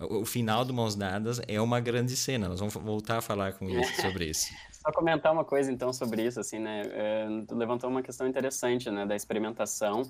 o 0.00 0.24
final 0.24 0.64
do 0.64 0.74
Mãos 0.74 0.94
Dadas 0.94 1.40
é 1.46 1.60
uma 1.60 1.80
grande 1.80 2.16
cena. 2.16 2.48
Nós 2.48 2.60
vamos 2.60 2.74
voltar 2.74 3.18
a 3.18 3.20
falar 3.20 3.52
com 3.52 3.68
isso, 3.68 4.00
sobre 4.02 4.26
isso. 4.26 4.52
Só 4.72 4.92
comentar 4.92 5.32
uma 5.32 5.44
coisa 5.44 5.70
então 5.72 5.92
sobre 5.92 6.22
isso, 6.22 6.40
assim, 6.40 6.58
né? 6.58 6.82
É, 6.86 7.26
tu 7.46 7.54
levantou 7.54 7.88
uma 7.90 8.02
questão 8.02 8.26
interessante, 8.26 8.90
né, 8.90 9.06
da 9.06 9.16
experimentação 9.16 10.02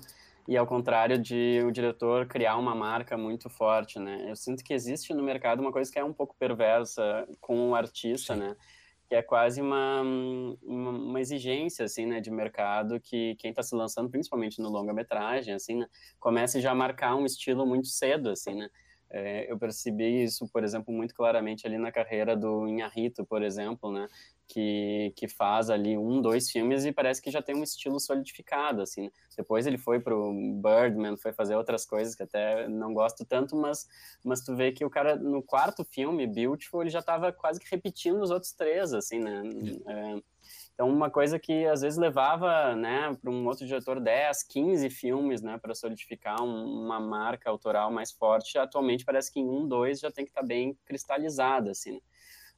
e 0.47 0.57
ao 0.57 0.65
contrário 0.65 1.17
de 1.19 1.61
o 1.65 1.71
diretor 1.71 2.25
criar 2.25 2.57
uma 2.57 2.73
marca 2.73 3.17
muito 3.17 3.49
forte, 3.49 3.99
né? 3.99 4.25
Eu 4.27 4.35
sinto 4.35 4.63
que 4.63 4.73
existe 4.73 5.13
no 5.13 5.21
mercado 5.21 5.59
uma 5.59 5.71
coisa 5.71 5.91
que 5.91 5.99
é 5.99 6.03
um 6.03 6.13
pouco 6.13 6.35
perversa 6.39 7.27
com 7.39 7.69
o 7.69 7.75
artista, 7.75 8.33
Sim. 8.33 8.39
né? 8.39 8.55
que 9.09 9.15
é 9.15 9.23
quase 9.23 9.59
uma, 9.59 10.01
uma, 10.61 10.91
uma, 10.91 11.19
exigência, 11.19 11.83
assim, 11.85 12.05
né, 12.05 12.21
de 12.21 12.29
mercado 12.29 12.99
que 12.99 13.35
quem 13.37 13.49
está 13.49 13.63
se 13.63 13.73
lançando, 13.75 14.07
principalmente 14.07 14.61
no 14.61 14.69
longa-metragem, 14.69 15.55
assim, 15.55 15.77
né, 15.77 15.87
comece 16.19 16.61
já 16.61 16.71
a 16.71 16.75
marcar 16.75 17.15
um 17.15 17.25
estilo 17.25 17.65
muito 17.65 17.87
cedo, 17.87 18.29
assim, 18.29 18.53
né, 18.53 18.69
é, 19.11 19.51
eu 19.51 19.57
percebi 19.57 20.23
isso, 20.23 20.47
por 20.47 20.63
exemplo, 20.63 20.93
muito 20.93 21.15
claramente 21.15 21.65
ali 21.65 21.77
na 21.77 21.91
carreira 21.91 22.35
do 22.35 22.67
Inharrito, 22.67 23.25
por 23.25 23.41
exemplo, 23.41 23.91
né? 23.91 24.07
Que, 24.47 25.13
que 25.15 25.27
faz 25.27 25.69
ali 25.69 25.95
um, 25.95 26.21
dois 26.21 26.49
filmes 26.49 26.83
e 26.83 26.91
parece 26.91 27.21
que 27.21 27.29
já 27.29 27.41
tem 27.41 27.55
um 27.55 27.63
estilo 27.63 27.99
solidificado, 27.99 28.81
assim. 28.81 29.03
Né? 29.03 29.11
Depois 29.37 29.67
ele 29.67 29.77
foi 29.77 29.99
pro 29.99 30.33
Birdman, 30.33 31.17
foi 31.17 31.31
fazer 31.33 31.55
outras 31.55 31.85
coisas 31.85 32.15
que 32.15 32.23
até 32.23 32.67
não 32.67 32.93
gosto 32.93 33.23
tanto, 33.25 33.55
mas, 33.55 33.87
mas 34.23 34.41
tu 34.41 34.55
vê 34.55 34.71
que 34.71 34.83
o 34.83 34.89
cara, 34.89 35.15
no 35.15 35.43
quarto 35.43 35.83
filme, 35.83 36.25
Beautiful, 36.25 36.81
ele 36.81 36.89
já 36.89 36.99
estava 36.99 37.31
quase 37.31 37.59
que 37.59 37.69
repetindo 37.69 38.21
os 38.21 38.31
outros 38.31 38.51
três, 38.51 38.91
assim, 38.91 39.19
né? 39.19 39.43
É, 39.87 40.21
então, 40.79 40.89
uma 40.89 41.09
coisa 41.09 41.37
que 41.37 41.65
às 41.65 41.81
vezes 41.81 41.99
levava, 41.99 42.73
né, 42.73 43.13
para 43.21 43.29
um 43.29 43.45
outro 43.45 43.67
diretor 43.67 43.99
10, 43.99 44.43
15 44.43 44.89
filmes, 44.89 45.41
né, 45.41 45.57
para 45.61 45.75
solidificar 45.75 46.41
um, 46.41 46.85
uma 46.85 47.01
marca 47.01 47.49
autoral 47.49 47.91
mais 47.91 48.13
forte, 48.13 48.57
atualmente 48.57 49.03
parece 49.03 49.29
que 49.29 49.41
em 49.41 49.45
um, 49.45 49.67
dois 49.67 49.99
já 49.99 50.09
tem 50.09 50.23
que 50.23 50.31
estar 50.31 50.39
tá 50.39 50.47
bem 50.47 50.77
cristalizada, 50.85 51.71
assim, 51.71 51.91
né? 51.91 51.99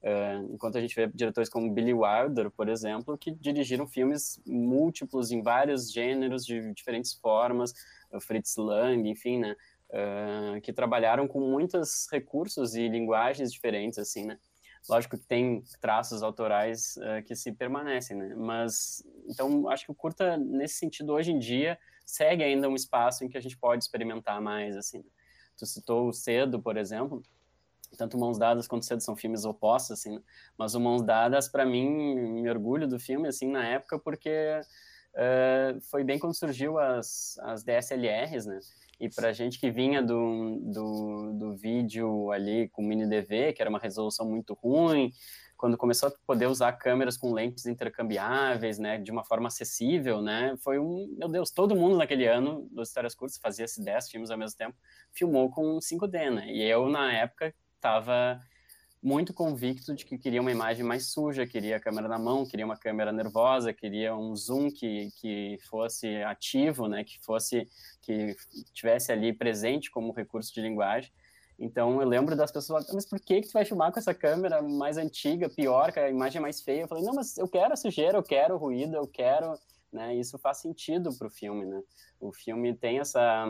Uh, 0.04 0.54
enquanto 0.54 0.78
a 0.78 0.82
gente 0.82 0.96
vê 0.96 1.08
diretores 1.08 1.50
como 1.50 1.74
Billy 1.74 1.96
Wilder, 1.96 2.52
por 2.52 2.70
exemplo, 2.70 3.18
que 3.18 3.32
dirigiram 3.32 3.88
filmes 3.88 4.40
múltiplos 4.46 5.32
em 5.32 5.42
vários 5.42 5.92
gêneros, 5.92 6.46
de 6.46 6.76
diferentes 6.76 7.16
formas, 7.16 7.74
Fritz 8.20 8.56
Lang, 8.56 9.10
enfim, 9.10 9.40
né, 9.40 9.56
uh, 9.90 10.62
que 10.62 10.72
trabalharam 10.72 11.28
com 11.28 11.40
muitos 11.40 12.08
recursos 12.12 12.76
e 12.76 12.88
linguagens 12.88 13.52
diferentes, 13.52 13.98
assim, 13.98 14.26
né, 14.28 14.38
Lógico 14.90 15.18
que 15.18 15.26
tem 15.26 15.64
traços 15.80 16.24
autorais 16.24 16.98
uh, 16.98 17.24
que 17.26 17.36
se 17.36 17.52
permanecem, 17.52 18.18
né? 18.18 18.34
Mas, 18.36 19.04
então, 19.28 19.70
acho 19.70 19.86
que 19.86 19.92
o 19.92 19.96
curta, 19.96 20.38
nesse 20.38 20.76
sentido, 20.76 21.14
hoje 21.14 21.32
em 21.32 21.40
dia, 21.40 21.78
segue 22.06 22.44
ainda 22.44 22.68
um 22.68 22.76
espaço 22.76 23.24
em 23.24 23.30
que 23.30 23.38
a 23.38 23.42
gente 23.42 23.58
pode 23.58 23.84
experimentar 23.84 24.42
mais, 24.42 24.76
assim. 24.76 25.00
Né? 25.00 25.06
Tu 25.58 25.66
citou 25.66 26.10
o 26.10 26.14
Cedo, 26.14 26.60
por 26.60 26.78
exemplo, 26.78 27.22
tanto 27.98 28.18
Mãos 28.18 28.38
Dadas 28.38 28.68
quanto 28.68 28.86
Cedo 28.86 29.02
são 29.02 29.16
filmes 29.16 29.46
opostos, 29.46 29.92
assim, 29.92 30.16
né? 30.16 30.22
mas 30.58 30.76
o 30.76 30.80
Mãos 30.80 31.04
Dadas, 31.04 31.48
para 31.48 31.66
mim, 31.66 32.16
me 32.16 32.50
orgulho 32.50 32.88
do 32.88 33.00
filme, 33.00 33.28
assim, 33.28 33.50
na 33.50 33.66
época, 33.66 34.00
porque 34.00 34.62
uh, 35.14 35.80
foi 35.82 36.04
bem 36.04 36.18
quando 36.18 36.36
surgiu 36.36 36.80
as, 36.80 37.38
as 37.40 37.64
DSLRs, 37.64 38.46
né? 38.46 38.60
E 39.02 39.10
para 39.10 39.34
gente 39.34 39.60
que 39.60 39.72
vinha 39.72 40.00
do, 40.00 40.60
do, 40.62 41.34
do 41.34 41.56
vídeo 41.56 42.32
ali 42.32 42.70
com 42.70 42.84
mini 42.84 43.08
DV, 43.08 43.52
que 43.52 43.60
era 43.60 43.68
uma 43.68 43.80
resolução 43.80 44.30
muito 44.30 44.54
ruim, 44.54 45.12
quando 45.58 45.76
começou 45.76 46.10
a 46.10 46.14
poder 46.26 46.46
usar 46.46 46.72
câmeras 46.74 47.18
com 47.18 47.34
lentes 47.34 47.66
intercambiáveis, 47.66 48.78
né, 48.78 49.00
de 49.00 49.10
uma 49.10 49.26
forma 49.26 49.48
acessível, 49.48 50.22
né, 50.22 50.56
foi 50.64 50.78
um, 50.78 51.16
meu 51.18 51.28
Deus, 51.28 51.50
todo 51.50 51.76
mundo 51.76 51.98
naquele 51.98 52.28
ano 52.28 52.68
dos 52.72 52.90
histórias 52.90 53.16
curtas 53.16 53.40
fazia 53.42 53.66
esses 53.66 53.84
10 53.84 54.10
filmes 54.12 54.30
ao 54.30 54.38
mesmo 54.38 54.56
tempo, 54.56 54.78
filmou 55.12 55.50
com 55.50 55.80
5D, 55.80 56.30
né, 56.30 56.52
e 56.52 56.62
eu 56.62 56.88
na 56.88 57.12
época 57.12 57.56
estava 57.76 58.40
muito 59.02 59.34
convicto 59.34 59.96
de 59.96 60.06
que 60.06 60.18
queria 60.18 60.42
uma 60.42 60.52
imagem 60.52 60.86
mais 60.86 61.08
suja, 61.08 61.48
queria 61.48 61.78
a 61.78 61.80
câmera 61.80 62.08
na 62.08 62.20
mão, 62.20 62.46
queria 62.46 62.66
uma 62.66 62.78
câmera 62.78 63.12
nervosa, 63.12 63.74
queria 63.74 64.16
um 64.16 64.36
zoom 64.36 64.70
que, 64.70 65.10
que 65.20 65.58
fosse 65.64 66.08
ativo, 66.24 66.88
né, 66.88 67.04
que 67.04 67.20
fosse 67.20 67.68
que 68.02 68.36
tivesse 68.74 69.12
ali 69.12 69.34
presente 69.34 69.90
como 69.90 70.14
recurso 70.14 70.54
de 70.54 70.62
linguagem. 70.62 71.12
Então 71.58 72.00
eu 72.02 72.08
lembro 72.08 72.36
das 72.36 72.52
pessoas, 72.52 72.92
mas 72.94 73.06
por 73.06 73.20
que 73.20 73.42
que 73.42 73.48
tu 73.48 73.54
vai 73.54 73.66
filmar 73.66 73.92
com 73.92 74.00
essa 74.00 74.14
câmera 74.14 74.62
mais 74.62 74.98
antiga, 74.98 75.50
pior, 75.50 75.92
que 75.92 76.00
a 76.00 76.10
imagem 76.10 76.40
é 76.40 76.42
mais 76.42 76.62
feia? 76.62 76.82
Eu 76.82 76.88
falei, 76.88 77.04
não, 77.04 77.14
mas 77.14 77.38
eu 77.38 77.48
quero 77.48 77.74
a 77.74 77.78
sujeira, 77.78 78.18
eu 78.18 78.24
quero 78.24 78.56
o 78.56 78.58
ruído, 78.58 78.96
eu 78.96 79.08
quero, 79.08 79.58
né? 79.92 80.16
Isso 80.16 80.40
faz 80.40 80.58
sentido 80.58 81.16
para 81.16 81.28
o 81.28 81.30
filme, 81.30 81.66
né? 81.66 81.82
O 82.20 82.32
filme 82.32 82.74
tem 82.74 83.00
essa 83.00 83.46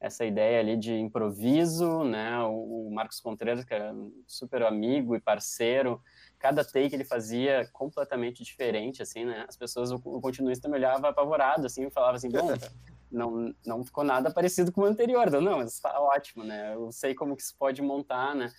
essa 0.00 0.24
ideia 0.24 0.60
ali 0.60 0.76
de 0.76 0.94
improviso, 0.94 2.04
né? 2.04 2.40
O, 2.44 2.90
Marcos 2.90 3.20
Contreras, 3.20 3.64
que 3.64 3.74
é 3.74 3.92
super 4.26 4.62
amigo 4.62 5.14
e 5.14 5.20
parceiro, 5.20 6.00
cada 6.38 6.64
take 6.64 6.94
ele 6.94 7.04
fazia 7.04 7.68
completamente 7.72 8.42
diferente, 8.42 9.02
assim, 9.02 9.24
né? 9.24 9.44
As 9.48 9.56
pessoas, 9.56 9.90
o, 9.90 9.98
continuista 10.20 10.68
me 10.68 10.76
olhava 10.76 11.08
apavorado, 11.08 11.66
assim, 11.66 11.86
e 11.86 11.90
falava 11.90 12.16
assim, 12.16 12.30
bom, 12.30 12.48
não, 13.10 13.54
não 13.66 13.84
ficou 13.84 14.04
nada 14.04 14.32
parecido 14.32 14.72
com 14.72 14.82
o 14.82 14.86
anterior. 14.86 15.32
Eu, 15.32 15.40
não, 15.40 15.58
mas 15.58 15.74
está 15.74 16.00
ótimo, 16.00 16.44
né? 16.44 16.74
Eu 16.74 16.92
sei 16.92 17.14
como 17.14 17.36
que 17.36 17.42
se 17.42 17.54
pode 17.54 17.82
montar, 17.82 18.34
né? 18.34 18.52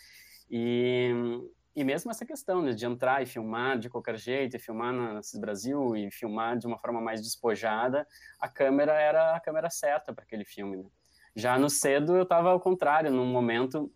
E, 0.51 1.11
e 1.75 1.83
mesmo 1.83 2.11
essa 2.11 2.25
questão 2.25 2.61
né, 2.61 2.73
de 2.73 2.85
entrar 2.85 3.23
e 3.23 3.25
filmar 3.25 3.79
de 3.79 3.89
qualquer 3.89 4.17
jeito, 4.17 4.57
e 4.57 4.59
filmar 4.59 4.91
na 4.91 5.23
CIS 5.23 5.39
Brasil, 5.39 5.95
e 5.95 6.11
filmar 6.11 6.57
de 6.57 6.67
uma 6.67 6.77
forma 6.77 6.99
mais 6.99 7.21
despojada, 7.21 8.05
a 8.41 8.49
câmera 8.49 8.93
era 8.93 9.35
a 9.35 9.39
câmera 9.39 9.69
certa 9.69 10.13
para 10.13 10.23
aquele 10.23 10.43
filme, 10.43 10.77
né? 10.77 10.85
Já 11.35 11.57
no 11.57 11.69
cedo 11.69 12.15
eu 12.15 12.23
estava 12.23 12.49
ao 12.51 12.59
contrário, 12.59 13.11
num 13.11 13.25
momento 13.25 13.91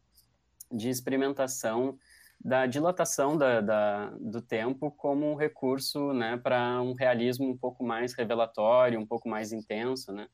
de 0.72 0.90
experimentação 0.90 1.98
da 2.44 2.66
dilatação 2.66 3.38
da, 3.38 3.62
da, 3.62 4.10
do 4.20 4.42
tempo 4.42 4.92
como 4.92 5.32
um 5.32 5.36
recurso 5.36 6.12
né, 6.12 6.36
para 6.36 6.82
um 6.82 6.94
realismo 6.94 7.50
um 7.50 7.58
pouco 7.58 7.86
mais 7.86 8.14
revelatório, 8.14 9.00
um 9.00 9.06
pouco 9.06 9.30
mais 9.30 9.54
intenso. 9.54 10.12
Né? 10.12 10.28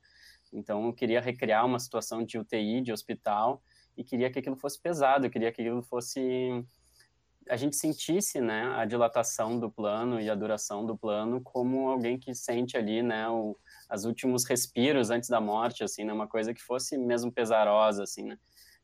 Então 0.51 0.87
eu 0.87 0.93
queria 0.93 1.21
recriar 1.21 1.65
uma 1.65 1.77
situação 1.77 2.25
de 2.25 2.39
UTI, 2.39 2.81
de 2.81 2.91
hospital, 2.91 3.61
e 3.95 4.03
queria 4.03 4.31
que 4.31 4.39
aquilo 4.39 4.55
fosse 4.55 4.81
pesado, 4.81 5.29
queria 5.29 5.51
que 5.51 5.61
aquilo 5.61 5.83
fosse 5.83 6.65
a 7.49 7.55
gente 7.55 7.75
sentisse 7.75 8.39
né, 8.39 8.71
a 8.75 8.85
dilatação 8.85 9.59
do 9.59 9.71
plano 9.71 10.21
e 10.21 10.29
a 10.29 10.35
duração 10.35 10.85
do 10.85 10.95
plano 10.95 11.41
como 11.41 11.89
alguém 11.89 12.17
que 12.17 12.33
sente 12.33 12.77
ali 12.77 13.01
né, 13.01 13.27
o, 13.27 13.57
as 13.89 14.05
últimos 14.05 14.45
respiros 14.45 15.09
antes 15.09 15.27
da 15.27 15.41
morte, 15.41 15.83
assim, 15.83 16.03
né? 16.03 16.13
Uma 16.13 16.27
coisa 16.27 16.53
que 16.53 16.61
fosse 16.61 16.97
mesmo 16.97 17.31
pesarosa, 17.31 18.03
assim, 18.03 18.23
né? 18.23 18.37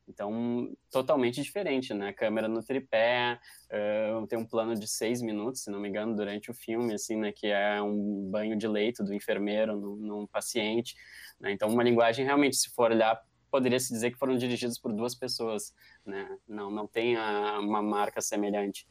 Então, 0.07 0.71
totalmente 0.91 1.41
diferente, 1.41 1.93
né? 1.93 2.13
Câmera 2.13 2.47
no 2.47 2.63
tripé, 2.63 3.39
uh, 3.71 4.25
tem 4.27 4.37
um 4.37 4.45
plano 4.45 4.75
de 4.75 4.87
seis 4.87 5.21
minutos, 5.21 5.63
se 5.63 5.71
não 5.71 5.79
me 5.79 5.89
engano, 5.89 6.15
durante 6.15 6.51
o 6.51 6.53
filme, 6.53 6.93
assim, 6.93 7.15
né? 7.15 7.31
Que 7.31 7.47
é 7.47 7.81
um 7.81 8.29
banho 8.29 8.55
de 8.57 8.67
leito 8.67 9.03
do 9.03 9.13
enfermeiro 9.13 9.75
num, 9.75 9.95
num 9.95 10.27
paciente, 10.27 10.95
né? 11.39 11.51
Então, 11.51 11.69
uma 11.69 11.83
linguagem, 11.83 12.25
realmente, 12.25 12.55
se 12.55 12.69
for 12.69 12.91
olhar, 12.91 13.19
poderia 13.49 13.79
se 13.79 13.93
dizer 13.93 14.11
que 14.11 14.17
foram 14.17 14.37
dirigidos 14.37 14.77
por 14.77 14.93
duas 14.93 15.15
pessoas, 15.15 15.73
né? 16.05 16.37
Não, 16.47 16.69
não 16.69 16.87
tem 16.87 17.15
a, 17.15 17.59
uma 17.59 17.81
marca 17.81 18.21
semelhante 18.21 18.87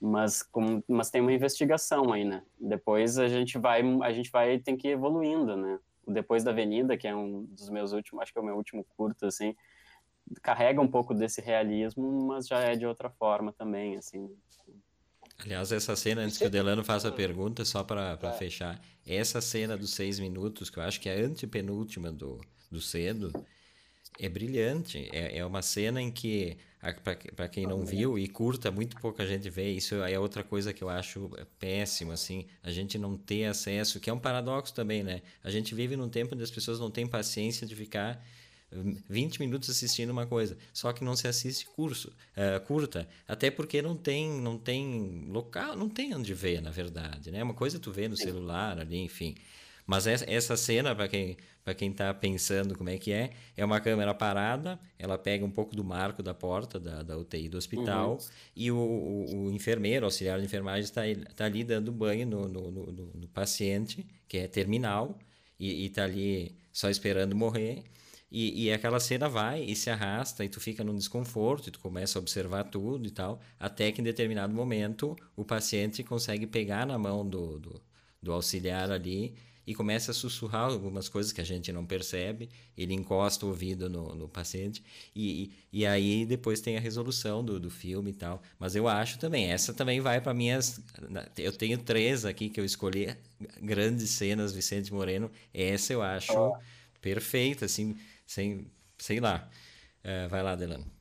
mas 0.00 0.42
com, 0.42 0.82
mas 0.88 1.10
tem 1.10 1.20
uma 1.20 1.32
investigação 1.32 2.12
aí, 2.12 2.24
né? 2.24 2.42
Depois 2.58 3.18
a 3.18 3.28
gente 3.28 3.58
vai 3.58 3.82
a 4.02 4.12
gente 4.12 4.30
vai 4.30 4.58
tem 4.58 4.76
que 4.76 4.88
ir 4.88 4.92
evoluindo, 4.92 5.56
né? 5.56 5.78
Depois 6.06 6.44
da 6.44 6.50
Avenida, 6.50 6.96
que 6.96 7.08
é 7.08 7.14
um 7.14 7.44
dos 7.44 7.68
meus 7.68 7.92
últimos, 7.92 8.22
acho 8.22 8.32
que 8.32 8.38
é 8.38 8.42
o 8.42 8.44
meu 8.44 8.56
último 8.56 8.84
curto 8.96 9.26
assim, 9.26 9.54
carrega 10.42 10.80
um 10.80 10.88
pouco 10.88 11.14
desse 11.14 11.40
realismo, 11.40 12.26
mas 12.26 12.46
já 12.46 12.60
é 12.60 12.76
de 12.76 12.86
outra 12.86 13.10
forma 13.10 13.52
também, 13.52 13.96
assim. 13.96 14.30
Aliás, 15.38 15.70
essa 15.70 15.94
cena, 15.94 16.22
antes 16.22 16.38
que 16.38 16.46
o 16.46 16.50
Delano 16.50 16.82
faça 16.82 17.08
a 17.08 17.12
pergunta, 17.12 17.64
só 17.64 17.84
para 17.84 18.18
é. 18.20 18.32
fechar, 18.32 18.80
essa 19.06 19.40
cena 19.40 19.76
dos 19.76 19.90
seis 19.90 20.18
minutos, 20.18 20.70
que 20.70 20.78
eu 20.78 20.82
acho 20.82 21.00
que 21.00 21.08
é 21.08 21.20
a 21.20 21.26
antepenúltima 21.26 22.10
do, 22.10 22.40
do 22.70 22.80
Cedo, 22.80 23.32
é 24.18 24.28
brilhante. 24.28 25.08
É, 25.12 25.38
é 25.38 25.44
uma 25.44 25.62
cena 25.62 26.00
em 26.00 26.10
que 26.10 26.56
para 26.92 27.48
quem 27.48 27.66
não 27.66 27.84
viu 27.84 28.18
e 28.18 28.28
curta, 28.28 28.70
muito 28.70 28.96
pouca 29.00 29.26
gente 29.26 29.48
vê. 29.50 29.70
Isso 29.70 29.94
é 29.96 30.18
outra 30.18 30.42
coisa 30.42 30.72
que 30.72 30.82
eu 30.82 30.88
acho 30.88 31.30
péssimo, 31.58 32.12
assim, 32.12 32.46
a 32.62 32.70
gente 32.70 32.98
não 32.98 33.16
ter 33.16 33.44
acesso, 33.44 34.00
que 34.00 34.10
é 34.10 34.12
um 34.12 34.18
paradoxo 34.18 34.74
também, 34.74 35.02
né? 35.02 35.22
A 35.42 35.50
gente 35.50 35.74
vive 35.74 35.96
num 35.96 36.08
tempo 36.08 36.34
onde 36.34 36.44
as 36.44 36.50
pessoas 36.50 36.78
não 36.78 36.90
têm 36.90 37.06
paciência 37.06 37.66
de 37.66 37.74
ficar 37.74 38.22
20 39.08 39.36
hum, 39.36 39.44
minutos 39.44 39.70
assistindo 39.70 40.10
uma 40.10 40.26
coisa, 40.26 40.56
só 40.72 40.92
que 40.92 41.04
não 41.04 41.14
se 41.14 41.28
assiste 41.28 41.66
curso, 41.66 42.08
uh, 42.08 42.60
curta, 42.66 43.08
até 43.26 43.50
porque 43.50 43.80
não 43.80 43.96
tem, 43.96 44.40
não 44.40 44.58
tem 44.58 45.26
local, 45.28 45.76
não 45.76 45.88
tem 45.88 46.14
onde 46.14 46.34
ver, 46.34 46.60
na 46.60 46.70
verdade, 46.70 47.30
né? 47.30 47.42
Uma 47.42 47.54
coisa 47.54 47.78
tu 47.78 47.92
vê 47.92 48.08
no 48.08 48.16
celular 48.16 48.78
ali, 48.78 48.98
enfim. 48.98 49.36
Mas 49.86 50.06
essa 50.06 50.56
cena, 50.56 50.94
para 50.94 51.08
quem 51.08 51.36
para 51.66 51.74
quem 51.74 51.90
está 51.90 52.14
pensando 52.14 52.78
como 52.78 52.88
é 52.90 52.96
que 52.96 53.10
é, 53.10 53.32
é 53.56 53.64
uma 53.64 53.80
câmera 53.80 54.14
parada, 54.14 54.78
ela 54.96 55.18
pega 55.18 55.44
um 55.44 55.50
pouco 55.50 55.74
do 55.74 55.82
marco 55.82 56.22
da 56.22 56.32
porta 56.32 56.78
da, 56.78 57.02
da 57.02 57.18
UTI 57.18 57.48
do 57.48 57.58
hospital 57.58 58.12
uhum. 58.12 58.18
e 58.54 58.70
o, 58.70 58.76
o, 58.76 59.46
o, 59.46 59.50
enfermeiro, 59.50 60.04
auxiliar 60.04 60.38
de 60.38 60.44
enfermagem, 60.44 60.84
está 60.84 61.02
tá 61.34 61.44
ali 61.44 61.64
dando 61.64 61.90
banho 61.90 62.24
no, 62.24 62.46
no, 62.46 62.70
no, 62.70 62.92
no, 62.92 63.26
paciente, 63.26 64.06
que 64.28 64.38
é 64.38 64.46
terminal, 64.46 65.18
e 65.58 65.86
está 65.86 66.04
ali 66.04 66.56
só 66.72 66.88
esperando 66.88 67.34
morrer. 67.34 67.82
E, 68.30 68.66
e 68.66 68.72
aquela 68.72 69.00
cena 69.00 69.28
vai 69.28 69.64
e 69.64 69.74
se 69.74 69.90
arrasta 69.90 70.44
e 70.44 70.48
tu 70.48 70.60
fica 70.60 70.84
num 70.84 70.94
desconforto 70.94 71.66
e 71.66 71.72
tu 71.72 71.80
começa 71.80 72.16
a 72.16 72.22
observar 72.22 72.62
tudo 72.62 73.08
e 73.08 73.10
tal, 73.10 73.40
até 73.58 73.90
que 73.90 74.00
em 74.00 74.04
determinado 74.04 74.54
momento 74.54 75.16
o 75.34 75.44
paciente 75.44 76.04
consegue 76.04 76.46
pegar 76.46 76.86
na 76.86 76.96
mão 76.96 77.28
do, 77.28 77.58
do, 77.58 77.82
do 78.22 78.32
auxiliar 78.32 78.88
ali 78.92 79.34
e 79.66 79.74
começa 79.74 80.12
a 80.12 80.14
sussurrar 80.14 80.70
algumas 80.70 81.08
coisas 81.08 81.32
que 81.32 81.40
a 81.40 81.44
gente 81.44 81.72
não 81.72 81.84
percebe. 81.84 82.48
Ele 82.76 82.94
encosta 82.94 83.44
o 83.44 83.48
ouvido 83.48 83.90
no, 83.90 84.14
no 84.14 84.28
paciente 84.28 84.82
e, 85.14 85.52
e, 85.72 85.80
e, 85.80 85.86
aí 85.86 86.24
depois 86.24 86.60
tem 86.60 86.76
a 86.76 86.80
resolução 86.80 87.44
do, 87.44 87.58
do 87.58 87.68
filme 87.68 88.10
e 88.10 88.14
tal. 88.14 88.42
Mas 88.58 88.76
eu 88.76 88.86
acho 88.86 89.18
também, 89.18 89.50
essa 89.50 89.74
também 89.74 90.00
vai 90.00 90.20
para 90.20 90.32
minhas. 90.32 90.80
Eu 91.36 91.52
tenho 91.52 91.78
três 91.78 92.24
aqui 92.24 92.48
que 92.48 92.60
eu 92.60 92.64
escolhi, 92.64 93.16
grandes 93.60 94.10
cenas, 94.10 94.52
Vicente 94.52 94.92
Moreno. 94.92 95.30
Essa 95.52 95.92
eu 95.92 96.02
acho 96.02 96.32
oh. 96.32 96.56
perfeita, 97.00 97.64
assim, 97.64 97.96
sem, 98.24 98.70
sei 98.98 99.18
lá. 99.18 99.48
Uh, 100.04 100.28
vai 100.28 100.42
lá, 100.42 100.54
Delano. 100.54 100.95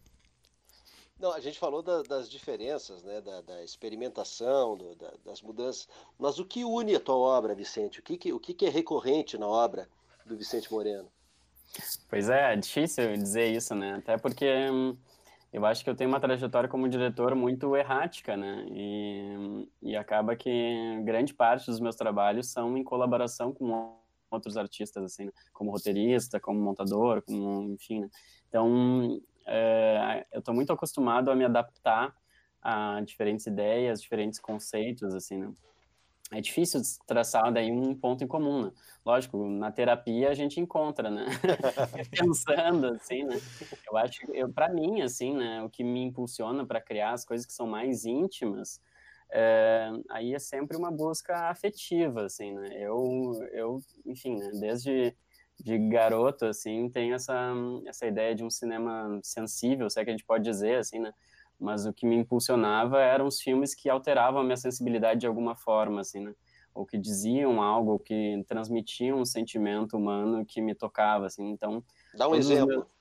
Não, 1.25 1.33
a 1.33 1.39
gente 1.39 1.57
falou 1.57 1.81
da, 1.81 2.03
das 2.03 2.29
diferenças, 2.29 3.03
né, 3.03 3.19
da, 3.19 3.41
da 3.41 3.63
experimentação, 3.63 4.77
do, 4.77 4.93
da, 4.93 5.11
das 5.25 5.41
mudanças. 5.41 5.89
Mas 6.19 6.37
o 6.37 6.45
que 6.45 6.63
une 6.63 6.95
a 6.95 6.99
tua 6.99 7.15
obra, 7.15 7.55
Vicente? 7.55 7.99
O 7.99 8.03
que, 8.03 8.15
que, 8.15 8.31
o 8.31 8.39
que, 8.39 8.53
que 8.53 8.63
é 8.67 8.69
recorrente 8.69 9.35
na 9.35 9.47
obra 9.47 9.89
do 10.23 10.37
Vicente 10.37 10.71
Moreno? 10.71 11.09
Pois 12.07 12.29
é, 12.29 12.53
é 12.53 12.55
difícil 12.55 13.17
dizer 13.17 13.47
isso, 13.47 13.73
né? 13.73 13.95
Até 13.95 14.19
porque 14.19 14.45
hum, 14.71 14.95
eu 15.51 15.65
acho 15.65 15.83
que 15.83 15.89
eu 15.89 15.95
tenho 15.95 16.11
uma 16.11 16.19
trajetória 16.19 16.69
como 16.69 16.87
diretor 16.87 17.33
muito 17.33 17.75
errática, 17.75 18.37
né? 18.37 18.63
E, 18.69 19.67
e 19.81 19.95
acaba 19.95 20.35
que 20.35 21.01
grande 21.03 21.33
parte 21.33 21.65
dos 21.65 21.79
meus 21.79 21.95
trabalhos 21.95 22.51
são 22.51 22.77
em 22.77 22.83
colaboração 22.83 23.51
com 23.51 23.97
outros 24.29 24.57
artistas, 24.57 25.03
assim, 25.03 25.25
né? 25.25 25.31
como 25.51 25.71
roteirista, 25.71 26.39
como 26.39 26.59
montador, 26.59 27.23
como, 27.23 27.73
enfim, 27.73 28.01
né? 28.01 28.09
Então, 28.47 29.19
é, 29.45 30.25
eu 30.31 30.39
estou 30.39 30.53
muito 30.53 30.73
acostumado 30.73 31.29
a 31.29 31.35
me 31.35 31.45
adaptar 31.45 32.15
a 32.61 33.01
diferentes 33.01 33.45
ideias, 33.45 34.01
diferentes 34.01 34.39
conceitos, 34.39 35.13
assim, 35.13 35.37
né? 35.37 35.53
É 36.31 36.41
difícil 36.41 36.81
traçar 37.05 37.53
daí 37.53 37.71
um 37.71 37.93
ponto 37.93 38.23
em 38.23 38.27
comum, 38.27 38.65
né? 38.65 38.71
Lógico, 39.05 39.47
na 39.47 39.71
terapia 39.71 40.29
a 40.29 40.33
gente 40.33 40.59
encontra, 40.59 41.11
né? 41.11 41.25
Pensando, 42.09 42.87
assim, 42.87 43.23
né? 43.23 43.35
Eu 43.87 43.95
acho, 43.95 44.19
eu, 44.33 44.51
para 44.51 44.69
mim, 44.69 45.01
assim, 45.01 45.35
né? 45.35 45.61
O 45.61 45.69
que 45.69 45.83
me 45.83 46.01
impulsiona 46.01 46.65
para 46.65 46.81
criar 46.81 47.11
as 47.11 47.23
coisas 47.23 47.45
que 47.45 47.53
são 47.53 47.67
mais 47.67 48.05
íntimas, 48.05 48.81
é, 49.31 49.91
aí 50.09 50.33
é 50.33 50.39
sempre 50.39 50.75
uma 50.75 50.91
busca 50.91 51.49
afetiva, 51.49 52.25
assim, 52.25 52.53
né? 52.53 52.69
Eu, 52.73 53.31
eu 53.51 53.79
enfim, 54.05 54.37
né? 54.37 54.49
Desde 54.59 55.15
de 55.59 55.77
garoto, 55.77 56.45
assim, 56.45 56.89
tem 56.89 57.13
essa, 57.13 57.53
essa 57.85 58.05
ideia 58.05 58.35
de 58.35 58.43
um 58.43 58.49
cinema 58.49 59.19
sensível, 59.23 59.89
se 59.89 59.99
é 59.99 60.03
que 60.03 60.09
a 60.09 60.13
gente 60.13 60.25
pode 60.25 60.43
dizer, 60.43 60.77
assim, 60.77 60.99
né? 60.99 61.13
Mas 61.59 61.85
o 61.85 61.93
que 61.93 62.05
me 62.05 62.15
impulsionava 62.15 63.01
eram 63.01 63.27
os 63.27 63.41
filmes 63.41 63.73
que 63.73 63.89
alteravam 63.89 64.41
a 64.41 64.43
minha 64.43 64.57
sensibilidade 64.57 65.21
de 65.21 65.27
alguma 65.27 65.55
forma, 65.55 66.01
assim, 66.01 66.19
né? 66.19 66.33
Ou 66.73 66.85
que 66.85 66.97
diziam 66.97 67.61
algo, 67.61 67.91
ou 67.91 67.99
que 67.99 68.43
transmitiam 68.47 69.19
um 69.19 69.25
sentimento 69.25 69.95
humano 69.95 70.45
que 70.45 70.61
me 70.61 70.75
tocava, 70.75 71.25
assim, 71.25 71.49
então... 71.49 71.83
Dá 72.13 72.27
um 72.27 72.35
exemplo. 72.35 72.67
Meus... 72.67 72.95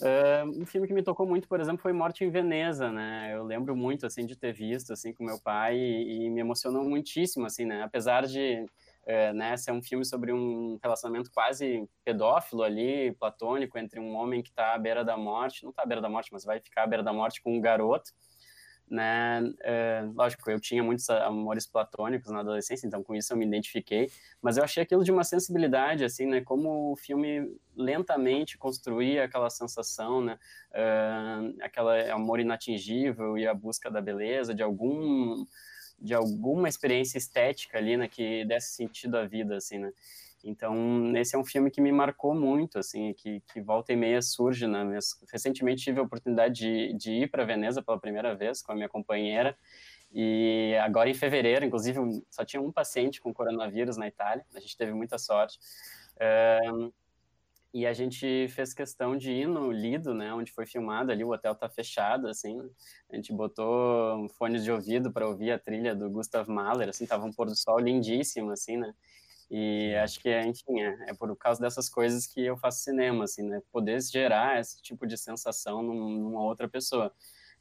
Uh, 0.00 0.62
um 0.62 0.66
filme 0.66 0.86
que 0.86 0.94
me 0.94 1.02
tocou 1.02 1.26
muito, 1.26 1.48
por 1.48 1.60
exemplo, 1.60 1.82
foi 1.82 1.92
Morte 1.92 2.24
em 2.24 2.30
Veneza, 2.30 2.90
né? 2.90 3.30
Eu 3.34 3.44
lembro 3.44 3.76
muito, 3.76 4.06
assim, 4.06 4.24
de 4.24 4.36
ter 4.36 4.52
visto, 4.52 4.92
assim, 4.92 5.12
com 5.12 5.24
meu 5.24 5.40
pai 5.40 5.76
e, 5.76 6.24
e 6.24 6.30
me 6.30 6.40
emocionou 6.40 6.84
muitíssimo, 6.84 7.44
assim, 7.44 7.64
né? 7.64 7.82
Apesar 7.82 8.26
de 8.26 8.64
é, 9.04 9.32
né, 9.32 9.56
ser 9.56 9.72
um 9.72 9.82
filme 9.82 10.04
sobre 10.04 10.32
um 10.32 10.78
relacionamento 10.82 11.30
quase 11.30 11.88
pedófilo 12.04 12.62
ali, 12.62 13.12
platônico, 13.12 13.78
entre 13.78 13.98
um 13.98 14.14
homem 14.14 14.42
que 14.42 14.50
está 14.50 14.74
à 14.74 14.78
beira 14.78 15.04
da 15.04 15.16
morte, 15.16 15.62
não 15.62 15.70
está 15.70 15.82
à 15.82 15.86
beira 15.86 16.00
da 16.00 16.08
morte, 16.08 16.32
mas 16.32 16.44
vai 16.44 16.60
ficar 16.60 16.84
à 16.84 16.86
beira 16.86 17.02
da 17.02 17.12
morte 17.12 17.42
com 17.42 17.56
um 17.56 17.60
garoto, 17.60 18.12
né, 18.92 19.40
é, 19.62 20.04
lógico, 20.14 20.50
eu 20.50 20.60
tinha 20.60 20.82
muitos 20.82 21.08
amores 21.08 21.66
platônicos 21.66 22.30
na 22.30 22.40
adolescência, 22.40 22.86
então 22.86 23.02
com 23.02 23.14
isso 23.14 23.32
eu 23.32 23.36
me 23.38 23.46
identifiquei, 23.46 24.10
mas 24.40 24.58
eu 24.58 24.64
achei 24.64 24.82
aquilo 24.82 25.02
de 25.02 25.10
uma 25.10 25.24
sensibilidade, 25.24 26.04
assim, 26.04 26.26
né, 26.26 26.42
como 26.42 26.92
o 26.92 26.96
filme 26.96 27.56
lentamente 27.74 28.58
construía 28.58 29.24
aquela 29.24 29.48
sensação, 29.48 30.20
né, 30.20 30.38
uh, 30.72 31.56
aquela 31.62 32.12
amor 32.12 32.38
inatingível 32.38 33.38
e 33.38 33.46
a 33.46 33.54
busca 33.54 33.90
da 33.90 34.00
beleza, 34.00 34.54
de 34.54 34.62
algum 34.62 35.46
de 36.02 36.14
alguma 36.14 36.68
experiência 36.68 37.16
estética 37.18 37.78
ali, 37.78 37.96
né, 37.96 38.08
que 38.08 38.44
desse 38.44 38.74
sentido 38.74 39.16
à 39.16 39.24
vida, 39.26 39.56
assim, 39.56 39.78
né. 39.78 39.92
Então, 40.44 41.16
esse 41.16 41.36
é 41.36 41.38
um 41.38 41.44
filme 41.44 41.70
que 41.70 41.80
me 41.80 41.92
marcou 41.92 42.34
muito, 42.34 42.76
assim, 42.76 43.14
que, 43.14 43.40
que 43.52 43.60
volta 43.60 43.92
e 43.92 43.96
meia 43.96 44.20
surge, 44.20 44.66
né. 44.66 44.98
Recentemente 45.32 45.84
tive 45.84 46.00
a 46.00 46.02
oportunidade 46.02 46.54
de, 46.54 46.92
de 46.94 47.12
ir 47.12 47.30
para 47.30 47.44
Veneza 47.44 47.80
pela 47.80 48.00
primeira 48.00 48.34
vez 48.34 48.60
com 48.60 48.72
a 48.72 48.74
minha 48.74 48.88
companheira, 48.88 49.56
e 50.12 50.76
agora 50.82 51.08
em 51.08 51.14
fevereiro, 51.14 51.64
inclusive, 51.64 51.98
só 52.28 52.44
tinha 52.44 52.60
um 52.60 52.72
paciente 52.72 53.20
com 53.20 53.32
coronavírus 53.32 53.96
na 53.96 54.08
Itália, 54.08 54.44
a 54.54 54.60
gente 54.60 54.76
teve 54.76 54.92
muita 54.92 55.16
sorte. 55.16 55.58
E 57.74 57.86
a 57.86 57.94
gente 57.94 58.48
fez 58.48 58.74
questão 58.74 59.16
de 59.16 59.32
ir 59.32 59.48
no 59.48 59.72
Lido, 59.72 60.12
né, 60.12 60.32
onde 60.34 60.52
foi 60.52 60.66
filmado 60.66 61.10
ali, 61.10 61.24
o 61.24 61.32
hotel 61.32 61.54
tá 61.54 61.70
fechado, 61.70 62.28
assim. 62.28 62.60
A 63.10 63.16
gente 63.16 63.32
botou 63.32 64.28
fones 64.36 64.62
de 64.62 64.70
ouvido 64.70 65.10
para 65.10 65.26
ouvir 65.26 65.52
a 65.52 65.58
trilha 65.58 65.94
do 65.94 66.10
Gustav 66.10 66.46
Mahler, 66.48 66.90
assim, 66.90 67.06
tava 67.06 67.24
um 67.24 67.32
pôr 67.32 67.46
do 67.46 67.56
sol 67.56 67.78
lindíssimo, 67.78 68.50
assim, 68.50 68.76
né? 68.76 68.92
E 69.50 69.94
acho 69.96 70.20
que, 70.20 70.28
enfim, 70.42 70.80
é, 70.80 71.10
é, 71.10 71.14
por 71.14 71.34
causa 71.36 71.60
dessas 71.62 71.88
coisas 71.88 72.26
que 72.26 72.44
eu 72.44 72.58
faço 72.58 72.82
cinema, 72.82 73.24
assim, 73.24 73.42
né? 73.42 73.62
Poder 73.72 74.02
gerar 74.02 74.60
esse 74.60 74.82
tipo 74.82 75.06
de 75.06 75.16
sensação 75.16 75.82
numa 75.82 76.42
outra 76.42 76.68
pessoa. 76.68 77.10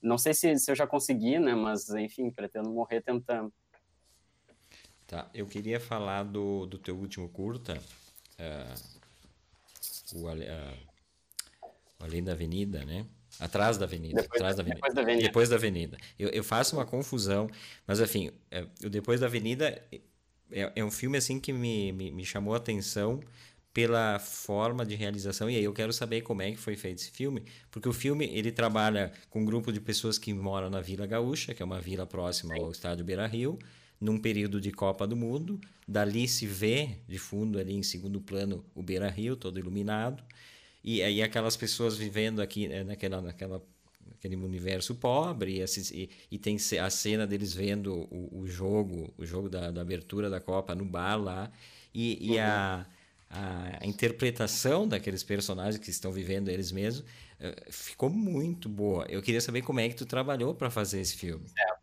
Não 0.01 0.17
sei 0.17 0.33
se, 0.33 0.57
se 0.57 0.71
eu 0.71 0.75
já 0.75 0.85
consegui, 0.85 1.39
né? 1.39 1.55
Mas, 1.55 1.89
enfim, 1.89 2.29
pretendo 2.29 2.69
morrer 2.69 3.01
tentando. 3.01 3.53
Tá, 5.07 5.29
eu 5.33 5.45
queria 5.45 5.79
falar 5.79 6.23
do, 6.23 6.65
do 6.65 6.77
teu 6.77 6.97
último 6.97 7.29
curta, 7.29 7.77
uh 8.39 9.00
o, 10.13 10.27
a, 10.27 10.33
além 11.99 12.23
da 12.23 12.33
avenida, 12.33 12.83
né? 12.85 13.05
Atrás 13.39 13.77
da 13.77 13.85
avenida. 13.85 14.21
Depois, 14.21 14.41
atrás 14.41 14.55
da, 14.55 14.61
avenida. 14.61 14.75
Depois 14.75 14.93
da 14.93 15.01
avenida. 15.01 15.27
Depois 15.27 15.49
da 15.49 15.55
avenida. 15.55 15.97
Eu, 16.19 16.29
eu 16.29 16.43
faço 16.43 16.75
uma 16.75 16.85
confusão, 16.85 17.49
mas 17.87 17.99
enfim, 17.99 18.31
é, 18.49 18.67
o 18.83 18.89
Depois 18.89 19.19
da 19.19 19.27
Avenida 19.27 19.81
é, 20.51 20.71
é 20.75 20.83
um 20.83 20.91
filme 20.91 21.17
assim 21.17 21.39
que 21.39 21.53
me, 21.53 21.91
me, 21.91 22.11
me, 22.11 22.25
chamou 22.25 22.53
a 22.53 22.57
atenção 22.57 23.21
pela 23.73 24.19
forma 24.19 24.85
de 24.85 24.95
realização 24.95 25.49
e 25.49 25.55
aí 25.55 25.63
eu 25.63 25.71
quero 25.71 25.93
saber 25.93 26.21
como 26.21 26.41
é 26.41 26.51
que 26.51 26.57
foi 26.57 26.75
feito 26.75 26.99
esse 26.99 27.11
filme, 27.11 27.45
porque 27.69 27.87
o 27.87 27.93
filme 27.93 28.25
ele 28.25 28.51
trabalha 28.51 29.13
com 29.29 29.41
um 29.41 29.45
grupo 29.45 29.71
de 29.71 29.79
pessoas 29.79 30.17
que 30.17 30.33
moram 30.33 30.69
na 30.69 30.81
Vila 30.81 31.07
Gaúcha, 31.07 31.53
que 31.53 31.63
é 31.63 31.65
uma 31.65 31.79
vila 31.79 32.05
próxima 32.05 32.53
ao 32.55 32.69
estádio 32.69 33.05
Beira-Rio, 33.05 33.57
num 34.01 34.17
período 34.17 34.59
de 34.59 34.71
Copa 34.71 35.05
do 35.05 35.15
Mundo. 35.15 35.61
Dali 35.87 36.27
se 36.27 36.47
vê, 36.47 36.97
de 37.07 37.19
fundo, 37.19 37.59
ali 37.59 37.75
em 37.75 37.83
segundo 37.83 38.19
plano, 38.19 38.65
o 38.73 38.81
Beira 38.81 39.07
Rio, 39.07 39.35
todo 39.35 39.59
iluminado. 39.59 40.23
E 40.83 41.03
aí 41.03 41.21
aquelas 41.21 41.55
pessoas 41.55 41.95
vivendo 41.95 42.41
aqui 42.41 42.67
né, 42.67 42.83
naquela, 42.83 43.21
naquela, 43.21 43.61
naquele 44.07 44.35
universo 44.35 44.95
pobre. 44.95 45.61
E, 45.61 45.65
e, 45.93 46.09
e, 46.31 46.37
tem 46.39 46.57
a 46.81 46.89
cena 46.89 47.27
deles 47.27 47.53
vendo 47.53 48.07
o, 48.09 48.41
o 48.41 48.47
jogo, 48.47 49.13
o 49.17 49.25
jogo 49.25 49.47
da, 49.47 49.69
da, 49.69 49.81
abertura 49.81 50.29
da 50.29 50.39
Copa 50.39 50.73
no 50.73 50.85
bar 50.85 51.17
lá. 51.17 51.51
E, 51.93 52.33
e 52.33 52.39
a, 52.39 52.85
a 53.29 53.85
interpretação 53.85 54.87
daqueles 54.87 55.23
personagens 55.23 55.77
que 55.77 55.91
estão 55.91 56.11
vivendo 56.11 56.49
eles 56.49 56.71
mesmos 56.71 57.05
eh, 57.39 57.55
ficou 57.69 58.09
muito 58.09 58.67
boa. 58.67 59.05
Eu 59.09 59.21
queria 59.21 59.41
saber 59.41 59.61
como 59.61 59.79
é 59.79 59.89
que 59.89 59.95
tu 59.95 60.05
trabalhou 60.05 60.55
para 60.55 60.69
fazer 60.69 61.01
esse 61.01 61.15
filme. 61.15 61.45
É. 61.57 61.80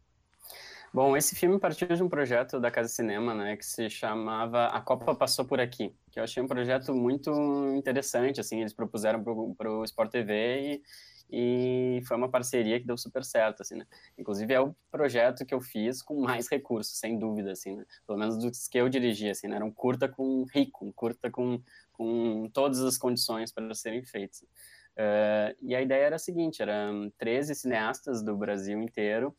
Bom, 0.92 1.16
esse 1.16 1.36
filme 1.36 1.58
partiu 1.58 1.88
de 1.88 2.02
um 2.02 2.08
projeto 2.08 2.58
da 2.58 2.70
Casa 2.70 2.88
Cinema, 2.88 3.34
né, 3.34 3.56
que 3.56 3.66
se 3.66 3.90
chamava 3.90 4.66
A 4.68 4.80
Copa 4.80 5.14
Passou 5.14 5.44
Por 5.44 5.60
Aqui, 5.60 5.94
que 6.10 6.18
eu 6.18 6.24
achei 6.24 6.42
um 6.42 6.46
projeto 6.46 6.94
muito 6.94 7.30
interessante, 7.76 8.40
assim, 8.40 8.60
eles 8.60 8.72
propuseram 8.72 9.22
para 9.22 9.70
o 9.70 9.84
Sport 9.84 10.10
TV 10.10 10.82
e, 11.30 11.98
e 12.00 12.02
foi 12.06 12.16
uma 12.16 12.30
parceria 12.30 12.80
que 12.80 12.86
deu 12.86 12.96
super 12.96 13.22
certo, 13.22 13.60
assim, 13.60 13.76
né? 13.76 13.86
Inclusive 14.16 14.54
é 14.54 14.60
o 14.60 14.74
projeto 14.90 15.44
que 15.44 15.52
eu 15.52 15.60
fiz 15.60 16.00
com 16.00 16.22
mais 16.22 16.48
recursos, 16.48 16.98
sem 16.98 17.18
dúvida, 17.18 17.52
assim, 17.52 17.76
né? 17.76 17.84
Pelo 18.06 18.18
menos 18.18 18.38
dos 18.38 18.66
que 18.66 18.78
eu 18.78 18.88
dirigi, 18.88 19.28
assim, 19.28 19.46
né? 19.46 19.56
Era 19.56 19.64
um 19.66 19.70
curta 19.70 20.08
com 20.08 20.46
rico, 20.54 20.86
um 20.86 20.92
curta 20.92 21.30
com, 21.30 21.60
com 21.92 22.48
todas 22.50 22.80
as 22.80 22.96
condições 22.96 23.52
para 23.52 23.74
serem 23.74 24.02
feitos. 24.02 24.40
Uh, 24.40 25.54
e 25.60 25.76
a 25.76 25.82
ideia 25.82 26.06
era 26.06 26.16
a 26.16 26.18
seguinte, 26.18 26.62
eram 26.62 27.12
13 27.18 27.54
cineastas 27.54 28.22
do 28.22 28.34
Brasil 28.34 28.80
inteiro 28.80 29.36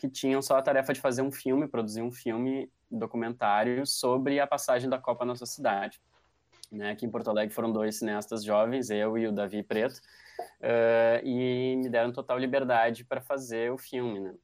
que 0.00 0.08
tinham 0.08 0.40
só 0.40 0.56
a 0.56 0.62
tarefa 0.62 0.94
de 0.94 1.00
fazer 1.00 1.20
um 1.20 1.30
filme, 1.30 1.68
produzir 1.68 2.00
um 2.00 2.10
filme 2.10 2.72
documentário 2.90 3.86
sobre 3.86 4.40
a 4.40 4.46
passagem 4.46 4.88
da 4.88 4.98
Copa 4.98 5.26
na 5.26 5.32
nossa 5.32 5.44
cidade. 5.44 6.00
Né? 6.72 6.92
Aqui 6.92 7.04
em 7.04 7.10
Porto 7.10 7.28
Alegre 7.28 7.54
foram 7.54 7.70
dois 7.70 7.96
cineastas 7.96 8.42
jovens, 8.42 8.88
eu 8.88 9.18
e 9.18 9.26
o 9.26 9.32
Davi 9.32 9.62
Preto, 9.62 9.98
uh, 9.98 11.22
e 11.22 11.76
me 11.76 11.90
deram 11.90 12.12
total 12.12 12.38
liberdade 12.38 13.04
para 13.04 13.20
fazer 13.20 13.70
o 13.70 13.76
filme. 13.76 14.20
Né? 14.20 14.34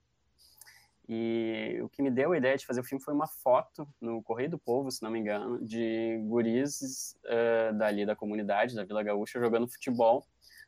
E 1.09 1.80
o 1.82 1.88
que 1.88 2.02
me 2.02 2.11
deu 2.11 2.32
a 2.32 2.36
ideia 2.36 2.59
de 2.59 2.66
fazer 2.66 2.82
o 2.82 2.84
filme 2.84 3.02
foi 3.02 3.14
uma 3.14 3.26
foto 3.26 3.88
no 3.98 4.22
Correio 4.22 4.50
do 4.50 4.59
Povo, 4.59 4.90
se 4.90 5.02
não 5.02 5.11
me 5.11 5.20
engano, 5.20 5.64
de 5.64 6.18
guris 6.26 7.16
uh, 7.24 7.72
dali 7.78 8.04
da 8.04 8.14
comunidade, 8.14 8.74
da 8.74 8.84
Vila 8.84 9.02
Gaúcha, 9.02 9.40
jogando 9.40 9.66
futebol 9.66 10.26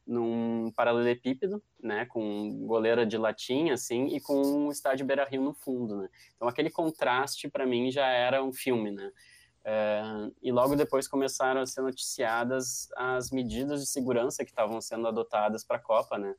num 0.09 0.73
paralelepípedo, 0.75 1.63
né, 1.79 2.07
com 2.07 2.67
goleira 2.67 3.05
de 3.05 3.19
latinha, 3.19 3.75
assim, 3.75 4.07
e 4.07 4.21
com 4.21 4.41
um 4.41 4.71
estádio 4.73 5.05
Beira-Rio 5.05 5.43
no 5.43 5.53
fundo, 5.53 5.99
né. 5.99 6.09
Então, 6.35 6.49
aquele 6.49 6.71
contraste, 6.71 7.49
para 7.49 7.67
mim, 7.67 7.91
já 7.91 8.07
era 8.07 8.43
um 8.43 8.53
filme, 8.53 8.91
né. 8.91 9.13
Uh, 9.61 10.35
e 10.43 10.51
logo 10.51 10.75
depois 10.75 11.07
começaram 11.07 11.61
a 11.61 11.67
ser 11.67 11.83
noticiadas 11.83 12.89
as 12.97 13.31
medidas 13.31 13.83
de 13.83 13.87
segurança 13.87 14.43
que 14.43 14.51
estavam 14.51 14.81
sendo 14.81 15.07
adotadas 15.07 15.63
para 15.63 15.77
a 15.77 15.81
Copa, 15.81 16.17
né? 16.17 16.35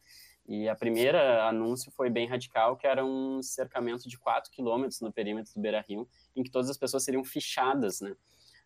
E 0.48 0.68
a 0.68 0.76
primeira 0.76 1.48
anúncio 1.48 1.92
foi 1.92 2.10
bem 2.10 2.28
radical, 2.28 2.76
que 2.76 2.88
era 2.88 3.06
um 3.06 3.40
cercamento 3.44 4.10
de 4.10 4.18
4 4.18 4.52
quilômetros 4.52 5.00
no 5.00 5.14
perímetro 5.14 5.54
do 5.54 5.62
Beira-Rio, 5.62 6.10
em 6.36 6.42
que 6.42 6.50
todas 6.50 6.72
as 6.72 6.78
pessoas 6.78 7.04
seriam 7.04 7.24
fichadas, 7.24 8.02
né? 8.02 8.16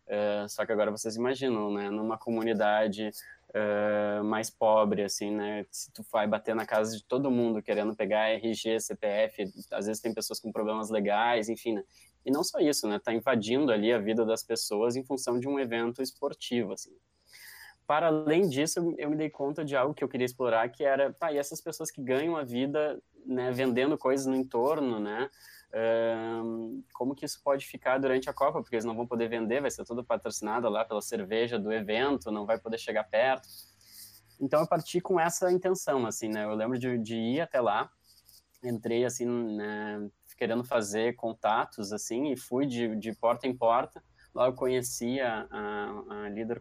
Uh, 0.06 0.48
só 0.48 0.64
que 0.64 0.72
agora 0.72 0.90
vocês 0.90 1.14
imaginam, 1.14 1.70
né? 1.74 1.90
Numa 1.90 2.16
comunidade 2.16 3.10
uh, 3.54 4.24
mais 4.24 4.50
pobre, 4.50 5.02
assim, 5.02 5.30
né? 5.30 5.64
Se 5.70 5.92
tu 5.92 6.04
vai 6.12 6.26
bater 6.26 6.54
na 6.54 6.66
casa 6.66 6.96
de 6.96 7.04
todo 7.04 7.30
mundo 7.30 7.62
querendo 7.62 7.94
pegar 7.94 8.30
RG, 8.30 8.80
CPF, 8.80 9.44
às 9.72 9.86
vezes 9.86 10.02
tem 10.02 10.12
pessoas 10.12 10.40
com 10.40 10.52
problemas 10.52 10.90
legais, 10.90 11.48
enfim, 11.48 11.74
né? 11.74 11.84
E 12.24 12.30
não 12.30 12.42
só 12.42 12.58
isso, 12.58 12.88
né? 12.88 12.98
Tá 12.98 13.12
invadindo 13.12 13.70
ali 13.72 13.92
a 13.92 13.98
vida 13.98 14.24
das 14.24 14.42
pessoas 14.42 14.96
em 14.96 15.04
função 15.04 15.38
de 15.38 15.48
um 15.48 15.58
evento 15.58 16.02
esportivo, 16.02 16.72
assim 16.72 16.94
para 17.86 18.06
além 18.06 18.48
disso, 18.48 18.94
eu 18.96 19.10
me 19.10 19.16
dei 19.16 19.28
conta 19.28 19.64
de 19.64 19.76
algo 19.76 19.94
que 19.94 20.02
eu 20.02 20.08
queria 20.08 20.24
explorar, 20.24 20.68
que 20.70 20.82
era, 20.82 21.12
tá, 21.12 21.32
e 21.32 21.38
essas 21.38 21.60
pessoas 21.60 21.90
que 21.90 22.02
ganham 22.02 22.36
a 22.36 22.42
vida, 22.42 23.00
né, 23.26 23.50
vendendo 23.52 23.98
coisas 23.98 24.26
no 24.26 24.34
entorno, 24.34 24.98
né, 24.98 25.28
como 26.92 27.14
que 27.14 27.24
isso 27.24 27.40
pode 27.42 27.66
ficar 27.66 27.98
durante 27.98 28.30
a 28.30 28.32
Copa, 28.32 28.60
porque 28.60 28.76
eles 28.76 28.84
não 28.84 28.94
vão 28.94 29.06
poder 29.06 29.28
vender, 29.28 29.60
vai 29.60 29.70
ser 29.70 29.84
tudo 29.84 30.04
patrocinado 30.04 30.68
lá 30.68 30.84
pela 30.84 31.02
cerveja 31.02 31.58
do 31.58 31.72
evento, 31.72 32.30
não 32.30 32.46
vai 32.46 32.58
poder 32.58 32.78
chegar 32.78 33.04
perto. 33.04 33.48
Então 34.40 34.60
eu 34.60 34.66
parti 34.66 35.00
com 35.00 35.18
essa 35.18 35.50
intenção, 35.50 36.06
assim, 36.06 36.28
né, 36.28 36.44
eu 36.44 36.54
lembro 36.54 36.78
de, 36.78 36.98
de 36.98 37.16
ir 37.16 37.40
até 37.40 37.60
lá, 37.60 37.90
entrei, 38.62 39.04
assim, 39.04 39.26
né, 39.26 40.08
querendo 40.36 40.64
fazer 40.64 41.14
contatos, 41.16 41.92
assim, 41.92 42.32
e 42.32 42.36
fui 42.36 42.66
de, 42.66 42.94
de 42.96 43.12
porta 43.12 43.46
em 43.46 43.56
porta, 43.56 44.02
Lá 44.34 44.46
eu 44.46 44.52
conheci 44.52 45.20
a, 45.20 45.46
a, 45.48 46.24
a 46.24 46.28
líder 46.28 46.60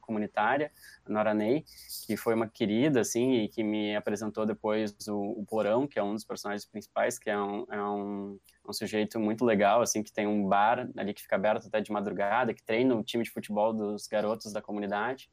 comunitária, 0.00 0.70
a 1.04 1.10
Nora 1.10 1.34
Ney, 1.34 1.64
que 2.06 2.16
foi 2.16 2.32
uma 2.32 2.46
querida, 2.46 3.00
assim, 3.00 3.32
e 3.42 3.48
que 3.48 3.64
me 3.64 3.96
apresentou 3.96 4.46
depois 4.46 4.94
o, 5.08 5.40
o 5.40 5.44
Porão, 5.44 5.84
que 5.84 5.98
é 5.98 6.02
um 6.02 6.14
dos 6.14 6.24
personagens 6.24 6.64
principais, 6.64 7.18
que 7.18 7.28
é 7.28 7.36
um, 7.36 7.66
é 7.68 7.82
um, 7.82 8.38
um, 8.68 8.72
sujeito 8.72 9.18
muito 9.18 9.44
legal, 9.44 9.82
assim, 9.82 10.00
que 10.00 10.12
tem 10.12 10.28
um 10.28 10.46
bar 10.48 10.88
ali 10.96 11.12
que 11.12 11.22
fica 11.22 11.34
aberto 11.34 11.66
até 11.66 11.80
de 11.80 11.90
madrugada, 11.90 12.54
que 12.54 12.62
treina 12.62 12.94
o 12.94 13.02
time 13.02 13.24
de 13.24 13.30
futebol 13.30 13.72
dos 13.72 14.06
garotos 14.06 14.52
da 14.52 14.62
comunidade. 14.62 15.28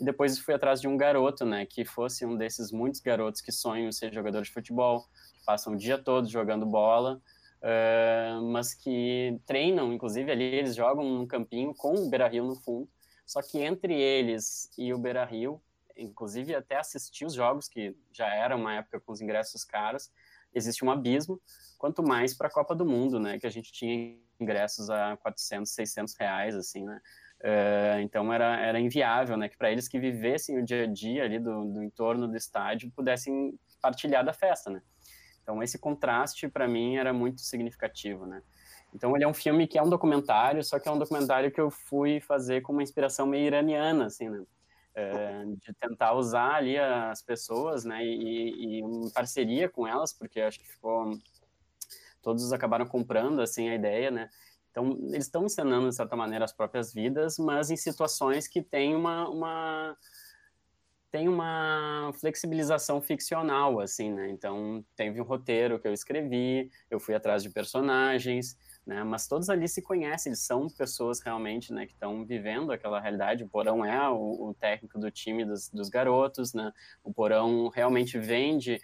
E 0.00 0.04
depois 0.04 0.36
fui 0.40 0.54
atrás 0.54 0.80
de 0.80 0.88
um 0.88 0.96
garoto, 0.96 1.44
né, 1.44 1.64
que 1.64 1.84
fosse 1.84 2.26
um 2.26 2.36
desses 2.36 2.72
muitos 2.72 3.00
garotos 3.00 3.40
que 3.40 3.52
sonham 3.52 3.92
ser 3.92 4.12
jogador 4.12 4.42
de 4.42 4.50
futebol, 4.50 5.04
que 5.38 5.44
passam 5.46 5.74
o 5.74 5.76
dia 5.76 5.96
todo 5.96 6.28
jogando 6.28 6.66
bola, 6.66 7.20
uh, 7.62 8.42
mas 8.42 8.74
que 8.74 9.38
treinam, 9.46 9.92
inclusive 9.92 10.30
ali 10.30 10.44
eles 10.44 10.74
jogam 10.74 11.04
num 11.04 11.26
campinho 11.26 11.74
com 11.74 11.94
o 11.94 12.10
Beira 12.10 12.28
Rio 12.28 12.44
no 12.44 12.56
fundo, 12.56 12.88
só 13.26 13.42
que 13.42 13.58
entre 13.58 13.94
eles 13.94 14.70
e 14.76 14.92
o 14.92 14.98
Beira 14.98 15.24
Rio, 15.24 15.60
inclusive 15.96 16.54
até 16.54 16.76
assistir 16.76 17.24
os 17.24 17.34
jogos, 17.34 17.68
que 17.68 17.96
já 18.12 18.32
era 18.32 18.56
uma 18.56 18.74
época 18.74 19.00
com 19.00 19.12
os 19.12 19.20
ingressos 19.20 19.64
caros, 19.64 20.10
existe 20.54 20.84
um 20.84 20.90
abismo, 20.90 21.40
quanto 21.76 22.02
mais 22.02 22.34
para 22.34 22.48
a 22.48 22.50
Copa 22.50 22.74
do 22.74 22.86
Mundo, 22.86 23.20
né, 23.20 23.38
que 23.38 23.46
a 23.46 23.50
gente 23.50 23.70
tinha 23.72 24.16
ingressos 24.40 24.88
a 24.88 25.16
400, 25.18 25.70
600 25.70 26.14
reais, 26.16 26.54
assim, 26.54 26.84
né, 26.84 27.00
Uh, 27.38 28.00
então 28.00 28.32
era, 28.32 28.56
era 28.56 28.80
inviável, 28.80 29.36
né, 29.36 29.48
que 29.48 29.56
para 29.56 29.70
eles 29.70 29.86
que 29.86 30.00
vivessem 30.00 30.58
o 30.58 30.64
dia 30.64 30.82
a 30.82 30.86
dia 30.86 31.22
ali 31.22 31.38
do, 31.38 31.66
do 31.66 31.82
entorno 31.84 32.26
do 32.26 32.36
estádio 32.36 32.90
pudessem 32.90 33.56
partilhar 33.80 34.24
da 34.24 34.32
festa, 34.32 34.70
né. 34.70 34.82
Então 35.48 35.62
esse 35.62 35.78
contraste 35.78 36.46
para 36.46 36.68
mim 36.68 36.96
era 36.96 37.10
muito 37.10 37.40
significativo, 37.40 38.26
né? 38.26 38.42
Então 38.94 39.16
ele 39.16 39.24
é 39.24 39.28
um 39.28 39.32
filme 39.32 39.66
que 39.66 39.78
é 39.78 39.82
um 39.82 39.88
documentário, 39.88 40.62
só 40.62 40.78
que 40.78 40.86
é 40.86 40.92
um 40.92 40.98
documentário 40.98 41.50
que 41.50 41.58
eu 41.58 41.70
fui 41.70 42.20
fazer 42.20 42.60
com 42.60 42.74
uma 42.74 42.82
inspiração 42.82 43.26
meio 43.26 43.46
iraniana, 43.46 44.04
assim, 44.04 44.28
né? 44.28 44.44
É, 44.94 45.44
de 45.46 45.72
tentar 45.80 46.12
usar 46.12 46.56
ali 46.56 46.76
as 46.76 47.22
pessoas, 47.22 47.82
né? 47.82 48.04
E, 48.04 48.50
e 48.50 48.80
em 48.80 49.10
parceria 49.10 49.70
com 49.70 49.86
elas, 49.86 50.12
porque 50.12 50.38
acho 50.38 50.60
que 50.60 50.68
ficou 50.68 51.18
todos 52.20 52.52
acabaram 52.52 52.84
comprando 52.84 53.40
assim 53.40 53.70
a 53.70 53.74
ideia, 53.74 54.10
né? 54.10 54.28
Então 54.70 54.98
eles 55.08 55.24
estão 55.24 55.46
encenando 55.46 55.88
de 55.88 55.94
certa 55.94 56.14
maneira 56.14 56.44
as 56.44 56.52
próprias 56.52 56.92
vidas, 56.92 57.38
mas 57.38 57.70
em 57.70 57.76
situações 57.76 58.46
que 58.46 58.60
têm 58.60 58.94
uma, 58.94 59.26
uma 59.30 59.96
tem 61.10 61.28
uma 61.28 62.10
flexibilização 62.20 63.00
ficcional, 63.00 63.80
assim, 63.80 64.12
né? 64.12 64.30
Então, 64.30 64.84
teve 64.94 65.20
um 65.20 65.24
roteiro 65.24 65.78
que 65.78 65.88
eu 65.88 65.92
escrevi, 65.92 66.70
eu 66.90 67.00
fui 67.00 67.14
atrás 67.14 67.42
de 67.42 67.50
personagens, 67.50 68.56
né? 68.86 69.02
Mas 69.04 69.26
todos 69.26 69.48
ali 69.48 69.68
se 69.68 69.82
conhecem, 69.82 70.30
eles 70.30 70.40
são 70.40 70.66
pessoas 70.68 71.20
realmente, 71.20 71.72
né? 71.72 71.86
Que 71.86 71.92
estão 71.92 72.24
vivendo 72.24 72.72
aquela 72.72 73.00
realidade. 73.00 73.44
O 73.44 73.48
Porão 73.48 73.84
é 73.84 74.08
o, 74.08 74.48
o 74.48 74.54
técnico 74.54 74.98
do 74.98 75.10
time 75.10 75.44
dos, 75.44 75.68
dos, 75.70 75.88
garotos, 75.88 76.52
né? 76.52 76.72
O 77.02 77.12
Porão 77.12 77.68
realmente 77.68 78.18
vende, 78.18 78.78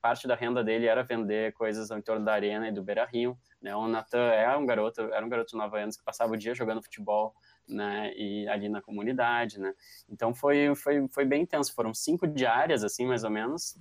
parte 0.00 0.26
da 0.26 0.34
renda 0.34 0.64
dele 0.64 0.86
era 0.86 1.02
vender 1.02 1.52
coisas 1.52 1.90
em 1.90 2.00
torno 2.00 2.24
da 2.24 2.32
arena 2.32 2.68
e 2.68 2.72
do 2.72 2.82
Beira 2.82 3.04
Rio, 3.04 3.38
né? 3.60 3.74
O 3.76 3.86
Natan 3.86 4.32
é 4.32 4.56
um 4.56 4.64
garoto, 4.64 5.00
era 5.00 5.24
um 5.24 5.28
garoto 5.28 5.50
de 5.50 5.56
9 5.56 5.80
anos 5.80 5.96
que 5.96 6.04
passava 6.04 6.32
o 6.32 6.36
dia 6.36 6.54
jogando 6.54 6.82
futebol, 6.82 7.34
né, 7.68 8.12
e 8.16 8.46
ali 8.48 8.68
na 8.68 8.80
comunidade, 8.80 9.58
né, 9.58 9.74
então 10.08 10.34
foi, 10.34 10.74
foi, 10.74 11.06
foi 11.08 11.24
bem 11.24 11.42
intenso, 11.42 11.74
foram 11.74 11.92
cinco 11.92 12.26
diárias, 12.26 12.84
assim, 12.84 13.06
mais 13.06 13.24
ou 13.24 13.30
menos, 13.30 13.76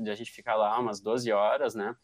de 0.00 0.10
a 0.10 0.14
gente 0.14 0.30
ficar 0.32 0.54
lá 0.54 0.78
umas 0.78 1.00
12 1.00 1.30
horas, 1.32 1.74
né, 1.74 1.94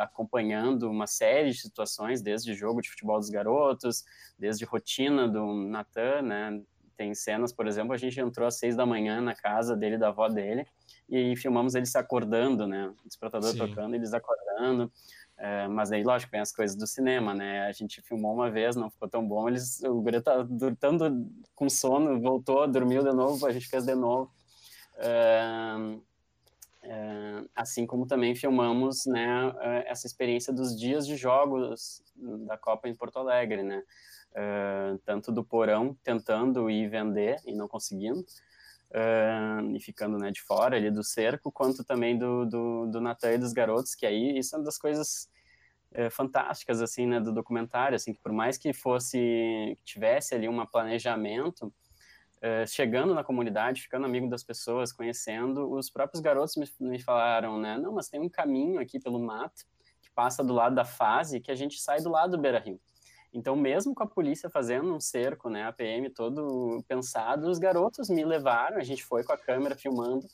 acompanhando 0.00 0.90
uma 0.90 1.06
série 1.06 1.50
de 1.50 1.58
situações, 1.58 2.22
desde 2.22 2.54
jogo 2.54 2.80
de 2.80 2.90
futebol 2.90 3.18
dos 3.18 3.30
garotos, 3.30 4.04
desde 4.38 4.64
rotina 4.64 5.28
do 5.28 5.54
Natan, 5.54 6.22
né, 6.22 6.62
tem 6.96 7.14
cenas, 7.14 7.52
por 7.52 7.66
exemplo, 7.66 7.92
a 7.92 7.96
gente 7.96 8.18
entrou 8.20 8.46
às 8.46 8.58
seis 8.58 8.76
da 8.76 8.86
manhã 8.86 9.20
na 9.20 9.34
casa 9.34 9.76
dele, 9.76 9.98
da 9.98 10.08
avó 10.08 10.28
dele, 10.28 10.64
e 11.08 11.36
filmamos 11.36 11.74
ele 11.74 11.86
se 11.86 11.98
acordando, 11.98 12.66
né, 12.66 12.92
o 13.04 13.08
despertador 13.08 13.50
Sim. 13.50 13.58
tocando, 13.58 13.94
eles 13.94 14.14
acordando, 14.14 14.90
é, 15.36 15.66
mas 15.66 15.90
aí, 15.90 16.02
lógico, 16.02 16.30
vem 16.30 16.40
as 16.40 16.52
coisas 16.52 16.76
do 16.76 16.86
cinema, 16.86 17.34
né? 17.34 17.66
A 17.66 17.72
gente 17.72 18.00
filmou 18.02 18.32
uma 18.32 18.50
vez, 18.50 18.76
não 18.76 18.90
ficou 18.90 19.08
tão 19.08 19.26
bom. 19.26 19.48
Eles, 19.48 19.82
o 19.82 20.00
guri 20.00 20.20
tá 20.20 20.46
tanto 20.78 21.28
com 21.54 21.68
sono, 21.68 22.20
voltou, 22.20 22.66
dormiu 22.68 23.02
de 23.02 23.12
novo, 23.12 23.44
a 23.46 23.52
gente 23.52 23.68
fez 23.68 23.84
de 23.84 23.94
novo. 23.94 24.30
É, 24.96 25.74
é, 26.82 27.44
assim 27.54 27.86
como 27.86 28.06
também 28.06 28.34
filmamos, 28.34 29.06
né, 29.06 29.54
essa 29.86 30.06
experiência 30.06 30.52
dos 30.52 30.78
dias 30.78 31.06
de 31.06 31.16
jogos 31.16 32.02
da 32.46 32.56
Copa 32.56 32.88
em 32.88 32.94
Porto 32.94 33.18
Alegre, 33.18 33.62
né? 33.62 33.82
Tanto 35.04 35.30
do 35.32 35.44
porão 35.44 35.96
tentando 36.02 36.68
ir 36.68 36.88
vender 36.88 37.40
e 37.46 37.54
não 37.54 37.68
conseguindo, 37.68 38.24
Uh, 38.94 39.74
e 39.74 39.80
ficando 39.80 40.16
né, 40.18 40.30
de 40.30 40.40
fora 40.40 40.76
ali 40.76 40.88
do 40.88 41.02
cerco, 41.02 41.50
quanto 41.50 41.82
também 41.82 42.16
do, 42.16 42.46
do, 42.46 42.86
do 42.86 43.00
Natan 43.00 43.32
e 43.32 43.38
dos 43.38 43.52
garotos, 43.52 43.92
que 43.92 44.06
aí 44.06 44.38
isso 44.38 44.54
é 44.54 44.58
uma 44.58 44.64
das 44.64 44.78
coisas 44.78 45.28
uh, 45.98 46.08
fantásticas 46.12 46.80
assim 46.80 47.04
né, 47.04 47.18
do 47.18 47.32
documentário, 47.32 47.96
assim 47.96 48.12
que 48.12 48.20
por 48.20 48.30
mais 48.30 48.56
que 48.56 48.72
fosse 48.72 49.76
tivesse 49.84 50.32
ali 50.32 50.48
um 50.48 50.64
planejamento, 50.64 51.74
uh, 52.38 52.64
chegando 52.68 53.12
na 53.16 53.24
comunidade, 53.24 53.82
ficando 53.82 54.06
amigo 54.06 54.28
das 54.28 54.44
pessoas, 54.44 54.92
conhecendo, 54.92 55.68
os 55.72 55.90
próprios 55.90 56.20
garotos 56.20 56.54
me, 56.54 56.88
me 56.88 57.02
falaram, 57.02 57.58
né, 57.58 57.76
não, 57.76 57.94
mas 57.94 58.08
tem 58.08 58.20
um 58.20 58.28
caminho 58.28 58.80
aqui 58.80 59.00
pelo 59.00 59.18
mato 59.18 59.64
que 60.00 60.10
passa 60.12 60.44
do 60.44 60.52
lado 60.52 60.76
da 60.76 60.84
fase 60.84 61.40
que 61.40 61.50
a 61.50 61.56
gente 61.56 61.80
sai 61.80 62.00
do 62.00 62.10
lado 62.10 62.36
do 62.36 62.40
Beira 62.40 62.60
Rio. 62.60 62.80
Então, 63.34 63.56
mesmo 63.56 63.92
com 63.94 64.04
a 64.04 64.06
polícia 64.06 64.48
fazendo 64.48 64.94
um 64.94 65.00
cerco, 65.00 65.50
né, 65.50 65.64
a 65.64 65.72
PM 65.72 66.08
todo 66.08 66.84
pensado, 66.86 67.50
os 67.50 67.58
garotos 67.58 68.08
me 68.08 68.24
levaram, 68.24 68.78
a 68.78 68.84
gente 68.84 69.04
foi 69.04 69.24
com 69.24 69.32
a 69.32 69.36
câmera 69.36 69.74
filmando, 69.74 70.24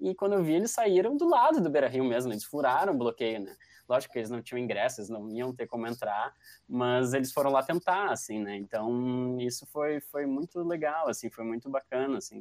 e 0.00 0.14
quando 0.14 0.34
eu 0.34 0.42
vi, 0.42 0.54
eles 0.54 0.70
saíram 0.70 1.16
do 1.16 1.28
lado 1.28 1.60
do 1.60 1.68
Beira 1.68 1.88
Rio 1.88 2.04
mesmo, 2.04 2.32
eles 2.32 2.44
furaram 2.44 2.94
o 2.94 2.98
bloqueio, 2.98 3.40
né? 3.40 3.56
Lógico 3.88 4.12
que 4.12 4.18
eles 4.20 4.30
não 4.30 4.40
tinham 4.40 4.58
ingresso, 4.58 5.00
eles 5.00 5.10
não 5.10 5.28
iam 5.30 5.52
ter 5.52 5.66
como 5.66 5.86
entrar, 5.86 6.32
mas 6.68 7.12
eles 7.12 7.32
foram 7.32 7.50
lá 7.50 7.62
tentar, 7.62 8.10
assim, 8.10 8.38
né? 8.38 8.56
Então, 8.56 9.36
isso 9.40 9.66
foi, 9.66 10.00
foi 10.00 10.24
muito 10.24 10.62
legal, 10.62 11.08
assim, 11.08 11.28
foi 11.30 11.44
muito 11.44 11.68
bacana, 11.68 12.18
assim 12.18 12.40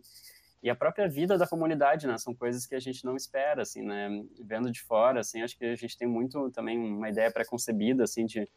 e 0.64 0.70
a 0.70 0.76
própria 0.76 1.10
vida 1.10 1.38
da 1.38 1.46
comunidade, 1.46 2.08
né? 2.08 2.18
São 2.18 2.34
coisas 2.34 2.66
que 2.66 2.74
a 2.74 2.80
gente 2.80 3.04
não 3.04 3.18
espera, 3.18 3.64
assim, 3.64 3.82
né? 3.82 4.24
Vendo 4.40 4.72
de 4.72 4.82
fora, 4.82 5.20
assim, 5.20 5.42
acho 5.42 5.58
que 5.58 5.66
a 5.66 5.76
gente 5.76 5.98
tem 5.98 6.08
muito 6.08 6.50
também 6.52 6.80
uma 6.80 7.10
ideia 7.10 7.30
preconcebida, 7.30 8.06
assim, 8.06 8.26
de, 8.26 8.48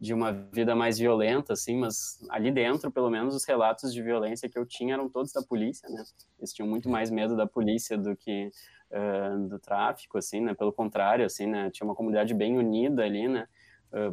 de 0.00 0.12
uma 0.12 0.32
vida 0.32 0.74
mais 0.74 0.98
violenta, 0.98 1.52
assim, 1.52 1.76
mas 1.76 2.18
ali 2.28 2.50
dentro, 2.50 2.90
pelo 2.90 3.08
menos, 3.08 3.36
os 3.36 3.44
relatos 3.44 3.94
de 3.94 4.02
violência 4.02 4.48
que 4.48 4.58
eu 4.58 4.66
tinha 4.66 4.94
eram 4.94 5.08
todos 5.08 5.32
da 5.32 5.40
polícia, 5.40 5.88
né? 5.88 6.02
Eles 6.36 6.52
tinham 6.52 6.68
muito 6.68 6.88
mais 6.88 7.12
medo 7.12 7.36
da 7.36 7.46
polícia 7.46 7.96
do 7.96 8.16
que 8.16 8.50
uh, 8.90 9.46
do 9.46 9.56
tráfico, 9.60 10.18
assim, 10.18 10.40
né? 10.40 10.54
Pelo 10.54 10.72
contrário, 10.72 11.24
assim, 11.24 11.46
né? 11.46 11.70
Tinha 11.70 11.86
uma 11.86 11.94
comunidade 11.94 12.34
bem 12.34 12.58
unida 12.58 13.04
ali, 13.04 13.28
né? 13.28 13.46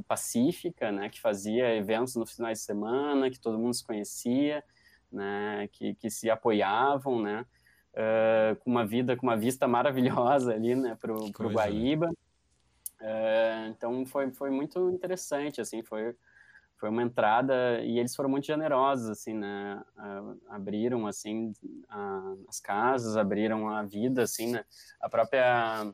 Pacífica, 0.07 0.91
né? 0.91 1.09
Que 1.09 1.19
fazia 1.19 1.73
eventos 1.75 2.15
no 2.15 2.27
finais 2.27 2.59
de 2.59 2.65
semana, 2.65 3.29
que 3.31 3.39
todo 3.39 3.57
mundo 3.57 3.73
se 3.73 3.83
conhecia, 3.83 4.63
né, 5.11 5.67
que, 5.71 5.95
que 5.95 6.09
se 6.09 6.29
apoiavam, 6.29 7.21
né, 7.21 7.45
uh, 7.93 8.55
com 8.57 8.69
uma 8.69 8.85
vida, 8.85 9.15
com 9.15 9.25
uma 9.25 9.37
vista 9.37 9.67
maravilhosa 9.67 10.53
ali, 10.53 10.75
né, 10.75 10.97
para 10.99 11.13
o 11.13 11.25
né? 11.25 11.53
Guaíba. 11.53 12.09
Uh, 13.01 13.69
então 13.69 14.05
foi, 14.05 14.31
foi 14.31 14.49
muito 14.49 14.89
interessante, 14.89 15.61
assim, 15.61 15.81
foi, 15.83 16.13
foi 16.79 16.89
uma 16.89 17.03
entrada 17.03 17.81
e 17.81 17.99
eles 17.99 18.15
foram 18.15 18.29
muito 18.29 18.47
generosos 18.47 19.09
assim 19.09 19.33
né 19.33 19.83
abriram 20.47 21.05
assim 21.05 21.53
a, 21.89 22.35
as 22.47 22.59
casas 22.61 23.17
abriram 23.17 23.67
a 23.67 23.83
vida 23.83 24.23
assim 24.23 24.53
né 24.53 24.63
a 25.01 25.09
própria 25.09 25.91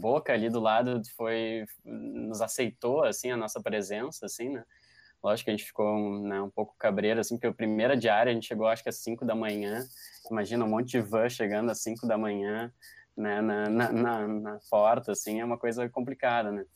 boca 0.00 0.32
ali 0.32 0.48
do 0.48 0.60
lado 0.60 1.02
foi 1.14 1.66
nos 1.84 2.40
aceitou 2.40 3.04
assim 3.04 3.30
a 3.30 3.36
nossa 3.36 3.60
presença 3.62 4.24
assim 4.24 4.48
né 4.48 4.64
lógico 5.24 5.46
que 5.46 5.50
a 5.50 5.56
gente 5.56 5.66
ficou 5.66 6.20
né, 6.20 6.40
um 6.42 6.50
pouco 6.50 6.76
cabreiro 6.78 7.18
assim 7.18 7.36
porque 7.36 7.46
a 7.46 7.52
primeira 7.52 7.96
diária 7.96 8.30
a 8.30 8.34
gente 8.34 8.46
chegou 8.46 8.66
acho 8.66 8.82
que 8.82 8.90
às 8.90 8.98
5 8.98 9.24
da 9.24 9.34
manhã 9.34 9.84
imagina 10.30 10.64
um 10.64 10.68
monte 10.68 10.90
de 10.90 11.00
van 11.00 11.28
chegando 11.28 11.70
às 11.70 11.80
5 11.80 12.06
da 12.06 12.18
manhã 12.18 12.72
né 13.16 13.40
na, 13.40 13.68
na, 13.70 13.92
na, 13.92 14.28
na 14.28 14.60
porta 14.70 15.12
assim 15.12 15.40
é 15.40 15.44
uma 15.44 15.58
coisa 15.58 15.88
complicada 15.88 16.52
né 16.52 16.66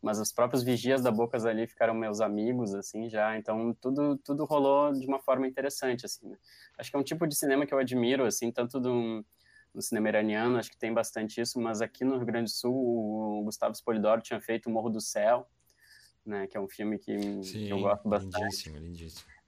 mas 0.00 0.18
os 0.18 0.32
próprios 0.32 0.62
vigias 0.62 1.02
da 1.02 1.10
Bocas 1.10 1.44
ali 1.44 1.66
ficaram 1.66 1.92
meus 1.92 2.20
amigos, 2.20 2.72
assim, 2.74 3.08
já, 3.08 3.36
então 3.36 3.74
tudo, 3.80 4.16
tudo 4.18 4.44
rolou 4.44 4.92
de 4.92 5.06
uma 5.06 5.18
forma 5.18 5.46
interessante, 5.46 6.06
assim, 6.06 6.28
né? 6.28 6.36
Acho 6.78 6.90
que 6.90 6.96
é 6.96 7.00
um 7.00 7.04
tipo 7.04 7.26
de 7.26 7.34
cinema 7.34 7.66
que 7.66 7.74
eu 7.74 7.78
admiro, 7.78 8.24
assim, 8.24 8.52
tanto 8.52 8.78
do, 8.78 9.24
no 9.74 9.82
cinema 9.82 10.08
iraniano, 10.08 10.56
acho 10.56 10.70
que 10.70 10.78
tem 10.78 10.92
bastante 10.92 11.40
isso, 11.40 11.60
mas 11.60 11.80
aqui 11.80 12.04
no 12.04 12.16
Rio 12.16 12.26
Grande 12.26 12.50
do 12.50 12.54
Sul, 12.54 12.72
o 12.72 13.42
Gustavo 13.44 13.74
Spolidoro 13.74 14.22
tinha 14.22 14.40
feito 14.40 14.66
O 14.66 14.72
Morro 14.72 14.88
do 14.88 15.00
Céu, 15.00 15.48
né, 16.28 16.46
que 16.46 16.56
é 16.56 16.60
um 16.60 16.68
filme 16.68 16.98
que, 16.98 17.42
Sim, 17.42 17.66
que 17.66 17.70
eu 17.70 17.80
gosto 17.80 18.08
bastante. 18.08 18.38
lindíssimo, 18.38 18.78
lindíssimo. 18.78 19.38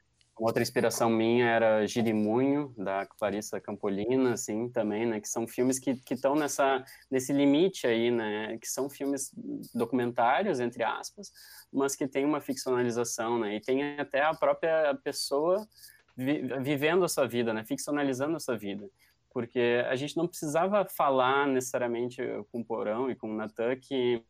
Outra 0.41 0.63
inspiração 0.63 1.11
minha 1.11 1.45
era 1.45 1.87
Girimunho, 1.87 2.75
da 2.79 3.05
Clarissa 3.05 3.61
Campolina, 3.61 4.33
assim, 4.33 4.71
também, 4.71 5.05
né, 5.05 5.21
que 5.21 5.29
são 5.29 5.47
filmes 5.47 5.79
que 5.79 6.01
estão 6.11 6.35
nessa, 6.35 6.83
nesse 7.11 7.31
limite 7.31 7.87
aí, 7.87 8.11
né, 8.11 8.57
que 8.57 8.67
são 8.67 8.89
filmes 8.89 9.31
documentários, 9.75 10.59
entre 10.59 10.83
aspas, 10.83 11.31
mas 11.71 11.95
que 11.95 12.09
tem 12.09 12.25
uma 12.25 12.41
ficcionalização, 12.41 13.39
né, 13.39 13.57
e 13.57 13.61
tem 13.61 14.01
até 14.01 14.23
a 14.23 14.33
própria 14.33 14.95
pessoa 15.05 15.69
vi, 16.17 16.41
vivendo 16.63 17.05
a 17.05 17.09
sua 17.09 17.29
vida, 17.29 17.53
né, 17.53 17.63
ficcionalizando 17.63 18.35
a 18.35 18.41
sua 18.41 18.57
vida, 18.57 18.89
porque 19.35 19.85
a 19.91 19.95
gente 19.95 20.17
não 20.17 20.27
precisava 20.27 20.87
falar 20.87 21.47
necessariamente 21.47 22.23
com 22.51 22.61
o 22.61 22.65
Porão 22.65 23.11
e 23.11 23.15
com 23.15 23.31
o 23.31 23.37
Natan 23.37 23.77
que 23.77 24.25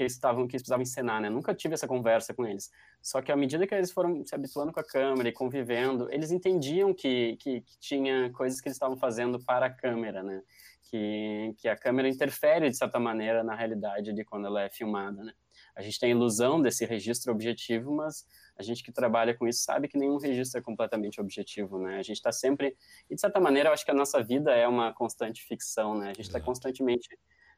que 0.00 0.04
eles 0.04 0.14
estavam 0.14 0.48
que 0.48 0.56
eles 0.56 0.62
precisavam 0.62 0.82
encenar, 0.82 1.20
né? 1.20 1.28
Nunca 1.28 1.54
tive 1.54 1.74
essa 1.74 1.86
conversa 1.86 2.32
com 2.32 2.46
eles. 2.46 2.70
Só 3.02 3.20
que 3.20 3.30
à 3.30 3.36
medida 3.36 3.66
que 3.66 3.74
eles 3.74 3.92
foram 3.92 4.24
se 4.24 4.34
habituando 4.34 4.72
com 4.72 4.80
a 4.80 4.84
câmera 4.84 5.28
e 5.28 5.32
convivendo, 5.32 6.08
eles 6.10 6.30
entendiam 6.30 6.94
que, 6.94 7.36
que, 7.36 7.60
que 7.60 7.78
tinha 7.78 8.30
coisas 8.32 8.62
que 8.62 8.68
eles 8.68 8.76
estavam 8.76 8.96
fazendo 8.96 9.38
para 9.44 9.66
a 9.66 9.70
câmera, 9.70 10.22
né? 10.22 10.42
Que, 10.84 11.54
que 11.58 11.68
a 11.68 11.76
câmera 11.76 12.08
interfere 12.08 12.70
de 12.70 12.76
certa 12.78 12.98
maneira 12.98 13.44
na 13.44 13.54
realidade 13.54 14.14
de 14.14 14.24
quando 14.24 14.46
ela 14.46 14.62
é 14.62 14.70
filmada, 14.70 15.22
né? 15.22 15.34
A 15.76 15.82
gente 15.82 16.00
tem 16.00 16.08
a 16.08 16.16
ilusão 16.16 16.62
desse 16.62 16.86
registro 16.86 17.30
objetivo, 17.30 17.94
mas 17.94 18.26
a 18.56 18.62
gente 18.62 18.82
que 18.82 18.90
trabalha 18.90 19.36
com 19.36 19.46
isso 19.46 19.62
sabe 19.62 19.86
que 19.86 19.98
nenhum 19.98 20.16
registro 20.16 20.60
é 20.60 20.62
completamente 20.62 21.20
objetivo, 21.20 21.78
né? 21.78 21.98
A 21.98 22.02
gente 22.02 22.16
está 22.16 22.32
sempre, 22.32 22.74
e 23.10 23.14
de 23.14 23.20
certa 23.20 23.38
maneira, 23.38 23.68
eu 23.68 23.74
acho 23.74 23.84
que 23.84 23.90
a 23.90 23.94
nossa 23.94 24.22
vida 24.22 24.50
é 24.50 24.66
uma 24.66 24.94
constante 24.94 25.42
ficção, 25.42 25.94
né? 25.94 26.06
A 26.06 26.14
gente 26.14 26.22
está 26.22 26.40
constantemente 26.40 27.06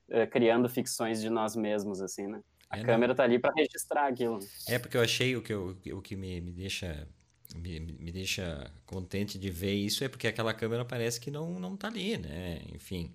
uh, 0.08 0.30
criando 0.30 0.68
ficções 0.68 1.20
de 1.20 1.30
nós 1.30 1.56
mesmos, 1.56 2.00
assim, 2.00 2.26
né? 2.26 2.40
A 2.68 2.78
é, 2.78 2.84
câmera 2.84 3.08
não. 3.08 3.14
tá 3.14 3.24
ali 3.24 3.38
para 3.38 3.52
registrar 3.54 4.08
aquilo. 4.08 4.38
É 4.66 4.78
porque 4.78 4.96
eu 4.96 5.02
achei 5.02 5.36
o 5.36 5.42
que, 5.42 5.52
eu, 5.52 5.76
o 5.92 6.00
que 6.00 6.16
me, 6.16 6.40
me 6.40 6.52
deixa 6.52 7.06
me, 7.54 7.80
me 7.80 8.10
deixa 8.10 8.70
contente 8.86 9.38
de 9.38 9.50
ver 9.50 9.74
isso 9.74 10.02
é 10.02 10.08
porque 10.08 10.26
aquela 10.26 10.54
câmera 10.54 10.84
parece 10.84 11.20
que 11.20 11.30
não 11.30 11.60
não 11.60 11.76
tá 11.76 11.88
ali, 11.88 12.16
né? 12.16 12.62
Enfim. 12.74 13.12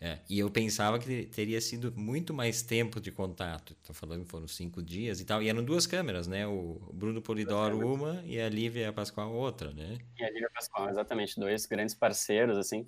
É, 0.00 0.18
e 0.28 0.38
eu 0.38 0.48
pensava 0.48 0.96
que 0.98 1.24
teria 1.26 1.60
sido 1.60 1.92
muito 1.96 2.32
mais 2.32 2.62
tempo 2.62 3.00
de 3.00 3.10
contato. 3.10 3.72
Estou 3.72 3.94
falando 3.94 4.24
que 4.24 4.30
foram 4.30 4.46
cinco 4.46 4.80
dias 4.80 5.20
e 5.20 5.24
tal. 5.24 5.42
E 5.42 5.48
eram 5.48 5.64
duas 5.64 5.88
câmeras, 5.88 6.28
né? 6.28 6.46
O 6.46 6.80
Bruno 6.92 7.20
Polidoro 7.20 7.84
uma 7.84 8.22
e 8.24 8.40
a 8.40 8.48
Lívia 8.48 8.92
Pascoal 8.92 9.32
outra, 9.32 9.72
né? 9.72 9.98
E 10.16 10.22
a 10.22 10.30
Lívia 10.30 10.50
Pascoal, 10.54 10.88
exatamente. 10.88 11.40
Dois 11.40 11.66
grandes 11.66 11.96
parceiros, 11.96 12.56
assim. 12.56 12.86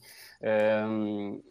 Um, 0.89 1.43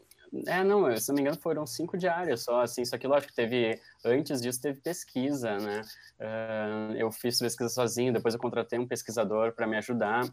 é, 0.48 0.64
não, 0.64 0.96
se 0.96 1.10
não 1.10 1.16
me 1.16 1.22
engano 1.22 1.40
foram 1.40 1.66
cinco 1.66 1.98
diárias 1.98 2.44
só, 2.44 2.62
assim, 2.62 2.86
só 2.86 2.98
que 2.98 3.08
lógico, 3.08 3.34
teve, 3.34 3.80
antes 4.06 4.42
disso 4.42 4.62
teve 4.62 4.80
pesquisa, 4.80 5.58
né, 5.58 5.82
uh, 6.20 6.94
eu 6.96 7.12
fiz 7.12 7.40
pesquisa 7.40 7.70
sozinho, 7.70 8.14
depois 8.14 8.34
eu 8.34 8.40
contratei 8.40 8.78
um 8.78 8.88
pesquisador 8.88 9.54
para 9.54 9.66
me 9.66 9.78
ajudar, 9.78 10.24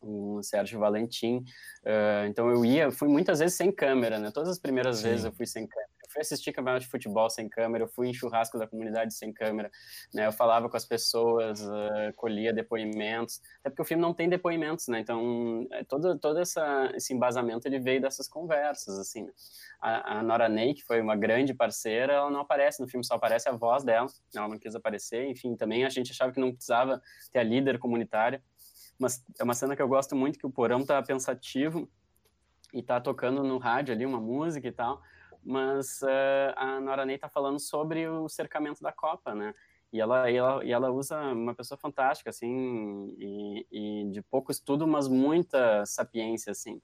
o 0.00 0.42
Sérgio 0.42 0.80
Valentim, 0.80 1.44
uh, 1.84 2.26
então 2.26 2.48
eu 2.48 2.64
ia, 2.64 2.90
fui 2.90 3.08
muitas 3.08 3.40
vezes 3.40 3.56
sem 3.56 3.70
câmera, 3.70 4.18
né, 4.18 4.30
todas 4.30 4.48
as 4.48 4.58
primeiras 4.58 4.98
Sim. 4.98 5.04
vezes 5.04 5.24
eu 5.24 5.32
fui 5.32 5.46
sem 5.46 5.66
câmera, 5.66 5.90
fui 6.10 6.20
assistir 6.20 6.52
campeonato 6.52 6.84
de 6.84 6.90
futebol 6.90 7.30
sem 7.30 7.48
câmera, 7.48 7.84
eu 7.84 7.88
fui 7.88 8.08
em 8.08 8.14
churrasco 8.14 8.58
da 8.58 8.66
comunidade 8.66 9.14
sem 9.14 9.32
câmera, 9.32 9.70
né? 10.12 10.26
Eu 10.26 10.32
falava 10.32 10.68
com 10.68 10.76
as 10.76 10.84
pessoas, 10.84 11.60
uh, 11.62 12.12
colhia 12.16 12.52
depoimentos, 12.52 13.40
até 13.60 13.70
porque 13.70 13.82
o 13.82 13.84
filme 13.84 14.02
não 14.02 14.12
tem 14.12 14.28
depoimentos, 14.28 14.88
né? 14.88 15.00
Então, 15.00 15.66
é, 15.70 15.84
todo, 15.84 16.18
todo 16.18 16.38
essa, 16.40 16.90
esse 16.94 17.14
embasamento, 17.14 17.66
ele 17.66 17.78
veio 17.78 18.00
dessas 18.00 18.28
conversas, 18.28 18.98
assim, 18.98 19.22
né? 19.22 19.32
A, 19.80 20.18
a 20.18 20.22
Nora 20.22 20.48
Ney, 20.48 20.74
que 20.74 20.82
foi 20.82 21.00
uma 21.00 21.16
grande 21.16 21.54
parceira, 21.54 22.14
ela 22.14 22.30
não 22.30 22.40
aparece 22.40 22.80
no 22.80 22.88
filme, 22.88 23.04
só 23.04 23.14
aparece 23.14 23.48
a 23.48 23.52
voz 23.52 23.84
dela, 23.84 24.08
ela 24.34 24.48
não 24.48 24.58
quis 24.58 24.74
aparecer, 24.74 25.26
enfim, 25.28 25.54
também 25.56 25.84
a 25.84 25.88
gente 25.88 26.10
achava 26.10 26.32
que 26.32 26.40
não 26.40 26.52
precisava 26.52 27.00
ter 27.32 27.38
a 27.38 27.44
líder 27.44 27.78
comunitária, 27.78 28.42
mas 28.98 29.24
é 29.38 29.44
uma 29.44 29.54
cena 29.54 29.74
que 29.74 29.80
eu 29.80 29.88
gosto 29.88 30.14
muito, 30.14 30.38
que 30.38 30.46
o 30.46 30.50
Porão 30.50 30.84
tá 30.84 31.00
pensativo, 31.02 31.88
e 32.72 32.82
tá 32.82 33.00
tocando 33.00 33.42
no 33.42 33.58
rádio 33.58 33.94
ali 33.94 34.06
uma 34.06 34.20
música 34.20 34.66
e 34.68 34.72
tal, 34.72 35.02
mas 35.44 36.02
uh, 36.02 36.54
a 36.56 36.80
Nora 36.80 37.04
Ney 37.04 37.16
está 37.16 37.28
falando 37.28 37.58
sobre 37.58 38.08
o 38.08 38.28
cercamento 38.28 38.82
da 38.82 38.92
Copa, 38.92 39.34
né? 39.34 39.54
E 39.92 40.00
ela, 40.00 40.30
e 40.30 40.36
ela, 40.36 40.64
e 40.64 40.72
ela 40.72 40.90
usa 40.90 41.20
uma 41.32 41.54
pessoa 41.54 41.76
fantástica, 41.76 42.30
assim, 42.30 43.14
e, 43.18 43.66
e 43.70 44.10
de 44.10 44.22
pouco 44.22 44.52
estudo, 44.52 44.86
mas 44.86 45.08
muita 45.08 45.84
sapiência, 45.84 46.52
assim. 46.52 46.80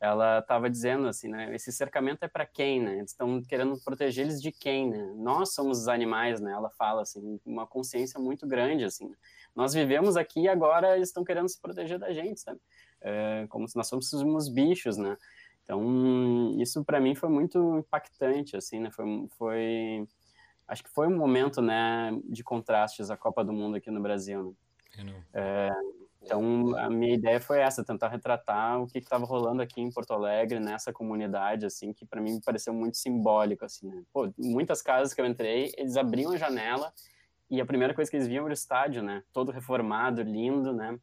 Ela 0.00 0.38
estava 0.38 0.70
dizendo 0.70 1.08
assim, 1.08 1.28
né? 1.28 1.52
Esse 1.54 1.72
cercamento 1.72 2.22
é 2.22 2.28
para 2.28 2.46
quem, 2.46 2.80
né? 2.80 2.98
Eles 2.98 3.10
estão 3.10 3.42
querendo 3.42 3.76
proteger 3.84 4.26
eles 4.26 4.40
de 4.40 4.52
quem, 4.52 4.88
né? 4.88 5.12
Nós 5.16 5.52
somos 5.52 5.80
os 5.80 5.88
animais, 5.88 6.40
né? 6.40 6.52
Ela 6.52 6.70
fala 6.70 7.02
assim, 7.02 7.40
uma 7.44 7.66
consciência 7.66 8.20
muito 8.20 8.46
grande, 8.46 8.84
assim. 8.84 9.12
Nós 9.56 9.74
vivemos 9.74 10.16
aqui 10.16 10.42
e 10.42 10.48
agora 10.48 10.94
eles 10.94 11.08
estão 11.08 11.24
querendo 11.24 11.48
se 11.48 11.60
proteger 11.60 11.98
da 11.98 12.12
gente, 12.12 12.40
sabe? 12.40 12.60
É, 13.00 13.46
como 13.48 13.68
se 13.68 13.76
nós 13.76 13.90
fôssemos 13.90 14.48
bichos, 14.48 14.96
né? 14.96 15.16
Então, 15.68 16.54
isso 16.58 16.82
para 16.82 16.98
mim 16.98 17.14
foi 17.14 17.28
muito 17.28 17.76
impactante, 17.76 18.56
assim, 18.56 18.80
né? 18.80 18.90
Foi, 18.90 19.04
foi, 19.36 20.08
acho 20.66 20.82
que 20.82 20.88
foi 20.88 21.06
um 21.06 21.14
momento, 21.14 21.60
né, 21.60 22.10
de 22.24 22.42
contrastes 22.42 23.10
a 23.10 23.18
Copa 23.18 23.44
do 23.44 23.52
Mundo 23.52 23.76
aqui 23.76 23.90
no 23.90 24.00
Brasil, 24.00 24.56
né? 24.96 25.24
É, 25.34 25.70
então, 26.22 26.74
a 26.78 26.88
minha 26.88 27.14
ideia 27.14 27.38
foi 27.38 27.60
essa, 27.60 27.84
tentar 27.84 28.08
retratar 28.08 28.80
o 28.80 28.86
que 28.86 28.96
estava 28.96 29.26
rolando 29.26 29.60
aqui 29.60 29.82
em 29.82 29.92
Porto 29.92 30.14
Alegre, 30.14 30.58
nessa 30.58 30.90
comunidade, 30.90 31.66
assim, 31.66 31.92
que 31.92 32.06
para 32.06 32.22
mim 32.22 32.36
me 32.36 32.40
pareceu 32.40 32.72
muito 32.72 32.96
simbólico, 32.96 33.66
assim, 33.66 33.88
né? 33.88 34.02
Pô, 34.10 34.32
muitas 34.38 34.80
casas 34.80 35.12
que 35.12 35.20
eu 35.20 35.26
entrei, 35.26 35.70
eles 35.76 35.98
abriam 35.98 36.32
a 36.32 36.38
janela 36.38 36.94
e 37.50 37.60
a 37.60 37.66
primeira 37.66 37.92
coisa 37.92 38.10
que 38.10 38.16
eles 38.16 38.26
viam 38.26 38.44
era 38.44 38.52
o 38.52 38.54
estádio, 38.54 39.02
né? 39.02 39.22
Todo 39.34 39.52
reformado, 39.52 40.22
lindo, 40.22 40.72
né? 40.72 40.98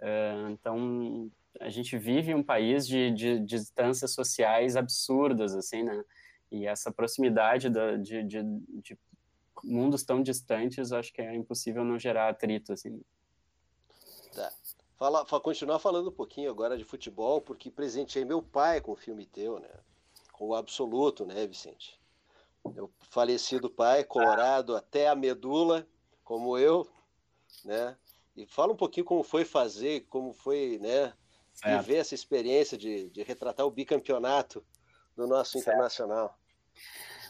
Uh, 0.00 0.50
então, 0.50 1.30
a 1.60 1.68
gente 1.68 1.96
vive 1.98 2.34
um 2.34 2.42
país 2.42 2.86
de, 2.86 3.10
de, 3.10 3.38
de, 3.38 3.58
distâncias 3.58 4.12
sociais 4.12 4.76
absurdas, 4.76 5.54
assim, 5.54 5.82
né? 5.82 6.04
E 6.50 6.66
essa 6.66 6.92
proximidade 6.92 7.68
da, 7.68 7.96
de, 7.96 8.22
de, 8.22 8.42
de, 8.82 8.98
mundos 9.64 10.04
tão 10.04 10.22
distantes, 10.22 10.92
acho 10.92 11.12
que 11.12 11.20
é 11.20 11.34
impossível 11.34 11.84
não 11.84 11.98
gerar 11.98 12.28
atrito, 12.28 12.72
assim. 12.72 13.00
Tá. 14.34 14.52
Fala, 14.96 15.24
continuar 15.40 15.78
falando 15.78 16.08
um 16.08 16.12
pouquinho 16.12 16.50
agora 16.50 16.78
de 16.78 16.84
futebol, 16.84 17.40
porque 17.40 17.70
presenteei 17.70 18.24
meu 18.24 18.42
pai 18.42 18.80
com 18.80 18.92
o 18.92 18.96
filme 18.96 19.26
teu, 19.26 19.58
né? 19.58 19.68
Com 20.32 20.48
o 20.48 20.54
absoluto, 20.54 21.26
né, 21.26 21.46
Vicente? 21.46 21.98
Meu 22.64 22.90
falecido 23.00 23.68
pai, 23.68 24.04
colorado 24.04 24.74
até 24.74 25.08
a 25.08 25.14
medula, 25.14 25.86
como 26.24 26.56
eu, 26.56 26.88
né? 27.64 27.96
E 28.36 28.46
fala 28.46 28.72
um 28.72 28.76
pouquinho 28.76 29.06
como 29.06 29.22
foi 29.22 29.44
fazer, 29.44 30.06
como 30.08 30.32
foi, 30.32 30.78
né? 30.80 31.12
Certo. 31.56 31.82
viver 31.82 31.98
essa 31.98 32.14
experiência 32.14 32.78
de, 32.78 33.08
de 33.10 33.22
retratar 33.22 33.66
o 33.66 33.70
bicampeonato 33.70 34.64
do 35.16 35.26
nosso 35.26 35.52
certo. 35.52 35.68
internacional. 35.68 36.38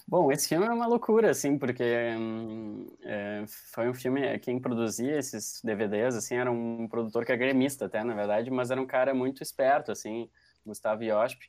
Bom, 0.09 0.31
esse 0.31 0.49
filme 0.49 0.65
é 0.65 0.71
uma 0.71 0.87
loucura, 0.87 1.31
assim, 1.31 1.59
porque 1.59 1.83
hum, 2.17 2.87
é, 3.03 3.45
foi 3.73 3.89
um 3.89 3.95
filme, 3.95 4.39
quem 4.39 4.61
produzia 4.61 5.19
esses 5.19 5.61
DVDs, 5.65 6.15
assim, 6.15 6.37
era 6.37 6.51
um 6.51 6.87
produtor 6.87 7.25
que 7.25 7.33
é 7.33 7.37
gremista 7.37 7.87
até, 7.87 8.05
na 8.05 8.15
verdade, 8.15 8.49
mas 8.49 8.71
era 8.71 8.81
um 8.81 8.87
cara 8.87 9.13
muito 9.13 9.43
esperto, 9.43 9.91
assim, 9.91 10.31
Gustavo 10.65 11.03
Iosp, 11.03 11.41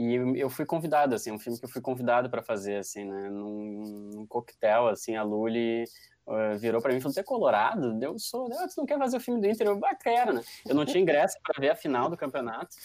e 0.00 0.14
eu 0.40 0.48
fui 0.48 0.64
convidado, 0.64 1.16
assim, 1.16 1.32
um 1.32 1.40
filme 1.40 1.58
que 1.58 1.64
eu 1.64 1.68
fui 1.68 1.82
convidado 1.82 2.30
para 2.30 2.40
fazer, 2.40 2.76
assim, 2.76 3.04
né, 3.04 3.28
num, 3.28 4.10
num 4.14 4.26
coquetel, 4.28 4.86
assim, 4.86 5.16
a 5.16 5.24
Lully 5.24 5.82
uh, 6.24 6.56
virou 6.56 6.80
para 6.80 6.92
mim 6.92 6.98
e 6.98 7.00
falou: 7.00 7.12
Você 7.12 7.18
é 7.18 7.24
colorado? 7.24 7.98
Eu 8.00 8.16
sou. 8.16 8.48
Você 8.48 8.80
não 8.80 8.86
quer 8.86 8.96
fazer 8.96 9.16
o 9.16 9.20
filme 9.20 9.40
do 9.40 9.48
Inter? 9.48 9.66
Eu, 9.66 9.80
quero, 10.00 10.34
né? 10.34 10.42
Eu 10.64 10.76
não 10.76 10.84
tinha 10.84 11.02
ingresso 11.02 11.36
para 11.42 11.60
ver 11.60 11.70
a 11.70 11.74
final 11.74 12.08
do 12.08 12.16
campeonato. 12.16 12.76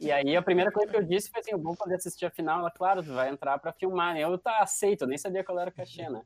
E 0.00 0.10
aí 0.10 0.34
a 0.34 0.40
primeira 0.40 0.72
coisa 0.72 0.90
que 0.90 0.96
eu 0.96 1.02
disse 1.02 1.30
foi 1.30 1.40
assim: 1.40 1.52
Eu 1.52 1.58
vou 1.58 1.76
poder 1.76 1.96
assistir 1.96 2.24
a 2.24 2.30
final. 2.30 2.60
Ela, 2.60 2.70
claro, 2.70 3.02
vai 3.02 3.28
entrar 3.28 3.58
para 3.58 3.70
filmar. 3.74 4.16
Eu 4.16 4.38
tá 4.38 4.60
aceito, 4.60 5.02
eu 5.02 5.08
nem 5.08 5.18
sabia 5.18 5.44
qual 5.44 5.58
era 5.58 5.68
o 5.68 5.74
cachê, 5.74 6.08
né? 6.08 6.22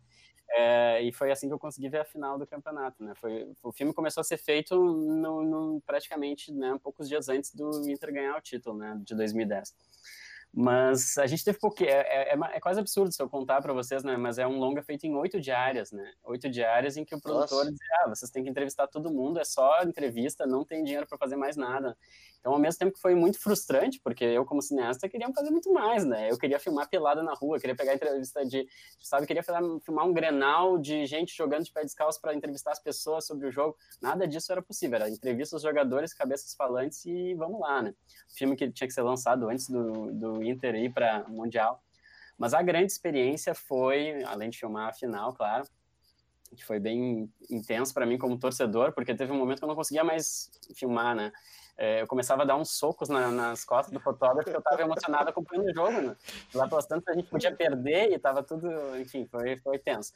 É, 0.51 1.03
e 1.03 1.13
foi 1.13 1.33
assim 1.33 1.49
que 1.49 1.55
eu 1.55 1.59
consegui 1.59 1.89
ver 1.89 1.99
a 1.99 2.05
final 2.05 2.39
do 2.39 2.47
campeonato, 2.47 3.03
né? 3.03 3.15
Foi, 3.17 3.53
o 3.65 3.73
filme 3.73 3.93
começou 3.93 4.21
a 4.21 4.25
ser 4.25 4.37
feito 4.37 4.77
no, 4.77 5.43
no, 5.43 5.83
praticamente 5.85 6.53
né, 6.53 6.79
poucos 6.81 7.09
dias 7.09 7.29
antes 7.29 7.53
do 7.53 7.91
Inter 7.91 8.13
ganhar 8.13 8.37
o 8.37 8.41
título, 8.41 8.79
né? 8.79 8.97
De 9.05 9.13
2010. 9.17 9.75
Mas 10.59 11.19
a 11.19 11.27
gente 11.27 11.45
teve 11.45 11.59
pouquinho. 11.59 11.91
É, 11.91 12.01
é, 12.01 12.33
é, 12.33 12.57
é 12.57 12.61
quase 12.61 12.81
absurdo 12.81 13.13
se 13.13 13.23
eu 13.23 13.29
contar 13.29 13.61
para 13.61 13.75
vocês, 13.75 14.03
né? 14.03 14.17
Mas 14.17 14.39
é 14.39 14.47
um 14.47 14.59
longa 14.59 14.83
feito 14.83 15.05
em 15.05 15.15
oito 15.15 15.39
diárias, 15.39 15.93
né? 15.93 16.15
Oito 16.25 16.49
diárias 16.49 16.97
em 16.97 17.05
que 17.05 17.15
o 17.15 17.21
produtor 17.21 17.59
Nossa. 17.59 17.71
dizia: 17.71 17.87
ah, 18.01 18.09
vocês 18.09 18.31
têm 18.31 18.43
que 18.43 18.49
entrevistar 18.49 18.87
todo 18.87 19.13
mundo, 19.13 19.39
é 19.39 19.45
só 19.45 19.83
entrevista, 19.83 20.47
não 20.47 20.65
tem 20.65 20.83
dinheiro 20.83 21.07
para 21.07 21.19
fazer 21.19 21.37
mais 21.37 21.59
nada. 21.59 21.95
Então, 22.47 22.55
ao 22.55 22.61
mesmo 22.61 22.79
tempo 22.79 22.93
que 22.93 23.01
foi 23.01 23.13
muito 23.13 23.41
frustrante, 23.43 24.01
porque 24.01 24.25
eu, 24.25 24.47
como 24.47 24.63
cineasta, 24.63 25.09
queria 25.09 25.31
fazer 25.35 25.51
muito 25.51 25.73
mais, 25.73 26.05
né? 26.05 26.31
Eu 26.31 26.39
queria 26.39 26.61
filmar 26.61 26.89
pelada 26.89 27.21
na 27.21 27.35
rua, 27.35 27.59
queria 27.59 27.75
pegar 27.75 27.93
entrevista 27.93 28.47
de, 28.47 28.67
sabe, 29.03 29.27
queria 29.27 29.43
filmar 29.43 30.07
um 30.07 30.13
grenal 30.13 30.79
de 30.79 31.05
gente 31.07 31.37
jogando 31.37 31.65
de 31.65 31.73
pé 31.73 31.83
descalço 31.83 32.21
para 32.21 32.33
entrevistar 32.33 32.71
as 32.71 32.79
pessoas 32.79 33.27
sobre 33.27 33.49
o 33.49 33.51
jogo. 33.51 33.77
Nada 34.01 34.29
disso 34.29 34.53
era 34.53 34.63
possível, 34.63 34.95
era 34.95 35.11
entrevista 35.11 35.57
aos 35.57 35.63
jogadores, 35.65 36.15
cabeças 36.15 36.55
falantes 36.55 37.05
e 37.05 37.35
vamos 37.35 37.61
lá, 37.61 37.83
né? 37.83 37.93
Filme 38.29 38.55
que 38.55 38.71
tinha 38.71 38.87
que 38.87 38.95
ser 38.95 39.03
lançado 39.03 39.49
antes 39.49 39.69
do, 39.69 40.13
do 40.13 40.41
Inter 40.49 40.75
ir 40.75 40.93
para 40.93 41.25
Mundial. 41.29 41.83
Mas 42.39 42.55
a 42.55 42.63
grande 42.63 42.93
experiência 42.93 43.55
foi, 43.55 44.23
além 44.25 44.51
de 44.51 44.59
filmar 44.59 44.89
a 44.89 44.93
final, 44.93 45.33
claro, 45.33 45.65
que 46.55 46.65
foi 46.65 46.79
bem 46.79 47.33
intenso 47.51 47.93
para 47.93 48.07
mim 48.07 48.19
como 48.19 48.39
torcedor, 48.39 48.93
porque 48.93 49.15
teve 49.15 49.33
um 49.33 49.39
momento 49.39 49.59
que 49.59 49.65
eu 49.65 49.69
não 49.69 49.75
conseguia 49.75 50.05
mais 50.05 50.51
filmar, 50.75 51.15
né? 51.15 51.33
é, 51.77 52.01
eu 52.01 52.07
começava 52.07 52.43
a 52.43 52.45
dar 52.47 52.57
uns 52.57 52.71
socos 52.71 53.09
na, 53.09 53.31
nas 53.31 53.65
costas 53.65 53.93
do 53.93 54.01
fotógrafo, 54.01 54.45
porque 54.45 54.57
eu 54.57 54.61
estava 54.61 54.81
emocionado 54.81 55.29
acompanhando 55.29 55.67
o 55.67 55.75
jogo, 55.75 56.01
né? 56.01 56.17
Lá 56.55 56.67
pelas 56.67 56.87
tantas 56.87 57.15
a 57.15 57.19
gente 57.19 57.29
podia 57.29 57.55
perder 57.55 58.11
e 58.11 58.15
estava 58.15 58.43
tudo, 58.43 58.67
enfim, 58.99 59.27
foi, 59.27 59.59
foi 59.59 59.79
tenso. 59.79 60.13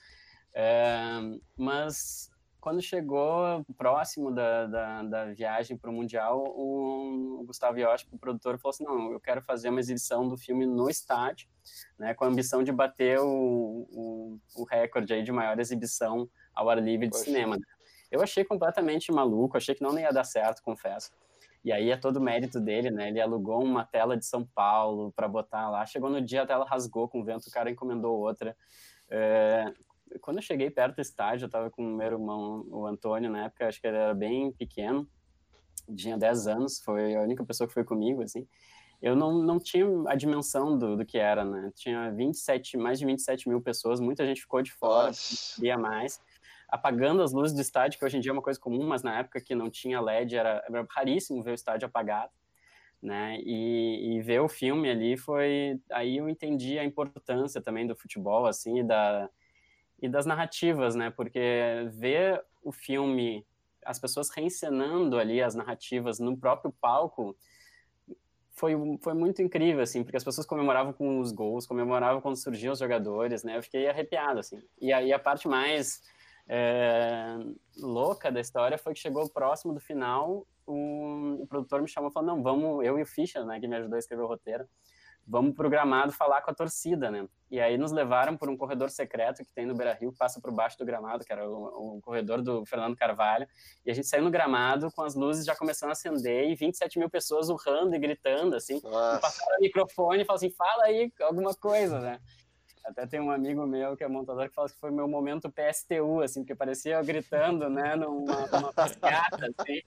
É, 0.55 1.21
mas 1.57 2.31
quando 2.61 2.83
chegou 2.83 3.65
próximo 3.77 4.31
da, 4.31 4.67
da, 4.67 5.03
da 5.03 5.25
viagem 5.33 5.77
para 5.77 5.91
o 5.91 5.93
Mundial, 5.93 6.45
o 6.45 7.43
Gustavo 7.47 7.79
Yoshi, 7.79 8.07
o 8.13 8.19
produtor, 8.19 8.59
falou 8.59 8.71
assim, 8.71 8.85
não, 8.85 9.13
eu 9.13 9.21
quero 9.21 9.41
fazer 9.43 9.71
uma 9.71 9.81
exibição 9.81 10.29
do 10.29 10.37
filme 10.37 10.67
no 10.67 10.89
estádio, 10.89 11.49
né, 11.99 12.15
com 12.15 12.25
a 12.25 12.29
ambição 12.29 12.63
de 12.63 12.71
bater 12.71 13.19
o, 13.19 13.87
o, 13.91 14.39
o 14.57 14.65
recorde 14.65 15.13
aí 15.13 15.23
de 15.23 15.33
maior 15.33 15.59
exibição 15.59 16.29
ao 16.55 16.69
ar 16.69 16.83
livre 16.83 17.07
de 17.07 17.13
Poxa. 17.13 17.25
cinema. 17.25 17.59
Eu 18.11 18.23
achei 18.23 18.45
completamente 18.45 19.11
maluco, 19.11 19.57
achei 19.57 19.75
que 19.75 19.83
não 19.83 19.99
ia 19.99 20.13
dar 20.13 20.25
certo, 20.25 20.63
confesso. 20.63 21.11
E 21.65 21.73
aí 21.73 21.91
é 21.91 21.97
todo 21.97 22.17
o 22.17 22.23
mérito 22.23 22.59
dele, 22.59 22.91
né? 22.91 23.09
Ele 23.09 23.21
alugou 23.21 23.63
uma 23.63 23.85
tela 23.85 24.17
de 24.17 24.25
São 24.25 24.45
Paulo 24.47 25.13
para 25.13 25.29
botar 25.29 25.69
lá. 25.69 25.85
Chegou 25.85 26.09
no 26.09 26.21
dia, 26.21 26.43
a 26.43 26.47
tela 26.47 26.65
rasgou 26.65 27.07
com 27.07 27.21
o 27.21 27.25
vento, 27.25 27.47
o 27.47 27.51
cara 27.51 27.71
encomendou 27.71 28.19
outra. 28.19 28.57
É... 29.11 29.73
Quando 30.21 30.39
eu 30.39 30.43
cheguei 30.43 30.71
perto 30.71 30.97
do 30.97 31.03
estádio, 31.03 31.45
eu 31.45 31.47
estava 31.47 31.71
com 31.71 31.83
o 31.83 31.97
meu 31.97 32.07
irmão, 32.07 32.67
o 32.69 32.87
Antônio, 32.87 33.31
na 33.31 33.47
época, 33.47 33.69
acho 33.69 33.81
que 33.81 33.87
ele 33.87 33.97
era 33.97 34.15
bem 34.15 34.53
pequeno, 34.53 35.09
tinha 35.97 36.17
10 36.17 36.47
anos, 36.47 36.81
foi 36.81 37.15
a 37.15 37.23
única 37.23 37.45
pessoa 37.45 37.67
que 37.67 37.75
foi 37.75 37.85
comigo, 37.85 38.23
assim. 38.23 38.47
Eu 39.01 39.17
não, 39.17 39.43
não 39.43 39.59
tinha 39.59 39.87
a 40.07 40.15
dimensão 40.15 40.77
do, 40.77 40.97
do 40.97 41.07
que 41.07 41.19
era, 41.19 41.45
né? 41.45 41.73
Tinha 41.75 42.11
27, 42.11 42.77
mais 42.77 42.99
de 42.99 43.07
27 43.07 43.49
mil 43.49 43.61
pessoas, 43.61 43.99
muita 43.99 44.27
gente 44.27 44.43
ficou 44.43 44.61
de 44.61 44.73
fora, 44.73 45.11
queria 45.57 45.79
mais 45.79 46.21
apagando 46.71 47.23
as 47.23 47.33
luzes 47.33 47.55
do 47.55 47.61
estádio, 47.61 47.99
que 47.99 48.05
hoje 48.05 48.17
em 48.17 48.21
dia 48.21 48.31
é 48.31 48.33
uma 48.33 48.43
coisa 48.43 48.59
comum, 48.59 48.87
mas 48.87 49.03
na 49.03 49.19
época 49.19 49.41
que 49.41 49.55
não 49.55 49.69
tinha 49.69 50.01
LED 50.01 50.37
era, 50.37 50.65
era 50.69 50.87
raríssimo 50.89 51.43
ver 51.43 51.51
o 51.51 51.55
estádio 51.55 51.87
apagado, 51.87 52.31
né? 53.03 53.39
E, 53.41 54.17
e, 54.17 54.23
ver 54.23 54.41
o 54.41 54.49
filme 54.49 54.89
ali 54.89 55.17
foi 55.17 55.81
aí 55.91 56.19
eu 56.19 56.29
entendi 56.29 56.79
a 56.79 56.85
importância 56.85 57.61
também 57.61 57.87
do 57.87 57.97
futebol 57.97 58.47
assim 58.47 58.81
e 58.81 58.85
da 58.85 59.29
e 60.01 60.09
das 60.09 60.27
narrativas, 60.27 60.95
né? 60.95 61.11
Porque 61.11 61.89
ver 61.93 62.43
o 62.63 62.73
filme, 62.73 63.47
as 63.85 63.99
pessoas 63.99 64.31
reencenando 64.31 65.19
ali 65.19 65.43
as 65.43 65.55
narrativas 65.55 66.19
no 66.19 66.37
próprio 66.37 66.73
palco 66.81 67.37
foi, 68.53 68.75
foi 69.01 69.15
muito 69.15 69.41
incrível, 69.41 69.83
assim, 69.83 70.03
porque 70.03 70.19
as 70.19 70.25
pessoas 70.25 70.47
comemoravam 70.47 70.93
com 70.93 71.19
os 71.19 71.33
gols, 71.33 71.67
comemoravam 71.67 72.21
quando 72.21 72.37
surgiam 72.37 72.73
os 72.73 72.79
jogadores, 72.79 73.43
né? 73.43 73.57
Eu 73.57 73.63
fiquei 73.63 73.89
arrepiado, 73.89 74.41
assim. 74.41 74.63
E 74.81 74.93
aí 74.93 75.13
a 75.13 75.19
parte 75.19 75.49
mais 75.49 76.03
é, 76.47 77.39
louca 77.79 78.31
da 78.31 78.41
história 78.41 78.77
foi 78.77 78.93
que 78.93 79.01
chegou 79.01 79.29
próximo 79.31 79.73
do 79.73 79.81
final, 79.81 80.47
o, 80.67 81.43
o 81.43 81.47
produtor 81.47 81.81
me 81.81 81.89
chamou 81.89 82.11
e 82.11 82.13
falou, 82.13 82.35
não, 82.35 82.43
vamos, 82.43 82.85
eu 82.85 82.99
e 82.99 83.03
o 83.03 83.07
Fischer, 83.07 83.45
né, 83.45 83.59
que 83.61 83.67
me 83.67 83.77
ajudou 83.77 83.97
a 83.97 83.99
escrever 83.99 84.23
o 84.23 84.27
roteiro, 84.27 84.67
vamos 85.31 85.55
pro 85.55 85.71
gramado 85.71 86.13
falar 86.13 86.43
com 86.43 86.51
a 86.51 86.55
torcida, 86.55 87.09
né? 87.09 87.27
E 87.49 87.61
aí 87.61 87.79
nos 87.79 87.93
levaram 87.93 88.37
por 88.37 88.51
um 88.51 88.57
corredor 88.57 88.91
secreto 88.91 89.45
que 89.45 89.53
tem 89.53 89.65
no 89.65 89.75
Beira-Rio, 89.75 90.13
passa 90.13 90.41
por 90.41 90.53
baixo 90.53 90.77
do 90.77 90.85
gramado, 90.85 91.25
que 91.25 91.33
era 91.33 91.49
o, 91.49 91.97
o, 91.97 92.01
corredor 92.01 92.43
do 92.43 92.67
Fernando 92.67 92.97
Carvalho, 92.97 93.47
e 93.87 93.91
a 93.91 93.95
gente 93.95 94.09
saiu 94.09 94.25
no 94.25 94.31
gramado 94.31 94.91
com 94.91 95.03
as 95.03 95.15
luzes 95.15 95.45
já 95.45 95.55
começando 95.55 95.91
a 95.91 95.93
acender 95.93 96.51
e 96.51 96.57
27 96.57 96.99
mil 96.99 97.09
pessoas 97.09 97.49
urrando 97.49 97.95
e 97.95 97.99
gritando, 97.99 98.57
assim, 98.57 98.81
passaram 98.81 99.59
o 99.59 99.63
microfone 99.63 100.23
e 100.23 100.25
falaram 100.25 100.47
assim, 100.47 100.51
fala 100.51 100.85
aí 100.85 101.13
alguma 101.21 101.55
coisa, 101.55 102.01
né? 102.01 102.21
Até 102.85 103.07
tem 103.07 103.21
um 103.21 103.31
amigo 103.31 103.65
meu 103.67 103.97
que 103.97 104.03
é 104.03 104.09
montador 104.09 104.49
que 104.49 104.55
fala 104.55 104.69
que 104.69 104.81
foi 104.81 104.91
meu 104.91 105.07
momento 105.07 105.51
PSTU, 105.51 106.23
assim, 106.23 106.43
porque 106.43 106.57
parecia 106.57 106.97
eu 106.97 107.05
gritando, 107.05 107.71
né, 107.71 107.95
numa, 107.95 108.47
numa 108.47 108.73
passeata, 108.75 109.49
assim. 109.59 109.81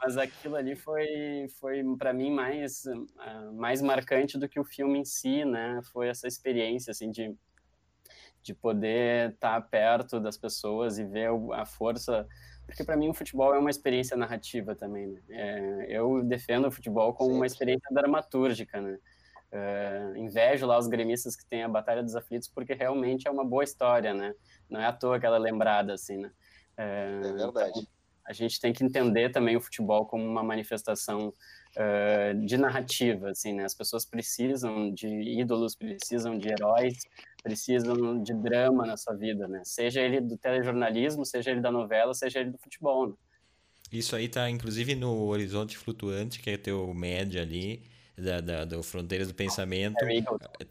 Mas 0.00 0.16
aquilo 0.16 0.56
ali 0.56 0.76
foi, 0.76 1.46
foi 1.60 1.82
para 1.96 2.12
mim 2.12 2.30
mais, 2.30 2.84
uh, 2.84 3.52
mais 3.54 3.80
marcante 3.80 4.38
do 4.38 4.48
que 4.48 4.60
o 4.60 4.64
filme 4.64 4.98
em 4.98 5.04
si, 5.04 5.44
né? 5.44 5.80
Foi 5.92 6.08
essa 6.08 6.26
experiência, 6.26 6.90
assim, 6.90 7.10
de, 7.10 7.34
de 8.42 8.54
poder 8.54 9.30
estar 9.30 9.60
tá 9.60 9.66
perto 9.66 10.20
das 10.20 10.36
pessoas 10.36 10.98
e 10.98 11.04
ver 11.04 11.30
a 11.54 11.64
força 11.64 12.26
porque 12.68 12.84
para 12.84 12.98
mim 12.98 13.08
o 13.08 13.14
futebol 13.14 13.54
é 13.54 13.58
uma 13.58 13.70
experiência 13.70 14.14
narrativa 14.14 14.74
também, 14.74 15.06
né? 15.06 15.22
É, 15.30 15.86
eu 15.88 16.22
defendo 16.22 16.68
o 16.68 16.70
futebol 16.70 17.14
como 17.14 17.34
uma 17.34 17.46
experiência 17.46 17.88
dramatúrgica, 17.90 18.78
né? 18.78 18.98
Uh, 19.50 20.16
invejo 20.18 20.66
lá 20.66 20.76
os 20.76 20.86
gremistas 20.86 21.34
que 21.34 21.46
têm 21.46 21.62
a 21.62 21.68
Batalha 21.68 22.02
dos 22.02 22.14
Aflitos, 22.14 22.46
porque 22.46 22.74
realmente 22.74 23.26
é 23.26 23.30
uma 23.30 23.42
boa 23.42 23.64
história, 23.64 24.12
né? 24.12 24.34
Não 24.68 24.78
é 24.78 24.84
à 24.84 24.92
toa 24.92 25.16
aquela 25.16 25.38
lembrada, 25.38 25.94
assim, 25.94 26.18
né? 26.18 26.30
Uh, 26.76 27.26
é 27.26 27.32
verdade. 27.32 27.70
Então, 27.70 27.86
a 28.28 28.32
gente 28.34 28.60
tem 28.60 28.74
que 28.74 28.84
entender 28.84 29.30
também 29.30 29.56
o 29.56 29.60
futebol 29.60 30.04
como 30.04 30.22
uma 30.22 30.42
manifestação 30.42 31.28
uh, 31.28 32.46
de 32.46 32.58
narrativa, 32.58 33.30
assim, 33.30 33.54
né? 33.54 33.64
As 33.64 33.74
pessoas 33.74 34.04
precisam 34.04 34.92
de 34.92 35.08
ídolos, 35.08 35.74
precisam 35.74 36.38
de 36.38 36.48
heróis, 36.48 36.98
precisam 37.42 38.22
de 38.22 38.34
drama 38.34 38.86
na 38.86 38.98
sua 38.98 39.14
vida, 39.14 39.48
né? 39.48 39.62
Seja 39.64 40.02
ele 40.02 40.20
do 40.20 40.36
telejornalismo, 40.36 41.24
seja 41.24 41.50
ele 41.50 41.62
da 41.62 41.72
novela, 41.72 42.12
seja 42.12 42.40
ele 42.40 42.50
do 42.50 42.58
futebol, 42.58 43.08
né? 43.08 43.14
Isso 43.90 44.14
aí 44.14 44.28
tá, 44.28 44.50
inclusive, 44.50 44.94
no 44.94 45.24
Horizonte 45.24 45.78
Flutuante, 45.78 46.40
que 46.40 46.50
é 46.50 46.58
teu 46.58 46.92
média 46.92 47.40
ali, 47.40 47.82
da, 48.18 48.40
da, 48.40 48.64
do 48.64 48.82
Fronteiras 48.82 49.28
do 49.28 49.34
Pensamento, 49.34 49.96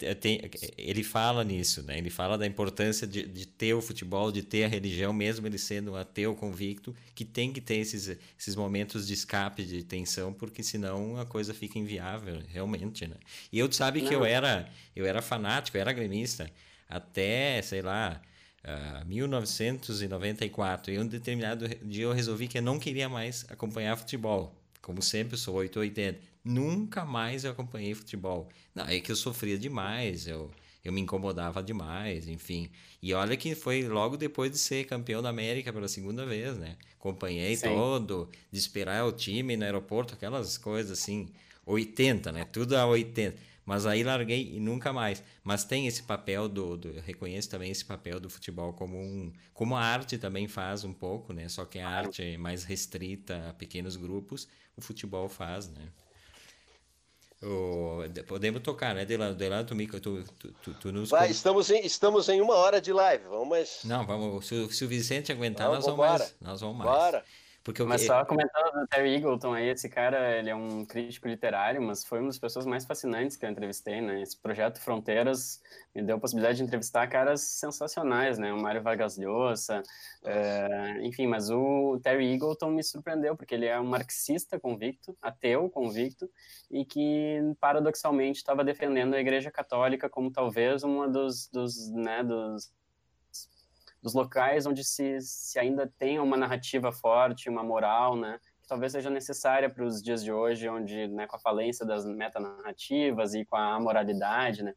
é, 0.02 0.14
tem, 0.14 0.42
ele 0.78 1.04
fala 1.04 1.44
nisso, 1.44 1.82
né? 1.84 1.98
Ele 1.98 2.10
fala 2.10 2.38
da 2.38 2.46
importância 2.46 3.08
de, 3.08 3.26
de 3.26 3.48
ter 3.48 3.74
o 3.74 3.82
futebol, 3.82 4.32
de 4.32 4.44
ter 4.44 4.66
a 4.66 4.68
religião, 4.68 5.14
mesmo 5.14 5.48
ele 5.48 5.58
sendo 5.58 5.94
um 5.94 5.96
ateu 5.96 6.36
convicto, 6.36 6.96
que 7.16 7.24
tem 7.24 7.54
que 7.54 7.62
ter 7.62 7.78
esses, 7.78 8.18
esses 8.38 8.56
momentos 8.56 9.08
de 9.08 9.14
escape, 9.14 9.64
de 9.64 9.84
tensão, 9.84 10.34
porque 10.34 10.62
senão 10.62 11.18
a 11.18 11.26
coisa 11.26 11.54
fica 11.54 11.80
inviável, 11.80 12.42
realmente, 12.50 13.08
né? 13.08 13.16
E 13.52 13.58
eu 13.58 13.72
sabe 13.72 14.02
que 14.02 14.14
eu 14.14 14.26
era, 14.26 14.70
eu 14.96 15.06
era 15.06 15.22
fanático, 15.22 15.78
eu 15.78 15.82
era 15.82 15.94
gremista, 15.94 16.50
até, 16.90 17.62
sei 17.62 17.82
lá, 17.82 18.22
Uh, 18.68 19.06
1994. 19.06 20.92
E 20.92 21.00
um 21.00 21.08
determinado 21.08 21.70
dia 21.84 22.04
eu 22.04 22.12
resolvi 22.12 22.50
que 22.50 22.58
eu 22.58 22.62
não 22.62 22.78
queria 22.78 23.08
mais 23.08 23.46
acompanhar 23.50 23.96
futebol. 23.96 24.54
Como 24.82 25.02
sempre, 25.02 25.38
sou 25.38 25.56
880. 25.56 26.20
Nunca 26.48 27.06
mais 27.06 27.44
eu 27.44 27.52
acompanhei 27.52 27.94
futebol. 27.94 28.50
Não, 28.74 28.86
é 28.86 29.00
que 29.00 29.12
eu 29.12 29.16
sofria 29.16 29.58
demais, 29.58 30.28
eu, 30.28 30.50
eu 30.84 30.94
me 30.94 31.02
incomodava 31.02 31.62
demais, 31.62 32.28
enfim. 32.28 32.70
E 33.02 33.14
olha 33.14 33.36
que 33.36 33.54
foi 33.54 33.88
logo 33.88 34.16
depois 34.16 34.52
de 34.52 34.58
ser 34.58 34.86
campeão 34.86 35.22
da 35.22 35.30
América 35.30 35.74
pela 35.74 35.88
segunda 35.88 36.26
vez, 36.26 36.58
né? 36.58 36.78
Acompanhei 37.00 37.56
Sim. 37.56 37.68
todo, 37.68 38.30
de 38.52 38.58
esperar 38.58 39.06
o 39.06 39.12
time 39.12 39.58
no 39.58 39.66
aeroporto, 39.66 40.14
aquelas 40.14 40.58
coisas 40.58 40.98
assim, 40.98 41.30
80, 41.66 42.32
né? 42.32 42.46
Tudo 42.46 42.76
a 42.78 42.86
80. 42.86 43.38
Mas 43.66 43.86
aí 43.86 44.02
larguei 44.02 44.56
e 44.56 44.62
nunca 44.62 44.94
mais. 44.94 45.22
Mas 45.44 45.66
tem 45.66 45.88
esse 45.88 46.02
papel 46.02 46.48
do, 46.48 46.78
do 46.78 47.02
reconheço 47.02 47.50
também 47.50 47.70
esse 47.70 47.84
papel 47.84 48.18
do 48.18 48.30
futebol 48.30 48.72
como 48.72 48.98
um, 48.98 49.34
como 49.54 49.76
a 49.76 49.82
arte 49.82 50.18
também 50.18 50.48
faz 50.48 50.86
um 50.86 50.94
pouco, 50.94 51.34
né? 51.34 51.50
Só 51.50 51.66
que 51.66 51.78
a 51.78 51.90
arte 51.90 52.24
é 52.24 52.38
mais 52.38 52.64
restrita 52.64 53.50
a 53.50 53.54
pequenos 53.54 53.98
grupos, 53.98 54.48
o 54.78 54.82
futebol 54.82 55.28
faz, 55.28 55.68
né? 55.68 55.90
O, 57.42 58.00
podemos 58.28 58.64
tocar, 58.64 58.96
né, 58.96 59.06
Delano? 59.06 59.36
Delano, 59.36 59.64
tu, 59.64 59.76
tu, 59.76 60.24
tu, 60.24 60.52
tu, 60.64 60.74
tu 60.74 60.92
nos. 60.92 61.10
Vai, 61.10 61.30
estamos 61.30 61.70
em, 61.70 61.86
estamos 61.86 62.28
em 62.30 62.42
uma 62.42 62.56
hora 62.56 62.82
de 62.82 62.92
live. 62.92 63.26
Vamos. 63.26 63.82
Não, 63.84 64.06
vamos. 64.08 64.48
Se, 64.48 64.74
se 64.74 64.84
o 64.84 64.88
Vicente 64.88 65.32
aguentar, 65.32 65.68
Não, 65.68 65.76
nós, 65.76 65.86
vamos 65.86 66.00
mais, 66.00 66.36
nós 66.42 66.62
vamos 66.62 66.78
mais. 66.78 66.90
Bora. 66.90 67.24
Porque 67.68 67.82
eu... 67.82 67.86
Mas 67.86 68.06
só 68.06 68.24
comentando 68.24 68.80
do 68.80 68.88
Terry 68.88 69.16
Eagleton 69.16 69.54
aí, 69.54 69.68
esse 69.68 69.90
cara, 69.90 70.38
ele 70.38 70.50
é 70.50 70.56
um 70.56 70.86
crítico 70.86 71.28
literário, 71.28 71.82
mas 71.82 72.02
foi 72.02 72.20
uma 72.20 72.28
das 72.28 72.40
pessoas 72.40 72.66
mais 72.66 72.86
fascinantes 72.86 73.36
que 73.36 73.46
eu 73.46 73.50
entrevistei, 73.50 74.00
né? 74.00 74.22
Esse 74.22 74.38
projeto 74.38 74.80
Fronteiras 74.80 75.62
me 75.94 76.02
deu 76.02 76.16
a 76.16 76.20
possibilidade 76.20 76.60
de 76.60 76.64
entrevistar 76.64 77.06
caras 77.08 77.42
sensacionais, 77.42 78.40
né? 78.40 78.54
O 78.54 78.62
Mário 78.62 78.82
Vargas 78.82 79.18
Llosa, 79.18 79.84
é, 80.24 80.98
enfim, 81.02 81.28
mas 81.28 81.50
o 81.50 82.00
Terry 82.02 82.36
Eagleton 82.36 82.72
me 82.72 82.82
surpreendeu, 82.82 83.36
porque 83.36 83.54
ele 83.54 83.66
é 83.66 83.78
um 83.78 83.84
marxista 83.84 84.58
convicto, 84.58 85.14
ateu 85.22 85.70
convicto, 85.70 86.30
e 86.72 86.86
que, 86.86 87.42
paradoxalmente, 87.60 88.38
estava 88.38 88.64
defendendo 88.64 89.14
a 89.14 89.20
Igreja 89.20 89.52
Católica 89.52 90.10
como 90.10 90.32
talvez 90.32 90.84
uma 90.84 91.06
dos, 91.10 91.50
dos, 91.50 91.92
né, 91.92 92.24
dos 92.24 92.72
dos 94.08 94.14
locais 94.14 94.66
onde 94.66 94.86
se, 94.86 95.20
se 95.20 95.60
ainda 95.60 95.92
tem 96.00 96.18
uma 96.18 96.38
narrativa 96.38 96.94
forte, 96.94 97.50
uma 97.50 97.62
moral, 97.62 98.16
né, 98.16 98.40
que 98.62 98.68
talvez 98.70 98.94
seja 98.94 99.10
necessária 99.10 99.70
para 99.70 99.84
os 99.84 100.02
dias 100.02 100.24
de 100.24 100.32
hoje, 100.32 100.70
onde, 100.70 101.10
né, 101.10 101.28
com 101.28 101.36
a 101.36 101.40
falência 101.40 101.86
das 101.86 102.06
metanarrativas 102.06 103.34
e 103.34 103.44
com 103.44 103.58
a 103.58 103.76
amoralidade, 103.76 104.64
né, 104.64 104.74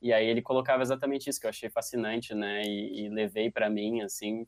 e 0.00 0.14
aí 0.14 0.26
ele 0.26 0.40
colocava 0.40 0.82
exatamente 0.82 1.28
isso 1.28 1.38
que 1.38 1.44
eu 1.46 1.50
achei 1.50 1.68
fascinante, 1.68 2.34
né, 2.34 2.62
e, 2.64 3.04
e 3.04 3.08
levei 3.10 3.50
para 3.50 3.68
mim, 3.68 4.00
assim, 4.00 4.46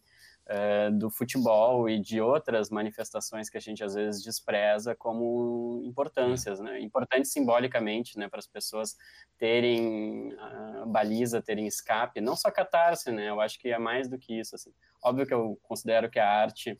uh, 0.49 0.91
do 0.97 1.11
futebol 1.11 1.89
e 1.89 1.99
de 1.99 2.21
outras 2.21 2.71
manifestações 2.71 3.49
que 3.49 3.57
a 3.57 3.61
gente 3.61 3.83
às 3.83 3.95
vezes 3.95 4.23
despreza 4.23 4.95
como 4.95 5.81
importâncias, 5.85 6.61
né? 6.61 6.81
Importantes 6.81 7.33
simbolicamente, 7.33 8.19
né? 8.19 8.29
Para 8.29 8.39
as 8.39 8.47
pessoas 8.47 8.97
terem 9.39 10.33
uh, 10.35 10.87
baliza, 10.87 11.43
terem 11.43 11.67
escape, 11.67 12.21
não 12.21 12.37
só 12.37 12.51
catarse, 12.51 13.11
né? 13.11 13.29
Eu 13.29 13.41
acho 13.41 13.59
que 13.59 13.69
é 13.69 13.79
mais 13.79 14.09
do 14.09 14.19
que 14.19 14.39
isso, 14.39 14.55
assim. 14.55 14.73
Óbvio 15.03 15.27
que 15.27 15.35
eu 15.35 15.59
considero 15.63 16.11
que 16.11 16.19
a 16.19 16.29
arte 16.29 16.79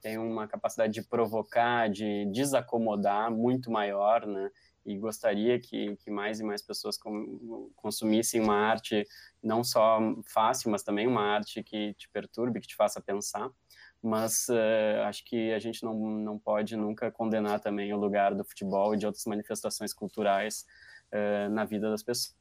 tem 0.00 0.18
uma 0.18 0.46
capacidade 0.46 0.92
de 0.92 1.02
provocar, 1.02 1.88
de 1.88 2.26
desacomodar 2.26 3.30
muito 3.30 3.70
maior, 3.70 4.26
né? 4.26 4.50
E 4.84 4.98
gostaria 4.98 5.58
que, 5.58 5.96
que 5.96 6.10
mais 6.10 6.40
e 6.40 6.44
mais 6.44 6.62
pessoas 6.62 6.98
com, 6.98 7.70
consumissem 7.74 8.40
uma 8.40 8.54
arte 8.54 9.06
não 9.42 9.64
só 9.64 9.98
fácil, 10.26 10.70
mas 10.70 10.82
também 10.82 11.06
uma 11.06 11.22
arte 11.22 11.62
que 11.62 11.94
te 11.94 12.08
perturbe, 12.10 12.60
que 12.60 12.68
te 12.68 12.76
faça 12.76 13.00
pensar. 13.00 13.50
Mas 14.02 14.48
uh, 14.48 15.02
acho 15.06 15.24
que 15.24 15.52
a 15.52 15.58
gente 15.58 15.82
não, 15.82 15.94
não 15.94 16.38
pode 16.38 16.76
nunca 16.76 17.10
condenar 17.10 17.60
também 17.60 17.92
o 17.92 17.96
lugar 17.96 18.34
do 18.34 18.44
futebol 18.44 18.94
e 18.94 18.98
de 18.98 19.06
outras 19.06 19.24
manifestações 19.24 19.94
culturais 19.94 20.66
uh, 21.10 21.48
na 21.50 21.64
vida 21.64 21.88
das 21.88 22.02
pessoas, 22.02 22.34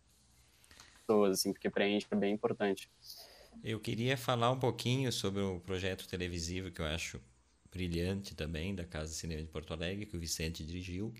assim, 1.07 1.53
porque 1.53 1.69
preenche 1.69 2.05
é 2.11 2.15
bem 2.15 2.33
importante. 2.33 2.91
Eu 3.63 3.79
queria 3.79 4.17
falar 4.17 4.51
um 4.51 4.59
pouquinho 4.59 5.11
sobre 5.11 5.41
o 5.41 5.59
projeto 5.61 6.07
televisivo 6.07 6.69
que 6.71 6.81
eu 6.81 6.85
acho 6.85 7.21
brilhante 7.71 8.35
também, 8.35 8.75
da 8.75 8.85
Casa 8.85 9.13
Cinema 9.13 9.41
de 9.41 9.47
Porto 9.47 9.73
Alegre, 9.73 10.05
que 10.05 10.15
o 10.15 10.19
Vicente 10.19 10.63
dirigiu, 10.63 11.13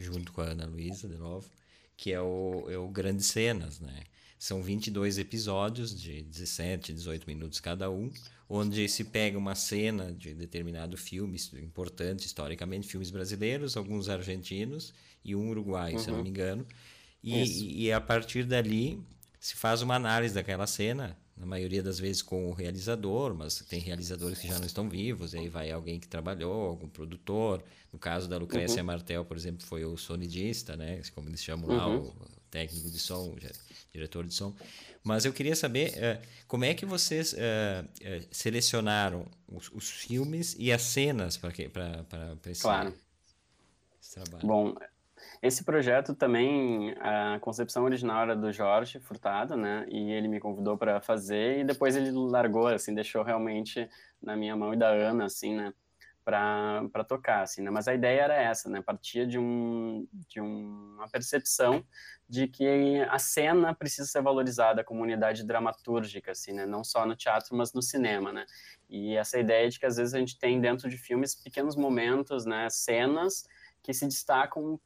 junto 0.00 0.32
com 0.32 0.40
a 0.40 0.46
Ana 0.46 0.66
Luísa, 0.66 1.08
de 1.08 1.16
novo, 1.16 1.48
que 1.96 2.12
é 2.12 2.20
o, 2.20 2.66
é 2.68 2.78
o 2.78 2.88
Grandes 2.88 3.26
Cenas, 3.26 3.80
né? 3.80 4.04
São 4.38 4.62
22 4.62 5.18
episódios 5.18 5.94
de 5.98 6.22
17, 6.22 6.94
18 6.94 7.26
minutos 7.26 7.60
cada 7.60 7.90
um, 7.90 8.10
onde 8.48 8.88
se 8.88 9.04
pega 9.04 9.36
uma 9.36 9.54
cena 9.54 10.12
de 10.12 10.34
determinado 10.34 10.96
filme 10.96 11.38
importante 11.62 12.24
historicamente, 12.24 12.88
filmes 12.88 13.10
brasileiros, 13.10 13.76
alguns 13.76 14.08
argentinos 14.08 14.94
e 15.22 15.36
um 15.36 15.50
uruguaio, 15.50 15.98
uhum. 15.98 16.02
se 16.02 16.10
não 16.10 16.22
me 16.22 16.30
engano. 16.30 16.66
E, 17.22 17.84
e 17.84 17.92
a 17.92 18.00
partir 18.00 18.44
dali 18.44 18.98
se 19.38 19.56
faz 19.56 19.82
uma 19.82 19.94
análise 19.94 20.34
daquela 20.34 20.66
cena, 20.66 21.18
na 21.40 21.46
maioria 21.46 21.82
das 21.82 21.98
vezes 21.98 22.20
com 22.20 22.50
o 22.50 22.52
realizador, 22.52 23.34
mas 23.34 23.60
tem 23.60 23.80
realizadores 23.80 24.38
que 24.38 24.46
já 24.46 24.58
não 24.58 24.66
estão 24.66 24.90
vivos, 24.90 25.32
e 25.32 25.38
aí 25.38 25.48
vai 25.48 25.70
alguém 25.70 25.98
que 25.98 26.06
trabalhou, 26.06 26.68
algum 26.68 26.86
produtor. 26.86 27.64
No 27.90 27.98
caso 27.98 28.28
da 28.28 28.36
Lucrécia 28.36 28.82
uhum. 28.82 28.86
Martel, 28.86 29.24
por 29.24 29.38
exemplo, 29.38 29.66
foi 29.66 29.84
o 29.84 29.96
sonidista, 29.96 30.76
né? 30.76 31.00
como 31.14 31.30
eles 31.30 31.42
chamam 31.42 31.70
uhum. 31.70 31.76
lá, 31.76 31.88
o 31.88 32.14
técnico 32.50 32.90
de 32.90 32.98
som, 32.98 33.34
diretor 33.90 34.26
de 34.26 34.34
som. 34.34 34.54
Mas 35.02 35.24
eu 35.24 35.32
queria 35.32 35.56
saber 35.56 35.94
uh, 35.94 36.26
como 36.46 36.66
é 36.66 36.74
que 36.74 36.84
vocês 36.84 37.32
uh, 37.32 37.36
uh, 37.36 38.28
selecionaram 38.30 39.26
os, 39.48 39.70
os, 39.72 39.90
filmes 39.90 40.54
e 40.58 40.70
as 40.70 40.82
cenas 40.82 41.38
para 41.38 41.50
esse, 42.50 42.60
claro. 42.60 42.94
esse 43.98 44.12
trabalho. 44.12 44.46
Bom, 44.46 44.74
esse 45.42 45.64
projeto 45.64 46.14
também, 46.14 46.94
a 47.00 47.38
concepção 47.40 47.84
original 47.84 48.22
era 48.22 48.36
do 48.36 48.52
Jorge 48.52 49.00
Furtado, 49.00 49.56
né? 49.56 49.86
E 49.88 50.12
ele 50.12 50.28
me 50.28 50.38
convidou 50.38 50.76
para 50.76 51.00
fazer 51.00 51.60
e 51.60 51.64
depois 51.64 51.96
ele 51.96 52.10
largou, 52.10 52.66
assim, 52.66 52.94
deixou 52.94 53.22
realmente 53.22 53.88
na 54.22 54.36
minha 54.36 54.54
mão 54.54 54.74
e 54.74 54.76
da 54.76 54.88
Ana, 54.88 55.24
assim, 55.24 55.54
né? 55.56 55.72
Para 56.22 57.04
tocar, 57.08 57.42
assim, 57.42 57.62
né? 57.62 57.70
Mas 57.70 57.88
a 57.88 57.94
ideia 57.94 58.20
era 58.20 58.34
essa, 58.34 58.68
né? 58.68 58.82
Partia 58.82 59.26
de, 59.26 59.38
um, 59.38 60.06
de 60.28 60.42
uma 60.42 61.08
percepção 61.08 61.82
de 62.28 62.46
que 62.46 63.00
a 63.08 63.18
cena 63.18 63.74
precisa 63.74 64.06
ser 64.06 64.20
valorizada 64.20 64.84
como 64.84 65.02
unidade 65.02 65.42
dramatúrgica, 65.42 66.32
assim, 66.32 66.52
né? 66.52 66.66
Não 66.66 66.84
só 66.84 67.06
no 67.06 67.16
teatro, 67.16 67.56
mas 67.56 67.72
no 67.72 67.80
cinema, 67.80 68.30
né? 68.30 68.44
E 68.90 69.16
essa 69.16 69.38
ideia 69.38 69.70
de 69.70 69.80
que 69.80 69.86
às 69.86 69.96
vezes 69.96 70.12
a 70.12 70.18
gente 70.18 70.38
tem 70.38 70.60
dentro 70.60 70.86
de 70.90 70.98
filmes 70.98 71.34
pequenos 71.34 71.76
momentos, 71.76 72.44
né? 72.44 72.68
Cenas 72.68 73.48
que 73.82 73.94
se 73.94 74.06
destacam 74.06 74.78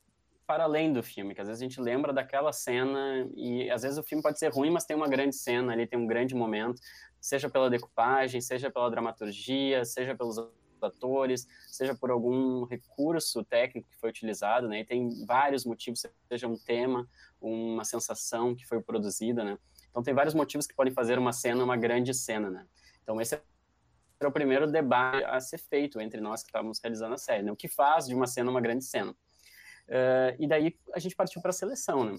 para 0.47 0.65
além 0.65 0.93
do 0.93 1.03
filme, 1.03 1.35
que 1.35 1.41
às 1.41 1.49
vezes 1.49 1.63
a 1.63 1.65
gente 1.65 1.81
lembra 1.81 2.13
daquela 2.13 2.53
cena 2.53 3.29
e 3.35 3.71
às 3.71 3.83
vezes 3.83 3.99
o 3.99 4.03
filme 4.03 4.23
pode 4.23 4.39
ser 4.39 4.53
ruim, 4.53 4.71
mas 4.71 4.85
tem 4.85 4.97
uma 4.97 5.09
grande 5.09 5.35
cena 5.37 5.73
ali, 5.73 5.87
tem 5.87 5.99
um 5.99 6.07
grande 6.07 6.35
momento, 6.35 6.81
seja 7.21 7.49
pela 7.49 7.71
decupagem, 7.71 8.41
seja 8.41 8.71
pela 8.71 8.91
dramaturgia, 8.91 9.85
seja 9.85 10.15
pelos 10.15 10.39
atores, 10.83 11.47
seja 11.69 11.95
por 11.95 12.11
algum 12.11 12.65
recurso 12.65 13.43
técnico 13.45 13.89
que 13.89 13.97
foi 13.97 14.11
utilizado, 14.11 14.69
né? 14.69 14.81
E 14.81 14.85
tem 14.85 15.25
vários 15.25 15.65
motivos, 15.65 16.03
seja 16.29 16.47
um 16.47 16.57
tema, 16.57 17.09
uma 17.41 17.85
sensação 17.85 18.55
que 18.55 18.67
foi 18.67 18.83
produzida, 18.83 19.43
né? 19.43 19.59
Então 19.91 20.03
tem 20.03 20.13
vários 20.13 20.35
motivos 20.35 20.67
que 20.67 20.75
podem 20.75 20.93
fazer 20.93 21.19
uma 21.19 21.33
cena 21.33 21.65
uma 21.65 21.77
grande 21.77 22.13
cena, 22.13 22.51
né? 22.51 22.67
Então 23.03 23.21
esse 23.21 23.35
é 23.35 24.27
o 24.27 24.33
primeiro 24.33 24.71
debate 24.71 25.25
a 25.25 25.41
ser 25.41 25.59
feito 25.59 26.01
entre 26.01 26.21
nós 26.21 26.43
que 26.43 26.49
estávamos 26.49 26.79
realizando 26.83 27.15
a 27.15 27.19
série, 27.19 27.43
né? 27.43 27.53
O 27.53 27.57
que 27.57 27.69
faz 27.69 28.07
de 28.07 28.15
uma 28.15 28.27
cena 28.27 28.51
uma 28.51 28.61
grande 28.61 28.85
cena? 28.85 29.15
Uh, 29.89 30.35
e 30.39 30.47
daí 30.47 30.77
a 30.95 30.99
gente 30.99 31.15
partiu 31.15 31.43
para 31.43 31.51
a 31.51 31.55
seleção, 31.55 32.05
né? 32.05 32.17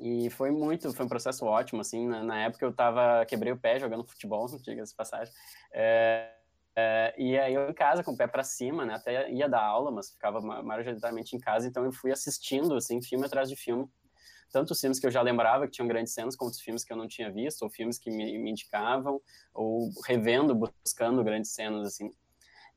E 0.00 0.30
foi 0.30 0.50
muito, 0.50 0.92
foi 0.92 1.06
um 1.06 1.08
processo 1.08 1.44
ótimo, 1.44 1.80
assim, 1.80 2.06
na, 2.06 2.22
na 2.22 2.44
época 2.44 2.64
eu 2.64 2.72
tava, 2.72 3.24
quebrei 3.26 3.52
o 3.52 3.58
pé 3.58 3.80
jogando 3.80 4.04
futebol, 4.04 4.46
diga-se 4.62 4.94
passagem, 4.94 5.34
é, 5.72 6.32
é, 6.76 7.14
e 7.18 7.36
aí 7.36 7.54
eu 7.54 7.68
em 7.68 7.74
casa 7.74 8.04
com 8.04 8.12
o 8.12 8.16
pé 8.16 8.28
para 8.28 8.44
cima, 8.44 8.86
né, 8.86 8.94
até 8.94 9.28
ia 9.32 9.48
dar 9.48 9.62
aula, 9.62 9.90
mas 9.90 10.10
ficava 10.12 10.40
majoritariamente 10.62 11.34
em 11.34 11.40
casa, 11.40 11.66
então 11.66 11.84
eu 11.84 11.90
fui 11.90 12.12
assistindo, 12.12 12.76
assim, 12.76 13.02
filme 13.02 13.26
atrás 13.26 13.48
de 13.48 13.56
filme, 13.56 13.90
tanto 14.52 14.70
os 14.70 14.80
filmes 14.80 15.00
que 15.00 15.06
eu 15.06 15.10
já 15.10 15.20
lembrava 15.20 15.66
que 15.66 15.72
tinham 15.72 15.88
grandes 15.88 16.14
cenas, 16.14 16.36
quanto 16.36 16.52
os 16.52 16.60
filmes 16.60 16.84
que 16.84 16.92
eu 16.92 16.96
não 16.96 17.08
tinha 17.08 17.30
visto, 17.30 17.62
ou 17.62 17.70
filmes 17.70 17.98
que 17.98 18.10
me, 18.10 18.38
me 18.38 18.50
indicavam, 18.50 19.20
ou 19.52 19.90
revendo, 20.06 20.54
buscando 20.54 21.24
grandes 21.24 21.50
cenas, 21.52 21.86
assim, 21.88 22.10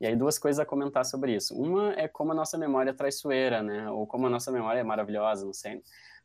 e 0.01 0.07
aí 0.07 0.15
duas 0.15 0.39
coisas 0.39 0.59
a 0.59 0.65
comentar 0.65 1.05
sobre 1.05 1.35
isso. 1.35 1.55
Uma 1.55 1.93
é 1.93 2.07
como 2.07 2.31
a 2.31 2.35
nossa 2.35 2.57
memória 2.57 2.89
é 2.89 2.93
traiçoeira, 2.93 3.61
né? 3.61 3.87
Ou 3.91 4.07
como 4.07 4.25
a 4.25 4.29
nossa 4.31 4.51
memória 4.51 4.79
é 4.79 4.83
maravilhosa, 4.83 5.45
não 5.45 5.53
sei. 5.53 5.79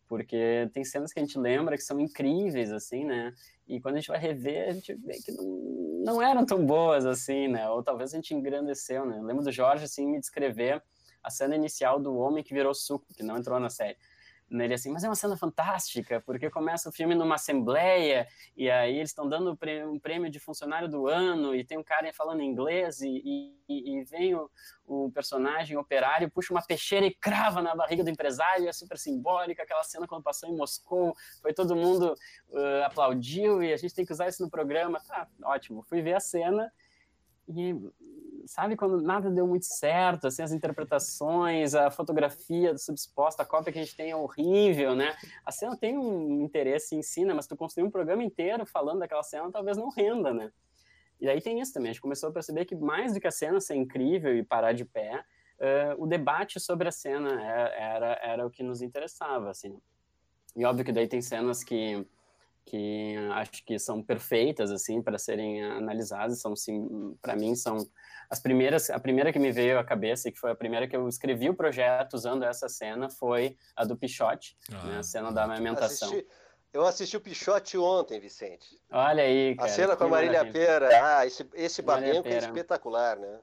Porque 0.09 0.71
tem 0.73 0.83
cenas 0.83 1.13
que 1.13 1.21
a 1.21 1.23
gente 1.23 1.39
lembra 1.39 1.77
que 1.77 1.83
são 1.83 2.01
incríveis, 2.01 2.73
assim, 2.73 3.05
né? 3.05 3.35
E 3.69 3.79
quando 3.79 3.97
a 3.97 3.99
gente 3.99 4.09
vai 4.09 4.19
rever, 4.19 4.71
a 4.71 4.73
gente 4.73 4.95
vê 4.95 5.19
que 5.19 5.31
não, 5.31 5.45
não 6.03 6.23
eram 6.23 6.47
tão 6.47 6.65
boas, 6.65 7.05
assim, 7.05 7.49
né? 7.49 7.69
Ou 7.69 7.83
talvez 7.83 8.15
a 8.15 8.17
gente 8.17 8.33
engrandeceu, 8.33 9.05
né? 9.05 9.19
Eu 9.19 9.25
lembro 9.25 9.45
do 9.45 9.53
Jorge, 9.53 9.85
assim, 9.85 10.07
me 10.07 10.19
descrever 10.19 10.83
a 11.23 11.29
cena 11.29 11.55
inicial 11.55 12.01
do 12.01 12.17
homem 12.17 12.43
que 12.43 12.55
virou 12.55 12.73
suco, 12.73 13.05
que 13.15 13.23
não 13.23 13.37
entrou 13.37 13.61
na 13.61 13.69
série 13.69 13.99
nele 14.49 14.75
assim, 14.75 14.93
mas 14.93 15.03
é 15.03 15.09
uma 15.09 15.15
cena 15.15 15.37
fantástica, 15.37 16.23
porque 16.25 16.49
começa 16.49 16.89
o 16.89 16.93
filme 16.93 17.15
numa 17.15 17.35
assembleia, 17.35 18.29
e 18.57 18.71
aí 18.71 18.97
eles 18.97 19.11
estão 19.11 19.29
dando 19.29 19.59
um 19.91 19.99
prêmio 19.99 20.31
de 20.31 20.39
funcionário 20.39 20.89
do 20.89 21.09
ano, 21.09 21.55
e 21.55 21.65
tem 21.65 21.77
um 21.77 21.83
cara 21.83 22.13
falando 22.13 22.43
inglês, 22.43 23.01
e, 23.01 23.55
e, 23.69 23.99
e 23.99 24.05
vem 24.05 24.35
o, 24.35 24.49
o, 24.87 25.11
personagem 25.11 25.77
operário, 25.77 26.31
puxa 26.31 26.55
uma 26.55 26.63
peixeira 26.63 27.07
e 27.07 27.15
crava 27.15 27.61
na 27.61 27.75
barriga 27.75 28.05
do 28.05 28.11
empresário, 28.11 28.69
é 28.69 28.73
super 28.73 28.99
simbólica, 28.99 29.63
aquela 29.63 29.83
cena 29.83 30.07
quando 30.07 30.23
passou 30.23 30.49
em 30.49 30.57
Moscou, 30.57 31.17
foi 31.43 31.53
todo 31.53 31.75
mundo 31.75 32.15
uh, 32.51 32.85
aplaudiu, 32.85 33.63
e 33.63 33.73
a 33.73 33.77
gente 33.77 33.95
tem 33.95 34.07
que 34.07 34.13
usar 34.13 34.29
isso 34.29 34.43
no 34.43 34.51
programa, 34.51 35.01
tá, 35.01 35.27
ótimo, 35.43 35.83
fui 35.83 36.01
ver 36.03 36.15
a 36.15 36.21
cena, 36.21 36.73
e 37.49 37.75
sabe 38.47 38.77
quando 38.77 39.01
nada 39.01 39.31
deu 39.31 39.47
muito 39.47 39.67
certo, 39.67 40.27
assim, 40.27 40.43
as 40.43 40.53
interpretações, 40.53 41.75
a 41.75 41.91
fotografia 41.91 42.77
subexposta, 42.79 43.43
a 43.43 43.47
cópia 43.47 43.73
que 43.73 43.79
a 43.79 43.83
gente 43.83 43.97
tem 43.97 44.11
é 44.11 44.17
horrível, 44.17 44.95
né? 44.95 45.15
A 45.45 45.51
cena 45.51 45.77
tem 45.77 45.99
um 45.99 46.43
interesse 46.43 46.95
em 46.95 47.03
si, 47.03 47.25
né? 47.25 47.35
Mas 47.35 47.47
tu 47.47 47.57
construir 47.57 47.85
um 47.85 47.91
programa 47.91 48.23
inteiro 48.23 48.65
falando 48.65 49.01
daquela 49.01 49.23
cena 49.23 49.51
talvez 49.51 49.77
não 49.77 49.91
renda, 49.91 50.33
né? 50.33 50.51
E 51.21 51.29
aí 51.29 51.41
tem 51.41 51.61
isso 51.61 51.73
também, 51.73 51.91
a 51.91 51.93
gente 51.93 52.03
começou 52.03 52.29
a 52.29 52.33
perceber 52.33 52.67
que 52.67 52.77
mais 52.77 53.15
do 53.15 53.21
que 53.21 53.27
a 53.27 53.31
cena 53.31 53.61
ser 53.61 53.75
incrível 53.75 54.37
e 54.37 54.43
parar 54.43 54.73
de 54.73 54.85
pé, 54.85 55.25
uh, 55.59 56.03
o 56.03 56.07
debate 56.07 56.61
sobre 56.61 56.89
a 56.89 56.93
cena 56.93 57.43
era, 57.43 57.69
era, 57.75 58.21
era 58.23 58.47
o 58.47 58.51
que 58.51 58.63
nos 58.63 58.83
interessava, 58.83 59.51
assim. 59.51 59.81
E 60.55 60.65
óbvio 60.65 60.85
que 60.85 60.93
daí 60.93 61.09
tem 61.09 61.23
cenas 61.23 61.65
que 61.65 62.07
que 62.67 63.15
acho 63.33 63.65
que 63.65 63.79
são 63.79 64.03
perfeitas 64.03 64.73
assim 64.73 65.01
para 65.01 65.19
serem 65.19 65.63
analisadas 65.63 66.41
são 66.41 66.57
sim 66.57 67.17
para 67.23 67.37
mim 67.37 67.55
são 67.55 67.77
as 68.29 68.41
primeiras 68.41 68.91
a 68.91 68.99
primeira 68.99 69.33
que 69.33 69.39
me 69.39 69.53
veio 69.53 69.79
à 69.79 69.85
cabeça 69.85 70.29
e 70.29 70.33
que 70.33 70.39
foi 70.39 70.51
a 70.51 70.55
primeira 70.55 70.89
que 70.89 70.97
eu 70.97 71.09
escrevi 71.09 71.49
o 71.49 71.55
projeto 71.55 72.15
usando 72.15 72.43
essa 72.43 72.69
cena 72.69 73.09
foi 73.09 73.57
a 73.77 73.85
do 73.85 73.97
Pichote 73.97 74.59
ah, 74.73 74.85
né, 74.85 74.99
a 74.99 75.03
cena 75.05 75.33
da 75.33 75.45
amamentação. 75.45 76.09
Assisti, 76.09 76.29
eu 76.73 76.85
assisti 76.85 77.17
o 77.17 77.21
Pichote 77.21 77.79
ontem 77.79 78.19
Vicente. 78.19 78.67
Olha 78.91 79.23
aí 79.23 79.55
cara, 79.55 79.71
a 79.71 79.73
cena 79.73 79.97
com 79.97 80.05
a 80.05 80.09
Marília 80.09 80.45
Pera. 80.53 80.89
Ah 81.19 81.25
esse 81.25 81.49
esse 81.55 81.81
barranco 81.81 82.29
é 82.29 82.39
espetacular 82.39 83.17
né? 83.17 83.41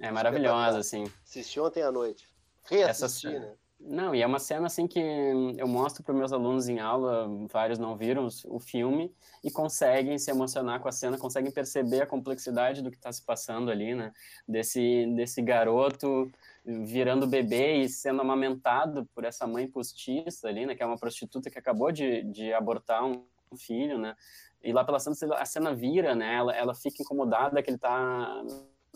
É 0.00 0.10
maravilhosa 0.10 0.78
assim. 0.78 1.04
Assisti 1.22 1.60
ontem 1.60 1.82
à 1.82 1.92
noite. 1.92 2.26
Reassisti 2.64 3.26
essa, 3.28 3.38
né 3.38 3.54
não, 3.84 4.14
e 4.14 4.22
é 4.22 4.26
uma 4.26 4.38
cena 4.38 4.66
assim 4.66 4.86
que 4.86 5.00
eu 5.00 5.66
mostro 5.66 6.02
para 6.02 6.14
meus 6.14 6.32
alunos 6.32 6.68
em 6.68 6.78
aula, 6.78 7.28
vários 7.50 7.78
não 7.78 7.96
viram 7.96 8.28
o 8.46 8.60
filme 8.60 9.12
e 9.42 9.50
conseguem 9.50 10.16
se 10.18 10.30
emocionar 10.30 10.80
com 10.80 10.88
a 10.88 10.92
cena, 10.92 11.18
conseguem 11.18 11.50
perceber 11.50 12.00
a 12.02 12.06
complexidade 12.06 12.80
do 12.80 12.90
que 12.90 12.96
está 12.96 13.10
se 13.12 13.24
passando 13.24 13.70
ali, 13.70 13.94
né? 13.94 14.12
Desse, 14.46 15.06
desse 15.16 15.42
garoto 15.42 16.30
virando 16.64 17.26
bebê 17.26 17.78
e 17.78 17.88
sendo 17.88 18.20
amamentado 18.20 19.04
por 19.14 19.24
essa 19.24 19.46
mãe 19.46 19.66
postiça 19.66 20.48
ali, 20.48 20.64
né? 20.64 20.76
Que 20.76 20.82
é 20.82 20.86
uma 20.86 20.98
prostituta 20.98 21.50
que 21.50 21.58
acabou 21.58 21.90
de, 21.90 22.22
de 22.22 22.52
abortar 22.52 23.04
um 23.04 23.24
filho, 23.56 23.98
né? 23.98 24.14
E 24.62 24.72
lá 24.72 24.84
pela 24.84 25.00
cena, 25.00 25.16
a 25.36 25.44
cena 25.44 25.74
vira, 25.74 26.14
né? 26.14 26.36
Ela, 26.36 26.54
ela 26.54 26.74
fica 26.74 27.02
incomodada 27.02 27.60
que 27.62 27.68
ele 27.68 27.76
está 27.76 28.44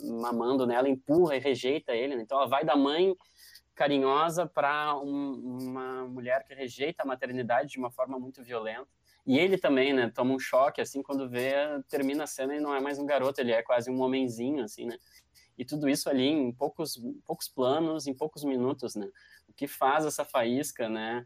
mamando 0.01 0.67
nela, 0.67 0.89
empurra 0.89 1.37
e 1.37 1.41
rejeita 1.41 1.93
ele, 1.93 2.15
né? 2.15 2.23
Então 2.23 2.39
ela 2.39 2.49
vai 2.49 2.65
da 2.65 2.77
mãe 2.77 3.17
carinhosa 3.77 4.47
para 4.47 4.99
um, 4.99 5.59
uma 5.61 6.07
mulher 6.07 6.43
que 6.45 6.55
rejeita 6.55 7.03
a 7.03 7.07
maternidade 7.07 7.71
de 7.71 7.79
uma 7.79 7.91
forma 7.91 8.19
muito 8.19 8.43
violenta. 8.43 8.89
E 9.25 9.39
ele 9.39 9.59
também, 9.59 9.93
né, 9.93 10.11
toma 10.13 10.35
um 10.35 10.39
choque 10.39 10.81
assim 10.81 11.03
quando 11.03 11.29
vê, 11.29 11.53
termina 11.89 12.25
a 12.25 12.27
cena 12.27 12.57
e 12.57 12.61
não 12.61 12.75
é 12.75 12.81
mais 12.81 12.99
um 12.99 13.05
garoto, 13.05 13.41
ele 13.41 13.53
é 13.53 13.63
quase 13.63 13.91
um 13.91 14.01
homenzinho 14.01 14.65
assim, 14.65 14.87
né? 14.87 14.97
E 15.59 15.65
tudo 15.65 15.89
isso 15.89 16.09
ali 16.09 16.29
em 16.29 16.53
poucos 16.53 17.01
poucos 17.25 17.49
planos, 17.49 18.07
em 18.07 18.15
poucos 18.15 18.45
minutos, 18.45 18.95
né? 18.95 19.09
O 19.49 19.53
que 19.53 19.67
faz 19.67 20.07
essa 20.07 20.25
faísca, 20.25 20.89
né, 20.89 21.25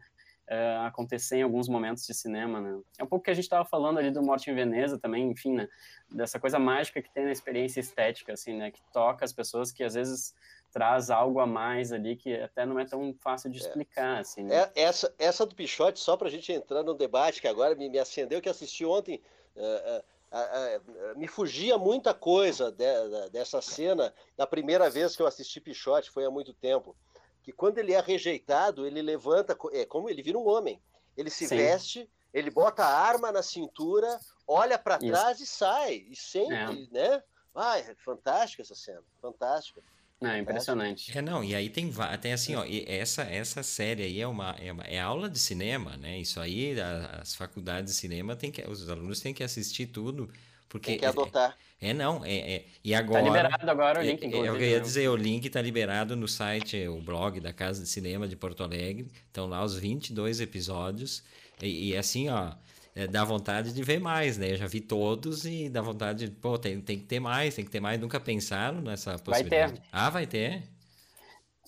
uh, 0.49 0.85
acontecer 0.87 1.37
em 1.37 1.43
alguns 1.43 1.69
momentos 1.69 2.05
de 2.05 2.13
cinema, 2.13 2.59
né? 2.59 2.81
É 2.97 3.03
um 3.03 3.07
pouco 3.07 3.25
que 3.25 3.31
a 3.31 3.33
gente 3.33 3.45
estava 3.45 3.63
falando 3.65 3.99
ali 3.99 4.11
do 4.11 4.21
Morte 4.21 4.49
em 4.49 4.55
Veneza 4.55 4.97
também, 4.97 5.29
enfim, 5.29 5.53
né? 5.53 5.67
Dessa 6.09 6.39
coisa 6.39 6.59
mágica 6.59 7.01
que 7.01 7.13
tem 7.13 7.25
na 7.25 7.31
experiência 7.31 7.79
estética, 7.79 8.33
assim, 8.33 8.57
né? 8.57 8.71
Que 8.71 8.81
toca 8.91 9.23
as 9.23 9.31
pessoas 9.31 9.71
que 9.71 9.83
às 9.83 9.93
vezes 9.93 10.33
traz 10.71 11.09
algo 11.09 11.39
a 11.39 11.45
mais 11.45 11.91
ali 11.91 12.15
que 12.15 12.33
até 12.35 12.65
não 12.65 12.79
é 12.79 12.85
tão 12.85 13.13
fácil 13.19 13.49
de 13.49 13.57
é. 13.57 13.61
explicar. 13.61 14.17
É. 14.17 14.19
Assim, 14.21 14.43
né? 14.43 14.55
é, 14.55 14.83
essa, 14.83 15.13
essa 15.19 15.45
do 15.45 15.53
Pichote, 15.53 15.99
só 15.99 16.15
para 16.15 16.27
a 16.27 16.31
gente 16.31 16.51
entrar 16.51 16.83
no 16.83 16.93
debate, 16.93 17.41
que 17.41 17.47
agora 17.47 17.75
me, 17.75 17.89
me 17.89 17.99
acendeu, 17.99 18.41
que 18.41 18.49
assisti 18.49 18.85
ontem, 18.85 19.21
uh, 19.55 19.61
uh, 19.61 21.13
uh, 21.13 21.19
me 21.19 21.27
fugia 21.27 21.77
muita 21.77 22.13
coisa 22.13 22.71
de, 22.71 23.29
dessa 23.31 23.61
cena 23.61 24.13
da 24.37 24.47
primeira 24.47 24.89
vez 24.89 25.15
que 25.15 25.21
eu 25.21 25.27
assisti 25.27 25.59
Pichote, 25.59 26.09
foi 26.09 26.25
há 26.25 26.31
muito 26.31 26.53
tempo. 26.53 26.95
Que 27.43 27.51
quando 27.51 27.79
ele 27.79 27.93
é 27.93 27.99
rejeitado, 27.99 28.85
ele 28.85 29.01
levanta, 29.01 29.57
é 29.73 29.85
como 29.85 30.09
ele 30.09 30.21
vira 30.21 30.37
um 30.37 30.47
homem. 30.47 30.81
Ele 31.17 31.29
se 31.29 31.47
Sim. 31.47 31.57
veste, 31.57 32.09
ele 32.33 32.49
bota 32.49 32.83
a 32.83 32.99
arma 32.99 33.31
na 33.31 33.43
cintura, 33.43 34.19
olha 34.47 34.77
para 34.77 34.97
trás 34.97 35.39
e 35.39 35.45
sai. 35.45 36.05
E 36.09 36.15
sempre, 36.15 36.55
é. 36.55 36.87
né? 36.91 37.23
É 37.53 37.95
fantástica 37.95 38.61
essa 38.61 38.75
cena, 38.75 39.03
fantástica. 39.21 39.83
É 40.23 40.37
impressionante. 40.37 41.17
É, 41.17 41.21
não, 41.21 41.43
e 41.43 41.55
aí 41.55 41.67
tem, 41.67 41.91
tem 42.21 42.33
assim, 42.33 42.55
ó, 42.55 42.63
essa, 42.85 43.23
essa 43.23 43.63
série 43.63 44.03
aí 44.03 44.21
é 44.21 44.27
uma, 44.27 44.55
é 44.59 44.71
uma 44.71 44.83
é 44.83 44.99
aula 44.99 45.27
de 45.27 45.39
cinema, 45.39 45.97
né? 45.97 46.19
Isso 46.19 46.39
aí, 46.39 46.79
a, 46.79 47.21
as 47.21 47.33
faculdades 47.33 47.93
de 47.93 47.99
cinema, 47.99 48.35
tem 48.35 48.51
que, 48.51 48.61
os 48.69 48.87
alunos 48.87 49.19
têm 49.19 49.33
que 49.33 49.43
assistir 49.43 49.87
tudo. 49.87 50.31
Porque 50.69 50.91
tem 50.91 50.99
que 50.99 51.05
adotar. 51.05 51.57
É, 51.81 51.89
é 51.89 51.93
não, 51.93 52.23
é, 52.23 52.35
é, 52.35 52.65
e 52.83 52.93
agora... 52.93 53.23
Tá 53.23 53.27
liberado 53.27 53.71
agora 53.71 53.99
o 53.99 54.03
link, 54.03 54.23
é, 54.23 54.27
inclusive. 54.27 54.47
Eu 54.47 54.61
ia 54.61 54.77
né? 54.77 54.79
dizer, 54.79 55.09
o 55.09 55.15
link 55.15 55.49
tá 55.49 55.61
liberado 55.61 56.15
no 56.15 56.27
site, 56.27 56.87
o 56.87 57.01
blog 57.01 57.39
da 57.39 57.51
Casa 57.51 57.81
de 57.81 57.89
Cinema 57.89 58.27
de 58.27 58.35
Porto 58.35 58.63
Alegre, 58.63 59.11
estão 59.25 59.47
lá 59.47 59.63
os 59.65 59.75
22 59.75 60.39
episódios, 60.39 61.23
e, 61.61 61.89
e 61.89 61.97
assim, 61.97 62.29
ó, 62.29 62.53
é, 62.95 63.07
dá 63.07 63.23
vontade 63.23 63.73
de 63.73 63.83
ver 63.83 63.99
mais, 63.99 64.37
né? 64.37 64.51
Eu 64.51 64.57
já 64.57 64.67
vi 64.67 64.81
todos 64.81 65.45
e 65.45 65.69
dá 65.69 65.81
vontade 65.81 66.25
de, 66.25 66.31
pô, 66.31 66.57
tem, 66.57 66.79
tem 66.81 66.99
que 66.99 67.05
ter 67.05 67.19
mais, 67.19 67.55
tem 67.55 67.63
que 67.63 67.71
ter 67.71 67.79
mais. 67.79 67.99
Nunca 67.99 68.19
pensaram 68.19 68.81
nessa 68.81 69.17
possibilidade? 69.17 69.73
Vai 69.73 69.81
ter. 69.81 69.87
Ah, 69.91 70.09
vai 70.09 70.27
ter? 70.27 70.63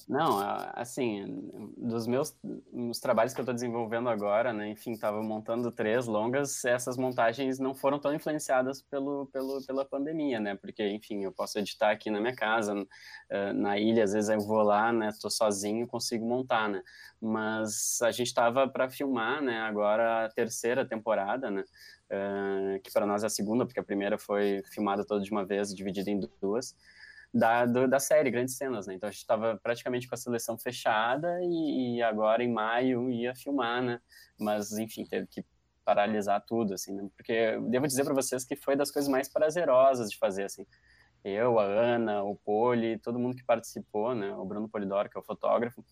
Não, 0.07 0.37
assim, 0.73 1.49
dos 1.77 2.05
meus 2.05 2.37
os 2.73 2.99
trabalhos 2.99 3.33
que 3.33 3.39
eu 3.39 3.43
estou 3.43 3.53
desenvolvendo 3.53 4.09
agora, 4.09 4.51
né, 4.51 4.69
enfim, 4.69 4.91
estava 4.91 5.21
montando 5.23 5.71
três 5.71 6.07
longas, 6.07 6.65
essas 6.65 6.97
montagens 6.97 7.57
não 7.57 7.73
foram 7.73 7.97
tão 7.97 8.13
influenciadas 8.13 8.81
pelo, 8.81 9.27
pelo, 9.27 9.65
pela 9.65 9.85
pandemia, 9.85 10.41
né, 10.41 10.55
porque, 10.55 10.85
enfim, 10.89 11.23
eu 11.23 11.31
posso 11.31 11.57
editar 11.57 11.91
aqui 11.91 12.09
na 12.09 12.19
minha 12.19 12.35
casa, 12.35 12.73
na 13.55 13.77
ilha, 13.79 14.03
às 14.03 14.11
vezes 14.11 14.29
eu 14.29 14.41
vou 14.41 14.61
lá, 14.61 14.91
né, 14.91 15.07
estou 15.07 15.31
sozinho, 15.31 15.87
consigo 15.87 16.27
montar, 16.27 16.67
né, 16.67 16.83
mas 17.21 18.01
a 18.01 18.11
gente 18.11 18.27
estava 18.27 18.67
para 18.67 18.89
filmar, 18.89 19.41
né, 19.41 19.61
agora 19.61 20.25
a 20.25 20.29
terceira 20.29 20.85
temporada, 20.85 21.49
né, 21.49 21.63
que 22.83 22.91
para 22.91 23.05
nós 23.05 23.23
é 23.23 23.27
a 23.27 23.29
segunda, 23.29 23.65
porque 23.65 23.79
a 23.79 23.83
primeira 23.83 24.17
foi 24.17 24.61
filmada 24.65 25.05
toda 25.05 25.23
de 25.23 25.31
uma 25.31 25.45
vez, 25.45 25.73
dividida 25.73 26.11
em 26.11 26.19
duas, 26.41 26.75
da, 27.33 27.65
do, 27.65 27.87
da 27.87 27.99
série 27.99 28.29
Grandes 28.29 28.55
Cenas, 28.55 28.85
né? 28.85 28.93
Então 28.93 29.09
a 29.09 29.11
gente 29.11 29.21
estava 29.21 29.59
praticamente 29.61 30.07
com 30.07 30.13
a 30.13 30.17
seleção 30.17 30.57
fechada 30.57 31.39
e, 31.41 31.97
e, 31.97 32.03
agora 32.03 32.43
em 32.43 32.51
maio 32.51 33.09
ia 33.09 33.33
filmar, 33.33 33.81
né? 33.81 33.99
Mas 34.39 34.71
enfim, 34.73 35.05
teve 35.05 35.25
que 35.27 35.43
paralisar 35.83 36.43
tudo, 36.45 36.75
assim, 36.75 36.93
né? 36.93 37.09
Porque 37.17 37.59
devo 37.69 37.87
dizer 37.87 38.03
para 38.03 38.13
vocês 38.13 38.45
que 38.45 38.55
foi 38.55 38.75
das 38.75 38.91
coisas 38.91 39.09
mais 39.09 39.27
prazerosas 39.27 40.11
de 40.11 40.17
fazer, 40.17 40.43
assim. 40.43 40.65
Eu, 41.23 41.57
a 41.57 41.63
Ana, 41.63 42.21
o 42.23 42.35
Poli, 42.35 42.99
todo 42.99 43.17
mundo 43.17 43.35
que 43.35 43.45
participou, 43.45 44.13
né? 44.13 44.33
O 44.35 44.45
Bruno 44.45 44.69
Polidoro, 44.69 45.09
que 45.09 45.17
é 45.17 45.21
o 45.21 45.23
fotógrafo. 45.23 45.83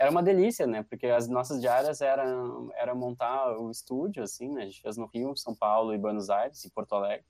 Era 0.00 0.10
uma 0.10 0.22
delícia, 0.22 0.66
né? 0.66 0.82
Porque 0.82 1.06
as 1.06 1.28
nossas 1.28 1.60
diárias 1.60 2.00
eram 2.00 2.70
era 2.74 2.94
montar 2.94 3.56
o 3.58 3.70
estúdio, 3.70 4.22
assim, 4.22 4.48
né? 4.48 4.62
A 4.62 4.66
gente 4.66 4.80
fez 4.80 4.96
no 4.96 5.06
Rio, 5.06 5.36
São 5.36 5.54
Paulo 5.54 5.94
e 5.94 5.98
Buenos 5.98 6.30
Aires 6.30 6.64
e 6.64 6.70
Porto 6.70 6.94
Alegre 6.94 7.24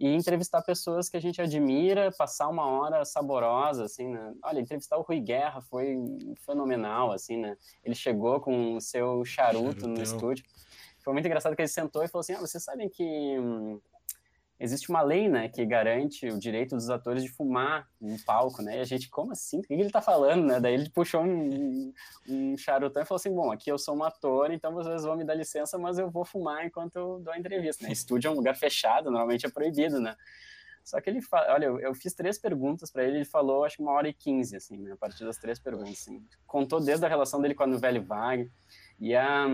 e 0.00 0.08
entrevistar 0.08 0.62
pessoas 0.62 1.10
que 1.10 1.16
a 1.18 1.20
gente 1.20 1.42
admira, 1.42 2.10
passar 2.10 2.48
uma 2.48 2.66
hora 2.66 3.04
saborosa, 3.04 3.84
assim, 3.84 4.08
né? 4.08 4.32
Olha, 4.42 4.58
entrevistar 4.58 4.96
o 4.96 5.02
Rui 5.02 5.20
Guerra 5.20 5.60
foi 5.60 5.94
fenomenal, 6.46 7.12
assim, 7.12 7.36
né? 7.36 7.54
Ele 7.84 7.94
chegou 7.94 8.40
com 8.40 8.76
o 8.76 8.80
seu 8.80 9.22
charuto 9.26 9.80
Charutão. 9.82 9.88
no 9.90 10.02
estúdio. 10.02 10.42
Foi 11.00 11.12
muito 11.12 11.26
engraçado 11.26 11.54
que 11.54 11.60
ele 11.60 11.68
sentou 11.68 12.02
e 12.02 12.08
falou 12.08 12.20
assim, 12.20 12.32
ah, 12.32 12.40
vocês 12.40 12.64
sabem 12.64 12.88
que 12.88 13.04
hum, 13.04 13.78
existe 14.60 14.90
uma 14.90 15.00
lei, 15.00 15.26
né, 15.26 15.48
que 15.48 15.64
garante 15.64 16.28
o 16.28 16.38
direito 16.38 16.76
dos 16.76 16.90
atores 16.90 17.22
de 17.22 17.30
fumar 17.30 17.88
no 17.98 18.22
palco, 18.24 18.60
né? 18.62 18.76
E 18.76 18.80
a 18.80 18.84
gente, 18.84 19.08
como 19.08 19.32
assim? 19.32 19.60
O 19.60 19.62
que 19.62 19.72
ele 19.72 19.84
está 19.84 20.02
falando, 20.02 20.44
né? 20.44 20.60
Daí 20.60 20.74
ele 20.74 20.90
puxou 20.90 21.22
um, 21.22 21.92
um 22.28 22.56
charutão 22.58 23.02
e 23.02 23.06
falou 23.06 23.16
assim: 23.16 23.34
bom, 23.34 23.50
aqui 23.50 23.72
eu 23.72 23.78
sou 23.78 23.96
um 23.96 24.04
ator, 24.04 24.52
então 24.52 24.74
vocês 24.74 25.02
vão 25.02 25.16
me 25.16 25.24
dar 25.24 25.34
licença, 25.34 25.78
mas 25.78 25.98
eu 25.98 26.10
vou 26.10 26.26
fumar 26.26 26.66
enquanto 26.66 26.96
eu 26.96 27.20
dou 27.20 27.32
a 27.32 27.38
entrevista, 27.38 27.86
né? 27.86 27.92
Estúdio 27.92 28.28
é 28.28 28.30
um 28.30 28.36
lugar 28.36 28.54
fechado, 28.54 29.10
normalmente 29.10 29.46
é 29.46 29.50
proibido, 29.50 29.98
né? 29.98 30.14
Só 30.84 31.00
que 31.00 31.08
ele 31.08 31.22
fala, 31.22 31.54
olha, 31.54 31.66
eu, 31.66 31.94
fiz 31.94 32.12
três 32.14 32.38
perguntas 32.38 32.90
para 32.90 33.04
ele, 33.04 33.18
ele 33.18 33.24
falou 33.24 33.64
acho 33.64 33.76
que 33.76 33.82
uma 33.82 33.92
hora 33.92 34.08
e 34.08 34.12
quinze, 34.12 34.56
assim, 34.56 34.76
né? 34.78 34.92
A 34.92 34.96
partir 34.96 35.24
das 35.24 35.36
três 35.38 35.58
perguntas, 35.58 35.92
assim. 35.92 36.22
Contou 36.46 36.80
desde 36.80 37.04
a 37.04 37.08
relação 37.08 37.40
dele 37.40 37.54
com 37.54 37.62
a 37.62 37.66
Nouvelle 37.66 38.00
Vague 38.00 38.50
e 38.98 39.14
a 39.14 39.46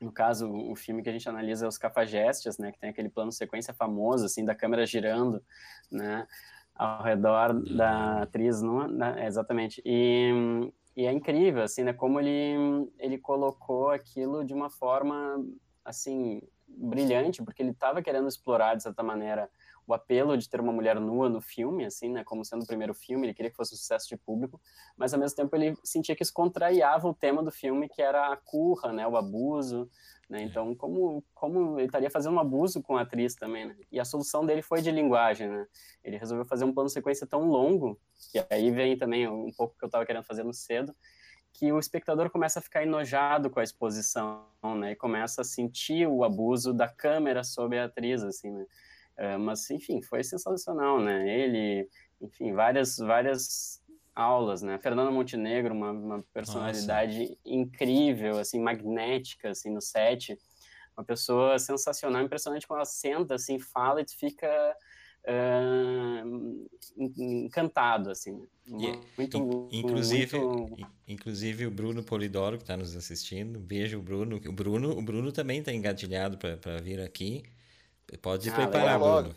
no 0.00 0.12
caso, 0.12 0.50
o 0.52 0.74
filme 0.74 1.02
que 1.02 1.08
a 1.08 1.12
gente 1.12 1.28
analisa 1.28 1.66
é 1.66 1.68
os 1.68 1.78
Cafajestes, 1.78 2.58
né, 2.58 2.72
que 2.72 2.78
tem 2.78 2.90
aquele 2.90 3.08
plano 3.08 3.32
sequência 3.32 3.72
famoso, 3.72 4.26
assim, 4.26 4.44
da 4.44 4.54
câmera 4.54 4.86
girando, 4.86 5.42
né, 5.90 6.26
ao 6.74 7.02
redor 7.02 7.54
da 7.74 8.22
atriz, 8.22 8.60
não, 8.60 8.88
né, 8.88 9.26
exatamente, 9.26 9.80
e, 9.84 10.30
e, 10.96 11.06
é 11.06 11.12
incrível, 11.12 11.62
assim, 11.62 11.84
né, 11.84 11.92
como 11.92 12.20
ele, 12.20 12.90
ele 12.98 13.18
colocou 13.18 13.90
aquilo 13.90 14.44
de 14.44 14.52
uma 14.52 14.68
forma, 14.68 15.44
assim, 15.84 16.42
brilhante, 16.66 17.42
porque 17.42 17.62
ele 17.62 17.70
estava 17.70 18.02
querendo 18.02 18.28
explorar, 18.28 18.74
de 18.74 18.82
certa 18.82 19.02
maneira, 19.02 19.48
o 19.86 19.92
apelo 19.92 20.36
de 20.36 20.48
ter 20.48 20.60
uma 20.60 20.72
mulher 20.72 20.98
nua 20.98 21.28
no 21.28 21.40
filme, 21.40 21.84
assim, 21.84 22.08
né, 22.08 22.24
como 22.24 22.44
sendo 22.44 22.62
o 22.62 22.66
primeiro 22.66 22.94
filme, 22.94 23.26
ele 23.26 23.34
queria 23.34 23.50
que 23.50 23.56
fosse 23.56 23.74
um 23.74 23.76
sucesso 23.76 24.08
de 24.08 24.16
público, 24.16 24.60
mas 24.96 25.12
ao 25.12 25.20
mesmo 25.20 25.36
tempo 25.36 25.54
ele 25.54 25.76
sentia 25.84 26.16
que 26.16 26.22
isso 26.22 26.32
contrariava 26.32 27.06
o 27.06 27.14
tema 27.14 27.42
do 27.42 27.50
filme, 27.50 27.88
que 27.88 28.00
era 28.00 28.32
a 28.32 28.36
curra, 28.36 28.92
né, 28.92 29.06
o 29.06 29.16
abuso, 29.16 29.90
né, 30.28 30.42
então 30.42 30.74
como, 30.74 31.22
como 31.34 31.78
ele 31.78 31.86
estaria 31.86 32.10
fazendo 32.10 32.36
um 32.36 32.40
abuso 32.40 32.82
com 32.82 32.96
a 32.96 33.02
atriz 33.02 33.34
também, 33.34 33.66
né, 33.66 33.76
e 33.92 34.00
a 34.00 34.04
solução 34.04 34.44
dele 34.46 34.62
foi 34.62 34.80
de 34.80 34.90
linguagem, 34.90 35.48
né, 35.48 35.66
ele 36.02 36.16
resolveu 36.16 36.46
fazer 36.46 36.64
um 36.64 36.72
plano 36.72 36.88
sequência 36.88 37.26
tão 37.26 37.46
longo, 37.46 38.00
que 38.32 38.44
aí 38.50 38.70
vem 38.70 38.96
também 38.96 39.28
um 39.28 39.52
pouco 39.52 39.76
que 39.78 39.84
eu 39.84 39.88
estava 39.88 40.06
querendo 40.06 40.24
fazer 40.24 40.44
no 40.44 40.54
cedo, 40.54 40.94
que 41.52 41.70
o 41.72 41.78
espectador 41.78 42.30
começa 42.30 42.58
a 42.58 42.62
ficar 42.62 42.82
enojado 42.82 43.48
com 43.48 43.60
a 43.60 43.62
exposição, 43.62 44.44
né, 44.76 44.92
e 44.92 44.96
começa 44.96 45.42
a 45.42 45.44
sentir 45.44 46.06
o 46.06 46.24
abuso 46.24 46.72
da 46.72 46.88
câmera 46.88 47.44
sobre 47.44 47.78
a 47.78 47.84
atriz, 47.84 48.22
assim, 48.24 48.50
né, 48.50 48.66
Uh, 49.18 49.38
mas, 49.38 49.70
enfim, 49.70 50.02
foi 50.02 50.24
sensacional, 50.24 51.00
né? 51.00 51.28
Ele, 51.28 51.88
enfim, 52.20 52.52
várias, 52.52 52.96
várias 52.98 53.80
aulas, 54.14 54.62
né? 54.62 54.78
Fernando 54.78 55.12
Montenegro, 55.12 55.74
uma, 55.74 55.90
uma 55.90 56.24
personalidade 56.32 57.20
Nossa. 57.20 57.36
incrível, 57.44 58.38
assim, 58.38 58.60
magnética, 58.60 59.50
assim, 59.50 59.70
no 59.70 59.80
set. 59.80 60.38
uma 60.96 61.04
pessoa 61.04 61.58
sensacional, 61.58 62.22
impressionante 62.22 62.66
quando 62.66 62.78
ela 62.78 62.86
senta, 62.86 63.34
assim, 63.34 63.58
fala 63.58 64.00
e 64.00 64.04
tu 64.04 64.16
fica 64.16 64.76
uh, 65.28 66.68
encantado, 66.96 68.10
assim. 68.10 68.46
Muito, 68.66 69.68
inclusive, 69.72 70.38
muito... 70.38 70.86
inclusive 71.06 71.66
o 71.66 71.70
Bruno 71.70 72.02
Polidoro, 72.02 72.56
que 72.56 72.62
está 72.62 72.76
nos 72.76 72.96
assistindo, 72.96 73.58
beijo 73.58 74.00
Bruno. 74.00 74.40
O 74.46 74.52
Bruno, 74.52 74.96
o 74.96 75.02
Bruno 75.02 75.32
também 75.32 75.58
está 75.58 75.72
engatilhado 75.72 76.38
para 76.38 76.80
vir 76.80 77.00
aqui. 77.00 77.42
Pode 78.20 78.48
ah, 78.50 78.52
preparar, 78.52 78.98
Bruno. 78.98 79.34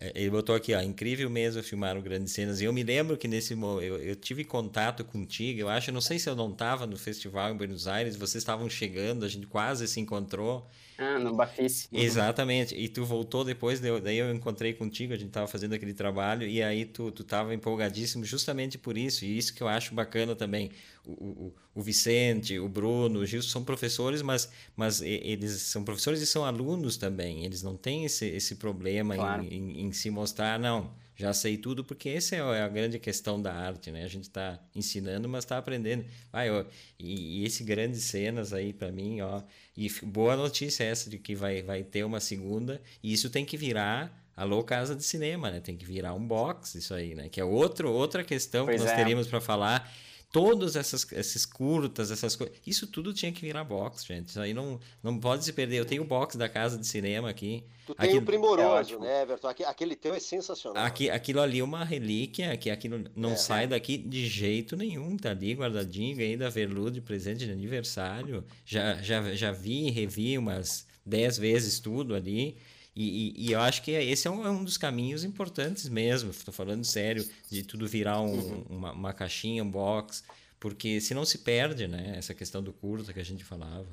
É, 0.00 0.12
ele 0.14 0.30
botou 0.30 0.54
aqui, 0.54 0.74
ó, 0.74 0.80
incrível 0.80 1.28
mesmo 1.28 1.62
filmaram 1.62 2.00
grandes 2.00 2.32
cenas. 2.32 2.60
E 2.60 2.64
eu 2.64 2.72
me 2.72 2.82
lembro 2.82 3.16
que 3.16 3.26
nesse 3.26 3.54
eu, 3.54 3.80
eu 3.80 4.14
tive 4.14 4.44
contato 4.44 5.04
contigo, 5.04 5.60
eu 5.60 5.68
acho, 5.68 5.90
não 5.90 6.00
sei 6.00 6.18
se 6.18 6.28
eu 6.28 6.36
não 6.36 6.52
estava 6.52 6.86
no 6.86 6.96
festival 6.96 7.52
em 7.52 7.56
Buenos 7.56 7.88
Aires, 7.88 8.16
vocês 8.16 8.42
estavam 8.42 8.70
chegando, 8.70 9.24
a 9.24 9.28
gente 9.28 9.46
quase 9.46 9.86
se 9.88 9.98
encontrou. 9.98 10.68
Ah, 11.00 11.16
no 11.16 11.32
Bafice. 11.32 11.88
Exatamente. 11.92 12.74
E 12.74 12.88
tu 12.88 13.04
voltou 13.04 13.44
depois, 13.44 13.78
daí 13.78 14.18
eu 14.18 14.34
encontrei 14.34 14.74
contigo, 14.74 15.12
a 15.12 15.16
gente 15.16 15.28
estava 15.28 15.46
fazendo 15.46 15.72
aquele 15.72 15.94
trabalho, 15.94 16.44
e 16.44 16.60
aí 16.60 16.84
tu, 16.84 17.12
tu 17.12 17.22
tava 17.22 17.54
empolgadíssimo 17.54 18.24
justamente 18.24 18.76
por 18.76 18.98
isso. 18.98 19.24
E 19.24 19.38
isso 19.38 19.54
que 19.54 19.62
eu 19.62 19.68
acho 19.68 19.94
bacana 19.94 20.34
também. 20.34 20.72
O, 21.06 21.12
o, 21.12 21.54
o 21.76 21.80
Vicente, 21.80 22.58
o 22.58 22.68
Bruno, 22.68 23.20
o 23.20 23.26
Gilson 23.26 23.48
são 23.48 23.64
professores, 23.64 24.22
mas, 24.22 24.50
mas 24.76 25.00
eles 25.00 25.52
são 25.62 25.84
professores 25.84 26.20
e 26.20 26.26
são 26.26 26.44
alunos 26.44 26.96
também. 26.96 27.44
Eles 27.44 27.62
não 27.62 27.76
têm 27.76 28.04
esse, 28.04 28.26
esse 28.26 28.56
problema 28.56 29.14
claro. 29.14 29.44
em, 29.44 29.54
em, 29.54 29.86
em 29.86 29.92
se 29.92 30.10
mostrar, 30.10 30.58
não 30.58 30.92
já 31.18 31.32
sei 31.34 31.56
tudo, 31.56 31.84
porque 31.84 32.08
essa 32.10 32.36
é 32.36 32.62
a 32.62 32.68
grande 32.68 32.96
questão 32.96 33.42
da 33.42 33.52
arte, 33.52 33.90
né? 33.90 34.04
A 34.04 34.08
gente 34.08 34.24
está 34.24 34.56
ensinando, 34.72 35.28
mas 35.28 35.42
está 35.42 35.58
aprendendo. 35.58 36.04
Vai, 36.30 36.48
ó, 36.48 36.64
e, 36.96 37.40
e 37.40 37.44
esse 37.44 37.64
grandes 37.64 38.04
cenas 38.04 38.52
aí 38.52 38.72
para 38.72 38.92
mim, 38.92 39.20
ó, 39.20 39.42
e 39.76 39.90
boa 40.04 40.36
notícia 40.36 40.84
essa 40.84 41.10
de 41.10 41.18
que 41.18 41.34
vai, 41.34 41.60
vai 41.60 41.82
ter 41.82 42.04
uma 42.04 42.20
segunda, 42.20 42.80
e 43.02 43.12
isso 43.12 43.28
tem 43.28 43.44
que 43.44 43.56
virar 43.56 44.16
Alô 44.36 44.62
Casa 44.62 44.94
de 44.94 45.02
Cinema, 45.02 45.50
né? 45.50 45.58
Tem 45.58 45.76
que 45.76 45.84
virar 45.84 46.14
um 46.14 46.24
box 46.24 46.76
isso 46.76 46.94
aí, 46.94 47.16
né? 47.16 47.28
Que 47.28 47.40
é 47.40 47.44
outro, 47.44 47.90
outra 47.90 48.22
questão 48.22 48.66
pois 48.66 48.76
que 48.76 48.86
nós 48.86 48.92
é. 48.92 48.96
teríamos 48.96 49.26
para 49.26 49.40
falar 49.40 49.92
todos 50.30 50.76
essas, 50.76 51.10
esses 51.12 51.46
curtas, 51.46 52.10
essas 52.10 52.36
coisas. 52.36 52.56
Isso 52.66 52.86
tudo 52.86 53.12
tinha 53.12 53.32
que 53.32 53.40
virar 53.40 53.64
box, 53.64 54.04
gente. 54.04 54.28
Isso 54.28 54.40
aí 54.40 54.52
não, 54.52 54.78
não 55.02 55.18
pode 55.18 55.44
se 55.44 55.52
perder. 55.52 55.76
Eu 55.76 55.84
tenho 55.84 56.02
o 56.02 56.06
box 56.06 56.36
da 56.36 56.48
casa 56.48 56.76
de 56.76 56.86
cinema 56.86 57.30
aqui. 57.30 57.64
Tu 57.86 57.94
tem 57.94 58.06
aquilo, 58.06 58.22
o 58.22 58.26
primoroso, 58.26 58.96
é 58.96 58.98
né, 58.98 59.22
Everton? 59.22 59.48
Aquele 59.48 59.96
teu 59.96 60.14
é 60.14 60.20
sensacional. 60.20 60.84
Aqui, 60.84 61.08
aquilo 61.08 61.40
ali 61.40 61.60
é 61.60 61.64
uma 61.64 61.84
relíquia, 61.84 62.56
que 62.56 62.68
aquilo 62.68 63.04
não 63.16 63.32
é. 63.32 63.36
sai 63.36 63.66
daqui 63.66 63.96
de 63.96 64.26
jeito 64.26 64.76
nenhum. 64.76 65.16
Tá 65.16 65.30
ali 65.30 65.54
guardadinho, 65.54 66.16
ganhei 66.16 66.36
da 66.36 66.50
Verlude, 66.50 67.00
presente 67.00 67.46
de 67.46 67.52
aniversário. 67.52 68.44
Já, 68.64 69.00
já, 69.00 69.34
já 69.34 69.50
vi 69.50 69.88
e 69.88 69.90
revi 69.90 70.36
umas 70.36 70.86
dez 71.04 71.38
vezes 71.38 71.80
tudo 71.80 72.14
ali. 72.14 72.58
E, 72.98 73.32
e, 73.38 73.46
e, 73.46 73.52
eu 73.52 73.60
acho 73.60 73.80
que 73.80 73.92
esse 73.92 74.26
é 74.26 74.30
um, 74.30 74.44
é 74.44 74.50
um 74.50 74.64
dos 74.64 74.76
caminhos 74.76 75.22
importantes 75.22 75.88
mesmo. 75.88 76.30
Estou 76.30 76.52
falando 76.52 76.84
sério, 76.84 77.24
de 77.48 77.62
tudo 77.62 77.86
virar 77.86 78.20
um, 78.20 78.26
uhum. 78.26 78.64
uma, 78.68 78.92
uma, 78.92 79.12
caixinha, 79.12 79.62
um 79.62 79.70
box, 79.70 80.24
porque 80.58 81.00
se 81.00 81.14
não 81.14 81.24
se 81.24 81.38
perde, 81.38 81.86
né? 81.86 82.14
Essa 82.16 82.34
questão 82.34 82.60
do 82.60 82.72
curta 82.72 83.12
que 83.12 83.20
a 83.20 83.24
gente 83.24 83.44
falava. 83.44 83.86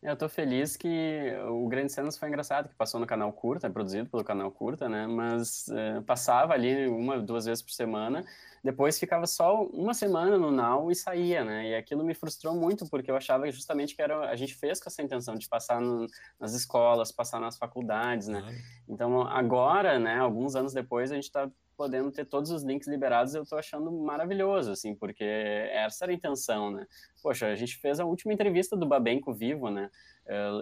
Eu 0.00 0.12
estou 0.12 0.28
feliz 0.28 0.76
que 0.76 0.88
o 1.48 1.66
Grande 1.66 1.92
Cenas 1.92 2.16
foi 2.16 2.28
engraçado, 2.28 2.68
que 2.68 2.74
passou 2.76 3.00
no 3.00 3.06
canal 3.06 3.32
Curta, 3.32 3.66
é 3.66 3.70
produzido 3.70 4.08
pelo 4.08 4.22
canal 4.22 4.48
Curta, 4.52 4.88
né? 4.88 5.08
Mas 5.08 5.68
é, 5.70 6.00
passava 6.02 6.52
ali 6.52 6.86
uma, 6.86 7.18
duas 7.18 7.46
vezes 7.46 7.62
por 7.62 7.72
semana 7.72 8.24
depois 8.64 8.98
ficava 8.98 9.26
só 9.26 9.62
uma 9.66 9.92
semana 9.92 10.38
no 10.38 10.50
Now 10.50 10.90
e 10.90 10.94
saía, 10.94 11.44
né? 11.44 11.68
E 11.68 11.74
aquilo 11.74 12.02
me 12.02 12.14
frustrou 12.14 12.56
muito, 12.56 12.88
porque 12.88 13.10
eu 13.10 13.16
achava 13.16 13.50
justamente 13.52 13.94
que 13.94 14.00
era, 14.00 14.30
a 14.30 14.34
gente 14.36 14.54
fez 14.54 14.80
com 14.80 14.88
essa 14.88 15.02
intenção 15.02 15.34
de 15.34 15.46
passar 15.46 15.82
no, 15.82 16.06
nas 16.40 16.54
escolas, 16.54 17.12
passar 17.12 17.38
nas 17.38 17.58
faculdades, 17.58 18.26
né? 18.26 18.42
Então, 18.88 19.20
agora, 19.20 19.98
né, 19.98 20.16
alguns 20.16 20.56
anos 20.56 20.72
depois, 20.72 21.12
a 21.12 21.14
gente 21.14 21.24
está 21.24 21.46
podendo 21.76 22.10
ter 22.10 22.24
todos 22.24 22.50
os 22.50 22.62
links 22.62 22.88
liberados, 22.88 23.34
eu 23.34 23.42
estou 23.42 23.58
achando 23.58 23.92
maravilhoso, 23.92 24.70
assim, 24.70 24.94
porque 24.94 25.24
essa 25.24 26.06
era 26.06 26.12
a 26.12 26.14
intenção, 26.14 26.70
né? 26.70 26.86
Poxa, 27.22 27.48
a 27.48 27.56
gente 27.56 27.76
fez 27.76 28.00
a 28.00 28.06
última 28.06 28.32
entrevista 28.32 28.74
do 28.74 28.86
Babenco 28.86 29.34
vivo, 29.34 29.68
né? 29.68 29.90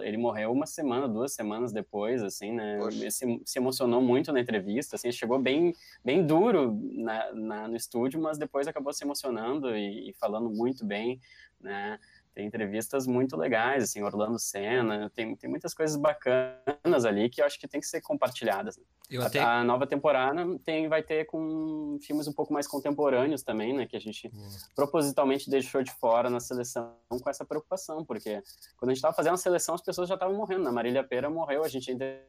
Ele 0.03 0.17
morreu 0.17 0.51
uma 0.51 0.65
semana, 0.65 1.07
duas 1.07 1.33
semanas 1.33 1.71
depois, 1.71 2.21
assim, 2.21 2.51
né? 2.51 2.79
Se, 3.09 3.41
se, 3.45 3.59
emocionou 3.59 4.01
muito 4.01 4.31
na 4.33 4.39
entrevista, 4.41 4.95
assim, 4.95 5.11
chegou 5.11 5.39
bem, 5.39 5.73
bem 6.03 6.25
duro 6.25 6.77
na, 6.93 7.33
na, 7.33 7.67
no 7.67 7.75
estúdio, 7.75 8.21
mas 8.21 8.37
depois 8.37 8.67
acabou 8.67 8.91
se 8.91 9.03
emocionando 9.05 9.75
e, 9.75 10.09
e 10.09 10.13
falando 10.13 10.49
muito 10.49 10.85
bem, 10.85 11.19
né? 11.61 11.97
Tem 12.33 12.47
entrevistas 12.47 13.05
muito 13.05 13.37
legais, 13.37 13.83
assim, 13.83 14.01
Orlando 14.01 14.39
Senna, 14.39 15.09
tem, 15.13 15.35
tem 15.35 15.49
muitas 15.49 15.73
coisas 15.73 15.95
bacanas 15.95 17.05
ali 17.05 17.29
que 17.29 17.41
eu 17.41 17.45
acho 17.45 17.59
que 17.59 17.67
tem 17.67 17.79
que 17.79 17.87
ser 17.87 18.01
compartilhadas. 18.01 18.79
A, 19.19 19.25
até... 19.25 19.39
a, 19.39 19.63
nova 19.63 19.85
temporada 19.85 20.43
tem, 20.65 20.87
vai 20.87 21.03
ter 21.03 21.25
com 21.25 21.99
filmes 22.01 22.27
um 22.27 22.33
pouco 22.33 22.51
mais 22.51 22.67
contemporâneos 22.67 23.43
também, 23.43 23.73
né, 23.73 23.85
que 23.85 23.95
a 23.95 23.99
gente 23.99 24.31
propositalmente 24.75 25.49
deixou 25.49 25.83
de 25.83 25.91
fora 25.91 26.29
na 26.29 26.39
seleção 26.39 26.95
com 27.09 27.29
essa 27.29 27.45
preocupação, 27.45 28.03
porque 28.03 28.41
quando 28.77 28.89
a 28.89 28.93
gente 28.93 28.97
estava 28.97 29.15
fazendo 29.15 29.35
a 29.35 29.37
seleção 29.37 29.75
as 29.75 29.81
pessoas 29.81 30.09
já 30.09 30.15
estavam 30.15 30.35
morrendo, 30.35 30.67
a 30.67 30.71
Marília 30.71 31.03
Pera 31.03 31.29
morreu, 31.29 31.63
a 31.63 31.67
gente 31.67 31.89
ia 31.89 32.23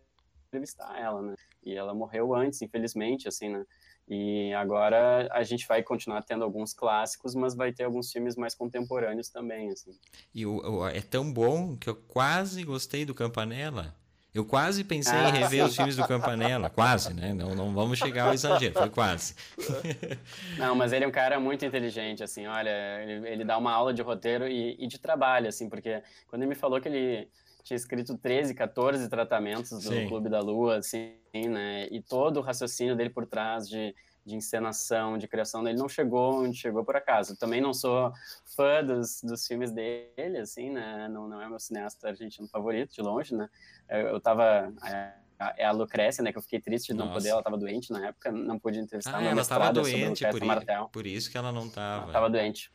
entrevistar 0.49 1.01
ela, 1.01 1.23
né, 1.23 1.35
e 1.63 1.75
ela 1.75 1.95
morreu 1.95 2.35
antes, 2.35 2.61
infelizmente, 2.61 3.27
assim, 3.27 3.49
né, 3.49 3.65
e 4.09 4.53
agora 4.53 5.29
a 5.33 5.43
gente 5.43 5.67
vai 5.67 5.83
continuar 5.83 6.23
tendo 6.23 6.45
alguns 6.45 6.75
clássicos, 6.75 7.35
mas 7.35 7.55
vai 7.55 7.73
ter 7.73 7.85
alguns 7.85 8.13
filmes 8.13 8.37
mais 8.37 8.55
contemporâneos 8.55 9.29
também, 9.29 9.71
assim. 9.71 9.93
E 10.35 10.45
o, 10.45 10.57
o 10.57 10.89
é 10.89 11.01
tão 11.01 11.33
bom 11.33 11.77
que 11.77 11.89
eu 11.89 11.97
quase 11.97 12.63
gostei 12.65 13.05
do 13.05 13.15
Campanella. 13.15 13.95
Eu 14.35 14.45
quase 14.45 14.83
pensei 14.83 15.17
em 15.17 15.31
rever 15.31 15.65
os 15.65 15.77
filmes 15.77 15.95
do 15.95 16.05
Campanella, 16.09 16.69
quase, 16.69 17.15
né? 17.15 17.33
Não, 17.33 17.55
não 17.55 17.73
vamos 17.73 17.97
chegar 17.97 18.27
ao 18.27 18.35
exagero, 18.35 18.75
foi 18.75 18.91
quase. 18.91 19.37
Não, 20.59 20.75
mas 20.75 20.93
ele 20.93 21.05
é 21.05 21.09
um 21.09 21.13
cara 21.13 21.39
muito 21.39 21.65
inteligente, 21.65 22.21
assim, 22.21 22.45
olha, 22.45 23.01
ele, 23.01 23.29
ele 23.29 23.45
dá 23.45 23.57
uma 23.57 23.71
aula 23.71 23.95
de 23.95 24.03
roteiro 24.03 24.49
e, 24.49 24.75
e 24.77 24.89
de 24.89 24.99
trabalho, 24.99 25.47
assim, 25.47 25.69
porque 25.69 26.03
quando 26.27 26.43
ele 26.43 26.49
me 26.49 26.57
falou 26.57 26.81
que 26.81 26.89
ele 26.89 27.29
tinha 27.65 27.77
escrito 27.77 28.16
13, 28.19 28.55
14 28.55 29.09
tratamentos 29.09 29.70
do 29.70 29.81
Sim. 29.81 30.07
Clube 30.07 30.28
da 30.28 30.41
Lua, 30.41 30.77
assim, 30.77 31.15
né? 31.49 31.89
E 31.91 32.01
todo 32.03 32.36
o 32.36 32.43
raciocínio 32.43 32.95
dele 32.95 33.09
por 33.09 33.27
trás 33.27 33.66
de, 33.66 33.95
de 34.24 34.36
encenação, 34.36 35.16
de 35.16 35.27
criação 35.27 35.65
dele 35.65 35.78
não 35.78 35.89
chegou 35.89 36.45
onde 36.45 36.59
chegou 36.59 36.85
por 36.85 36.95
acaso. 36.95 37.36
Também 37.39 37.62
não 37.62 37.73
sou 37.73 38.12
fã 38.55 38.85
dos, 38.85 39.23
dos 39.23 39.47
filmes 39.47 39.73
dele, 39.73 40.39
assim, 40.39 40.70
né? 40.70 41.09
Não, 41.09 41.27
não 41.27 41.41
é 41.41 41.49
meu 41.49 41.59
cineasta 41.59 42.09
argentino 42.09 42.47
favorito, 42.49 42.95
de 42.95 43.01
longe, 43.01 43.35
né? 43.35 43.49
Eu, 43.89 44.09
eu 44.09 44.20
tava... 44.20 44.70
É, 44.85 45.15
é 45.57 45.65
a 45.65 45.73
Lucrécia, 45.73 46.23
né? 46.23 46.31
Que 46.32 46.39
eu 46.39 46.43
fiquei 46.43 46.61
triste 46.61 46.89
de 46.89 46.95
não 46.95 47.07
Nossa. 47.07 47.19
poder, 47.19 47.31
ela 47.31 47.41
estava 47.41 47.59
doente 47.59 47.91
na 47.91 48.09
época, 48.09 48.31
não 48.31 48.59
pude 48.59 48.78
entrevistar. 48.78 49.19
Ah, 49.19 49.23
ela 49.23 49.41
estava 49.41 49.73
doente, 49.73 50.24
por, 50.28 50.91
por, 50.93 51.07
isso 51.07 51.31
que 51.31 51.36
ela 51.36 51.51
não 51.51 51.66
estava. 51.66 52.07
Estava 52.07 52.31
doente. 52.31 52.70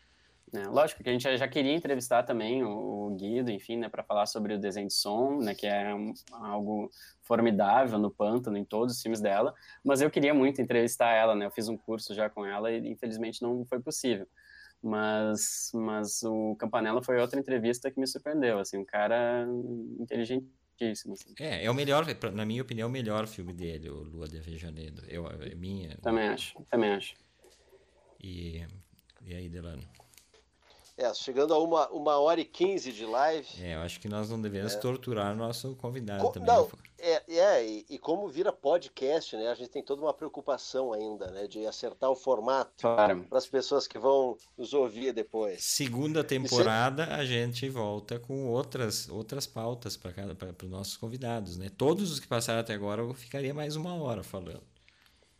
É, 0.53 0.67
lógico 0.67 1.03
que 1.03 1.09
a 1.09 1.11
gente 1.11 1.37
já 1.37 1.47
queria 1.47 1.73
entrevistar 1.73 2.23
também 2.23 2.63
o, 2.63 3.07
o 3.07 3.15
Guido, 3.15 3.51
enfim, 3.51 3.77
né, 3.77 3.87
para 3.87 4.03
falar 4.03 4.25
sobre 4.25 4.53
o 4.53 4.59
desenho 4.59 4.87
de 4.87 4.93
som, 4.93 5.37
né, 5.37 5.53
que 5.53 5.67
é 5.67 5.93
um, 5.93 6.13
algo 6.31 6.89
formidável 7.21 7.99
no 7.99 8.09
Pântano, 8.09 8.57
em 8.57 8.65
todos 8.65 8.95
os 8.95 9.01
filmes 9.01 9.21
dela, 9.21 9.53
mas 9.83 10.01
eu 10.01 10.09
queria 10.09 10.33
muito 10.33 10.59
entrevistar 10.59 11.11
ela, 11.13 11.35
né, 11.35 11.45
eu 11.45 11.51
fiz 11.51 11.67
um 11.67 11.77
curso 11.77 12.15
já 12.15 12.29
com 12.29 12.45
ela 12.45 12.71
e 12.71 12.89
infelizmente 12.89 13.43
não 13.43 13.63
foi 13.65 13.79
possível. 13.79 14.27
Mas, 14.81 15.71
mas 15.73 16.23
o 16.23 16.55
Campanella 16.55 17.03
foi 17.03 17.19
outra 17.19 17.39
entrevista 17.39 17.91
que 17.91 17.99
me 17.99 18.07
surpreendeu, 18.07 18.59
assim, 18.59 18.77
um 18.77 18.85
cara 18.85 19.45
inteligentíssimo. 19.99 21.13
Assim. 21.13 21.33
É, 21.37 21.65
é 21.65 21.69
o 21.69 21.73
melhor, 21.73 22.05
na 22.33 22.45
minha 22.45 22.61
opinião, 22.61 22.85
é 22.85 22.89
o 22.89 22.91
melhor 22.91 23.27
filme 23.27 23.51
dele, 23.51 23.89
o 23.89 24.01
Lua 24.01 24.25
de 24.25 24.37
Avejaneiro. 24.37 25.03
Eu, 25.09 25.27
é 25.27 25.53
minha. 25.53 25.97
Também 25.97 26.29
acho, 26.29 26.57
também 26.69 26.91
acho. 26.93 27.13
E, 28.21 28.65
e 29.25 29.35
aí, 29.35 29.49
Delano? 29.49 29.83
É, 30.99 31.13
chegando 31.13 31.53
a 31.53 31.57
uma, 31.57 31.87
uma 31.91 32.17
hora 32.17 32.41
e 32.41 32.45
quinze 32.45 32.91
de 32.91 33.05
live. 33.05 33.47
É, 33.61 33.75
eu 33.75 33.79
acho 33.79 34.01
que 34.01 34.09
nós 34.09 34.29
não 34.29 34.41
devemos 34.41 34.73
é. 34.73 34.79
torturar 34.79 35.33
nosso 35.33 35.73
convidado 35.77 36.21
Co 36.21 36.31
também. 36.31 36.53
Não, 36.53 36.65
né? 36.65 36.71
é, 36.97 37.37
é 37.37 37.65
e, 37.65 37.85
e, 37.91 37.97
como 37.97 38.27
vira 38.27 38.51
podcast, 38.51 39.37
né? 39.37 39.47
A 39.47 39.55
gente 39.55 39.69
tem 39.69 39.81
toda 39.81 40.01
uma 40.01 40.13
preocupação 40.13 40.91
ainda, 40.91 41.31
né? 41.31 41.47
De 41.47 41.65
acertar 41.65 42.09
o 42.09 42.17
formato 42.17 42.73
claro. 42.81 43.23
para 43.29 43.37
as 43.37 43.47
pessoas 43.47 43.87
que 43.87 43.97
vão 43.97 44.35
nos 44.57 44.73
ouvir 44.73 45.13
depois. 45.13 45.63
Segunda 45.63 46.21
temporada 46.21 47.05
a 47.15 47.23
gente 47.23 47.69
volta 47.69 48.19
com 48.19 48.47
outras, 48.47 49.07
outras 49.07 49.47
pautas 49.47 49.95
para 49.95 50.13
os 50.63 50.69
nossos 50.69 50.97
convidados, 50.97 51.55
né? 51.55 51.69
Todos 51.77 52.11
os 52.11 52.19
que 52.19 52.27
passaram 52.27 52.59
até 52.59 52.73
agora 52.73 53.01
eu 53.01 53.13
ficaria 53.13 53.53
mais 53.53 53.77
uma 53.77 53.95
hora 53.95 54.21
falando. 54.21 54.78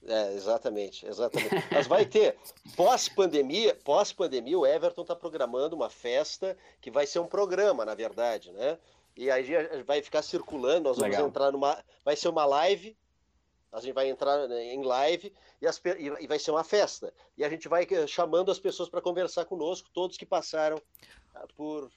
É, 0.06 0.34
exatamente, 0.34 1.06
exatamente. 1.06 1.56
Mas 1.72 1.88
vai 1.88 2.06
ter, 2.06 2.38
pós-pandemia, 2.76 3.76
pós-pandemia, 3.84 4.58
o 4.58 4.66
Everton 4.66 5.02
está 5.02 5.16
programando 5.16 5.76
uma 5.76 5.90
festa 5.90 6.58
que 6.80 6.90
vai 6.90 7.06
ser 7.06 7.20
um 7.20 7.28
programa, 7.28 7.86
na 7.86 7.94
verdade, 7.94 8.52
né? 8.52 8.78
E 9.16 9.30
aí 9.30 9.50
vai 9.86 10.02
ficar 10.02 10.22
circulando, 10.22 10.88
nós 10.88 10.98
vamos 10.98 11.12
Legal. 11.12 11.28
entrar 11.28 11.52
numa. 11.52 11.84
Vai 12.06 12.16
ser 12.16 12.30
uma 12.30 12.46
live, 12.46 12.96
a 13.72 13.80
gente 13.82 13.94
vai 13.94 14.10
entrar 14.10 14.48
né, 14.48 14.74
em 14.74 14.82
live 14.82 15.34
e, 15.62 15.68
as, 15.68 15.82
e 16.20 16.28
vai 16.28 16.40
ser 16.40 16.52
uma 16.52 16.64
festa. 16.64 17.14
E 17.38 17.44
a 17.44 17.50
gente 17.50 17.68
vai 17.68 17.86
eh, 17.90 18.08
chamando 18.08 18.52
as 18.52 18.60
pessoas 18.60 18.90
para 18.90 19.02
conversar 19.02 19.46
conosco, 19.46 19.90
todos 19.94 20.18
que 20.18 20.26
passaram 20.26 20.82
ah, 21.36 21.46
por, 21.56 21.92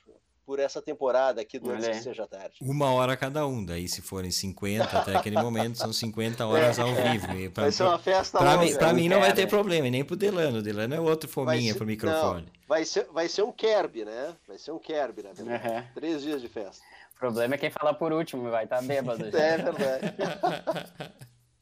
por 0.44 0.58
essa 0.58 0.82
temporada 0.82 1.40
aqui 1.40 1.58
do 1.58 1.70
Antes 1.70 1.88
que 1.88 2.02
Seja 2.02 2.26
Tarde. 2.26 2.56
Uma 2.60 2.92
hora 2.92 3.16
cada 3.16 3.46
um, 3.46 3.64
daí 3.64 3.88
se 3.88 4.02
forem 4.02 4.30
50 4.30 4.84
até 4.84 5.16
aquele 5.16 5.40
momento, 5.40 5.78
são 5.78 5.92
50 5.92 6.46
horas 6.46 6.78
é, 6.78 6.82
ao 6.82 6.94
vivo. 6.94 7.50
pra, 7.50 7.64
vai 7.64 7.72
ser 7.72 7.84
uma 7.84 7.98
festa 7.98 8.38
Pra, 8.38 8.58
mim, 8.58 8.74
pra 8.74 8.92
mim 8.92 9.08
não 9.08 9.20
vai 9.20 9.32
ter 9.32 9.46
problema, 9.46 9.86
e 9.86 9.90
nem 9.90 10.04
pro 10.04 10.16
Delano. 10.16 10.58
O 10.58 10.62
Delano 10.62 10.94
é 10.94 11.00
outro 11.00 11.28
fominha 11.28 11.72
ser, 11.72 11.78
pro 11.78 11.86
microfone. 11.86 12.42
Não, 12.42 12.52
vai, 12.68 12.84
ser, 12.84 13.06
vai 13.12 13.28
ser 13.28 13.42
um 13.42 13.52
Kerb, 13.52 14.04
né? 14.04 14.36
Vai 14.46 14.58
ser 14.58 14.72
um 14.72 14.78
Kerb, 14.78 15.22
né? 15.22 15.30
Uhum. 15.38 15.84
Três 15.94 16.22
dias 16.22 16.40
de 16.40 16.48
festa. 16.48 16.84
O 17.14 17.18
problema 17.18 17.54
é 17.54 17.58
quem 17.58 17.70
fala 17.70 17.94
por 17.94 18.12
último, 18.12 18.50
vai 18.50 18.64
estar 18.64 18.76
tá 18.76 18.82
bêbado. 18.82 19.24
é 19.36 19.58
verdade. 19.58 20.14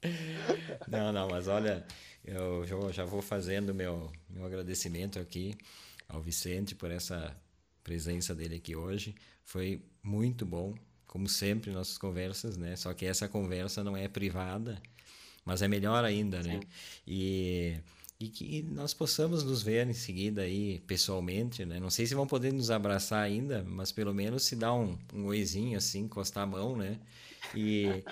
não, 0.89 1.13
não, 1.13 1.29
mas 1.29 1.49
olha, 1.49 1.85
eu 2.25 2.65
já 2.93 3.05
vou 3.05 3.21
fazendo 3.21 3.75
meu, 3.75 4.11
meu 4.29 4.45
agradecimento 4.45 5.19
aqui 5.19 5.55
ao 6.09 6.21
Vicente 6.21 6.75
por 6.75 6.91
essa 6.91 7.37
presença 7.83 8.35
dele 8.35 8.57
aqui 8.57 8.77
hoje. 8.77 9.15
Foi 9.45 9.83
muito 10.03 10.47
bom, 10.47 10.75
como 11.07 11.29
sempre, 11.29 11.71
nossas 11.71 11.99
conversas, 11.99 12.57
né? 12.57 12.77
Só 12.77 12.95
que 12.95 13.05
essa 13.05 13.29
conversa 13.29 13.83
não 13.83 13.97
é 13.97 14.09
privada, 14.09 14.81
mas 15.45 15.63
é 15.63 15.69
melhor 15.69 16.05
ainda, 16.05 16.43
né? 16.43 16.61
E, 17.07 17.77
e 18.19 18.29
que 18.29 18.63
nós 18.63 18.95
possamos 18.95 19.43
nos 19.43 19.63
ver 19.63 19.89
em 19.89 19.95
seguida 19.95 20.43
aí 20.43 20.81
pessoalmente, 20.87 21.65
né? 21.65 21.81
Não 21.81 21.91
sei 21.91 22.07
se 22.07 22.15
vão 22.15 22.27
poder 22.27 22.53
nos 22.53 22.71
abraçar 22.71 23.23
ainda, 23.23 23.65
mas 23.67 23.91
pelo 23.91 24.15
menos 24.15 24.45
se 24.45 24.55
dar 24.55 24.75
um, 24.75 24.97
um 25.15 25.25
oizinho 25.27 25.77
assim, 25.77 26.01
encostar 26.01 26.45
a 26.45 26.47
mão, 26.47 26.77
né? 26.77 26.99
E, 27.55 28.05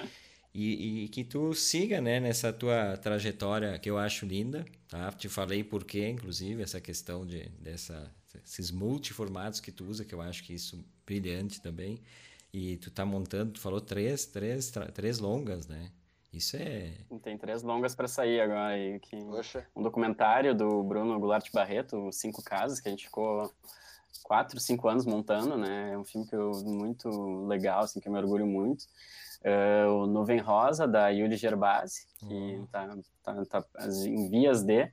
e, 0.54 1.04
e, 1.04 1.08
que 1.08 1.22
tu 1.22 1.54
siga, 1.54 2.00
né, 2.00 2.18
nessa 2.18 2.52
tua 2.52 2.96
trajetória 2.96 3.78
que 3.78 3.88
eu 3.88 3.98
acho 3.98 4.26
linda, 4.26 4.64
tá? 4.88 5.12
Te 5.12 5.28
falei 5.28 5.62
por 5.62 5.84
quê, 5.84 6.08
inclusive, 6.08 6.62
essa 6.62 6.80
questão 6.80 7.26
de, 7.26 7.48
dessa 7.60 8.10
esses 8.44 8.70
multiformatos 8.70 9.60
que 9.60 9.72
tu 9.72 9.84
usa, 9.84 10.04
que 10.04 10.14
eu 10.14 10.20
acho 10.20 10.44
que 10.44 10.54
isso 10.54 10.84
brilhante 11.06 11.60
também. 11.60 12.02
E 12.52 12.76
tu 12.78 12.90
tá 12.90 13.04
montando, 13.04 13.52
tu 13.52 13.60
falou 13.60 13.80
três, 13.80 14.26
três, 14.26 14.72
três 14.94 15.18
longas, 15.18 15.66
né? 15.66 15.90
Isso 16.32 16.56
é. 16.56 16.92
Tem 17.22 17.38
três 17.38 17.62
longas 17.62 17.94
para 17.94 18.06
sair 18.06 18.40
agora 18.40 18.74
aí. 18.74 19.00
Que... 19.00 19.16
Um 19.74 19.82
documentário 19.82 20.54
do 20.54 20.82
Bruno 20.82 21.18
Goulart 21.18 21.50
Barreto, 21.52 22.10
Cinco 22.12 22.42
Casas, 22.42 22.80
que 22.80 22.88
a 22.88 22.90
gente 22.90 23.06
ficou 23.06 23.52
quatro, 24.22 24.60
cinco 24.60 24.88
anos 24.88 25.06
montando, 25.06 25.56
né? 25.56 25.92
É 25.92 25.98
um 25.98 26.04
filme 26.04 26.26
que 26.26 26.36
eu, 26.36 26.52
muito 26.64 27.08
legal, 27.46 27.80
assim, 27.80 28.00
que 28.00 28.08
eu 28.08 28.12
me 28.12 28.18
orgulho 28.18 28.46
muito. 28.46 28.84
Uh, 29.40 29.90
o 29.92 30.06
Nuvem 30.06 30.38
Rosa, 30.38 30.86
da 30.86 31.08
Yuli 31.08 31.36
Gerbasi, 31.36 32.06
que 32.18 32.26
uhum. 32.26 32.66
tá, 32.66 32.98
tá, 33.22 33.44
tá, 33.44 33.64
em 34.06 34.28
vias 34.28 34.62
de 34.62 34.90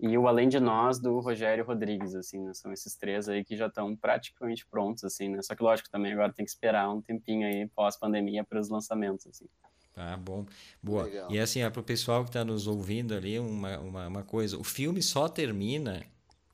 e 0.00 0.16
o 0.16 0.28
Além 0.28 0.48
de 0.48 0.60
Nós 0.60 1.00
do 1.00 1.18
Rogério 1.18 1.64
Rodrigues, 1.64 2.14
assim, 2.14 2.40
né? 2.40 2.54
São 2.54 2.72
esses 2.72 2.94
três 2.94 3.28
aí 3.28 3.44
que 3.44 3.56
já 3.56 3.66
estão 3.66 3.96
praticamente 3.96 4.66
prontos, 4.66 5.02
assim, 5.02 5.28
né? 5.28 5.42
Só 5.42 5.54
que 5.54 5.62
lógico 5.62 5.90
também 5.90 6.12
agora 6.12 6.32
tem 6.32 6.44
que 6.44 6.50
esperar 6.50 6.88
um 6.88 7.00
tempinho 7.00 7.46
aí 7.46 7.66
pós-pandemia 7.68 8.44
para 8.44 8.60
os 8.60 8.68
lançamentos, 8.68 9.26
assim. 9.26 9.46
Tá 9.92 10.16
bom. 10.16 10.46
Boa. 10.80 11.04
Legal. 11.04 11.32
E 11.32 11.40
assim, 11.40 11.62
é 11.62 11.68
para 11.68 11.80
o 11.80 11.84
pessoal 11.84 12.22
que 12.22 12.30
está 12.30 12.44
nos 12.44 12.68
ouvindo 12.68 13.14
ali, 13.14 13.40
uma, 13.40 13.78
uma, 13.78 14.06
uma 14.06 14.22
coisa, 14.22 14.56
o 14.56 14.62
filme 14.62 15.02
só 15.02 15.28
termina 15.28 16.06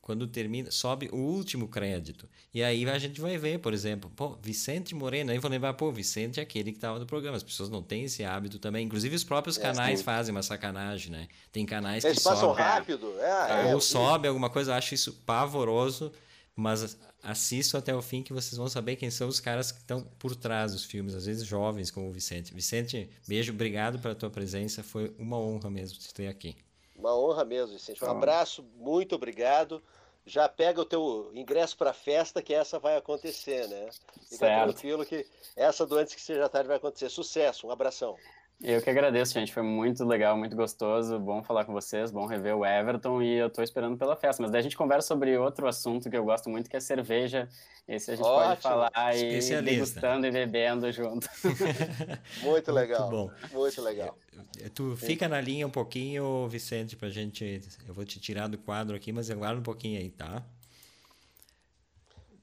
quando 0.05 0.27
termina, 0.27 0.71
sobe 0.71 1.09
o 1.11 1.17
último 1.17 1.67
crédito. 1.67 2.29
E 2.53 2.63
aí 2.63 2.87
a 2.87 2.99
gente 2.99 3.23
vai 3.23 3.39
ver, 3.39 3.59
por 3.59 3.73
exemplo, 3.73 4.13
pô, 4.15 4.37
Vicente 4.43 4.95
Moreno, 4.95 5.31
aí 5.31 5.39
vou 5.39 5.51
lembrar, 5.51 5.73
pô, 5.73 5.91
Vicente 5.91 6.39
é 6.39 6.43
aquele 6.43 6.73
que 6.73 6.77
estava 6.77 6.99
no 6.99 7.07
programa. 7.07 7.39
As 7.39 7.43
pessoas 7.43 7.71
não 7.71 7.83
têm 7.83 8.05
esse 8.05 8.23
hábito 8.23 8.59
também. 8.59 8.85
Inclusive 8.85 9.17
os 9.17 9.25
próprios 9.25 9.57
é, 9.57 9.63
canais 9.63 10.01
é, 10.01 10.03
fazem 10.03 10.35
uma 10.35 10.43
sacanagem, 10.43 11.11
né? 11.11 11.27
Tem 11.51 11.65
canais 11.65 12.05
Eles 12.05 12.19
que 12.19 12.25
passam 12.25 12.51
sobem, 12.51 12.63
rápido. 12.63 13.15
É, 13.19 13.71
é 13.71 13.75
ou 13.75 13.81
sobe 13.81 14.29
alguma 14.29 14.51
coisa, 14.51 14.73
eu 14.73 14.75
acho 14.75 14.93
isso 14.93 15.11
pavoroso, 15.25 16.13
mas 16.55 16.99
assisto 17.23 17.79
até 17.79 17.95
o 17.95 18.03
fim 18.03 18.23
que 18.23 18.35
vocês 18.35 18.59
vão 18.59 18.69
saber 18.69 18.97
quem 18.97 19.11
são 19.11 19.27
os 19.27 19.41
caras 19.41 19.73
que 19.73 19.79
estão 19.79 20.03
por 20.19 20.37
trás 20.37 20.73
dos 20.73 20.85
filmes, 20.85 21.15
às 21.15 21.25
vezes 21.25 21.47
jovens 21.47 21.91
como 21.91 22.11
o 22.11 22.13
Vicente. 22.13 22.53
Vicente, 22.53 23.09
beijo, 23.27 23.55
obrigado 23.55 23.99
pela 23.99 24.15
tua 24.15 24.29
presença, 24.29 24.83
foi 24.83 25.15
uma 25.19 25.39
honra 25.39 25.71
mesmo 25.71 25.99
te 25.99 26.13
ter 26.13 26.27
aqui. 26.27 26.55
Uma 26.97 27.17
honra 27.17 27.45
mesmo, 27.45 27.75
Vicente. 27.75 28.05
Um 28.05 28.11
abraço, 28.11 28.65
muito 28.77 29.15
obrigado 29.15 29.83
já 30.27 30.49
pega 30.49 30.81
o 30.81 30.85
teu 30.85 31.31
ingresso 31.35 31.77
para 31.77 31.91
a 31.91 31.95
festa, 31.95 32.43
que 32.43 32.55
essa 32.55 32.79
vai 32.79 32.97
acontecer, 32.97 33.69
né? 33.69 33.91
Fica 34.23 34.37
certo. 34.37 34.73
tranquilo 34.73 35.05
que 35.05 35.27
essa 35.55 35.87
do 35.87 35.97
Antes 35.97 36.15
que 36.15 36.21
Seja 36.21 36.49
Tarde 36.49 36.69
vai 36.69 36.79
acontecer. 36.79 37.11
Sucesso, 37.11 37.67
um 37.67 37.71
abração. 37.71 38.17
Eu 38.63 38.81
que 38.81 38.89
agradeço, 38.89 39.35
gente. 39.35 39.53
Foi 39.53 39.63
muito 39.63 40.05
legal, 40.05 40.37
muito 40.37 40.57
gostoso. 40.57 41.19
Bom 41.19 41.43
falar 41.43 41.65
com 41.65 41.73
vocês, 41.73 42.11
bom 42.11 42.25
rever 42.27 42.57
o 42.57 42.65
Everton 42.65 43.21
e 43.21 43.35
eu 43.35 43.49
estou 43.49 43.63
esperando 43.63 43.97
pela 43.97 44.17
festa. 44.17 44.43
Mas 44.43 44.51
daí 44.51 44.61
a 44.61 44.63
gente 44.63 44.77
conversa 44.77 45.09
sobre 45.09 45.37
outro 45.37 45.67
assunto 45.67 46.09
que 46.09 46.17
eu 46.17 46.25
gosto 46.25 46.49
muito, 46.49 46.71
que 46.71 46.77
é 46.77 46.81
cerveja. 46.81 47.49
Esse 47.87 48.13
a 48.13 48.17
gente 48.17 48.25
Ótimo. 48.25 48.49
pode 48.49 48.61
falar 48.63 49.17
e 49.17 49.63
degustando 49.63 50.27
e 50.27 50.31
bebendo 50.31 50.91
junto. 50.93 51.29
muito 52.43 52.73
legal. 52.73 53.11
Muito 53.11 53.29
bom. 53.29 53.59
Muito 53.59 53.83
legal. 53.83 54.17
É, 54.63 54.69
tu 54.69 54.97
fica 54.97 55.29
na 55.29 55.41
linha 55.41 55.67
um 55.67 55.71
pouquinho, 55.71 56.49
Vicente, 56.49 56.97
pra 56.97 57.11
gente. 57.11 57.61
Eu 57.87 57.93
vou 57.93 58.05
te 58.05 58.19
tirar 58.19 58.49
do 58.49 58.57
quadro 58.57 58.97
aqui, 58.97 59.13
mas 59.13 59.31
aguarda 59.31 59.61
um 59.61 59.65
pouquinho 59.65 60.01
aí, 60.01 60.11
tá? 60.11 60.43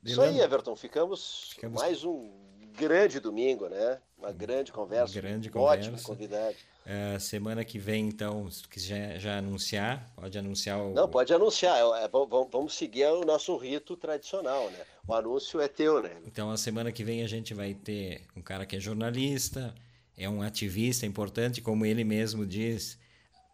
Isso 0.03 0.21
aí, 0.21 0.39
Everton. 0.39 0.75
Ficamos, 0.75 1.51
Ficamos 1.53 1.81
mais 1.81 2.03
um 2.03 2.40
grande 2.77 3.19
domingo, 3.19 3.67
né? 3.67 3.99
Uma 4.17 4.31
grande 4.31 4.71
conversa. 4.71 5.15
Uma 5.15 5.21
grande 5.21 5.49
conversa. 5.49 5.89
Ótimo 5.89 6.03
convidado. 6.03 6.55
É, 6.85 7.19
semana 7.19 7.63
que 7.63 7.77
vem, 7.77 8.07
então, 8.07 8.49
se 8.49 8.67
quiser 8.67 9.19
já 9.19 9.37
anunciar, 9.37 10.11
pode 10.15 10.37
anunciar 10.37 10.79
o. 10.79 10.93
Não, 10.93 11.07
pode 11.07 11.33
anunciar. 11.33 11.77
É, 11.77 12.05
é 12.05 12.07
vamos 12.07 12.73
seguir 12.75 13.05
o 13.05 13.23
nosso 13.23 13.55
rito 13.57 13.95
tradicional, 13.95 14.69
né? 14.71 14.79
O 15.07 15.13
anúncio 15.13 15.61
é 15.61 15.67
teu, 15.67 16.01
né? 16.01 16.11
Então, 16.25 16.51
a 16.51 16.57
semana 16.57 16.91
que 16.91 17.03
vem 17.03 17.23
a 17.23 17.27
gente 17.27 17.53
vai 17.53 17.73
ter 17.73 18.21
um 18.35 18.41
cara 18.41 18.65
que 18.65 18.75
é 18.75 18.79
jornalista, 18.79 19.73
é 20.17 20.27
um 20.27 20.41
ativista 20.41 21.05
importante, 21.05 21.61
como 21.61 21.85
ele 21.85 22.03
mesmo 22.03 22.45
diz. 22.45 22.99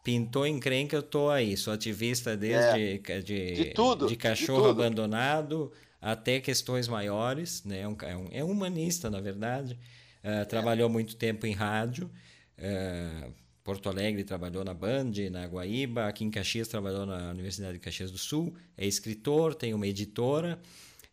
Pintou 0.03 0.47
encrenca, 0.47 0.95
eu 0.95 1.03
tô 1.03 1.29
aí. 1.29 1.57
Sou 1.57 1.73
ativista 1.73 2.37
desde 2.37 3.01
é, 3.11 3.21
de, 3.21 3.51
de, 3.51 3.65
tudo, 3.73 4.07
de 4.07 4.15
cachorro 4.15 4.73
de 4.73 4.81
abandonado 4.81 5.71
até 6.07 6.39
questões 6.39 6.87
maiores, 6.87 7.65
né? 7.65 7.81
É 7.81 7.87
um, 7.87 7.97
é 8.01 8.15
um, 8.15 8.27
é 8.31 8.43
humanista, 8.43 9.09
na 9.09 9.19
verdade. 9.19 9.77
Uh, 10.23 10.45
trabalhou 10.45 10.89
muito 10.89 11.17
tempo 11.17 11.45
em 11.45 11.51
rádio. 11.51 12.09
Uh, 12.57 13.33
Porto 13.61 13.89
Alegre 13.89 14.23
trabalhou 14.23 14.63
na 14.63 14.73
Band, 14.73 15.11
na 15.29 15.45
Guaíba. 15.45 16.07
Aqui 16.07 16.23
em 16.23 16.31
Caxias 16.31 16.69
trabalhou 16.69 17.05
na 17.05 17.31
Universidade 17.31 17.73
de 17.73 17.79
Caxias 17.79 18.09
do 18.09 18.17
Sul. 18.17 18.55
É 18.77 18.87
escritor, 18.87 19.53
tem 19.53 19.73
uma 19.73 19.85
editora. 19.85 20.57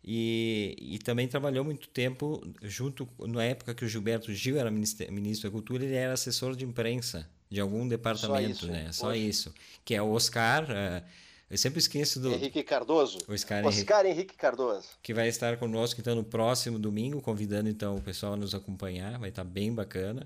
E, 0.01 0.77
e 0.79 0.97
também 0.99 1.27
trabalhou 1.27 1.65
muito 1.65 1.89
tempo 1.89 2.41
junto 2.61 3.05
na 3.19 3.43
época 3.43 3.75
que 3.75 3.83
o 3.83 3.89
Gilberto 3.89 4.31
Gil 4.33 4.57
era 4.57 4.71
ministro, 4.71 5.11
ministro 5.11 5.49
da 5.49 5.51
Cultura 5.51 5.83
ele 5.83 5.95
era 5.95 6.13
assessor 6.13 6.55
de 6.55 6.63
imprensa 6.63 7.27
de 7.49 7.59
algum 7.59 7.87
departamento 7.87 8.59
Só 8.59 8.65
isso, 8.65 8.67
né 8.67 8.91
Só 8.91 9.15
isso 9.15 9.53
que 9.83 9.95
é 9.95 10.01
o 10.03 10.11
Oscar 10.11 10.63
uh, 10.69 11.03
eu 11.49 11.57
sempre 11.57 11.79
esqueço 11.79 12.19
do. 12.19 12.31
Henrique 12.31 12.63
Cardoso. 12.63 13.19
O 13.27 13.33
Oscar, 13.33 13.65
Oscar 13.65 14.05
Henrique... 14.05 14.19
Henrique 14.19 14.35
Cardoso. 14.35 14.87
Que 15.01 15.13
vai 15.13 15.27
estar 15.27 15.57
conosco 15.57 16.01
então 16.01 16.15
no 16.15 16.23
próximo 16.23 16.79
domingo, 16.79 17.21
convidando 17.21 17.69
então 17.69 17.95
o 17.95 18.01
pessoal 18.01 18.33
a 18.33 18.37
nos 18.37 18.55
acompanhar. 18.55 19.19
Vai 19.19 19.29
estar 19.29 19.43
bem 19.43 19.73
bacana. 19.73 20.25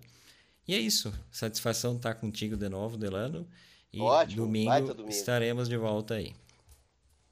E 0.67 0.73
é 0.73 0.77
isso. 0.77 1.13
Satisfação 1.31 1.95
estar 1.95 2.13
contigo 2.15 2.55
de 2.55 2.69
novo, 2.69 2.97
Delano. 2.97 3.47
E 3.91 3.99
Ótimo, 3.99 4.45
domingo, 4.45 4.93
domingo 4.93 5.09
estaremos 5.09 5.67
de 5.67 5.75
volta 5.75 6.13
aí. 6.13 6.35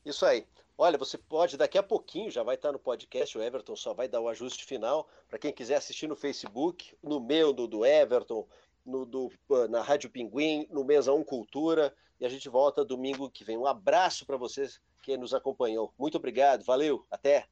Isso 0.03 0.25
aí. 0.25 0.43
Olha, 0.77 0.97
você 0.97 1.17
pode, 1.17 1.57
daqui 1.57 1.77
a 1.77 1.83
pouquinho, 1.83 2.29
já 2.29 2.43
vai 2.43 2.55
estar 2.55 2.71
no 2.71 2.77
podcast, 2.77 3.35
o 3.35 3.41
Everton 3.41 3.75
só 3.75 3.93
vai 3.93 4.07
dar 4.07 4.21
o 4.21 4.29
ajuste 4.29 4.63
final. 4.63 5.09
Para 5.27 5.39
quem 5.39 5.51
quiser 5.51 5.75
assistir 5.75 6.07
no 6.07 6.15
Facebook, 6.15 6.95
no 7.01 7.19
meu, 7.19 7.51
no 7.51 7.67
do 7.67 7.83
Everton, 7.83 8.47
no 8.87 9.05
do, 9.05 9.31
na 9.69 9.81
Rádio 9.81 10.09
Pinguim, 10.09 10.65
no 10.71 10.83
Mesa 10.83 11.13
1 11.13 11.23
Cultura. 11.23 11.93
E 12.19 12.25
a 12.25 12.29
gente 12.29 12.49
volta 12.49 12.83
domingo 12.83 13.29
que 13.29 13.43
vem. 13.43 13.57
Um 13.57 13.67
abraço 13.67 14.25
para 14.25 14.37
vocês 14.37 14.81
que 15.03 15.15
nos 15.17 15.33
acompanhou. 15.33 15.93
Muito 15.97 16.17
obrigado, 16.17 16.63
valeu, 16.63 17.05
até. 17.11 17.47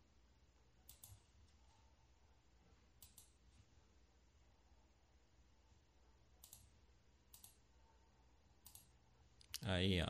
Aí, 9.61 10.01
ó. 10.01 10.07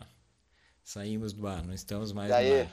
Saímos 0.84 1.34
do 1.34 1.48
ar, 1.48 1.64
não 1.64 1.74
estamos 1.74 2.12
mais 2.12 2.30
no 2.30 2.36
ar. 2.36 2.64